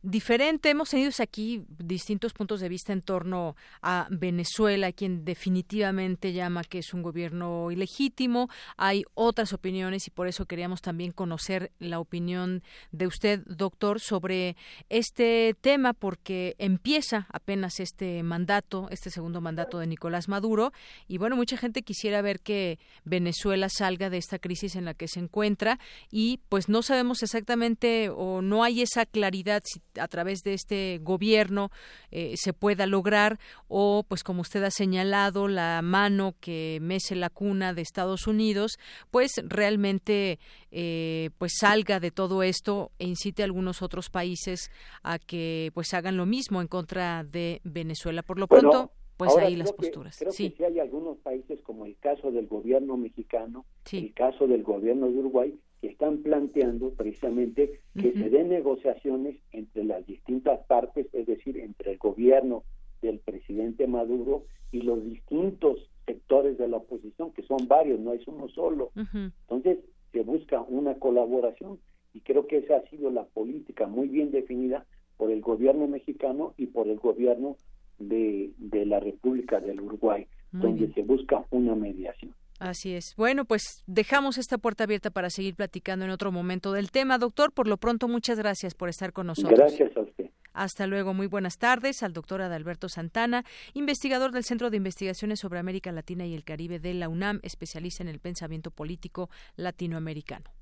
diferente. 0.02 0.70
Hemos 0.70 0.90
tenido 0.90 1.10
aquí 1.20 1.64
distintos 1.78 2.32
puntos 2.32 2.60
de 2.60 2.68
vista 2.68 2.92
en 2.92 3.02
torno 3.02 3.56
a 3.80 4.08
Venezuela, 4.10 4.92
quien 4.92 5.24
definitivamente 5.24 6.32
llama 6.32 6.64
que 6.64 6.78
es 6.78 6.92
un 6.92 7.02
gobierno 7.02 7.70
ilegítimo. 7.70 8.48
Hay 8.76 9.04
otras 9.14 9.52
opiniones 9.52 10.06
y 10.06 10.10
por 10.10 10.26
eso 10.26 10.46
queríamos 10.46 10.82
también 10.82 11.12
conocer 11.12 11.72
la 11.78 12.00
opinión 12.00 12.62
de 12.90 13.06
usted, 13.06 13.42
doctor, 13.46 14.00
sobre 14.00 14.56
este 14.88 15.54
tema, 15.60 15.92
porque 15.92 16.56
empieza 16.58 17.26
apenas 17.32 17.80
este 17.80 18.22
mandato, 18.22 18.88
este 18.90 19.10
segundo 19.10 19.40
mandato 19.40 19.78
de 19.78 19.86
Nicolás 19.86 20.28
Maduro. 20.28 20.72
Y 21.08 21.18
bueno, 21.18 21.36
mucha 21.36 21.56
gente 21.56 21.82
quisiera 21.82 22.22
ver 22.22 22.40
que 22.40 22.78
Venezuela 23.04 23.68
salga 23.68 24.10
de 24.10 24.18
esta 24.18 24.38
crisis 24.38 24.76
en 24.76 24.84
la 24.84 24.94
que 24.94 25.08
se 25.08 25.20
encuentra 25.20 25.78
y 26.10 26.40
pues 26.48 26.68
no 26.68 26.82
sabemos 26.82 27.22
exactamente 27.22 28.10
o 28.10 28.42
no 28.42 28.64
hay 28.64 28.82
esa 28.82 29.06
claridad 29.06 29.62
si 29.64 29.80
a 29.98 30.08
través 30.08 30.42
de 30.42 30.54
este 30.54 30.98
gobierno 31.02 31.70
eh, 32.10 32.34
se 32.36 32.52
pueda 32.52 32.86
lograr 32.86 33.38
o 33.68 34.04
pues 34.06 34.22
como 34.24 34.42
usted 34.42 34.62
ha 34.64 34.70
señalado 34.70 35.48
la 35.48 35.80
mano 35.82 36.34
que 36.40 36.78
mece 36.80 37.14
la 37.14 37.30
cuna 37.30 37.74
de 37.74 37.82
Estados 37.82 38.26
Unidos 38.26 38.78
pues 39.10 39.32
realmente 39.44 40.38
eh, 40.70 41.30
pues 41.38 41.52
salga 41.58 42.00
de 42.00 42.10
todo 42.10 42.42
esto 42.42 42.92
e 42.98 43.06
incite 43.06 43.42
a 43.42 43.46
algunos 43.46 43.82
otros 43.82 44.10
países 44.10 44.70
a 45.02 45.18
que 45.18 45.70
pues 45.74 45.92
hagan 45.94 46.16
lo 46.16 46.26
mismo 46.26 46.60
en 46.60 46.68
contra 46.68 47.24
de 47.24 47.60
Venezuela. 47.64 48.22
Por 48.22 48.38
lo 48.38 48.46
pronto 48.46 48.92
pues 49.16 49.36
ahí 49.36 49.56
las 49.56 49.72
posturas. 49.72 50.16
creo 50.18 50.30
que 50.30 50.36
sí 50.36 50.54
hay 50.64 50.80
algunos 50.80 51.18
países 51.18 51.60
como 51.62 51.86
el 51.86 51.96
caso 51.98 52.30
del 52.30 52.46
gobierno 52.46 52.96
mexicano, 52.96 53.64
el 53.92 54.12
caso 54.14 54.46
del 54.46 54.62
gobierno 54.62 55.08
de 55.08 55.18
Uruguay, 55.18 55.54
que 55.82 55.88
están 55.88 56.18
planteando 56.18 56.90
precisamente 56.90 57.80
que 58.00 58.12
se 58.12 58.30
den 58.30 58.48
negociaciones 58.48 59.36
entre 59.50 59.82
las 59.82 60.06
distintas 60.06 60.64
partes, 60.66 61.08
es 61.12 61.26
decir, 61.26 61.58
entre 61.58 61.90
el 61.90 61.98
gobierno 61.98 62.62
del 63.02 63.18
presidente 63.18 63.88
Maduro 63.88 64.44
y 64.70 64.82
los 64.82 65.04
distintos 65.04 65.90
sectores 66.06 66.56
de 66.56 66.68
la 66.68 66.76
oposición, 66.76 67.32
que 67.32 67.42
son 67.42 67.66
varios, 67.66 67.98
no 67.98 68.12
es 68.12 68.26
uno 68.28 68.48
solo. 68.50 68.92
Entonces, 68.94 69.78
se 70.12 70.22
busca 70.22 70.60
una 70.60 70.94
colaboración 71.00 71.80
y 72.14 72.20
creo 72.20 72.46
que 72.46 72.58
esa 72.58 72.76
ha 72.76 72.88
sido 72.88 73.10
la 73.10 73.24
política 73.24 73.88
muy 73.88 74.06
bien 74.06 74.30
definida 74.30 74.86
por 75.16 75.32
el 75.32 75.40
gobierno 75.40 75.88
mexicano 75.88 76.54
y 76.56 76.66
por 76.66 76.86
el 76.86 76.98
gobierno 76.98 77.56
de, 77.98 78.52
de 78.56 78.86
la 78.86 79.00
República 79.00 79.58
del 79.58 79.80
Uruguay, 79.80 80.28
donde 80.52 80.92
se 80.92 81.02
busca 81.02 81.44
una 81.50 81.74
mediación. 81.74 82.32
Así 82.62 82.94
es. 82.94 83.16
Bueno, 83.16 83.44
pues 83.44 83.82
dejamos 83.88 84.38
esta 84.38 84.56
puerta 84.56 84.84
abierta 84.84 85.10
para 85.10 85.30
seguir 85.30 85.56
platicando 85.56 86.04
en 86.04 86.12
otro 86.12 86.30
momento 86.30 86.70
del 86.70 86.92
tema. 86.92 87.18
Doctor, 87.18 87.50
por 87.50 87.66
lo 87.66 87.76
pronto, 87.76 88.06
muchas 88.06 88.38
gracias 88.38 88.74
por 88.74 88.88
estar 88.88 89.12
con 89.12 89.26
nosotros. 89.26 89.58
Gracias 89.58 89.96
a 89.96 90.00
usted. 90.00 90.30
Hasta 90.52 90.86
luego. 90.86 91.12
Muy 91.12 91.26
buenas 91.26 91.58
tardes 91.58 92.04
al 92.04 92.12
doctor 92.12 92.40
Adalberto 92.40 92.88
Santana, 92.88 93.44
investigador 93.74 94.30
del 94.30 94.44
Centro 94.44 94.70
de 94.70 94.76
Investigaciones 94.76 95.40
sobre 95.40 95.58
América 95.58 95.90
Latina 95.90 96.24
y 96.24 96.34
el 96.34 96.44
Caribe 96.44 96.78
de 96.78 96.94
la 96.94 97.08
UNAM, 97.08 97.40
especialista 97.42 98.04
en 98.04 98.08
el 98.08 98.20
pensamiento 98.20 98.70
político 98.70 99.28
latinoamericano. 99.56 100.52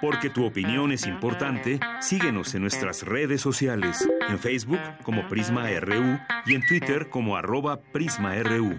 Porque 0.00 0.30
tu 0.30 0.44
opinión 0.44 0.92
es 0.92 1.08
importante, 1.08 1.80
síguenos 2.00 2.54
en 2.54 2.62
nuestras 2.62 3.02
redes 3.02 3.40
sociales, 3.40 4.08
en 4.28 4.38
Facebook 4.38 4.78
como 5.02 5.26
Prisma 5.26 5.68
RU 5.80 6.20
y 6.46 6.54
en 6.54 6.64
Twitter 6.68 7.08
como 7.10 7.36
arroba 7.36 7.80
PrismaRU. 7.80 8.78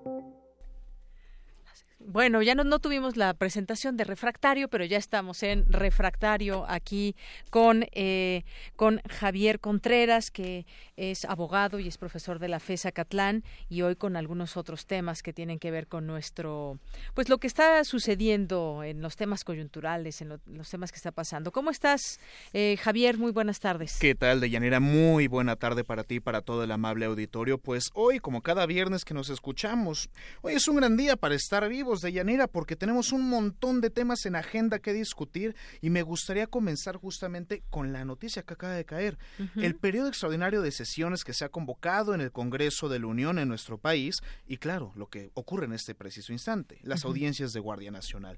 Bueno, 2.11 2.41
ya 2.41 2.55
no, 2.55 2.65
no, 2.65 2.79
tuvimos 2.79 3.15
la 3.15 3.33
presentación 3.33 3.95
de 3.95 4.03
refractario, 4.03 4.67
pero 4.67 4.83
ya 4.83 4.97
estamos 4.97 5.43
en 5.43 5.63
refractario 5.71 6.65
aquí 6.67 7.15
con, 7.49 7.85
eh, 7.93 8.43
con 8.75 9.01
Javier 9.09 9.61
Contreras, 9.61 10.29
que 10.29 10.65
es 10.97 11.23
abogado 11.23 11.79
y 11.79 11.87
es 11.87 11.97
profesor 11.97 12.39
de 12.39 12.49
la 12.49 12.59
FESA 12.59 12.91
Catlán, 12.91 13.45
y 13.69 13.83
hoy 13.83 13.95
con 13.95 14.17
algunos 14.17 14.57
otros 14.57 14.87
temas 14.87 15.23
que 15.23 15.31
tienen 15.31 15.57
que 15.57 15.71
ver 15.71 15.87
con 15.87 16.05
nuestro, 16.05 16.79
pues 17.13 17.29
lo 17.29 17.37
que 17.37 17.47
está 17.47 17.81
sucediendo 17.85 18.83
en 18.83 19.01
los 19.01 19.15
temas 19.15 19.45
coyunturales, 19.45 20.21
en 20.21 20.37
los 20.47 20.69
temas 20.69 20.91
que 20.91 20.97
está 20.97 21.13
pasando. 21.13 21.53
¿Cómo 21.53 21.71
estás, 21.71 22.19
eh, 22.51 22.75
Javier? 22.81 23.17
Muy 23.19 23.31
buenas 23.31 23.61
tardes. 23.61 23.97
¿Qué 24.01 24.15
tal, 24.15 24.41
Deyanira? 24.41 24.81
Muy 24.81 25.27
buena 25.27 25.55
tarde 25.55 25.85
para 25.85 26.03
ti 26.03 26.19
para 26.19 26.41
todo 26.41 26.65
el 26.65 26.71
amable 26.71 27.05
auditorio. 27.05 27.57
Pues 27.57 27.85
hoy, 27.93 28.19
como 28.19 28.41
cada 28.41 28.65
viernes 28.65 29.05
que 29.05 29.13
nos 29.13 29.29
escuchamos, 29.29 30.09
hoy 30.41 30.55
es 30.55 30.67
un 30.67 30.75
gran 30.75 30.97
día 30.97 31.15
para 31.15 31.35
estar 31.35 31.69
vivos 31.69 32.00
de 32.01 32.11
Yanira 32.11 32.47
porque 32.47 32.75
tenemos 32.75 33.11
un 33.11 33.29
montón 33.29 33.81
de 33.81 33.89
temas 33.89 34.25
en 34.25 34.35
agenda 34.35 34.79
que 34.79 34.93
discutir 34.93 35.55
y 35.81 35.89
me 35.89 36.01
gustaría 36.01 36.47
comenzar 36.47 36.97
justamente 36.97 37.63
con 37.69 37.93
la 37.93 38.05
noticia 38.05 38.43
que 38.43 38.53
acaba 38.53 38.73
de 38.73 38.85
caer. 38.85 39.17
El 39.55 39.75
periodo 39.75 40.07
extraordinario 40.07 40.61
de 40.61 40.71
sesiones 40.71 41.23
que 41.23 41.33
se 41.33 41.45
ha 41.45 41.49
convocado 41.49 42.13
en 42.13 42.21
el 42.21 42.31
Congreso 42.31 42.89
de 42.89 42.99
la 42.99 43.07
Unión 43.07 43.39
en 43.39 43.47
nuestro 43.47 43.77
país 43.77 44.17
y 44.47 44.57
claro, 44.57 44.91
lo 44.95 45.07
que 45.09 45.31
ocurre 45.33 45.65
en 45.65 45.73
este 45.73 45.95
preciso 45.95 46.33
instante, 46.33 46.79
las 46.83 47.05
audiencias 47.05 47.53
de 47.53 47.59
Guardia 47.59 47.91
Nacional. 47.91 48.37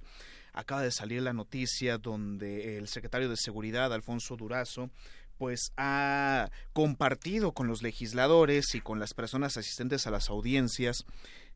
Acaba 0.53 0.84
de 0.84 0.91
salir 0.91 1.22
la 1.23 1.34
noticia 1.34 1.98
donde 1.98 2.77
el 2.77 2.88
secretario 2.88 3.27
de 3.27 3.38
Seguridad, 3.38 3.91
Alfonso 3.91 4.35
Durazo, 4.35 4.91
pues 5.38 5.72
ha 5.77 6.52
compartido 6.73 7.53
con 7.53 7.68
los 7.68 7.81
legisladores 7.81 8.76
y 8.76 8.81
con 8.81 8.99
las 8.99 9.14
personas 9.14 9.57
asistentes 9.57 10.06
a 10.07 10.11
las 10.11 10.30
audiencias 10.30 11.06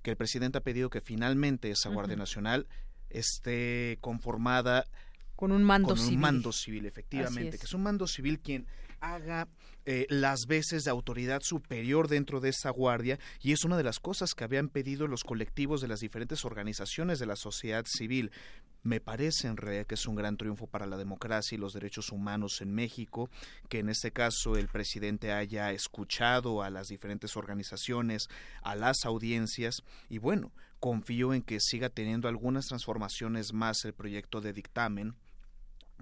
que 0.01 0.11
el 0.11 0.17
presidente 0.17 0.57
ha 0.57 0.61
pedido 0.61 0.89
que 0.89 1.01
finalmente 1.01 1.71
esa 1.71 1.89
Guardia 1.89 2.15
Nacional 2.15 2.67
esté 3.09 3.97
conformada 4.01 4.85
con 5.35 5.51
un 5.51 5.63
mando 5.63 5.89
con 5.89 5.99
un 5.99 6.17
mando 6.17 6.51
civil, 6.51 6.85
efectivamente, 6.85 7.57
que 7.57 7.65
es 7.65 7.73
un 7.73 7.83
mando 7.83 8.07
civil 8.07 8.39
quien 8.39 8.65
haga 8.99 9.47
eh, 9.85 10.05
las 10.09 10.47
veces 10.47 10.83
de 10.83 10.91
autoridad 10.91 11.41
superior 11.41 12.07
dentro 12.07 12.39
de 12.39 12.49
esa 12.49 12.71
guardia 12.71 13.19
y 13.39 13.51
es 13.51 13.63
una 13.63 13.77
de 13.77 13.83
las 13.83 13.99
cosas 13.99 14.33
que 14.33 14.43
habían 14.43 14.69
pedido 14.69 15.07
los 15.07 15.23
colectivos 15.23 15.79
de 15.79 15.87
las 15.87 15.99
diferentes 15.99 16.43
organizaciones 16.43 17.19
de 17.19 17.27
la 17.27 17.35
sociedad 17.35 17.85
civil. 17.87 18.31
Me 18.87 19.01
parece 19.01 19.49
en 19.49 19.57
realidad 19.57 19.85
que 19.85 19.95
es 19.95 20.07
un 20.07 20.15
gran 20.15 20.37
triunfo 20.37 20.65
para 20.65 20.85
la 20.85 20.95
democracia 20.95 21.57
y 21.57 21.59
los 21.59 21.73
derechos 21.73 22.09
humanos 22.13 22.61
en 22.61 22.73
México, 22.73 23.29
que 23.67 23.79
en 23.79 23.89
este 23.89 24.13
caso 24.13 24.55
el 24.55 24.69
presidente 24.69 25.33
haya 25.33 25.73
escuchado 25.73 26.63
a 26.63 26.69
las 26.69 26.87
diferentes 26.87 27.35
organizaciones, 27.35 28.29
a 28.61 28.77
las 28.77 29.03
audiencias 29.03 29.83
y 30.07 30.19
bueno, 30.19 30.53
confío 30.79 31.33
en 31.33 31.41
que 31.41 31.59
siga 31.59 31.89
teniendo 31.89 32.29
algunas 32.29 32.67
transformaciones 32.67 33.51
más 33.51 33.83
el 33.83 33.91
proyecto 33.91 34.39
de 34.39 34.53
dictamen 34.53 35.15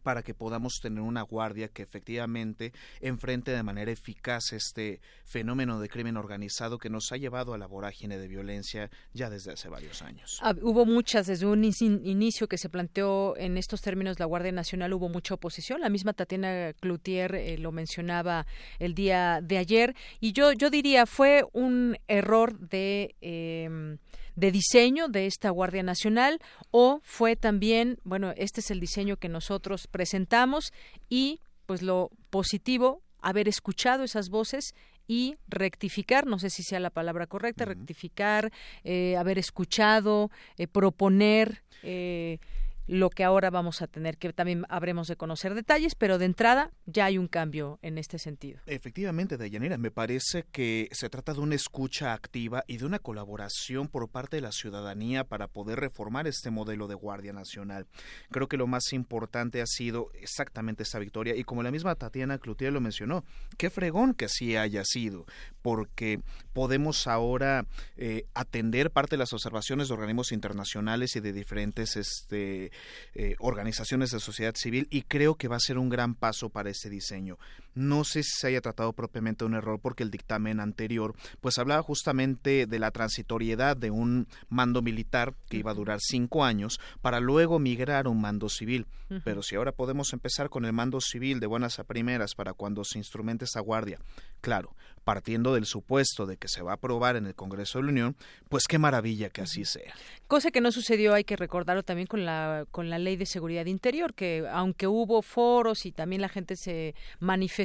para 0.05 0.21
que 0.21 0.35
podamos 0.35 0.81
tener 0.81 1.01
una 1.01 1.23
guardia 1.23 1.67
que 1.67 1.81
efectivamente 1.81 2.73
enfrente 3.01 3.49
de 3.49 3.63
manera 3.63 3.91
eficaz 3.91 4.53
este 4.53 5.01
fenómeno 5.23 5.79
de 5.79 5.89
crimen 5.89 6.15
organizado 6.15 6.77
que 6.77 6.91
nos 6.91 7.11
ha 7.11 7.17
llevado 7.17 7.55
a 7.55 7.57
la 7.57 7.65
vorágine 7.65 8.19
de 8.19 8.27
violencia 8.27 8.91
ya 9.13 9.31
desde 9.31 9.53
hace 9.53 9.67
varios 9.67 10.03
años. 10.03 10.37
Ah, 10.43 10.53
hubo 10.61 10.85
muchas, 10.85 11.25
desde 11.25 11.47
un 11.47 11.63
inicio 11.63 12.47
que 12.47 12.59
se 12.59 12.69
planteó 12.69 13.35
en 13.37 13.57
estos 13.57 13.81
términos 13.81 14.19
la 14.19 14.27
Guardia 14.27 14.51
Nacional, 14.51 14.93
hubo 14.93 15.09
mucha 15.09 15.33
oposición. 15.33 15.81
La 15.81 15.89
misma 15.89 16.13
Tatiana 16.13 16.73
Cloutier 16.79 17.33
eh, 17.33 17.57
lo 17.57 17.71
mencionaba 17.71 18.45
el 18.77 18.93
día 18.93 19.39
de 19.41 19.57
ayer. 19.57 19.95
Y 20.19 20.33
yo, 20.33 20.51
yo 20.51 20.69
diría, 20.69 21.07
fue 21.07 21.47
un 21.51 21.97
error 22.07 22.59
de... 22.59 23.15
Eh, 23.21 23.97
de 24.35 24.51
diseño 24.51 25.07
de 25.07 25.25
esta 25.25 25.49
Guardia 25.49 25.83
Nacional 25.83 26.39
o 26.71 26.99
fue 27.03 27.35
también, 27.35 27.99
bueno, 28.03 28.33
este 28.37 28.61
es 28.61 28.71
el 28.71 28.79
diseño 28.79 29.17
que 29.17 29.29
nosotros 29.29 29.87
presentamos 29.87 30.73
y 31.09 31.39
pues 31.65 31.81
lo 31.81 32.11
positivo, 32.29 33.01
haber 33.21 33.47
escuchado 33.47 34.03
esas 34.03 34.29
voces 34.29 34.75
y 35.07 35.35
rectificar, 35.47 36.25
no 36.25 36.39
sé 36.39 36.49
si 36.49 36.63
sea 36.63 36.79
la 36.79 36.89
palabra 36.89 37.27
correcta, 37.27 37.65
rectificar, 37.65 38.51
eh, 38.83 39.17
haber 39.17 39.37
escuchado, 39.37 40.31
eh, 40.57 40.67
proponer. 40.67 41.63
Eh, 41.83 42.39
lo 42.87 43.09
que 43.09 43.23
ahora 43.23 43.49
vamos 43.49 43.81
a 43.81 43.87
tener, 43.87 44.17
que 44.17 44.31
también 44.33 44.65
habremos 44.69 45.07
de 45.07 45.15
conocer 45.15 45.53
detalles, 45.53 45.95
pero 45.95 46.17
de 46.17 46.25
entrada 46.25 46.71
ya 46.85 47.05
hay 47.05 47.17
un 47.17 47.27
cambio 47.27 47.79
en 47.81 47.97
este 47.97 48.19
sentido. 48.19 48.59
Efectivamente, 48.65 49.37
Dayanira, 49.37 49.77
me 49.77 49.91
parece 49.91 50.45
que 50.51 50.89
se 50.91 51.09
trata 51.09 51.33
de 51.33 51.39
una 51.39 51.55
escucha 51.55 52.13
activa 52.13 52.63
y 52.67 52.77
de 52.77 52.85
una 52.85 52.99
colaboración 52.99 53.87
por 53.87 54.09
parte 54.09 54.37
de 54.37 54.41
la 54.41 54.51
ciudadanía 54.51 55.23
para 55.23 55.47
poder 55.47 55.79
reformar 55.79 56.27
este 56.27 56.51
modelo 56.51 56.87
de 56.87 56.95
Guardia 56.95 57.33
Nacional. 57.33 57.87
Creo 58.29 58.47
que 58.47 58.57
lo 58.57 58.67
más 58.67 58.93
importante 58.93 59.61
ha 59.61 59.67
sido 59.67 60.11
exactamente 60.13 60.83
esa 60.83 60.99
victoria 60.99 61.35
y 61.35 61.43
como 61.43 61.63
la 61.63 61.71
misma 61.71 61.95
Tatiana 61.95 62.37
Cloutier 62.37 62.71
lo 62.71 62.81
mencionó, 62.81 63.23
qué 63.57 63.69
fregón 63.69 64.13
que 64.13 64.25
así 64.25 64.55
haya 64.55 64.83
sido, 64.85 65.25
porque 65.61 66.21
podemos 66.53 67.07
ahora 67.07 67.65
eh, 67.97 68.25
atender 68.33 68.91
parte 68.91 69.15
de 69.15 69.19
las 69.19 69.33
observaciones 69.33 69.87
de 69.87 69.93
organismos 69.93 70.31
internacionales 70.31 71.15
y 71.15 71.19
de 71.19 71.33
diferentes 71.33 71.95
este, 71.95 72.71
eh, 73.13 73.35
organizaciones 73.39 74.11
de 74.11 74.19
sociedad 74.19 74.55
civil 74.55 74.87
y 74.89 75.03
creo 75.03 75.35
que 75.35 75.47
va 75.47 75.55
a 75.55 75.59
ser 75.59 75.77
un 75.77 75.89
gran 75.89 76.15
paso 76.15 76.49
para 76.49 76.69
ese 76.69 76.89
diseño. 76.89 77.37
No 77.75 78.03
sé 78.03 78.23
si 78.23 78.31
se 78.31 78.47
haya 78.47 78.61
tratado 78.61 78.93
propiamente 78.93 79.45
un 79.45 79.53
error 79.53 79.79
porque 79.81 80.03
el 80.03 80.11
dictamen 80.11 80.59
anterior 80.59 81.13
pues 81.41 81.57
hablaba 81.57 81.81
justamente 81.83 82.65
de 82.65 82.79
la 82.79 82.91
transitoriedad 82.91 83.77
de 83.77 83.91
un 83.91 84.27
mando 84.49 84.81
militar 84.81 85.33
que 85.49 85.57
iba 85.57 85.71
a 85.71 85.75
durar 85.75 85.99
cinco 86.01 86.43
años 86.43 86.79
para 87.01 87.19
luego 87.19 87.59
migrar 87.59 88.07
a 88.07 88.09
un 88.09 88.21
mando 88.21 88.49
civil. 88.49 88.87
Pero 89.23 89.43
si 89.43 89.55
ahora 89.55 89.71
podemos 89.71 90.13
empezar 90.13 90.49
con 90.49 90.65
el 90.65 90.73
mando 90.73 90.99
civil 90.99 91.39
de 91.39 91.45
buenas 91.45 91.77
a 91.77 91.83
primeras 91.83 92.33
para 92.33 92.53
cuando 92.53 92.83
se 92.83 92.97
instrumente 92.97 93.45
esa 93.45 93.59
guardia, 93.59 93.99
claro, 94.41 94.75
partiendo 95.03 95.53
del 95.53 95.65
supuesto 95.67 96.25
de 96.25 96.37
que 96.37 96.47
se 96.47 96.63
va 96.63 96.71
a 96.71 96.75
aprobar 96.75 97.15
en 97.15 97.27
el 97.27 97.35
Congreso 97.35 97.77
de 97.77 97.85
la 97.85 97.91
Unión, 97.91 98.15
pues 98.49 98.63
qué 98.67 98.79
maravilla 98.79 99.29
que 99.29 99.41
así 99.41 99.63
sea. 99.63 99.93
Cosa 100.27 100.49
que 100.49 100.59
no 100.59 100.71
sucedió, 100.71 101.13
hay 101.13 101.23
que 101.23 101.35
recordarlo 101.35 101.83
también 101.83 102.07
con 102.07 102.25
la 102.25 102.65
con 102.71 102.89
la 102.89 102.97
Ley 102.97 103.15
de 103.15 103.27
Seguridad 103.27 103.67
Interior, 103.67 104.15
que 104.15 104.47
aunque 104.51 104.87
hubo 104.87 105.21
foros 105.21 105.85
y 105.85 105.91
también 105.91 106.21
la 106.21 106.29
gente 106.29 106.55
se 106.55 106.95
manifestó 107.19 107.64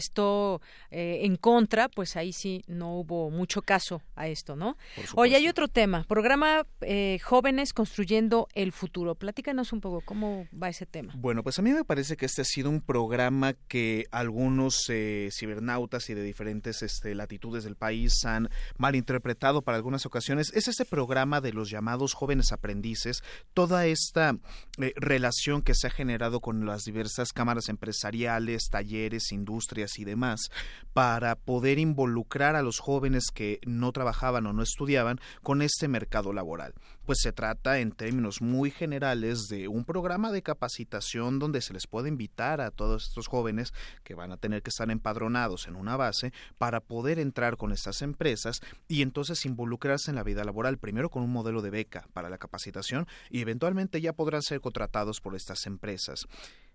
eh, 0.90 1.20
en 1.22 1.36
contra, 1.36 1.88
pues 1.88 2.16
ahí 2.16 2.32
sí 2.32 2.62
no 2.66 2.96
hubo 2.96 3.30
mucho 3.30 3.62
caso 3.62 4.02
a 4.14 4.28
esto, 4.28 4.56
¿no? 4.56 4.76
Hoy 5.14 5.34
hay 5.34 5.48
otro 5.48 5.68
tema, 5.68 6.04
programa 6.08 6.66
eh, 6.80 7.18
Jóvenes 7.22 7.72
construyendo 7.72 8.48
el 8.54 8.72
futuro. 8.72 9.14
Platícanos 9.14 9.72
un 9.72 9.80
poco 9.80 10.00
cómo 10.00 10.46
va 10.50 10.68
ese 10.68 10.86
tema. 10.86 11.12
Bueno, 11.16 11.42
pues 11.42 11.58
a 11.58 11.62
mí 11.62 11.72
me 11.72 11.84
parece 11.84 12.16
que 12.16 12.26
este 12.26 12.42
ha 12.42 12.44
sido 12.44 12.70
un 12.70 12.80
programa 12.80 13.54
que 13.68 14.06
algunos 14.10 14.88
eh, 14.88 15.28
cibernautas 15.32 16.08
y 16.08 16.14
de 16.14 16.22
diferentes 16.22 16.82
este, 16.82 17.14
latitudes 17.14 17.64
del 17.64 17.76
país 17.76 18.24
han 18.24 18.48
malinterpretado 18.78 19.62
para 19.62 19.76
algunas 19.76 20.06
ocasiones. 20.06 20.52
Es 20.54 20.68
ese 20.68 20.84
programa 20.84 21.40
de 21.40 21.52
los 21.52 21.70
llamados 21.70 22.14
jóvenes 22.14 22.30
jóvenes 22.30 22.52
aprendices, 22.52 23.24
toda 23.54 23.86
esta 23.86 24.36
eh, 24.78 24.92
relación 24.94 25.62
que 25.62 25.74
se 25.74 25.88
ha 25.88 25.90
generado 25.90 26.38
con 26.38 26.64
las 26.64 26.84
diversas 26.84 27.32
cámaras 27.32 27.68
empresariales, 27.68 28.68
talleres, 28.70 29.32
industrias 29.32 29.89
y 29.98 30.04
demás, 30.04 30.50
para 30.92 31.36
poder 31.36 31.78
involucrar 31.78 32.56
a 32.56 32.62
los 32.62 32.78
jóvenes 32.78 33.26
que 33.32 33.60
no 33.64 33.92
trabajaban 33.92 34.46
o 34.46 34.52
no 34.52 34.62
estudiaban 34.62 35.20
con 35.42 35.62
este 35.62 35.88
mercado 35.88 36.32
laboral. 36.32 36.74
Pues 37.06 37.18
se 37.22 37.32
trata 37.32 37.78
en 37.78 37.92
términos 37.92 38.40
muy 38.40 38.70
generales 38.70 39.48
de 39.48 39.68
un 39.68 39.84
programa 39.84 40.30
de 40.32 40.42
capacitación 40.42 41.38
donde 41.38 41.60
se 41.60 41.72
les 41.72 41.86
puede 41.86 42.08
invitar 42.08 42.60
a 42.60 42.70
todos 42.70 43.08
estos 43.08 43.26
jóvenes 43.26 43.72
que 44.04 44.14
van 44.14 44.32
a 44.32 44.36
tener 44.36 44.62
que 44.62 44.70
estar 44.70 44.90
empadronados 44.90 45.68
en 45.68 45.76
una 45.76 45.96
base 45.96 46.32
para 46.58 46.80
poder 46.80 47.18
entrar 47.18 47.56
con 47.56 47.72
estas 47.72 48.02
empresas 48.02 48.60
y 48.88 49.02
entonces 49.02 49.44
involucrarse 49.46 50.10
en 50.10 50.16
la 50.16 50.22
vida 50.22 50.44
laboral, 50.44 50.78
primero 50.78 51.10
con 51.10 51.22
un 51.22 51.32
modelo 51.32 51.62
de 51.62 51.70
beca 51.70 52.08
para 52.12 52.30
la 52.30 52.38
capacitación 52.38 53.06
y 53.30 53.40
eventualmente 53.40 54.00
ya 54.00 54.12
podrán 54.12 54.42
ser 54.42 54.60
contratados 54.60 55.20
por 55.20 55.34
estas 55.34 55.66
empresas. 55.66 56.26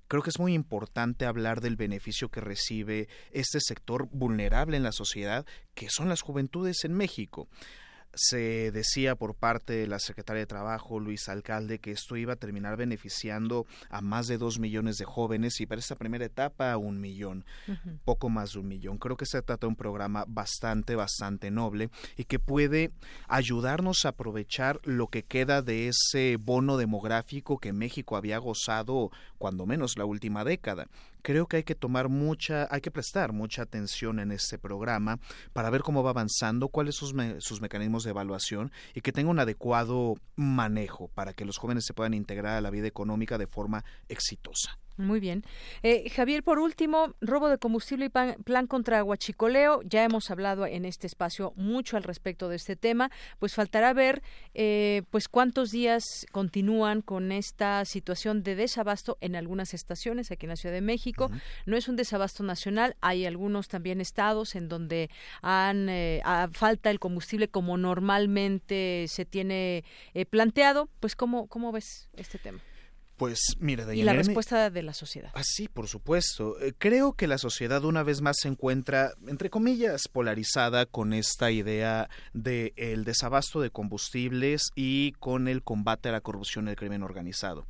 Creo 0.08 0.22
que 0.22 0.30
es 0.30 0.40
muy 0.40 0.54
importante 0.54 1.26
hablar 1.26 1.62
del 1.62 1.76
beneficio 1.76 2.30
que 2.30 2.42
recibe 2.42 3.08
este 3.32 3.60
sector 3.60 4.08
vulnerable 4.12 4.78
en 4.78 4.84
la 4.84 4.92
sociedad, 4.92 5.46
que 5.74 5.90
son 5.90 6.10
las 6.10 6.22
juventudes 6.22 6.84
en 6.84 6.94
México 6.94 7.48
se 8.16 8.72
decía 8.72 9.16
por 9.16 9.36
parte 9.36 9.74
de 9.74 9.88
la 9.88 10.00
secretaria 10.00 10.42
de 10.42 10.48
Trabajo, 10.48 11.00
Luis 11.00 11.30
Alcalde, 11.30 11.80
que 11.80 11.92
esto 11.92 12.18
iba 12.18 12.34
a 12.34 12.38
terminar 12.38 12.78
beneficiando 12.78 13.66
a 13.90 14.02
más 14.02 14.28
de 14.28 14.38
dos 14.38 14.60
millones 14.60 14.98
de 14.98 15.06
jóvenes 15.06 15.60
y 15.60 15.66
para 15.66 15.80
esta 15.80 15.96
primera 15.96 16.26
etapa 16.26 16.72
a 16.72 16.78
un 16.78 17.00
millón, 17.00 17.46
poco 18.06 18.30
más 18.30 18.54
de 18.54 18.60
un 18.60 18.68
millón. 18.68 18.98
Creo 18.98 19.18
que 19.18 19.26
se 19.26 19.42
trata 19.42 19.66
de 19.66 19.68
un 19.68 19.76
programa 19.76 20.26
bastante, 20.28 20.96
bastante 20.96 21.52
noble 21.52 21.90
y 22.18 22.24
que 22.24 22.40
puede 22.40 22.92
ayudarnos 23.28 24.06
a 24.06 24.10
aprovechar 24.10 24.80
lo 24.84 25.08
que 25.08 25.24
queda 25.24 25.62
de 25.62 25.90
ese 25.90 26.38
bono 26.38 26.78
demográfico 26.78 27.60
que 27.60 27.74
México 27.74 28.18
había 28.18 28.38
gozado 28.38 29.12
cuando 29.38 29.66
menos 29.66 29.98
la 29.98 30.06
última 30.06 30.44
década 30.44 30.88
creo 31.26 31.48
que 31.48 31.58
hay 31.58 31.64
que 31.64 31.74
tomar 31.74 32.08
mucha, 32.08 32.68
hay 32.70 32.82
que 32.82 32.92
prestar 32.92 33.34
mucha 33.34 33.64
atención 33.64 34.20
en 34.20 34.32
este 34.32 34.60
programa 34.60 35.18
para 35.54 35.72
ver 35.72 35.82
cómo 35.82 36.04
va 36.04 36.12
avanzando, 36.12 36.68
cuáles 36.68 36.98
son 36.98 37.10
sus, 37.10 37.44
sus 37.44 37.62
mecanismos 37.62 38.04
de 38.04 38.12
evaluación 38.12 38.72
y 38.94 39.02
que 39.02 39.12
tenga 39.12 39.32
un 39.32 39.40
adecuado 39.40 40.14
manejo 40.36 41.08
para 41.08 41.34
que 41.34 41.44
los 41.44 41.58
jóvenes 41.58 41.84
se 41.86 41.96
puedan 41.96 42.14
integrar 42.14 42.58
a 42.58 42.62
la 42.62 42.70
vida 42.70 42.86
económica 42.86 43.40
de 43.40 43.48
forma 43.48 43.84
exitosa. 44.08 44.78
Muy 44.98 45.20
bien. 45.20 45.44
Eh, 45.84 46.10
Javier, 46.10 46.42
por 46.42 46.58
último, 46.58 47.16
robo 47.20 47.50
de 47.50 47.58
combustible 47.58 48.06
y 48.06 48.10
plan 48.10 48.68
contra 48.68 49.00
aguachicoleo. 49.00 49.82
Ya 49.84 50.06
hemos 50.06 50.32
hablado 50.32 50.66
en 50.66 50.86
este 50.86 51.06
espacio 51.06 51.52
mucho 51.58 51.98
al 51.98 52.04
respecto 52.04 52.48
de 52.48 52.56
este 52.56 52.78
tema. 52.78 53.12
Pues 53.38 53.54
faltará 53.54 53.92
ver 53.92 54.22
eh, 54.54 55.02
pues 55.12 55.28
cuántos 55.28 55.72
días 55.72 56.26
continúan 56.32 57.02
con 57.02 57.34
esta 57.34 57.84
situación 57.84 58.42
de 58.42 58.56
desabasto 58.56 59.18
en 59.20 59.36
algunas 59.36 59.74
estaciones 59.74 60.32
aquí 60.32 60.46
en 60.46 60.52
la 60.52 60.56
Ciudad 60.56 60.76
de 60.76 60.82
México. 60.82 61.30
No 61.66 61.76
es 61.76 61.90
un 61.90 61.98
desabasto 61.98 62.44
nacional. 62.44 62.96
Hay 63.02 63.26
algunos 63.26 63.68
también 63.68 64.00
estados 64.00 64.56
en 64.56 64.70
donde 64.70 65.10
han 65.42 65.90
eh, 65.90 66.22
falta 66.54 66.90
el 66.90 67.02
combustible 67.02 67.50
como 67.50 67.78
normalmente 67.78 69.08
se 69.10 69.26
tiene 69.26 69.84
planteado. 70.30 70.88
Pues 71.02 71.18
cómo 71.18 71.48
cómo 71.48 71.74
ves 71.74 72.08
este 72.16 72.38
tema. 72.38 72.60
Pues 73.18 73.40
mira, 73.60 73.94
Y 73.94 74.04
la 74.04 74.14
respuesta 74.14 74.70
de 74.70 74.84
la 74.84 74.94
sociedad. 74.94 75.32
Ah, 75.36 75.44
sí, 75.44 75.70
por 75.70 75.88
supuesto. 75.88 76.60
Eh, 76.60 76.74
creo 76.78 77.14
que 77.14 77.28
la 77.28 77.38
sociedad 77.38 77.86
una 77.86 78.04
vez 78.04 78.22
más 78.22 78.38
se 78.42 78.50
encuentra, 78.50 79.14
entre 79.28 79.50
comillas, 79.50 80.10
polarizada 80.10 80.86
con 80.86 81.14
esta 81.14 81.50
idea 81.50 82.10
de 82.34 82.74
el 82.76 83.06
desabasto 83.06 83.62
de 83.62 83.70
combustibles 83.70 84.72
y 84.76 85.14
con 85.14 85.48
el 85.48 85.64
combate 85.64 86.10
a 86.10 86.12
la 86.12 86.22
corrupción 86.22 86.68
y 86.68 86.72
el 86.72 86.76
crimen 86.76 87.04
organizado. 87.04 87.66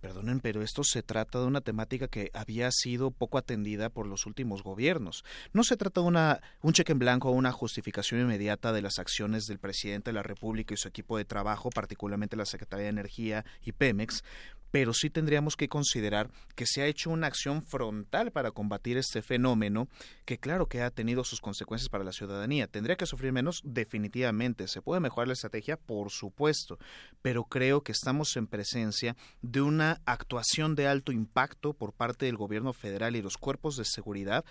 Perdonen, 0.00 0.40
pero 0.40 0.62
esto 0.62 0.84
se 0.84 1.02
trata 1.02 1.40
de 1.40 1.46
una 1.46 1.62
temática 1.62 2.06
que 2.06 2.30
había 2.34 2.70
sido 2.70 3.10
poco 3.10 3.38
atendida 3.38 3.88
por 3.88 4.06
los 4.06 4.26
últimos 4.26 4.62
gobiernos. 4.62 5.24
No 5.52 5.64
se 5.64 5.76
trata 5.76 6.02
de 6.02 6.06
una, 6.06 6.40
un 6.62 6.74
cheque 6.74 6.92
en 6.92 6.98
blanco 6.98 7.30
o 7.30 7.32
una 7.32 7.50
justificación 7.50 8.20
inmediata 8.20 8.72
de 8.72 8.82
las 8.82 8.98
acciones 8.98 9.46
del 9.46 9.58
presidente 9.58 10.10
de 10.10 10.14
la 10.14 10.22
República 10.22 10.74
y 10.74 10.76
su 10.76 10.86
equipo 10.86 11.16
de 11.16 11.24
trabajo, 11.24 11.70
particularmente 11.70 12.36
la 12.36 12.44
Secretaría 12.44 12.84
de 12.84 12.90
Energía 12.90 13.44
y 13.64 13.72
Pemex, 13.72 14.22
pero 14.70 14.92
sí 14.92 15.10
tendríamos 15.10 15.56
que 15.56 15.68
considerar 15.68 16.30
que 16.54 16.66
se 16.66 16.82
ha 16.82 16.86
hecho 16.86 17.10
una 17.10 17.26
acción 17.26 17.62
frontal 17.62 18.32
para 18.32 18.50
combatir 18.50 18.96
este 18.96 19.22
fenómeno 19.22 19.88
que 20.24 20.38
claro 20.38 20.68
que 20.68 20.82
ha 20.82 20.90
tenido 20.90 21.24
sus 21.24 21.40
consecuencias 21.40 21.88
para 21.88 22.04
la 22.04 22.12
ciudadanía. 22.12 22.66
¿Tendría 22.66 22.96
que 22.96 23.06
sufrir 23.06 23.32
menos? 23.32 23.62
Definitivamente. 23.64 24.68
¿Se 24.68 24.82
puede 24.82 25.00
mejorar 25.00 25.28
la 25.28 25.34
estrategia? 25.34 25.76
Por 25.76 26.10
supuesto. 26.10 26.78
Pero 27.22 27.44
creo 27.44 27.82
que 27.82 27.92
estamos 27.92 28.36
en 28.36 28.46
presencia 28.46 29.16
de 29.42 29.60
una 29.60 30.00
actuación 30.04 30.74
de 30.74 30.88
alto 30.88 31.12
impacto 31.12 31.72
por 31.72 31.92
parte 31.92 32.26
del 32.26 32.36
gobierno 32.36 32.72
federal 32.72 33.16
y 33.16 33.22
los 33.22 33.36
cuerpos 33.36 33.76
de 33.76 33.84
seguridad 33.84 34.44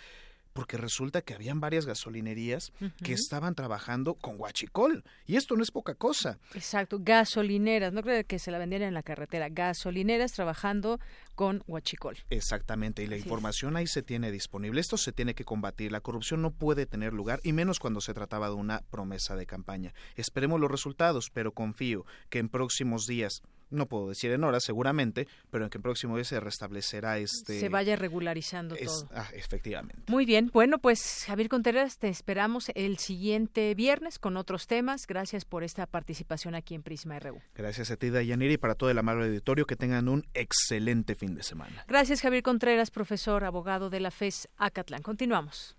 porque 0.56 0.78
resulta 0.78 1.22
que 1.22 1.34
habían 1.34 1.60
varias 1.60 1.86
gasolinerías 1.86 2.72
que 3.04 3.12
estaban 3.12 3.56
trabajando 3.56 4.14
con 4.14 4.38
guachicol 4.38 5.04
y 5.28 5.36
esto 5.36 5.58
no 5.58 5.64
es 5.64 5.70
poca 5.70 5.96
cosa. 5.96 6.40
Exacto, 6.54 6.98
gasolineras, 7.02 7.92
no 7.92 8.02
creo 8.02 8.26
que 8.26 8.40
se 8.40 8.52
la 8.52 8.58
vendieran 8.58 8.88
en 8.88 8.94
la 8.94 9.04
carretera, 9.04 9.50
gasolineras 9.50 10.32
trabajando 10.32 11.02
con 11.36 11.62
huachicol. 11.68 12.16
Exactamente, 12.30 13.04
y 13.04 13.08
la 13.08 13.18
información 13.18 13.76
ahí 13.76 13.86
se 13.86 14.02
tiene 14.02 14.32
disponible. 14.32 14.80
Esto 14.80 14.96
se 14.96 15.12
tiene 15.12 15.36
que 15.36 15.44
combatir. 15.44 15.92
La 15.92 16.00
corrupción 16.00 16.42
no 16.42 16.52
puede 16.52 16.86
tener 16.86 17.12
lugar, 17.12 17.42
y 17.44 17.52
menos 17.52 17.80
cuando 17.80 18.00
se 18.00 18.14
trataba 18.14 18.48
de 18.48 18.56
una 18.56 18.80
promesa 18.90 19.36
de 19.36 19.46
campaña. 19.46 19.94
Esperemos 20.16 20.62
los 20.62 20.72
resultados, 20.72 21.30
pero 21.34 21.52
confío 21.52 22.06
que 22.30 22.40
en 22.40 22.48
próximos 22.48 23.08
días 23.08 23.42
no 23.76 23.86
puedo 23.88 24.10
decir 24.10 24.32
en 24.32 24.44
horas 24.44 24.64
seguramente, 24.64 25.28
pero 25.50 25.66
en 25.66 25.70
que 25.70 25.78
en 25.78 25.82
próximo 25.82 26.16
día 26.16 26.24
se 26.24 26.40
restablecerá 26.40 27.18
este... 27.18 27.60
Se 27.60 27.70
vaya 27.70 27.96
regularizando 27.96 28.76
todo. 28.76 29.10
Ah, 29.14 29.28
efectivamente. 29.34 30.04
Muy 30.08 30.26
bien, 30.26 30.50
bueno, 30.54 30.80
pues 30.80 31.24
Javier 31.28 31.50
Contreras, 31.50 31.98
te 31.98 32.08
esperamos 32.08 32.72
el 32.76 32.98
siguiente 32.98 33.74
viernes 33.76 34.20
con 34.20 34.38
otros 34.38 34.68
temas. 34.68 35.08
Gracias 35.08 35.46
por 35.46 35.64
esta 35.64 35.86
participación 35.86 36.56
aquí 36.56 36.76
en 36.76 36.84
Prisma 36.84 37.20
RU. 37.20 37.42
Gracias 37.56 37.92
a 37.92 37.98
ti, 37.98 38.10
Dayaniri, 38.10 38.54
y 38.54 38.58
para 38.58 38.76
todo 38.76 38.90
el 38.90 38.98
amable 38.98 39.26
auditorio, 39.26 39.66
que 39.66 39.76
tengan 39.76 40.08
un 40.08 40.26
excelente 40.34 41.16
fin 41.16 41.36
de 41.36 41.44
semana. 41.44 41.84
Gracias, 41.88 42.22
Javier 42.22 42.44
Contreras, 42.44 42.92
profesor, 42.92 43.44
abogado 43.44 43.90
de 43.90 44.00
la 44.00 44.12
FES 44.12 44.50
Acatlán. 44.58 45.02
Continuamos. 45.02 45.76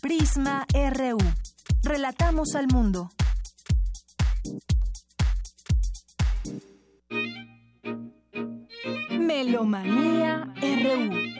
Prisma 0.00 0.66
RU. 0.72 1.18
Relatamos 1.82 2.54
al 2.54 2.66
mundo. 2.68 3.10
Melomanía 9.42 10.52
RU. 10.60 11.39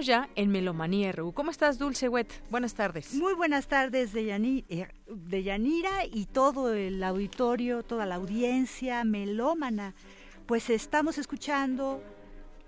Ya 0.00 0.28
en 0.36 0.50
Melomanía 0.50 1.12
RU. 1.12 1.32
¿Cómo 1.32 1.50
estás, 1.50 1.78
Dulce 1.78 2.08
Wet? 2.08 2.28
Buenas 2.50 2.74
tardes. 2.74 3.14
Muy 3.14 3.34
buenas 3.34 3.66
tardes, 3.66 4.12
de, 4.12 4.64
eh, 4.68 4.88
de 5.06 5.42
Yanira 5.42 6.04
y 6.04 6.26
todo 6.26 6.72
el 6.72 7.02
auditorio, 7.02 7.82
toda 7.82 8.06
la 8.06 8.16
audiencia 8.16 9.04
melómana. 9.04 9.94
Pues 10.46 10.70
estamos 10.70 11.18
escuchando 11.18 12.02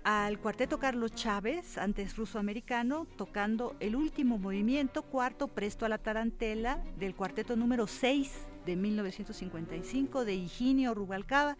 al 0.03 0.39
cuarteto 0.39 0.79
Carlos 0.79 1.13
Chávez, 1.13 1.77
antes 1.77 2.17
ruso-americano, 2.17 3.07
tocando 3.17 3.75
el 3.79 3.95
último 3.95 4.37
movimiento, 4.37 5.03
cuarto 5.03 5.47
presto 5.47 5.85
a 5.85 5.89
la 5.89 5.97
tarantela, 5.97 6.83
del 6.97 7.15
cuarteto 7.15 7.55
número 7.55 7.87
6 7.87 8.31
de 8.65 8.75
1955 8.75 10.25
de 10.25 10.35
Higinio 10.35 10.93
Rubalcaba. 10.93 11.57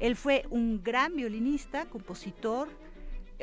Él 0.00 0.16
fue 0.16 0.46
un 0.50 0.82
gran 0.82 1.14
violinista, 1.14 1.86
compositor, 1.86 2.68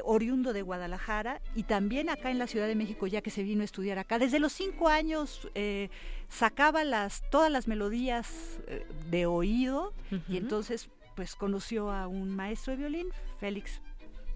oriundo 0.04 0.54
de 0.54 0.62
Guadalajara 0.62 1.42
y 1.56 1.64
también 1.64 2.10
acá 2.10 2.32
en 2.32 2.40
la 2.40 2.48
Ciudad 2.48 2.68
de 2.68 2.76
México, 2.76 3.08
ya 3.08 3.22
que 3.22 3.30
se 3.30 3.44
vino 3.44 3.62
a 3.62 3.66
estudiar 3.66 4.00
acá. 4.00 4.20
Desde 4.20 4.40
los 4.40 4.54
cinco 4.54 4.88
años 4.88 5.50
eh, 5.56 5.90
sacaba 6.30 6.84
las, 6.84 7.30
todas 7.30 7.52
las 7.52 7.68
melodías 7.68 8.60
eh, 8.68 8.86
de 9.10 9.26
oído 9.26 9.94
y 10.28 10.38
entonces 10.38 10.90
pues 11.16 11.36
conoció 11.36 11.92
a 11.92 12.08
un 12.08 12.30
maestro 12.30 12.72
de 12.72 12.78
violín, 12.78 13.08
Félix 13.40 13.82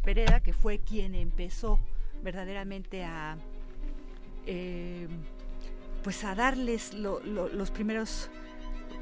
Pereda, 0.04 0.42
que 0.42 0.54
fue 0.54 0.80
quien 0.80 1.16
empezó 1.16 1.80
verdaderamente 2.22 3.04
a 3.04 3.38
eh, 4.46 5.08
pues 6.04 6.24
a 6.24 6.36
darles 6.36 6.94
los 6.94 7.72
primeros 7.72 8.30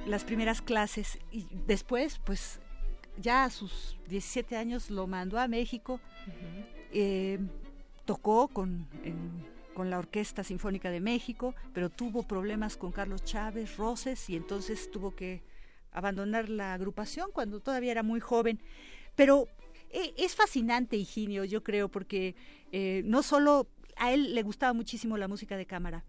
las 0.05 0.23
primeras 0.23 0.61
clases 0.61 1.19
y 1.31 1.47
después 1.65 2.19
pues 2.23 2.59
ya 3.17 3.45
a 3.45 3.49
sus 3.49 3.97
17 4.07 4.55
años 4.57 4.89
lo 4.89 5.07
mandó 5.07 5.39
a 5.39 5.47
México, 5.47 5.99
eh, 6.91 7.39
tocó 8.05 8.47
con, 8.47 8.87
con 9.73 9.89
la 9.89 9.99
Orquesta 9.99 10.43
Sinfónica 10.43 10.89
de 10.89 10.99
México, 10.99 11.55
pero 11.73 11.89
tuvo 11.89 12.23
problemas 12.23 12.77
con 12.77 12.91
Carlos 12.91 13.23
Chávez, 13.23 13.77
Roses, 13.77 14.29
y 14.29 14.35
entonces 14.35 14.91
tuvo 14.91 15.15
que 15.15 15.43
abandonar 15.91 16.49
la 16.49 16.73
agrupación 16.73 17.29
cuando 17.31 17.59
todavía 17.59 17.91
era 17.91 18.03
muy 18.03 18.19
joven. 18.19 18.59
Pero 19.15 19.47
eh, 19.89 20.13
es 20.17 20.35
fascinante, 20.35 20.97
Higinio, 20.97 21.45
yo 21.45 21.63
creo, 21.63 21.89
porque 21.89 22.35
eh, 22.71 23.03
no 23.05 23.21
solo 23.23 23.67
a 23.95 24.11
él 24.11 24.33
le 24.33 24.41
gustaba 24.41 24.73
muchísimo 24.73 25.17
la 25.17 25.27
música 25.27 25.55
de 25.55 25.67
cámara. 25.67 26.03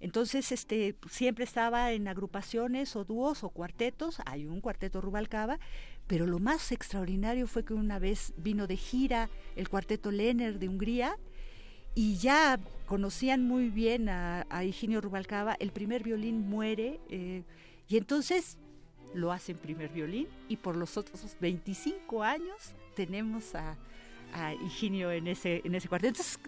Entonces, 0.00 0.50
este, 0.50 0.96
siempre 1.08 1.44
estaba 1.44 1.92
en 1.92 2.08
agrupaciones 2.08 2.96
o 2.96 3.04
dúos 3.04 3.44
o 3.44 3.50
cuartetos. 3.50 4.20
Hay 4.26 4.46
un 4.46 4.60
cuarteto 4.60 5.00
Rubalcaba, 5.00 5.60
pero 6.08 6.26
lo 6.26 6.38
más 6.40 6.72
extraordinario 6.72 7.46
fue 7.46 7.64
que 7.64 7.74
una 7.74 7.98
vez 7.98 8.32
vino 8.38 8.66
de 8.66 8.76
gira 8.76 9.28
el 9.54 9.68
cuarteto 9.68 10.10
Lehner 10.10 10.58
de 10.58 10.68
Hungría 10.68 11.16
y 11.94 12.16
ya 12.16 12.58
conocían 12.86 13.46
muy 13.46 13.68
bien 13.68 14.08
a, 14.08 14.46
Higinio 14.64 15.00
Rubalcaba. 15.00 15.54
El 15.60 15.70
primer 15.70 16.02
violín 16.02 16.48
muere 16.48 16.98
eh, 17.10 17.42
y 17.88 17.98
entonces 17.98 18.58
lo 19.14 19.32
hacen 19.32 19.58
primer 19.58 19.90
violín 19.90 20.28
y 20.48 20.56
por 20.56 20.76
los 20.76 20.96
otros 20.96 21.20
25 21.40 22.22
años 22.22 22.74
tenemos 22.94 23.54
a 23.54 23.76
a 24.32 24.54
Higinio 24.54 25.10
en 25.10 25.26
ese, 25.26 25.62
en 25.64 25.74
ese 25.74 25.88
cuarto. 25.88 26.06
Entonces, 26.06 26.38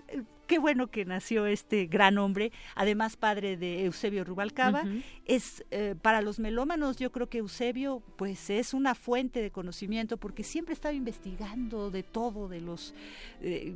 qué 0.46 0.58
bueno 0.58 0.88
que 0.88 1.04
nació 1.04 1.46
este 1.46 1.86
gran 1.86 2.18
hombre, 2.18 2.52
además 2.74 3.16
padre 3.16 3.56
de 3.56 3.84
Eusebio 3.84 4.24
Rubalcaba. 4.24 4.84
Es 5.24 5.64
eh, 5.70 5.94
para 6.00 6.22
los 6.22 6.38
melómanos, 6.38 6.96
yo 6.96 7.12
creo 7.12 7.28
que 7.28 7.38
Eusebio, 7.38 8.02
pues, 8.16 8.50
es 8.50 8.74
una 8.74 8.94
fuente 8.94 9.42
de 9.42 9.50
conocimiento 9.50 10.16
porque 10.16 10.42
siempre 10.42 10.74
estaba 10.74 10.92
investigando 10.92 11.90
de 11.90 12.02
todo, 12.02 12.48
de 12.48 12.60
los 12.60 12.94
eh, 13.42 13.74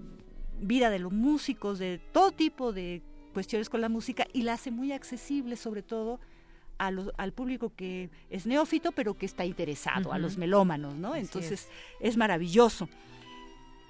vida 0.61 0.91
de 0.91 0.99
los 0.99 1.13
músicos, 1.13 1.79
de 1.79 2.01
todo 2.13 2.33
tipo 2.33 2.73
de 2.73 3.03
cuestiones 3.33 3.69
con 3.69 3.81
la 3.81 3.89
música 3.89 4.27
y 4.33 4.43
la 4.43 4.55
hace 4.55 4.71
muy 4.71 4.93
accesible, 4.93 5.57
sobre 5.57 5.83
todo 5.83 6.21
al 6.77 7.33
público 7.33 7.73
que 7.75 8.11
es 8.31 8.47
neófito, 8.47 8.93
pero 8.93 9.15
que 9.15 9.27
está 9.27 9.45
interesado, 9.45 10.13
a 10.13 10.19
los 10.19 10.37
melómanos, 10.39 10.95
¿no? 10.95 11.15
Entonces 11.15 11.69
es 12.01 12.17
maravilloso. 12.17 12.89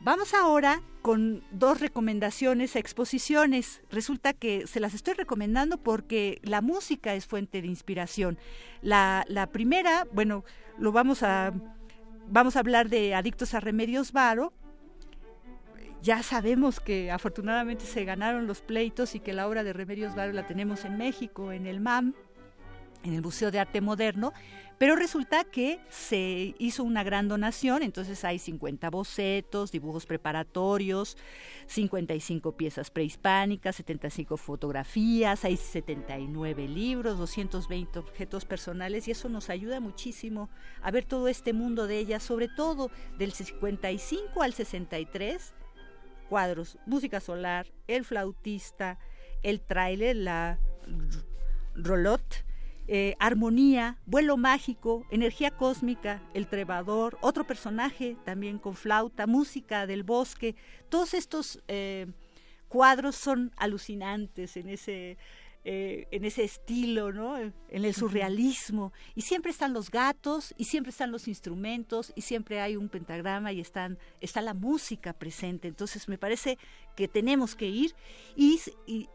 Vamos 0.04 0.34
ahora 0.34 0.82
con 1.00 1.42
dos 1.50 1.80
recomendaciones, 1.80 2.76
exposiciones. 2.76 3.80
Resulta 3.90 4.34
que 4.34 4.66
se 4.66 4.78
las 4.78 4.92
estoy 4.92 5.14
recomendando 5.14 5.78
porque 5.78 6.40
la 6.42 6.60
música 6.60 7.14
es 7.14 7.24
fuente 7.24 7.62
de 7.62 7.68
inspiración. 7.68 8.36
La, 8.82 9.24
primera, 9.50 10.06
bueno, 10.12 10.44
lo 10.76 10.92
vamos 10.92 11.22
a, 11.22 11.54
vamos 12.28 12.54
a 12.54 12.60
hablar 12.60 12.90
de 12.90 13.14
Adictos 13.14 13.54
a 13.54 13.60
Remedios 13.60 14.12
Varo. 14.12 14.52
Ya 16.02 16.22
sabemos 16.22 16.80
que 16.80 17.10
afortunadamente 17.10 17.86
se 17.86 18.04
ganaron 18.04 18.46
los 18.46 18.60
pleitos 18.60 19.14
y 19.14 19.20
que 19.20 19.32
la 19.32 19.48
obra 19.48 19.64
de 19.64 19.72
Remedios 19.72 20.14
Varo 20.14 20.34
la 20.34 20.46
tenemos 20.46 20.84
en 20.84 20.98
México, 20.98 21.50
en 21.50 21.66
el 21.66 21.80
MAM, 21.80 22.12
en 23.04 23.14
el 23.14 23.22
Museo 23.22 23.50
de 23.50 23.60
Arte 23.60 23.80
Moderno, 23.80 24.32
pero 24.78 24.96
resulta 24.96 25.44
que 25.44 25.78
se 25.88 26.54
hizo 26.58 26.82
una 26.82 27.04
gran 27.04 27.28
donación, 27.28 27.82
entonces 27.82 28.24
hay 28.24 28.40
50 28.40 28.90
bocetos, 28.90 29.70
dibujos 29.70 30.04
preparatorios, 30.04 31.16
55 31.66 32.56
piezas 32.56 32.90
prehispánicas, 32.90 33.76
75 33.76 34.36
fotografías, 34.36 35.44
hay 35.44 35.56
79 35.56 36.66
libros, 36.66 37.18
220 37.18 38.00
objetos 38.00 38.44
personales 38.44 39.06
y 39.06 39.12
eso 39.12 39.28
nos 39.28 39.48
ayuda 39.48 39.78
muchísimo 39.78 40.50
a 40.82 40.90
ver 40.90 41.04
todo 41.04 41.28
este 41.28 41.52
mundo 41.52 41.86
de 41.86 41.98
ellas, 41.98 42.22
sobre 42.22 42.48
todo 42.48 42.90
del 43.16 43.32
55 43.32 44.42
al 44.42 44.54
63 44.54 45.54
cuadros, 46.28 46.78
música 46.86 47.20
solar, 47.20 47.66
el 47.86 48.04
flautista, 48.04 48.98
el 49.42 49.60
trailer, 49.60 50.16
la 50.16 50.58
rolot, 51.74 52.44
eh, 52.86 53.16
armonía, 53.18 53.96
vuelo 54.04 54.36
mágico, 54.36 55.06
energía 55.10 55.50
cósmica, 55.50 56.22
el 56.34 56.46
trebador, 56.46 57.16
otro 57.22 57.46
personaje 57.46 58.16
también 58.24 58.58
con 58.58 58.74
flauta, 58.74 59.26
música 59.26 59.86
del 59.86 60.02
bosque. 60.02 60.54
Todos 60.90 61.14
estos 61.14 61.62
eh, 61.68 62.06
cuadros 62.68 63.16
son 63.16 63.52
alucinantes 63.56 64.58
en 64.58 64.68
ese, 64.68 65.16
eh, 65.64 66.06
en 66.10 66.26
ese 66.26 66.44
estilo, 66.44 67.10
¿no? 67.10 67.38
en 67.38 67.54
el 67.70 67.94
surrealismo. 67.94 68.92
Y 69.14 69.22
siempre 69.22 69.50
están 69.50 69.72
los 69.72 69.90
gatos, 69.90 70.54
y 70.58 70.64
siempre 70.64 70.90
están 70.90 71.10
los 71.10 71.26
instrumentos, 71.26 72.12
y 72.14 72.20
siempre 72.20 72.60
hay 72.60 72.76
un 72.76 72.90
pentagrama 72.90 73.50
y 73.52 73.60
están, 73.60 73.98
está 74.20 74.42
la 74.42 74.52
música 74.52 75.14
presente. 75.14 75.68
Entonces 75.68 76.06
me 76.06 76.18
parece 76.18 76.58
que 76.96 77.08
tenemos 77.08 77.54
que 77.54 77.66
ir 77.66 77.94
y, 78.36 78.60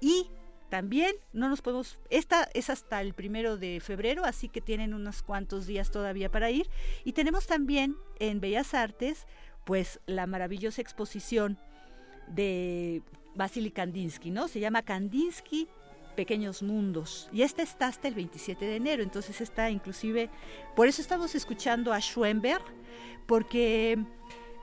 y 0.02 0.28
también 0.70 1.16
no 1.34 1.50
nos 1.50 1.62
podemos, 1.62 2.00
esta 2.10 2.48
es 2.54 2.70
hasta 2.70 3.02
el 3.02 3.14
primero 3.14 3.58
de 3.58 3.80
febrero, 3.80 4.24
así 4.24 4.50
que 4.50 4.62
tienen 4.62 4.94
unos 4.94 5.24
cuantos 5.24 5.66
días 5.66 5.92
todavía 5.92 6.32
para 6.32 6.52
ir. 6.52 6.70
Y 7.04 7.14
tenemos 7.14 7.48
también 7.48 7.96
en 8.20 8.40
Bellas 8.40 8.74
Artes, 8.74 9.26
pues 9.66 10.00
la 10.06 10.28
maravillosa 10.28 10.82
exposición 10.82 11.58
de 12.28 13.02
Vasily 13.36 13.72
Kandinsky, 13.72 14.30
¿no? 14.32 14.48
Se 14.48 14.60
llama 14.60 14.84
Kandinsky 14.84 15.68
Pequeños 16.16 16.62
Mundos. 16.62 17.30
Y 17.32 17.42
esta 17.42 17.64
está 17.64 17.88
hasta 17.88 18.08
el 18.08 18.14
27 18.14 18.66
de 18.66 18.76
enero, 18.76 19.02
entonces 19.02 19.42
está 19.42 19.70
inclusive, 19.70 20.30
por 20.76 20.88
eso 20.88 21.02
estamos 21.02 21.34
escuchando 21.34 21.94
a 21.94 22.00
Schoenberg, 22.00 22.64
porque 23.26 23.98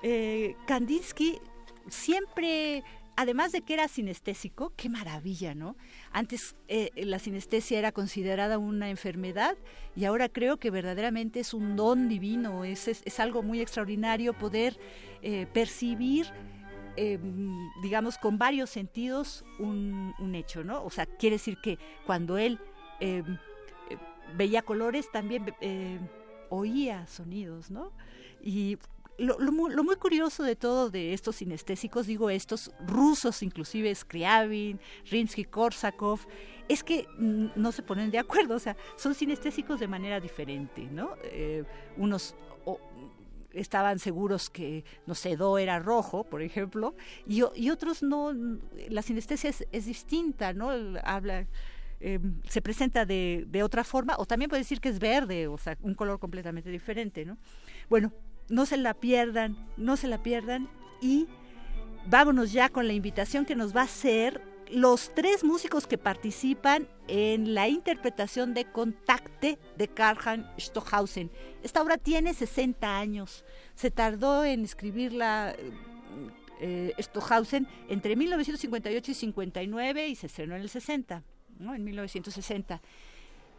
eh, 0.02 0.54
Kandinsky 0.66 1.40
siempre 1.88 2.84
además 3.16 3.52
de 3.52 3.62
que 3.62 3.74
era 3.74 3.88
sinestésico, 3.88 4.72
qué 4.76 4.88
maravilla, 4.88 5.54
¿no? 5.54 5.76
Antes 6.12 6.54
eh, 6.68 6.90
la 6.96 7.18
sinestesia 7.18 7.78
era 7.78 7.90
considerada 7.90 8.58
una 8.58 8.90
enfermedad 8.90 9.56
y 9.96 10.04
ahora 10.04 10.28
creo 10.28 10.58
que 10.58 10.70
verdaderamente 10.70 11.40
es 11.40 11.54
un 11.54 11.76
don 11.76 12.08
divino, 12.08 12.64
es, 12.64 12.86
es, 12.88 13.20
algo 13.20 13.42
muy 13.42 13.60
extraordinario 13.60 14.34
poder 14.34 14.78
eh, 15.22 15.46
percibir, 15.52 16.26
em, 16.96 17.56
digamos, 17.82 18.18
con 18.18 18.38
varios 18.38 18.68
sentidos 18.70 19.44
un, 19.58 20.14
un, 20.18 20.34
hecho, 20.34 20.62
¿no? 20.62 20.84
O 20.84 20.90
sea, 20.90 21.06
quiere 21.06 21.36
decir 21.36 21.56
que 21.62 21.78
cuando 22.04 22.36
él 22.36 22.60
em, 23.00 23.38
eh, 23.90 23.96
veía 24.36 24.60
colores 24.60 25.10
también 25.10 25.44
oía 26.50 27.06
sonidos, 27.06 27.70
¿no? 27.70 27.92
Y 28.42 28.78
lo, 29.18 29.52
muy, 29.52 29.96
curioso 29.96 30.42
de 30.42 30.56
todo 30.56 30.90
de 30.90 31.12
estos 31.12 31.36
sinestésicos, 31.36 32.06
digo 32.06 32.30
estos 32.30 32.72
rusos, 32.86 33.42
inclusive 33.42 33.94
Scriabin, 33.94 34.78
Rinsky-Korsakov, 35.10 36.20
es 36.68 36.82
que 36.82 37.06
no 37.16 37.72
se 37.72 37.82
ponen 37.82 38.10
de 38.10 38.18
acuerdo, 38.18 38.56
o 38.56 38.58
sea, 38.58 38.76
son 38.96 39.14
sinestésicos 39.14 39.80
de 39.80 39.88
manera 39.88 40.20
diferente, 40.20 40.82
¿no? 40.90 41.14
Eh, 41.24 41.64
unos 41.96 42.34
estaban 43.52 43.98
seguros 43.98 44.50
que, 44.50 44.84
no 45.06 45.14
sé, 45.14 45.36
Do 45.36 45.56
era 45.56 45.78
rojo, 45.78 46.24
por 46.24 46.42
ejemplo, 46.42 46.94
y, 47.26 47.42
otros 47.70 48.02
no, 48.02 48.34
la 48.90 49.02
sinestesia 49.02 49.50
es, 49.50 49.86
distinta, 49.86 50.52
¿no? 50.52 50.70
Habla... 51.02 51.46
Em, 51.98 52.42
se 52.46 52.60
presenta 52.60 53.06
de, 53.06 53.46
de, 53.48 53.62
otra 53.62 53.82
forma, 53.82 54.16
o 54.18 54.26
también 54.26 54.50
puede 54.50 54.60
decir 54.60 54.82
que 54.82 54.90
es 54.90 54.98
verde, 54.98 55.48
o 55.48 55.56
sea, 55.56 55.78
un 55.80 55.94
color 55.94 56.18
completamente 56.18 56.68
diferente, 56.68 57.24
¿no? 57.24 57.38
Bueno, 57.88 58.12
no 58.48 58.66
se 58.66 58.76
la 58.76 58.94
pierdan, 58.94 59.56
no 59.76 59.96
se 59.96 60.08
la 60.08 60.22
pierdan 60.22 60.68
y 61.00 61.26
vámonos 62.06 62.52
ya 62.52 62.68
con 62.68 62.86
la 62.86 62.92
invitación 62.92 63.44
que 63.44 63.56
nos 63.56 63.74
va 63.74 63.82
a 63.82 63.84
hacer 63.84 64.42
los 64.70 65.14
tres 65.14 65.44
músicos 65.44 65.86
que 65.86 65.98
participan 65.98 66.88
en 67.08 67.54
la 67.54 67.68
interpretación 67.68 68.54
de 68.54 68.64
Contacte 68.64 69.58
de 69.76 69.88
Karl 69.88 70.44
Stohausen. 70.58 71.30
Esta 71.62 71.82
obra 71.82 71.98
tiene 71.98 72.34
60 72.34 72.98
años. 72.98 73.44
Se 73.74 73.90
tardó 73.90 74.44
en 74.44 74.64
escribirla 74.64 75.54
eh, 76.60 76.92
Stohausen 76.98 77.68
entre 77.88 78.16
1958 78.16 79.10
y 79.10 79.14
59 79.14 80.08
y 80.08 80.14
se 80.16 80.26
estrenó 80.26 80.56
en 80.56 80.62
el 80.62 80.68
60, 80.68 81.22
¿no? 81.58 81.74
en 81.74 81.84
1960. 81.84 82.80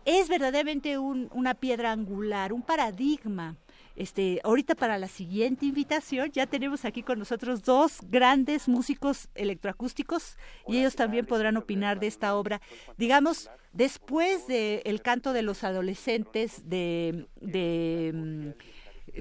Es 0.03 0.29
verdaderamente 0.29 0.97
una 0.97 1.53
piedra 1.53 1.91
angular, 1.91 2.53
un 2.53 2.61
paradigma 2.61 3.57
Este, 3.97 4.39
ahorita 4.43 4.75
para 4.75 4.99
la 4.99 5.07
siguiente 5.07 5.65
invitación 5.65 6.31
ya 6.31 6.45
tenemos 6.45 6.85
aquí 6.85 7.01
con 7.01 7.17
nosotros 7.17 7.63
dos 7.63 7.97
grandes 8.03 8.67
músicos 8.67 9.27
electroacústicos 9.33 10.37
y 10.67 10.77
ellos 10.77 10.95
también 10.95 11.25
podrán 11.25 11.57
opinar 11.57 11.99
de 11.99 12.05
esta 12.05 12.35
obra. 12.35 12.61
Digamos, 12.95 13.49
después 13.73 14.45
de 14.45 14.83
El 14.85 15.01
canto 15.01 15.33
de 15.33 15.41
los 15.41 15.63
adolescentes 15.63 16.69
de, 16.69 17.25
de 17.41 18.53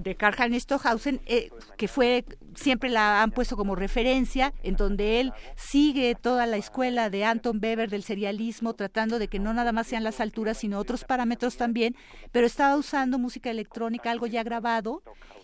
de 0.01 0.15
Karl-Heinz 0.17 0.63
Stohausen, 0.63 1.21
eh, 1.27 1.51
que 1.77 1.89
fue, 1.89 2.25
siempre 2.55 2.91
la 2.91 3.23
han 3.23 3.31
puesto 3.31 3.57
como 3.57 3.75
referencia, 3.75 4.53
en 4.63 4.77
donde 4.77 5.21
él 5.21 5.33
sigue 5.57 6.15
toda 6.15 6.47
la 6.47 6.57
escuela 6.57 7.11
de 7.11 7.25
Anton 7.25 7.61
Weber 7.63 7.91
del 7.91 8.03
serialismo, 8.03 8.75
tratando 8.75 9.19
de 9.19 9.29
que 9.29 9.39
no 9.39 9.53
nada 9.55 9.73
más 9.73 9.87
sean 9.87 10.05
las 10.05 10.21
alturas, 10.21 10.59
sino 10.59 10.79
otros 10.79 11.05
parámetros 11.05 11.57
también, 11.57 11.97
pero 12.33 12.47
estaba 12.47 12.77
usando 12.77 13.19
música 13.19 13.51
electrónica, 13.51 14.11
algo 14.11 14.27
ya 14.27 14.43
grabado, 14.43 15.03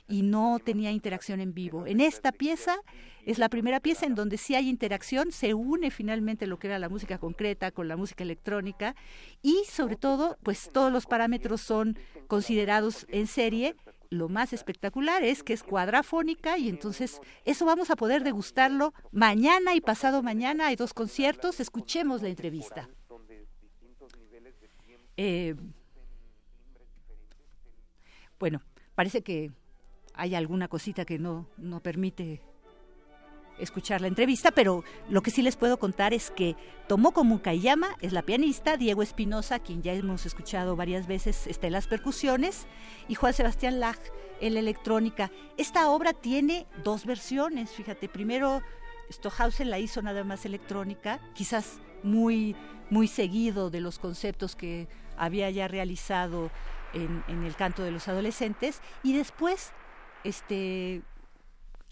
y 0.09 0.23
no 0.23 0.59
tenía 0.63 0.91
interacción 0.91 1.41
en 1.41 1.55
vivo. 1.55 1.87
En 1.87 2.01
esta 2.01 2.33
pieza 2.33 2.77
es 3.25 3.39
la 3.39 3.49
primera 3.49 3.81
pieza 3.81 4.05
en 4.05 4.15
donde 4.15 4.37
sí 4.37 4.55
hay 4.55 4.69
interacción, 4.69 5.33
se 5.33 5.55
une 5.55 5.91
finalmente 5.91 6.47
lo 6.47 6.59
que 6.59 6.67
era 6.67 6.79
la 6.79 6.89
música 6.89 7.19
concreta 7.19 7.71
con 7.71 7.89
la 7.89 7.97
música 7.97 8.25
electrónica 8.25 8.97
y 9.43 9.63
sobre 9.71 9.97
todo, 9.97 10.37
pues 10.43 10.71
todos 10.73 10.93
los 10.93 11.07
parámetros 11.07 11.61
son 11.61 11.97
considerados 12.27 13.07
en 13.11 13.27
serie 13.27 13.77
lo 14.13 14.29
más 14.29 14.53
espectacular 14.53 15.23
es 15.25 15.43
que 15.43 15.55
es 15.55 15.63
cuadrafónica 15.63 16.59
y 16.59 16.69
entonces 16.69 17.21
eso 17.47 17.65
vamos 17.65 17.91
a 17.91 17.97
poder 17.97 18.23
degustarlo 18.23 18.93
mañana 19.11 19.75
y 19.75 19.81
pasado 19.81 20.23
mañana. 20.23 20.67
Hay 20.67 20.77
dos 20.77 20.93
conciertos, 20.93 21.61
escuchemos 21.61 22.21
la 22.21 22.29
entrevista. 22.29 22.91
Eh, 25.17 25.55
bueno, 28.39 28.61
parece 28.95 29.23
que 29.23 29.51
hay 30.13 30.35
alguna 30.35 30.69
cosita 30.69 31.07
que 31.07 31.19
no, 31.19 31.49
no 31.57 31.81
permite 31.81 32.43
escuchar 33.59 34.01
la 34.01 34.09
entrevista, 34.09 34.51
pero 34.51 34.85
lo 35.09 35.23
que 35.23 35.31
sí 35.31 35.43
les 35.43 35.57
puedo 35.57 35.79
contar 35.79 36.13
es 36.15 36.31
que 36.31 36.57
Tomoko 36.89 37.25
Mukayama 37.25 37.97
es 38.01 38.13
la 38.13 38.23
pianista, 38.23 38.77
Diego 38.77 39.03
Espinosa, 39.03 39.59
quien 39.59 39.83
ya 39.83 39.93
hemos 39.93 40.27
escuchado 40.27 40.77
varias 40.77 41.07
veces, 41.07 41.47
está 41.47 41.67
en 41.67 41.75
las 41.75 41.87
percusiones, 41.87 42.67
y 43.09 43.15
Juan 43.15 43.35
Sebastián 43.35 43.81
Lach 43.81 44.01
en 44.41 44.55
la 44.55 44.61
electrónica. 44.61 45.31
Esta 45.57 45.91
obra 45.91 46.13
tiene 46.13 46.67
dos 46.83 47.07
versiones, 47.07 47.71
fíjate, 47.71 48.09
primero 48.09 48.63
Stohausen 49.11 49.71
la 49.71 49.79
hizo 49.79 50.03
nada 50.03 50.25
más 50.25 50.45
electrónica, 50.45 51.21
quizás 51.35 51.81
muy, 52.03 52.57
muy 52.91 53.07
seguido 53.07 53.71
de 53.71 53.81
los 53.81 53.99
conceptos 53.99 54.57
que 54.57 54.89
había 55.17 55.51
ya 55.51 55.69
realizado 55.69 56.51
en, 56.95 57.23
en 57.29 57.45
el 57.45 57.55
canto 57.55 57.83
de 57.83 57.93
los 57.93 58.09
adolescentes, 58.09 58.81
y 59.03 59.13
después 59.13 59.73
este 60.25 61.03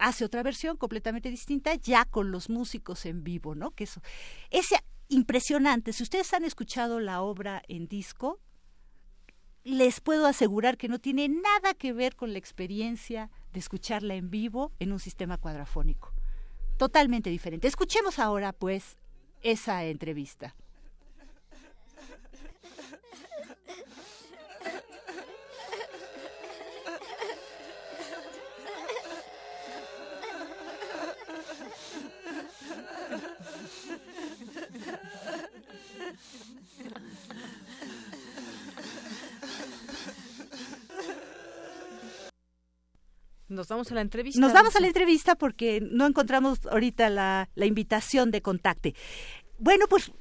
hace 0.00 0.24
otra 0.24 0.42
versión 0.42 0.76
completamente 0.76 1.30
distinta 1.30 1.74
ya 1.74 2.04
con 2.04 2.30
los 2.32 2.50
músicos 2.50 3.06
en 3.06 3.22
vivo, 3.22 3.54
¿no? 3.54 3.70
Que 3.70 3.84
eso 3.84 4.00
es 4.50 4.68
impresionante. 5.08 5.92
Si 5.92 6.02
ustedes 6.02 6.32
han 6.34 6.44
escuchado 6.44 6.98
la 7.00 7.22
obra 7.22 7.62
en 7.68 7.86
disco, 7.86 8.40
les 9.62 10.00
puedo 10.00 10.26
asegurar 10.26 10.76
que 10.76 10.88
no 10.88 10.98
tiene 10.98 11.28
nada 11.28 11.74
que 11.74 11.92
ver 11.92 12.16
con 12.16 12.32
la 12.32 12.38
experiencia 12.38 13.30
de 13.52 13.60
escucharla 13.60 14.14
en 14.14 14.30
vivo 14.30 14.72
en 14.78 14.92
un 14.92 14.98
sistema 14.98 15.36
cuadrafónico. 15.36 16.12
Totalmente 16.78 17.28
diferente. 17.28 17.68
Escuchemos 17.68 18.18
ahora, 18.18 18.52
pues, 18.52 18.96
esa 19.42 19.84
entrevista. 19.84 20.56
Nos 43.48 43.66
vamos 43.66 43.90
a 43.90 43.94
la 43.94 44.00
entrevista. 44.00 44.40
Nos 44.40 44.52
vamos 44.52 44.76
a 44.76 44.80
la 44.80 44.86
entrevista 44.86 45.34
porque 45.34 45.80
no 45.80 46.06
encontramos 46.06 46.64
ahorita 46.66 47.10
la, 47.10 47.48
la 47.56 47.66
invitación 47.66 48.30
de 48.30 48.42
contacte. 48.42 48.94
Bueno, 49.58 49.86
pues 49.88 50.12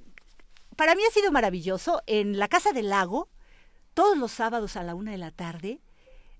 para 0.76 0.96
mí 0.96 1.04
ha 1.08 1.14
sido 1.14 1.32
maravilloso. 1.32 2.02
En 2.08 2.40
la 2.40 2.48
Casa 2.48 2.72
del 2.72 2.90
Lago, 2.90 3.30
todos 3.94 4.18
los 4.18 4.32
sábados 4.32 4.78
a 4.78 4.84
la 4.84 4.96
una 4.96 5.12
de 5.12 5.20
la 5.20 5.32
tarde, 5.32 5.80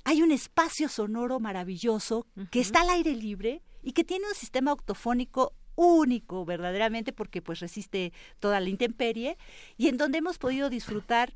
hay 0.04 0.24
un 0.24 0.32
espacio 0.32 0.90
sonoro 0.90 1.40
maravilloso 1.40 2.26
que 2.50 2.60
está 2.60 2.82
al 2.82 2.90
aire 2.90 3.14
libre 3.14 3.62
y 3.84 3.92
que 3.92 4.04
tiene 4.04 4.28
un 4.28 4.34
sistema 4.34 4.74
octofónico 4.74 5.54
único 5.80 6.44
verdaderamente 6.44 7.14
porque 7.14 7.42
pues 7.42 7.60
resiste 7.60 8.12
toda 8.40 8.60
la 8.60 8.70
intemperie 8.70 9.38
y 9.78 9.88
en 9.88 9.98
donde 9.98 10.18
hemos 10.18 10.38
podido 10.38 10.70
disfrutar 10.70 11.34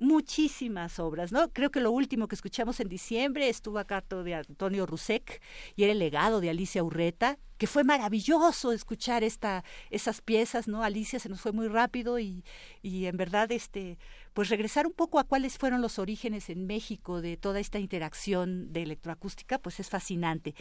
muchísimas 0.00 0.98
obras, 0.98 1.30
¿no? 1.30 1.52
Creo 1.52 1.70
que 1.70 1.80
lo 1.80 1.92
último 1.92 2.26
que 2.26 2.34
escuchamos 2.34 2.80
en 2.80 2.88
diciembre 2.88 3.48
estuvo 3.48 3.78
a 3.78 3.84
cargo 3.84 4.24
de 4.24 4.34
Antonio 4.34 4.86
Rusek 4.86 5.40
y 5.76 5.84
era 5.84 5.92
el 5.92 6.00
legado 6.00 6.40
de 6.40 6.50
Alicia 6.50 6.82
Urreta, 6.82 7.38
que 7.56 7.68
fue 7.68 7.84
maravilloso 7.84 8.72
escuchar 8.72 9.22
esta, 9.22 9.62
esas 9.90 10.20
piezas, 10.20 10.66
¿no? 10.66 10.82
Alicia 10.82 11.20
se 11.20 11.28
nos 11.28 11.40
fue 11.40 11.52
muy 11.52 11.68
rápido 11.68 12.18
y, 12.18 12.44
y 12.82 13.06
en 13.06 13.16
verdad, 13.16 13.52
este, 13.52 13.96
pues 14.32 14.48
regresar 14.48 14.88
un 14.88 14.92
poco 14.92 15.20
a 15.20 15.24
cuáles 15.24 15.56
fueron 15.56 15.80
los 15.80 16.00
orígenes 16.00 16.50
en 16.50 16.66
México 16.66 17.22
de 17.22 17.36
toda 17.36 17.60
esta 17.60 17.78
interacción 17.78 18.72
de 18.72 18.82
electroacústica, 18.82 19.58
pues 19.58 19.78
es 19.78 19.88
fascinante. 19.88 20.56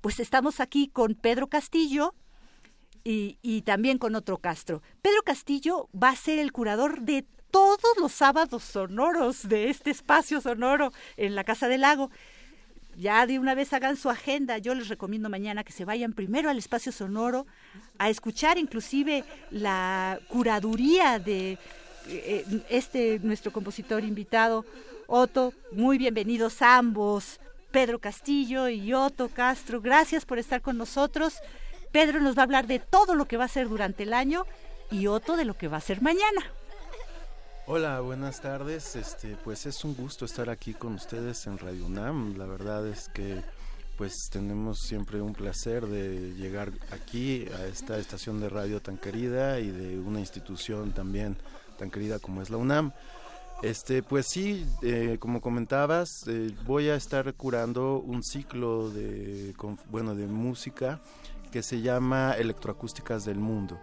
Pues 0.00 0.18
estamos 0.20 0.60
aquí 0.60 0.88
con 0.88 1.14
Pedro 1.14 1.48
Castillo, 1.48 2.14
y, 3.04 3.62
también 3.62 3.98
con 3.98 4.14
otro 4.14 4.38
Castro. 4.38 4.82
Pedro 5.02 5.22
Castillo 5.24 5.88
va 5.94 6.10
a 6.10 6.16
ser 6.16 6.38
el 6.38 6.52
curador 6.52 7.00
de 7.02 7.24
todos 7.50 7.96
los 8.00 8.12
sábados 8.12 8.62
sonoros 8.62 9.48
de 9.48 9.70
este 9.70 9.90
espacio 9.90 10.40
sonoro 10.40 10.92
en 11.16 11.34
la 11.34 11.44
Casa 11.44 11.68
del 11.68 11.82
Lago. 11.82 12.10
Ya 12.96 13.26
de 13.26 13.38
una 13.38 13.54
vez 13.54 13.72
hagan 13.72 13.96
su 13.96 14.10
agenda. 14.10 14.58
Yo 14.58 14.74
les 14.74 14.88
recomiendo 14.88 15.30
mañana 15.30 15.64
que 15.64 15.72
se 15.72 15.84
vayan 15.84 16.12
primero 16.12 16.50
al 16.50 16.58
espacio 16.58 16.92
sonoro 16.92 17.46
a 17.96 18.10
escuchar 18.10 18.58
inclusive 18.58 19.24
la 19.50 20.18
curaduría 20.28 21.18
de 21.18 21.58
eh, 22.08 22.44
este 22.68 23.20
nuestro 23.22 23.52
compositor 23.52 24.02
invitado, 24.02 24.64
Otto. 25.06 25.52
Muy 25.72 25.96
bienvenidos 25.98 26.60
ambos, 26.60 27.38
Pedro 27.70 27.98
Castillo 27.98 28.68
y 28.68 28.92
Otto 28.92 29.28
Castro. 29.28 29.80
Gracias 29.80 30.24
por 30.24 30.38
estar 30.38 30.60
con 30.60 30.76
nosotros. 30.76 31.40
Pedro 31.92 32.20
nos 32.20 32.36
va 32.36 32.42
a 32.42 32.44
hablar 32.44 32.66
de 32.66 32.78
todo 32.78 33.14
lo 33.14 33.26
que 33.26 33.36
va 33.36 33.44
a 33.44 33.48
ser 33.48 33.68
durante 33.68 34.02
el 34.02 34.12
año 34.12 34.44
y 34.90 35.06
Otto 35.06 35.36
de 35.36 35.44
lo 35.44 35.56
que 35.56 35.68
va 35.68 35.78
a 35.78 35.80
ser 35.80 36.02
mañana. 36.02 36.42
Hola, 37.66 38.00
buenas 38.00 38.40
tardes. 38.40 38.96
Este, 38.96 39.36
pues 39.44 39.66
es 39.66 39.84
un 39.84 39.94
gusto 39.94 40.24
estar 40.24 40.48
aquí 40.48 40.72
con 40.72 40.94
ustedes 40.94 41.46
en 41.46 41.58
Radio 41.58 41.86
UNAM. 41.86 42.38
La 42.38 42.46
verdad 42.46 42.86
es 42.86 43.08
que 43.10 43.42
pues 43.98 44.28
tenemos 44.30 44.78
siempre 44.78 45.20
un 45.20 45.34
placer 45.34 45.86
de 45.86 46.32
llegar 46.34 46.70
aquí 46.92 47.46
a 47.58 47.66
esta 47.66 47.98
estación 47.98 48.40
de 48.40 48.48
radio 48.48 48.80
tan 48.80 48.96
querida 48.96 49.58
y 49.58 49.70
de 49.70 49.98
una 49.98 50.20
institución 50.20 50.92
también 50.92 51.36
tan 51.78 51.90
querida 51.90 52.18
como 52.20 52.40
es 52.40 52.48
la 52.48 52.58
UNAM. 52.58 52.92
Este, 53.60 54.04
pues 54.04 54.26
sí, 54.28 54.64
eh, 54.82 55.16
como 55.18 55.40
comentabas, 55.40 56.28
eh, 56.28 56.54
voy 56.64 56.88
a 56.90 56.94
estar 56.94 57.34
curando 57.34 57.98
un 57.98 58.22
ciclo 58.22 58.88
de, 58.88 59.52
bueno, 59.90 60.14
de 60.14 60.28
música 60.28 61.00
que 61.48 61.62
se 61.62 61.80
llama 61.80 62.34
Electroacústicas 62.38 63.24
del 63.24 63.38
Mundo. 63.38 63.78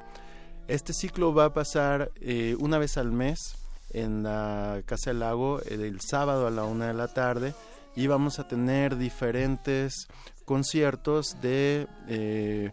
Este 0.67 0.93
ciclo 0.93 1.33
va 1.33 1.45
a 1.45 1.53
pasar 1.53 2.11
eh, 2.21 2.55
una 2.59 2.77
vez 2.77 2.97
al 2.97 3.11
mes 3.11 3.57
en 3.91 4.23
la 4.23 4.81
Casa 4.85 5.11
del 5.11 5.19
Lago 5.19 5.61
el 5.61 6.01
sábado 6.01 6.47
a 6.47 6.51
la 6.51 6.63
una 6.63 6.87
de 6.87 6.93
la 6.93 7.07
tarde 7.07 7.53
y 7.95 8.07
vamos 8.07 8.39
a 8.39 8.47
tener 8.47 8.97
diferentes 8.97 10.07
conciertos 10.43 11.37
de 11.41 11.87
eh, 12.07 12.71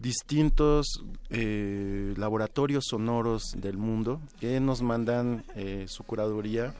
distintos 0.00 1.04
eh, 1.30 2.14
laboratorios 2.16 2.86
sonoros 2.86 3.54
del 3.56 3.78
mundo 3.78 4.20
que 4.40 4.60
nos 4.60 4.82
mandan 4.82 5.44
eh, 5.54 5.86
su 5.88 6.04
curaduría 6.04 6.74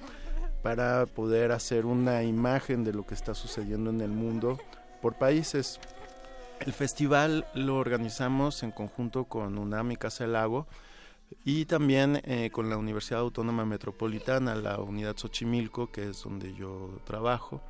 para 0.63 1.07
poder 1.07 1.53
hacer 1.53 1.87
una 1.87 2.23
imagen 2.25 2.85
de 2.85 2.93
lo 2.93 3.07
que 3.07 3.15
está 3.15 3.35
sucediendo 3.35 3.91
en 3.91 4.01
el 4.01 4.11
mundo 4.11 4.59
por 5.01 5.15
países. 5.15 5.81
El 6.61 6.73
festival 6.73 7.47
lo 7.55 7.77
organizamos 7.77 8.63
en 8.63 8.73
conjunto 8.73 9.25
con 9.25 9.59
UNAM 9.59 9.93
y 9.93 9.97
Casa 9.97 10.25
del 10.25 10.33
Lago 10.33 10.67
y 11.45 11.65
también 11.67 12.21
eh, 12.25 12.51
con 12.51 12.71
la 12.71 12.77
Universidad 12.77 13.21
Autónoma 13.21 13.65
Metropolitana, 13.65 14.55
la 14.55 14.79
unidad 14.81 15.17
Xochimilco, 15.17 15.91
que 15.91 16.09
es 16.09 16.23
donde 16.23 16.55
yo 16.55 17.01
trabajo, 17.05 17.63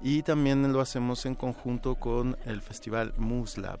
y 0.00 0.22
también 0.22 0.72
lo 0.72 0.80
hacemos 0.80 1.24
en 1.26 1.34
conjunto 1.34 1.94
con 1.96 2.36
el 2.44 2.60
Festival 2.60 3.14
MUSLAB, 3.16 3.80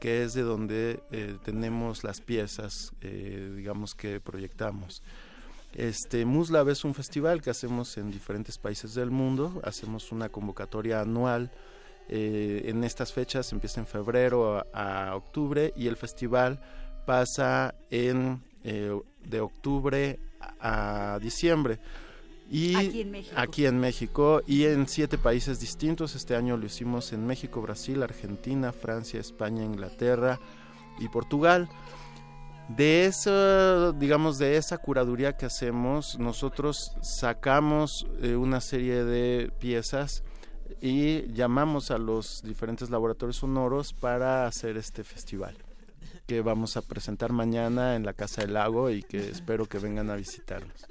que 0.00 0.24
es 0.24 0.34
de 0.34 0.42
donde 0.42 1.02
eh, 1.12 1.36
tenemos 1.44 2.02
las 2.02 2.20
piezas, 2.20 2.92
eh, 3.02 3.52
digamos, 3.54 3.94
que 3.94 4.20
proyectamos. 4.20 5.02
Este, 5.74 6.26
Muslab 6.26 6.68
es 6.68 6.84
un 6.84 6.94
festival 6.94 7.40
que 7.40 7.50
hacemos 7.50 7.96
en 7.96 8.10
diferentes 8.10 8.58
países 8.58 8.94
del 8.94 9.10
mundo, 9.10 9.62
hacemos 9.64 10.12
una 10.12 10.28
convocatoria 10.28 11.00
anual 11.00 11.50
eh, 12.08 12.62
en 12.66 12.84
estas 12.84 13.12
fechas, 13.12 13.52
empieza 13.52 13.80
en 13.80 13.86
febrero 13.86 14.66
a, 14.72 15.14
octubre 15.14 15.72
y 15.76 15.86
el 15.86 15.96
festival 15.96 16.60
pasa 17.06 17.74
en, 17.90 18.42
eh, 18.64 18.98
de 19.24 19.40
octubre 19.40 20.18
a 20.60 21.18
diciembre. 21.20 21.78
Y 22.50 22.74
aquí 22.74 23.00
en, 23.00 23.10
México. 23.10 23.34
aquí 23.38 23.66
en 23.66 23.80
México 23.80 24.42
y 24.46 24.64
en 24.64 24.86
siete 24.86 25.16
países 25.16 25.58
distintos. 25.58 26.14
Este 26.14 26.36
año 26.36 26.56
lo 26.56 26.66
hicimos 26.66 27.12
en 27.12 27.26
México, 27.26 27.62
Brasil, 27.62 28.02
Argentina, 28.02 28.72
Francia, 28.72 29.18
España, 29.18 29.64
Inglaterra 29.64 30.38
y 30.98 31.08
Portugal. 31.08 31.68
De 32.68 33.06
eso, 33.06 33.92
digamos, 33.92 34.38
de 34.38 34.56
esa 34.56 34.78
curaduría 34.78 35.36
que 35.36 35.46
hacemos, 35.46 36.18
nosotros 36.18 36.92
sacamos 37.02 38.06
eh, 38.20 38.36
una 38.36 38.60
serie 38.60 39.04
de 39.04 39.50
piezas 39.58 40.22
y 40.80 41.32
llamamos 41.32 41.90
a 41.90 41.98
los 41.98 42.42
diferentes 42.42 42.90
laboratorios 42.90 43.36
sonoros 43.36 43.92
para 43.92 44.46
hacer 44.46 44.76
este 44.76 45.04
festival 45.04 45.56
que 46.26 46.40
vamos 46.40 46.76
a 46.76 46.82
presentar 46.82 47.32
mañana 47.32 47.96
en 47.96 48.04
la 48.04 48.12
Casa 48.12 48.42
del 48.42 48.54
Lago 48.54 48.90
y 48.90 49.02
que 49.02 49.30
espero 49.30 49.66
que 49.66 49.78
vengan 49.78 50.10
a 50.10 50.16
visitarnos. 50.16 50.86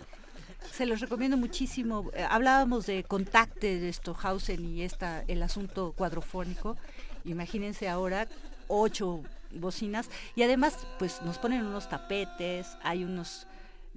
Se 0.71 0.85
los 0.85 0.99
recomiendo 0.99 1.37
muchísimo. 1.37 2.11
Eh, 2.13 2.25
hablábamos 2.29 2.85
de 2.85 3.03
Contacte 3.03 3.79
de 3.79 3.91
Stohausen 3.91 4.63
y 4.65 4.83
esta, 4.83 5.23
el 5.27 5.41
asunto 5.43 5.93
cuadrofónico. 5.93 6.77
Imagínense 7.25 7.89
ahora 7.89 8.27
ocho 8.67 9.21
bocinas 9.53 10.09
y 10.35 10.43
además 10.43 10.77
pues 10.97 11.21
nos 11.23 11.37
ponen 11.37 11.65
unos 11.65 11.89
tapetes, 11.89 12.77
hay 12.83 13.03
unos 13.03 13.47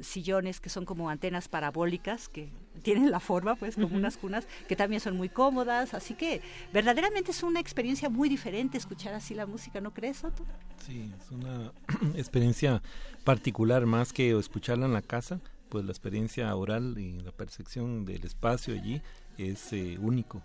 sillones 0.01 0.61
que 0.61 0.69
son 0.69 0.85
como 0.85 1.11
antenas 1.11 1.48
parabólicas 1.48 2.28
que 2.28 2.51
tienen 2.83 3.11
la 3.11 3.21
forma 3.21 3.55
pues 3.55 3.75
como 3.77 3.97
unas 3.97 4.17
cunas 4.17 4.47
que 4.69 4.77
también 4.77 5.01
son 5.01 5.17
muy 5.17 5.29
cómodas. 5.29 5.95
Así 5.95 6.15
que 6.15 6.41
verdaderamente 6.73 7.31
es 7.31 7.43
una 7.43 7.61
experiencia 7.61 8.09
muy 8.09 8.29
diferente 8.29 8.79
escuchar 8.79 9.15
así 9.15 9.35
la 9.35 9.47
música 9.47 9.81
no 9.81 9.93
crees 9.93 10.19
Soto? 10.19 10.45
Sí 10.85 11.11
es 11.19 11.31
una 11.31 11.73
experiencia 12.17 12.83
particular 13.25 13.87
más 13.87 14.13
que 14.13 14.37
escucharla 14.39 14.87
en 14.87 14.93
la 14.93 15.03
casa. 15.03 15.41
Pues 15.69 15.85
la 15.85 15.91
experiencia 15.91 16.55
oral 16.55 16.99
y 16.99 17.19
la 17.21 17.33
percepción 17.33 18.05
del 18.05 18.25
espacio 18.25 18.75
allí 18.75 19.03
es 19.39 19.73
eh, 19.73 19.99
único 20.01 20.43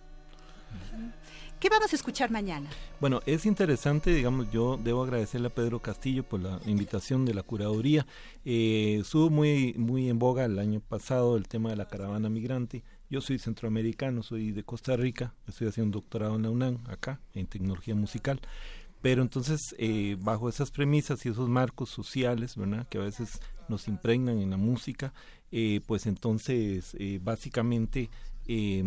¿Qué 1.60 1.68
vamos 1.68 1.92
a 1.92 1.96
escuchar 1.98 2.32
mañana? 2.32 2.70
Bueno, 3.02 3.20
es 3.26 3.46
interesante, 3.46 4.14
digamos, 4.14 4.50
yo 4.50 4.80
debo 4.82 5.04
agradecerle 5.04 5.48
a 5.48 5.54
Pedro 5.54 5.80
Castillo 5.80 6.24
por 6.24 6.40
la 6.40 6.58
invitación 6.66 7.26
de 7.26 7.34
la 7.34 7.44
curaduría. 7.44 8.08
Eh, 8.46 9.00
estuvo 9.02 9.30
muy, 9.30 9.74
muy 9.74 10.08
en 10.08 10.20
boga 10.20 10.46
el 10.46 10.58
año 10.58 10.80
pasado 10.80 11.36
el 11.36 11.50
tema 11.50 11.70
de 11.70 11.76
la 11.76 11.90
caravana 11.90 12.30
migrante. 12.30 12.82
Yo 13.10 13.20
soy 13.20 13.40
centroamericano, 13.40 14.24
soy 14.24 14.54
de 14.54 14.64
Costa 14.64 14.96
Rica, 14.96 15.34
estoy 15.48 15.68
haciendo 15.68 15.88
un 15.88 16.04
doctorado 16.04 16.38
en 16.38 16.44
la 16.44 16.50
UNAM, 16.50 16.78
acá, 16.88 17.20
en 17.34 17.46
tecnología 17.46 17.94
musical. 17.94 18.40
Pero 19.02 19.22
entonces, 19.22 19.76
eh, 19.78 20.16
bajo 20.20 20.48
esas 20.48 20.72
premisas 20.72 21.26
y 21.26 21.30
esos 21.30 21.50
marcos 21.50 21.90
sociales, 21.90 22.56
¿verdad? 22.56 22.88
Que 22.88 23.00
a 23.00 23.02
veces 23.02 23.42
nos 23.68 23.90
impregnan 23.90 24.40
en 24.40 24.50
la 24.50 24.58
música, 24.58 25.14
eh, 25.52 25.82
pues 25.88 26.06
entonces, 26.06 26.96
eh, 27.00 27.20
básicamente, 27.22 28.10
eh, 28.52 28.84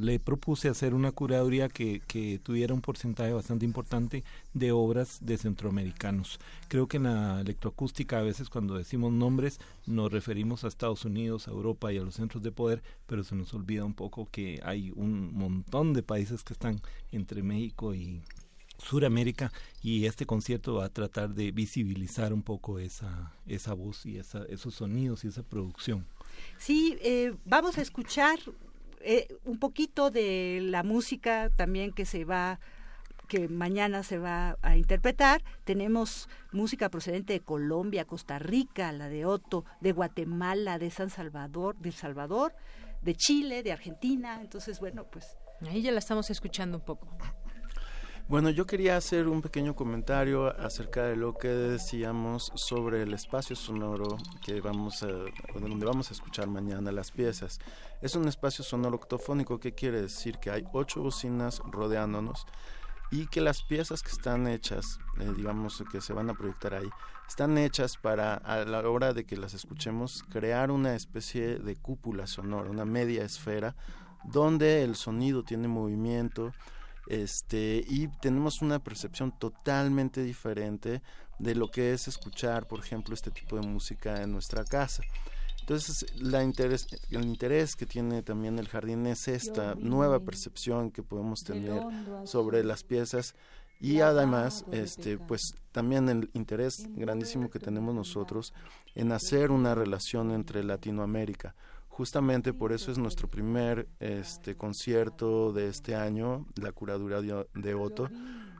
le 0.00 0.18
propuse 0.18 0.68
hacer 0.68 0.92
una 0.92 1.12
curaduría 1.12 1.68
que, 1.68 2.02
tuviera 2.42 2.74
un 2.74 2.80
porcentaje 2.80 3.32
bastante 3.32 3.64
importante 3.64 4.24
de 4.54 4.72
obras 4.72 5.24
de 5.24 5.38
centroamericanos. 5.38 6.40
Creo 6.66 6.88
que 6.88 6.96
en 6.96 7.04
la 7.04 7.40
electroacústica 7.40 8.18
a 8.18 8.22
veces 8.22 8.50
cuando 8.50 8.74
decimos 8.74 9.12
nombres 9.12 9.60
nos 9.86 10.10
referimos 10.10 10.64
a 10.64 10.68
Estados 10.68 11.04
Unidos, 11.04 11.46
a 11.46 11.52
Europa 11.52 11.92
y 11.92 11.98
a 11.98 12.02
los 12.02 12.16
centros 12.16 12.42
de 12.42 12.50
poder, 12.50 12.82
pero 13.06 13.22
se 13.22 13.36
nos 13.36 13.54
olvida 13.54 13.84
un 13.84 13.94
poco 13.94 14.28
que 14.32 14.60
hay 14.64 14.90
un 14.96 15.32
montón 15.32 15.92
de 15.92 16.02
países 16.02 16.42
que 16.42 16.52
están 16.52 16.80
entre 17.12 17.44
México 17.44 17.94
y 17.94 18.20
Suramérica 18.78 19.52
y 19.80 20.06
este 20.06 20.26
concierto 20.26 20.74
va 20.74 20.86
a 20.86 20.92
tratar 20.92 21.34
de 21.34 21.52
visibilizar 21.52 22.32
un 22.32 22.42
poco 22.42 22.80
esa, 22.80 23.32
esa 23.46 23.74
voz 23.74 24.04
y 24.06 24.18
esa, 24.18 24.44
esos 24.46 24.74
sonidos 24.74 25.24
y 25.24 25.28
esa 25.28 25.44
producción. 25.44 26.04
Sí, 26.58 26.98
eh, 27.02 27.34
vamos 27.44 27.78
a 27.78 27.82
escuchar 27.82 28.38
eh, 29.00 29.28
un 29.44 29.58
poquito 29.58 30.10
de 30.10 30.60
la 30.62 30.82
música 30.82 31.50
también 31.56 31.92
que 31.92 32.04
se 32.04 32.24
va 32.24 32.58
que 33.28 33.48
mañana 33.48 34.02
se 34.02 34.18
va 34.18 34.56
a 34.62 34.76
interpretar. 34.76 35.42
Tenemos 35.64 36.28
música 36.52 36.88
procedente 36.90 37.32
de 37.32 37.40
Colombia, 37.40 38.04
Costa 38.04 38.38
Rica, 38.38 38.92
la 38.92 39.08
de 39.08 39.26
Otto, 39.26 39.64
de 39.80 39.92
Guatemala, 39.92 40.78
de 40.78 40.90
San 40.90 41.10
Salvador, 41.10 41.76
de 41.78 41.88
El 41.88 41.94
Salvador, 41.94 42.54
de 43.02 43.14
Chile, 43.14 43.62
de 43.62 43.72
Argentina. 43.72 44.40
Entonces, 44.40 44.80
bueno, 44.80 45.04
pues 45.10 45.36
ahí 45.68 45.82
ya 45.82 45.92
la 45.92 45.98
estamos 45.98 46.30
escuchando 46.30 46.78
un 46.78 46.84
poco. 46.84 47.08
Bueno, 48.28 48.50
yo 48.50 48.66
quería 48.66 48.96
hacer 48.96 49.28
un 49.28 49.40
pequeño 49.40 49.76
comentario 49.76 50.48
acerca 50.60 51.04
de 51.04 51.14
lo 51.14 51.34
que 51.34 51.46
decíamos 51.46 52.50
sobre 52.56 53.02
el 53.02 53.14
espacio 53.14 53.54
sonoro 53.54 54.18
que 54.44 54.60
vamos 54.60 55.06
donde 55.54 55.86
vamos 55.86 56.10
a 56.10 56.12
escuchar 56.12 56.48
mañana 56.48 56.90
las 56.90 57.12
piezas. 57.12 57.60
Es 58.02 58.16
un 58.16 58.26
espacio 58.26 58.64
sonoro 58.64 58.96
octofónico, 58.96 59.60
que 59.60 59.74
quiere 59.74 60.02
decir 60.02 60.38
que 60.38 60.50
hay 60.50 60.64
ocho 60.72 61.02
bocinas 61.02 61.62
rodeándonos 61.70 62.46
y 63.12 63.28
que 63.28 63.40
las 63.40 63.62
piezas 63.62 64.02
que 64.02 64.10
están 64.10 64.48
hechas, 64.48 64.98
eh, 65.20 65.32
digamos 65.36 65.84
que 65.92 66.00
se 66.00 66.12
van 66.12 66.28
a 66.28 66.34
proyectar 66.34 66.74
ahí, 66.74 66.90
están 67.28 67.56
hechas 67.58 67.96
para 67.96 68.34
a 68.34 68.64
la 68.64 68.80
hora 68.90 69.12
de 69.12 69.24
que 69.24 69.36
las 69.36 69.54
escuchemos 69.54 70.24
crear 70.28 70.72
una 70.72 70.96
especie 70.96 71.60
de 71.60 71.76
cúpula 71.76 72.26
sonora, 72.26 72.70
una 72.70 72.84
media 72.84 73.24
esfera 73.24 73.76
donde 74.24 74.82
el 74.82 74.96
sonido 74.96 75.44
tiene 75.44 75.68
movimiento, 75.68 76.52
este 77.08 77.84
y 77.86 78.08
tenemos 78.20 78.62
una 78.62 78.78
percepción 78.78 79.32
totalmente 79.38 80.22
diferente 80.22 81.02
de 81.38 81.54
lo 81.54 81.70
que 81.70 81.92
es 81.92 82.08
escuchar, 82.08 82.66
por 82.66 82.80
ejemplo, 82.80 83.14
este 83.14 83.30
tipo 83.30 83.56
de 83.56 83.66
música 83.66 84.22
en 84.22 84.32
nuestra 84.32 84.64
casa. 84.64 85.02
Entonces, 85.60 86.06
la 86.16 86.44
interés, 86.44 86.86
el 87.10 87.24
interés 87.24 87.74
que 87.74 87.86
tiene 87.86 88.22
también 88.22 88.58
el 88.58 88.68
jardín 88.68 89.06
es 89.06 89.26
esta 89.26 89.74
nueva 89.74 90.20
percepción 90.20 90.92
que 90.92 91.02
podemos 91.02 91.42
tener 91.42 91.82
sobre 92.24 92.62
las 92.62 92.84
piezas 92.84 93.34
y 93.80 94.00
además, 94.00 94.64
este, 94.70 95.18
pues 95.18 95.54
también 95.72 96.08
el 96.08 96.30
interés 96.34 96.86
grandísimo 96.94 97.50
que 97.50 97.58
tenemos 97.58 97.94
nosotros 97.94 98.54
en 98.94 99.12
hacer 99.12 99.50
una 99.50 99.74
relación 99.74 100.30
entre 100.30 100.62
Latinoamérica 100.62 101.54
Justamente 101.96 102.52
por 102.52 102.72
eso 102.72 102.92
es 102.92 102.98
nuestro 102.98 103.26
primer 103.26 103.88
este 104.00 104.54
concierto 104.54 105.50
de 105.54 105.68
este 105.68 105.94
año, 105.94 106.44
la 106.60 106.70
curaduría 106.70 107.46
de, 107.54 107.74
Otto, 107.74 108.10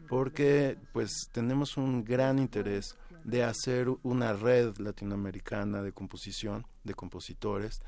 porque 0.09 0.79
pues 0.95 1.29
tenemos 1.33 1.77
un 1.77 2.03
gran 2.03 2.39
interés 2.39 2.97
de 3.25 3.45
hacer 3.45 3.91
una 4.03 4.33
red 4.33 4.79
latinoamericana 4.79 5.83
de 5.83 5.93
composición, 5.93 6.67
de 6.83 6.95
compositores, 6.95 7.83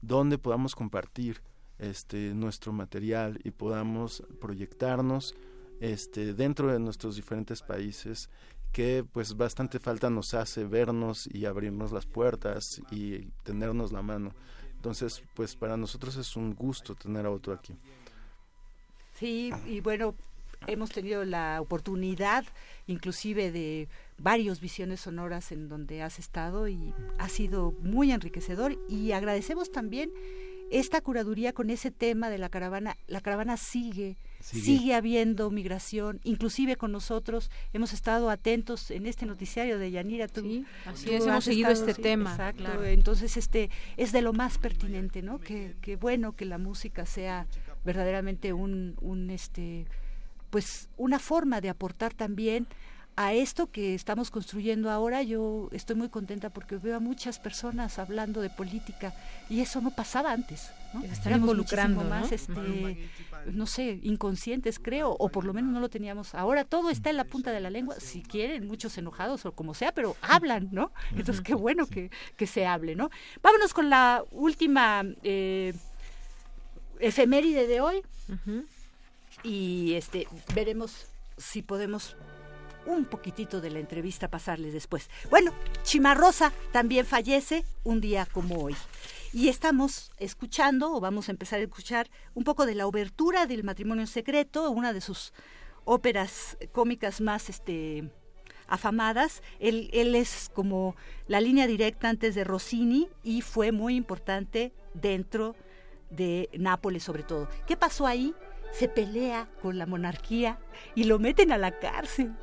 donde 0.00 0.38
podamos 0.38 0.74
compartir 0.74 1.42
este 1.78 2.32
nuestro 2.32 2.72
material 2.72 3.38
y 3.44 3.50
podamos 3.50 4.22
proyectarnos 4.40 5.34
este 5.80 6.32
dentro 6.32 6.72
de 6.72 6.78
nuestros 6.78 7.16
diferentes 7.16 7.60
países 7.60 8.30
que 8.72 9.04
pues 9.12 9.36
bastante 9.36 9.78
falta 9.78 10.08
nos 10.08 10.32
hace 10.32 10.64
vernos 10.64 11.28
y 11.30 11.44
abrirnos 11.44 11.92
las 11.92 12.06
puertas 12.06 12.80
y 12.90 13.26
tenernos 13.44 13.92
la 13.92 14.00
mano. 14.00 14.32
Entonces, 14.84 15.22
pues 15.32 15.56
para 15.56 15.78
nosotros 15.78 16.14
es 16.16 16.36
un 16.36 16.54
gusto 16.54 16.94
tener 16.94 17.24
a 17.24 17.30
Otto 17.30 17.52
aquí. 17.52 17.74
Sí, 19.14 19.50
y 19.66 19.80
bueno, 19.80 20.14
hemos 20.66 20.90
tenido 20.90 21.24
la 21.24 21.58
oportunidad 21.62 22.44
inclusive 22.86 23.50
de 23.50 23.88
varios 24.18 24.60
visiones 24.60 25.00
sonoras 25.00 25.52
en 25.52 25.70
donde 25.70 26.02
has 26.02 26.18
estado 26.18 26.68
y 26.68 26.92
ha 27.16 27.30
sido 27.30 27.72
muy 27.80 28.12
enriquecedor 28.12 28.78
y 28.86 29.12
agradecemos 29.12 29.72
también 29.72 30.12
esta 30.70 31.00
curaduría 31.00 31.52
con 31.52 31.70
ese 31.70 31.90
tema 31.90 32.30
de 32.30 32.38
la 32.38 32.48
caravana. 32.48 32.96
La 33.06 33.20
caravana 33.20 33.56
sigue 33.56 34.16
Sigue. 34.40 34.94
habiendo 34.94 35.50
migración, 35.50 36.20
inclusive 36.24 36.76
con 36.76 36.92
nosotros 36.92 37.50
hemos 37.72 37.92
estado 37.92 38.28
atentos 38.30 38.90
en 38.90 39.06
este 39.06 39.24
noticiario 39.24 39.78
de 39.78 39.90
Yanira. 39.90 40.28
Tú, 40.28 40.64
así 40.84 41.14
es, 41.14 41.26
hemos 41.26 41.44
seguido 41.44 41.70
este 41.70 41.94
tema. 41.94 42.32
Exacto, 42.32 42.84
entonces 42.84 43.36
este 43.36 43.70
es 43.96 44.12
de 44.12 44.20
lo 44.20 44.32
más 44.32 44.58
pertinente, 44.58 45.22
¿no? 45.22 45.38
Que, 45.38 45.76
que 45.80 45.96
bueno 45.96 46.32
que 46.32 46.44
la 46.44 46.58
música 46.58 47.06
sea 47.06 47.46
verdaderamente 47.84 48.52
un, 48.52 48.96
un 49.00 49.30
este 49.30 49.86
pues 50.50 50.88
una 50.96 51.18
forma 51.18 51.60
de 51.60 51.68
aportar 51.68 52.14
también 52.14 52.68
a 53.16 53.32
esto 53.32 53.70
que 53.70 53.94
estamos 53.94 54.30
construyendo 54.30 54.90
ahora, 54.90 55.22
yo 55.22 55.68
estoy 55.72 55.94
muy 55.94 56.08
contenta 56.08 56.50
porque 56.50 56.76
veo 56.76 56.96
a 56.96 57.00
muchas 57.00 57.38
personas 57.38 57.98
hablando 57.98 58.40
de 58.40 58.50
política 58.50 59.14
y 59.48 59.60
eso 59.60 59.80
no 59.80 59.90
pasaba 59.90 60.32
antes. 60.32 60.70
¿no? 60.92 61.02
Están 61.04 61.34
involucrando 61.34 62.02
más, 62.02 62.32
este, 62.32 63.08
no 63.46 63.66
sé, 63.66 64.00
inconscientes 64.02 64.80
creo, 64.80 65.14
o 65.18 65.28
por 65.28 65.44
lo 65.44 65.52
menos 65.52 65.72
no 65.72 65.80
lo 65.80 65.88
teníamos. 65.88 66.34
Ahora 66.34 66.64
todo 66.64 66.90
está 66.90 67.10
en 67.10 67.16
la 67.16 67.24
punta 67.24 67.52
de 67.52 67.60
la 67.60 67.70
lengua, 67.70 67.96
si 68.00 68.22
quieren, 68.22 68.66
muchos 68.66 68.98
enojados 68.98 69.46
o 69.46 69.52
como 69.52 69.74
sea, 69.74 69.92
pero 69.92 70.16
hablan, 70.20 70.68
¿no? 70.72 70.90
Entonces 71.16 71.40
qué 71.40 71.54
bueno 71.54 71.86
que, 71.86 72.10
que 72.36 72.46
se 72.46 72.66
hable, 72.66 72.96
¿no? 72.96 73.10
Vámonos 73.42 73.74
con 73.74 73.90
la 73.90 74.24
última 74.32 75.04
eh, 75.22 75.72
efeméride 76.98 77.66
de 77.66 77.80
hoy 77.80 78.02
y 79.42 79.94
este 79.94 80.26
veremos 80.54 81.06
si 81.36 81.62
podemos 81.62 82.16
un 82.86 83.04
poquitito 83.04 83.60
de 83.60 83.70
la 83.70 83.78
entrevista 83.78 84.28
pasarles 84.28 84.72
después. 84.72 85.08
Bueno, 85.30 85.52
Chimarrosa 85.82 86.52
también 86.72 87.06
fallece 87.06 87.64
un 87.82 88.00
día 88.00 88.26
como 88.26 88.62
hoy. 88.62 88.76
Y 89.32 89.48
estamos 89.48 90.12
escuchando, 90.18 90.92
o 90.92 91.00
vamos 91.00 91.28
a 91.28 91.32
empezar 91.32 91.58
a 91.58 91.62
escuchar, 91.62 92.08
un 92.34 92.44
poco 92.44 92.66
de 92.66 92.74
la 92.74 92.86
obertura 92.86 93.46
del 93.46 93.64
matrimonio 93.64 94.06
secreto, 94.06 94.70
una 94.70 94.92
de 94.92 95.00
sus 95.00 95.32
óperas 95.84 96.56
cómicas 96.72 97.20
más 97.20 97.48
este, 97.48 98.10
afamadas. 98.68 99.42
Él, 99.58 99.90
él 99.92 100.14
es 100.14 100.50
como 100.54 100.94
la 101.26 101.40
línea 101.40 101.66
directa 101.66 102.08
antes 102.08 102.34
de 102.34 102.44
Rossini 102.44 103.08
y 103.22 103.40
fue 103.40 103.72
muy 103.72 103.96
importante 103.96 104.72
dentro 104.94 105.56
de 106.10 106.48
Nápoles 106.56 107.02
sobre 107.02 107.22
todo. 107.22 107.48
¿Qué 107.66 107.76
pasó 107.76 108.06
ahí? 108.06 108.34
Se 108.72 108.88
pelea 108.88 109.48
con 109.62 109.78
la 109.78 109.86
monarquía 109.86 110.58
y 110.94 111.04
lo 111.04 111.18
meten 111.18 111.52
a 111.52 111.58
la 111.58 111.78
cárcel. 111.78 112.34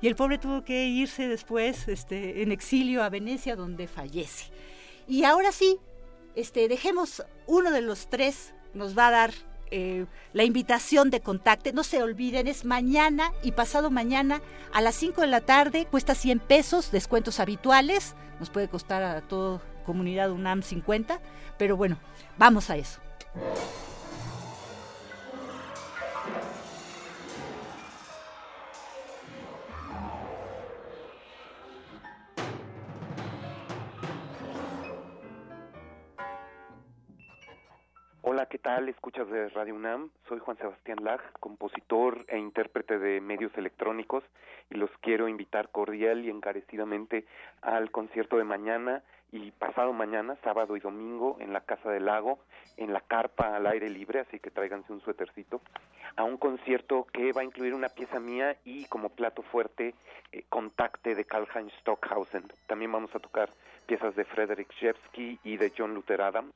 Y 0.00 0.08
el 0.08 0.16
pobre 0.16 0.38
tuvo 0.38 0.64
que 0.64 0.86
irse 0.86 1.28
después 1.28 1.88
este, 1.88 2.42
en 2.42 2.52
exilio 2.52 3.02
a 3.02 3.08
Venecia, 3.08 3.56
donde 3.56 3.86
fallece. 3.86 4.50
Y 5.06 5.24
ahora 5.24 5.52
sí, 5.52 5.78
este, 6.34 6.68
dejemos 6.68 7.24
uno 7.46 7.70
de 7.70 7.80
los 7.80 8.08
tres, 8.08 8.54
nos 8.74 8.96
va 8.96 9.08
a 9.08 9.10
dar 9.10 9.34
eh, 9.70 10.06
la 10.32 10.44
invitación 10.44 11.10
de 11.10 11.20
contacte. 11.20 11.72
No 11.72 11.84
se 11.84 12.02
olviden, 12.02 12.46
es 12.46 12.64
mañana 12.64 13.32
y 13.42 13.52
pasado 13.52 13.90
mañana 13.90 14.40
a 14.72 14.80
las 14.80 14.94
5 14.94 15.20
de 15.20 15.26
la 15.26 15.40
tarde, 15.40 15.86
cuesta 15.86 16.14
100 16.14 16.40
pesos, 16.40 16.90
descuentos 16.90 17.40
habituales, 17.40 18.14
nos 18.38 18.50
puede 18.50 18.68
costar 18.68 19.02
a 19.02 19.20
toda 19.22 19.60
comunidad 19.84 20.30
UNAM 20.30 20.62
50, 20.62 21.20
pero 21.58 21.76
bueno, 21.76 21.98
vamos 22.36 22.70
a 22.70 22.76
eso. 22.76 23.00
Hola, 38.30 38.44
¿qué 38.44 38.58
tal? 38.58 38.90
Escuchas 38.90 39.26
de 39.30 39.48
Radio 39.48 39.74
UNAM. 39.74 40.10
Soy 40.28 40.38
Juan 40.38 40.58
Sebastián 40.58 40.98
Lag, 41.02 41.18
compositor 41.40 42.26
e 42.28 42.36
intérprete 42.36 42.98
de 42.98 43.22
medios 43.22 43.56
electrónicos 43.56 44.22
y 44.68 44.74
los 44.74 44.90
quiero 45.00 45.28
invitar 45.28 45.70
cordial 45.70 46.22
y 46.22 46.28
encarecidamente 46.28 47.24
al 47.62 47.90
concierto 47.90 48.36
de 48.36 48.44
mañana 48.44 49.02
y 49.32 49.50
pasado 49.52 49.94
mañana, 49.94 50.36
sábado 50.44 50.76
y 50.76 50.80
domingo, 50.80 51.38
en 51.40 51.54
la 51.54 51.62
Casa 51.62 51.88
del 51.90 52.04
Lago, 52.04 52.38
en 52.76 52.92
la 52.92 53.00
carpa 53.00 53.56
al 53.56 53.66
aire 53.66 53.88
libre, 53.88 54.20
así 54.20 54.38
que 54.38 54.50
tráiganse 54.50 54.92
un 54.92 55.00
suétercito, 55.00 55.62
a 56.16 56.24
un 56.24 56.36
concierto 56.36 57.06
que 57.10 57.32
va 57.32 57.40
a 57.40 57.44
incluir 57.44 57.72
una 57.72 57.88
pieza 57.88 58.20
mía 58.20 58.58
y 58.62 58.84
como 58.88 59.08
plato 59.08 59.40
fuerte, 59.40 59.94
eh, 60.32 60.44
Contacte 60.50 61.14
de 61.14 61.24
Karl-Heinz 61.24 61.72
Stockhausen. 61.80 62.44
También 62.66 62.92
vamos 62.92 63.14
a 63.14 63.20
tocar 63.20 63.48
piezas 63.86 64.14
de 64.16 64.26
Frederick 64.26 64.70
Jewski 64.74 65.40
y 65.44 65.56
de 65.56 65.72
John 65.74 65.94
Luther 65.94 66.20
Adam. 66.20 66.52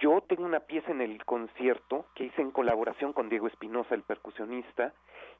Yo 0.00 0.20
tengo 0.20 0.44
una 0.44 0.60
pieza 0.60 0.90
en 0.90 1.00
el 1.00 1.24
concierto 1.24 2.06
que 2.14 2.24
hice 2.24 2.42
en 2.42 2.50
colaboración 2.50 3.14
con 3.14 3.30
Diego 3.30 3.46
Espinosa, 3.46 3.94
el 3.94 4.02
percusionista, 4.02 4.92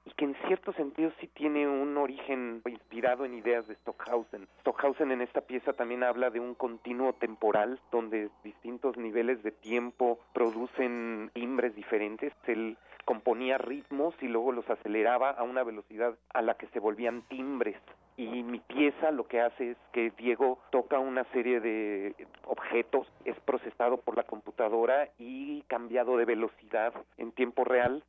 y 0.06 0.12
que 0.12 0.24
en 0.24 0.34
cierto 0.46 0.72
sentido 0.72 1.12
sí 1.20 1.26
tiene 1.28 1.68
un 1.68 1.96
origen 1.98 2.62
inspirado 2.64 3.24
en 3.24 3.34
ideas 3.34 3.66
de 3.66 3.74
Stockhausen. 3.74 4.48
Stockhausen 4.60 5.10
en 5.10 5.20
esta 5.20 5.42
pieza 5.42 5.74
también 5.74 6.04
habla 6.04 6.30
de 6.30 6.40
un 6.40 6.54
continuo 6.54 7.12
temporal 7.14 7.80
donde 7.90 8.30
distintos 8.44 8.96
niveles 8.96 9.42
de 9.42 9.50
tiempo 9.50 10.20
producen 10.32 11.30
timbres 11.34 11.74
diferentes. 11.74 12.32
Él 12.46 12.78
componía 13.04 13.58
ritmos 13.58 14.14
y 14.22 14.28
luego 14.28 14.52
los 14.52 14.68
aceleraba 14.70 15.30
a 15.30 15.42
una 15.42 15.64
velocidad 15.64 16.16
a 16.32 16.40
la 16.40 16.54
que 16.54 16.68
se 16.68 16.80
volvían 16.80 17.22
timbres 17.28 17.76
y 18.16 18.42
mi 18.42 18.60
pieza 18.60 19.10
lo 19.10 19.26
que 19.26 19.40
hace 19.40 19.72
es 19.72 19.76
que 19.92 20.10
Diego 20.16 20.58
toca 20.70 20.98
una 20.98 21.24
serie 21.32 21.60
de 21.60 22.14
objetos, 22.44 23.06
es 23.24 23.38
procesado 23.40 23.98
por 23.98 24.16
la 24.16 24.22
computadora 24.22 25.08
y 25.18 25.62
cambiado 25.62 26.16
de 26.16 26.24
velocidad 26.24 26.94
en 27.18 27.32
tiempo 27.32 27.64
real. 27.64 28.02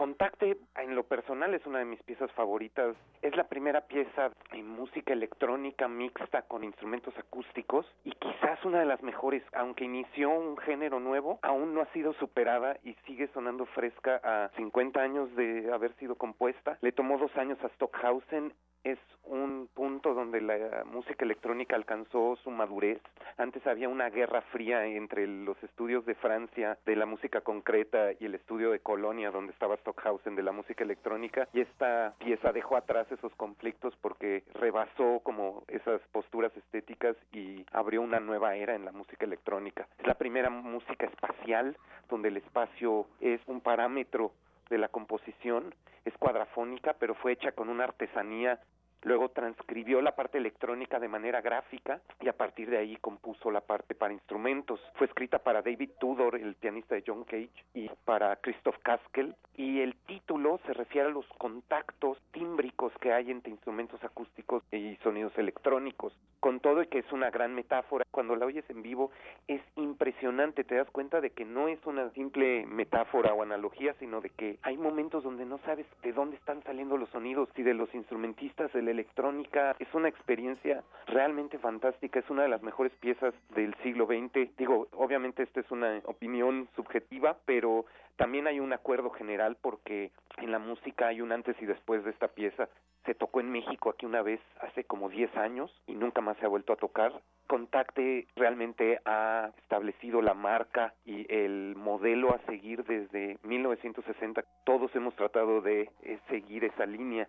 Contacte 0.00 0.56
en 0.76 0.94
lo 0.94 1.02
personal 1.04 1.52
es 1.52 1.66
una 1.66 1.80
de 1.80 1.84
mis 1.84 2.02
piezas 2.04 2.32
favoritas. 2.32 2.96
Es 3.20 3.36
la 3.36 3.44
primera 3.48 3.82
pieza 3.82 4.30
en 4.50 4.66
música 4.66 5.12
electrónica 5.12 5.88
mixta 5.88 6.40
con 6.40 6.64
instrumentos 6.64 7.12
acústicos 7.18 7.84
y 8.02 8.12
quizás 8.12 8.64
una 8.64 8.80
de 8.80 8.86
las 8.86 9.02
mejores, 9.02 9.42
aunque 9.52 9.84
inició 9.84 10.30
un 10.30 10.56
género 10.56 11.00
nuevo, 11.00 11.38
aún 11.42 11.74
no 11.74 11.82
ha 11.82 11.92
sido 11.92 12.14
superada 12.14 12.78
y 12.82 12.94
sigue 13.04 13.28
sonando 13.34 13.66
fresca 13.66 14.22
a 14.24 14.48
50 14.56 15.02
años 15.02 15.36
de 15.36 15.70
haber 15.70 15.94
sido 15.96 16.14
compuesta. 16.14 16.78
Le 16.80 16.92
tomó 16.92 17.18
dos 17.18 17.36
años 17.36 17.58
a 17.62 17.68
Stockhausen 17.68 18.54
es 18.84 18.98
un 19.24 19.68
punto 19.74 20.14
donde 20.14 20.40
la 20.40 20.84
música 20.84 21.24
electrónica 21.24 21.76
alcanzó 21.76 22.36
su 22.42 22.50
madurez. 22.50 23.00
Antes 23.36 23.66
había 23.66 23.88
una 23.88 24.10
guerra 24.10 24.40
fría 24.52 24.86
entre 24.86 25.26
los 25.26 25.62
estudios 25.62 26.04
de 26.06 26.14
Francia 26.14 26.78
de 26.84 26.96
la 26.96 27.06
música 27.06 27.40
concreta 27.40 28.12
y 28.18 28.24
el 28.24 28.34
estudio 28.34 28.70
de 28.70 28.80
Colonia 28.80 29.30
donde 29.30 29.52
estaba 29.52 29.76
Stockhausen 29.76 30.34
de 30.34 30.42
la 30.42 30.52
música 30.52 30.82
electrónica 30.84 31.48
y 31.52 31.60
esta 31.60 32.14
pieza 32.18 32.52
dejó 32.52 32.76
atrás 32.76 33.10
esos 33.12 33.34
conflictos 33.36 33.94
porque 34.00 34.42
rebasó 34.54 35.20
como 35.22 35.62
esas 35.68 36.00
posturas 36.12 36.56
estéticas 36.56 37.16
y 37.32 37.64
abrió 37.72 38.02
una 38.02 38.20
nueva 38.20 38.56
era 38.56 38.74
en 38.74 38.84
la 38.84 38.92
música 38.92 39.26
electrónica. 39.26 39.86
Es 39.98 40.06
la 40.06 40.14
primera 40.14 40.50
música 40.50 41.06
espacial 41.06 41.76
donde 42.08 42.28
el 42.28 42.38
espacio 42.38 43.06
es 43.20 43.40
un 43.46 43.60
parámetro 43.60 44.32
de 44.70 44.78
la 44.78 44.88
composición, 44.88 45.74
es 46.04 46.16
cuadrafónica, 46.16 46.94
pero 46.94 47.14
fue 47.14 47.32
hecha 47.32 47.52
con 47.52 47.68
una 47.68 47.84
artesanía 47.84 48.60
Luego 49.02 49.30
transcribió 49.30 50.02
la 50.02 50.14
parte 50.14 50.38
electrónica 50.38 50.98
de 50.98 51.08
manera 51.08 51.40
gráfica 51.40 52.00
y 52.20 52.28
a 52.28 52.34
partir 52.34 52.68
de 52.68 52.78
ahí 52.78 52.96
compuso 52.96 53.50
la 53.50 53.62
parte 53.62 53.94
para 53.94 54.12
instrumentos. 54.12 54.80
Fue 54.94 55.06
escrita 55.06 55.38
para 55.38 55.62
David 55.62 55.90
Tudor, 55.98 56.36
el 56.36 56.54
pianista 56.54 56.94
de 56.94 57.04
John 57.06 57.24
Cage, 57.24 57.50
y 57.74 57.90
para 58.04 58.36
Christoph 58.36 58.76
Kaskel. 58.82 59.34
Y 59.56 59.80
el 59.80 59.94
título 60.06 60.60
se 60.66 60.74
refiere 60.74 61.08
a 61.08 61.10
los 61.10 61.26
contactos 61.38 62.18
tímbricos 62.32 62.92
que 63.00 63.12
hay 63.12 63.30
entre 63.30 63.50
instrumentos 63.50 64.02
acústicos 64.04 64.62
y 64.72 64.96
sonidos 65.02 65.36
electrónicos. 65.36 66.14
Con 66.40 66.60
todo 66.60 66.82
y 66.82 66.86
que 66.86 66.98
es 66.98 67.12
una 67.12 67.30
gran 67.30 67.54
metáfora, 67.54 68.04
cuando 68.10 68.36
la 68.36 68.46
oyes 68.46 68.68
en 68.70 68.82
vivo 68.82 69.10
es 69.48 69.60
impresionante. 69.76 70.64
Te 70.64 70.76
das 70.76 70.90
cuenta 70.90 71.20
de 71.20 71.30
que 71.30 71.44
no 71.44 71.68
es 71.68 71.78
una 71.86 72.10
simple 72.10 72.66
metáfora 72.66 73.34
o 73.34 73.42
analogía, 73.42 73.94
sino 73.98 74.20
de 74.20 74.30
que 74.30 74.58
hay 74.62 74.76
momentos 74.76 75.24
donde 75.24 75.44
no 75.44 75.58
sabes 75.58 75.86
de 76.02 76.12
dónde 76.12 76.36
están 76.36 76.62
saliendo 76.62 76.96
los 76.96 77.10
sonidos, 77.10 77.48
si 77.54 77.62
de 77.62 77.74
los 77.74 77.92
instrumentistas, 77.94 78.74
el 78.90 79.00
electrónica, 79.00 79.74
es 79.78 79.92
una 79.94 80.08
experiencia 80.08 80.84
realmente 81.06 81.58
fantástica, 81.58 82.20
es 82.20 82.30
una 82.30 82.42
de 82.42 82.48
las 82.48 82.62
mejores 82.62 82.92
piezas 83.00 83.34
del 83.54 83.74
siglo 83.82 84.06
XX. 84.06 84.56
Digo, 84.56 84.88
obviamente 84.92 85.42
esta 85.42 85.60
es 85.60 85.70
una 85.70 86.00
opinión 86.04 86.68
subjetiva, 86.76 87.36
pero 87.44 87.86
también 88.16 88.46
hay 88.46 88.60
un 88.60 88.72
acuerdo 88.72 89.10
general 89.10 89.56
porque 89.60 90.10
en 90.36 90.52
la 90.52 90.58
música 90.58 91.08
hay 91.08 91.22
un 91.22 91.32
antes 91.32 91.56
y 91.60 91.66
después 91.66 92.04
de 92.04 92.10
esta 92.10 92.28
pieza. 92.28 92.68
Se 93.06 93.14
tocó 93.14 93.40
en 93.40 93.50
México 93.50 93.88
aquí 93.88 94.04
una 94.04 94.20
vez 94.20 94.40
hace 94.60 94.84
como 94.84 95.08
10 95.08 95.34
años 95.36 95.70
y 95.86 95.94
nunca 95.94 96.20
más 96.20 96.36
se 96.36 96.44
ha 96.44 96.48
vuelto 96.48 96.74
a 96.74 96.76
tocar. 96.76 97.12
Contacte 97.46 98.26
realmente 98.36 99.00
ha 99.06 99.50
establecido 99.62 100.20
la 100.20 100.34
marca 100.34 100.92
y 101.06 101.26
el 101.32 101.74
modelo 101.76 102.34
a 102.34 102.38
seguir 102.40 102.84
desde 102.84 103.38
1960. 103.42 104.44
Todos 104.64 104.94
hemos 104.94 105.16
tratado 105.16 105.62
de 105.62 105.90
eh, 106.02 106.18
seguir 106.28 106.64
esa 106.64 106.84
línea. 106.84 107.26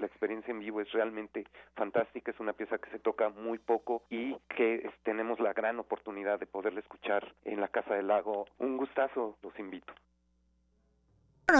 La 0.00 0.06
experiencia 0.06 0.50
en 0.50 0.60
vivo 0.60 0.80
es 0.80 0.90
realmente 0.92 1.46
fantástica, 1.74 2.30
es 2.30 2.40
una 2.40 2.52
pieza 2.52 2.78
que 2.78 2.90
se 2.90 2.98
toca 2.98 3.28
muy 3.28 3.58
poco 3.58 4.02
y 4.10 4.34
que 4.56 4.90
tenemos 5.02 5.38
la 5.40 5.52
gran 5.52 5.78
oportunidad 5.78 6.40
de 6.40 6.46
poderla 6.46 6.80
escuchar 6.80 7.34
en 7.44 7.60
la 7.60 7.68
Casa 7.68 7.94
del 7.94 8.08
Lago. 8.08 8.46
Un 8.58 8.76
gustazo, 8.76 9.36
los 9.42 9.58
invito 9.58 9.92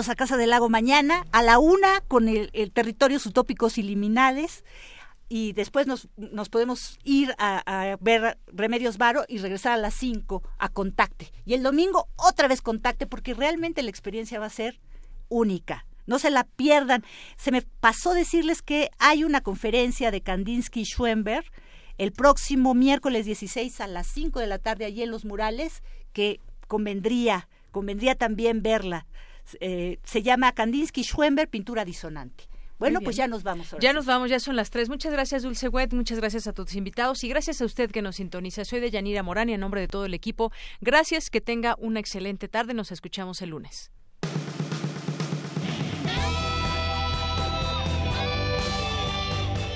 a 0.08 0.14
Casa 0.14 0.36
del 0.36 0.50
Lago 0.50 0.68
mañana 0.68 1.24
a 1.32 1.42
la 1.42 1.58
una 1.58 2.00
con 2.06 2.28
el, 2.28 2.50
Territorios 2.72 3.26
Utópicos 3.26 3.76
y 3.76 3.82
Liminales. 3.82 4.64
y 5.28 5.52
después 5.52 5.88
nos, 5.88 6.08
podemos 6.48 6.98
ir 7.02 7.34
a, 7.38 7.96
ver 8.00 8.38
Remedios 8.46 8.98
Varo 8.98 9.24
y 9.26 9.38
regresar 9.38 9.72
a 9.72 9.76
las 9.78 9.94
5 9.94 10.42
a 10.58 10.68
Contacte. 10.68 11.32
Y 11.44 11.54
el 11.54 11.64
domingo 11.64 12.06
otra 12.16 12.46
vez 12.46 12.62
Contacte 12.62 13.08
porque 13.08 13.34
realmente 13.34 13.82
la 13.82 13.90
experiencia 13.90 14.38
va 14.38 14.46
a 14.46 14.50
ser 14.50 14.80
única. 15.28 15.84
No 16.10 16.18
se 16.18 16.30
la 16.32 16.42
pierdan. 16.42 17.04
Se 17.36 17.52
me 17.52 17.62
pasó 17.62 18.14
decirles 18.14 18.62
que 18.62 18.90
hay 18.98 19.22
una 19.22 19.42
conferencia 19.42 20.10
de 20.10 20.20
Kandinsky 20.20 20.80
y 20.80 20.84
Schoenberg 20.84 21.44
el 21.98 22.10
próximo 22.10 22.74
miércoles 22.74 23.26
16 23.26 23.80
a 23.80 23.86
las 23.86 24.08
5 24.08 24.40
de 24.40 24.48
la 24.48 24.58
tarde 24.58 24.86
allí 24.86 25.04
en 25.04 25.12
Los 25.12 25.24
Murales 25.24 25.84
que 26.12 26.40
convendría, 26.66 27.48
convendría 27.70 28.16
también 28.16 28.60
verla. 28.60 29.06
Eh, 29.60 29.98
se 30.02 30.22
llama 30.22 30.50
Kandinsky 30.50 31.04
Schoenberg 31.04 31.48
Pintura 31.48 31.84
Disonante. 31.84 32.48
Bueno, 32.80 33.00
pues 33.02 33.14
ya 33.14 33.28
nos 33.28 33.44
vamos. 33.44 33.76
ya 33.78 33.92
nos 33.92 34.06
vamos, 34.06 34.30
ya 34.30 34.40
son 34.40 34.56
las 34.56 34.70
tres. 34.70 34.88
Muchas 34.88 35.12
gracias, 35.12 35.42
Dulce 35.42 35.68
Wet. 35.68 35.92
Muchas 35.92 36.18
gracias 36.18 36.48
a 36.48 36.52
todos 36.52 36.70
los 36.70 36.76
invitados 36.76 37.22
y 37.22 37.28
gracias 37.28 37.60
a 37.60 37.66
usted 37.66 37.88
que 37.88 38.02
nos 38.02 38.16
sintoniza. 38.16 38.64
Soy 38.64 38.80
de 38.80 38.90
Yanira 38.90 39.22
Morán 39.22 39.48
y 39.48 39.52
en 39.52 39.60
nombre 39.60 39.80
de 39.82 39.86
todo 39.86 40.06
el 40.06 40.14
equipo, 40.14 40.50
gracias, 40.80 41.30
que 41.30 41.40
tenga 41.40 41.76
una 41.78 42.00
excelente 42.00 42.48
tarde. 42.48 42.74
Nos 42.74 42.90
escuchamos 42.90 43.42
el 43.42 43.50
lunes. 43.50 43.92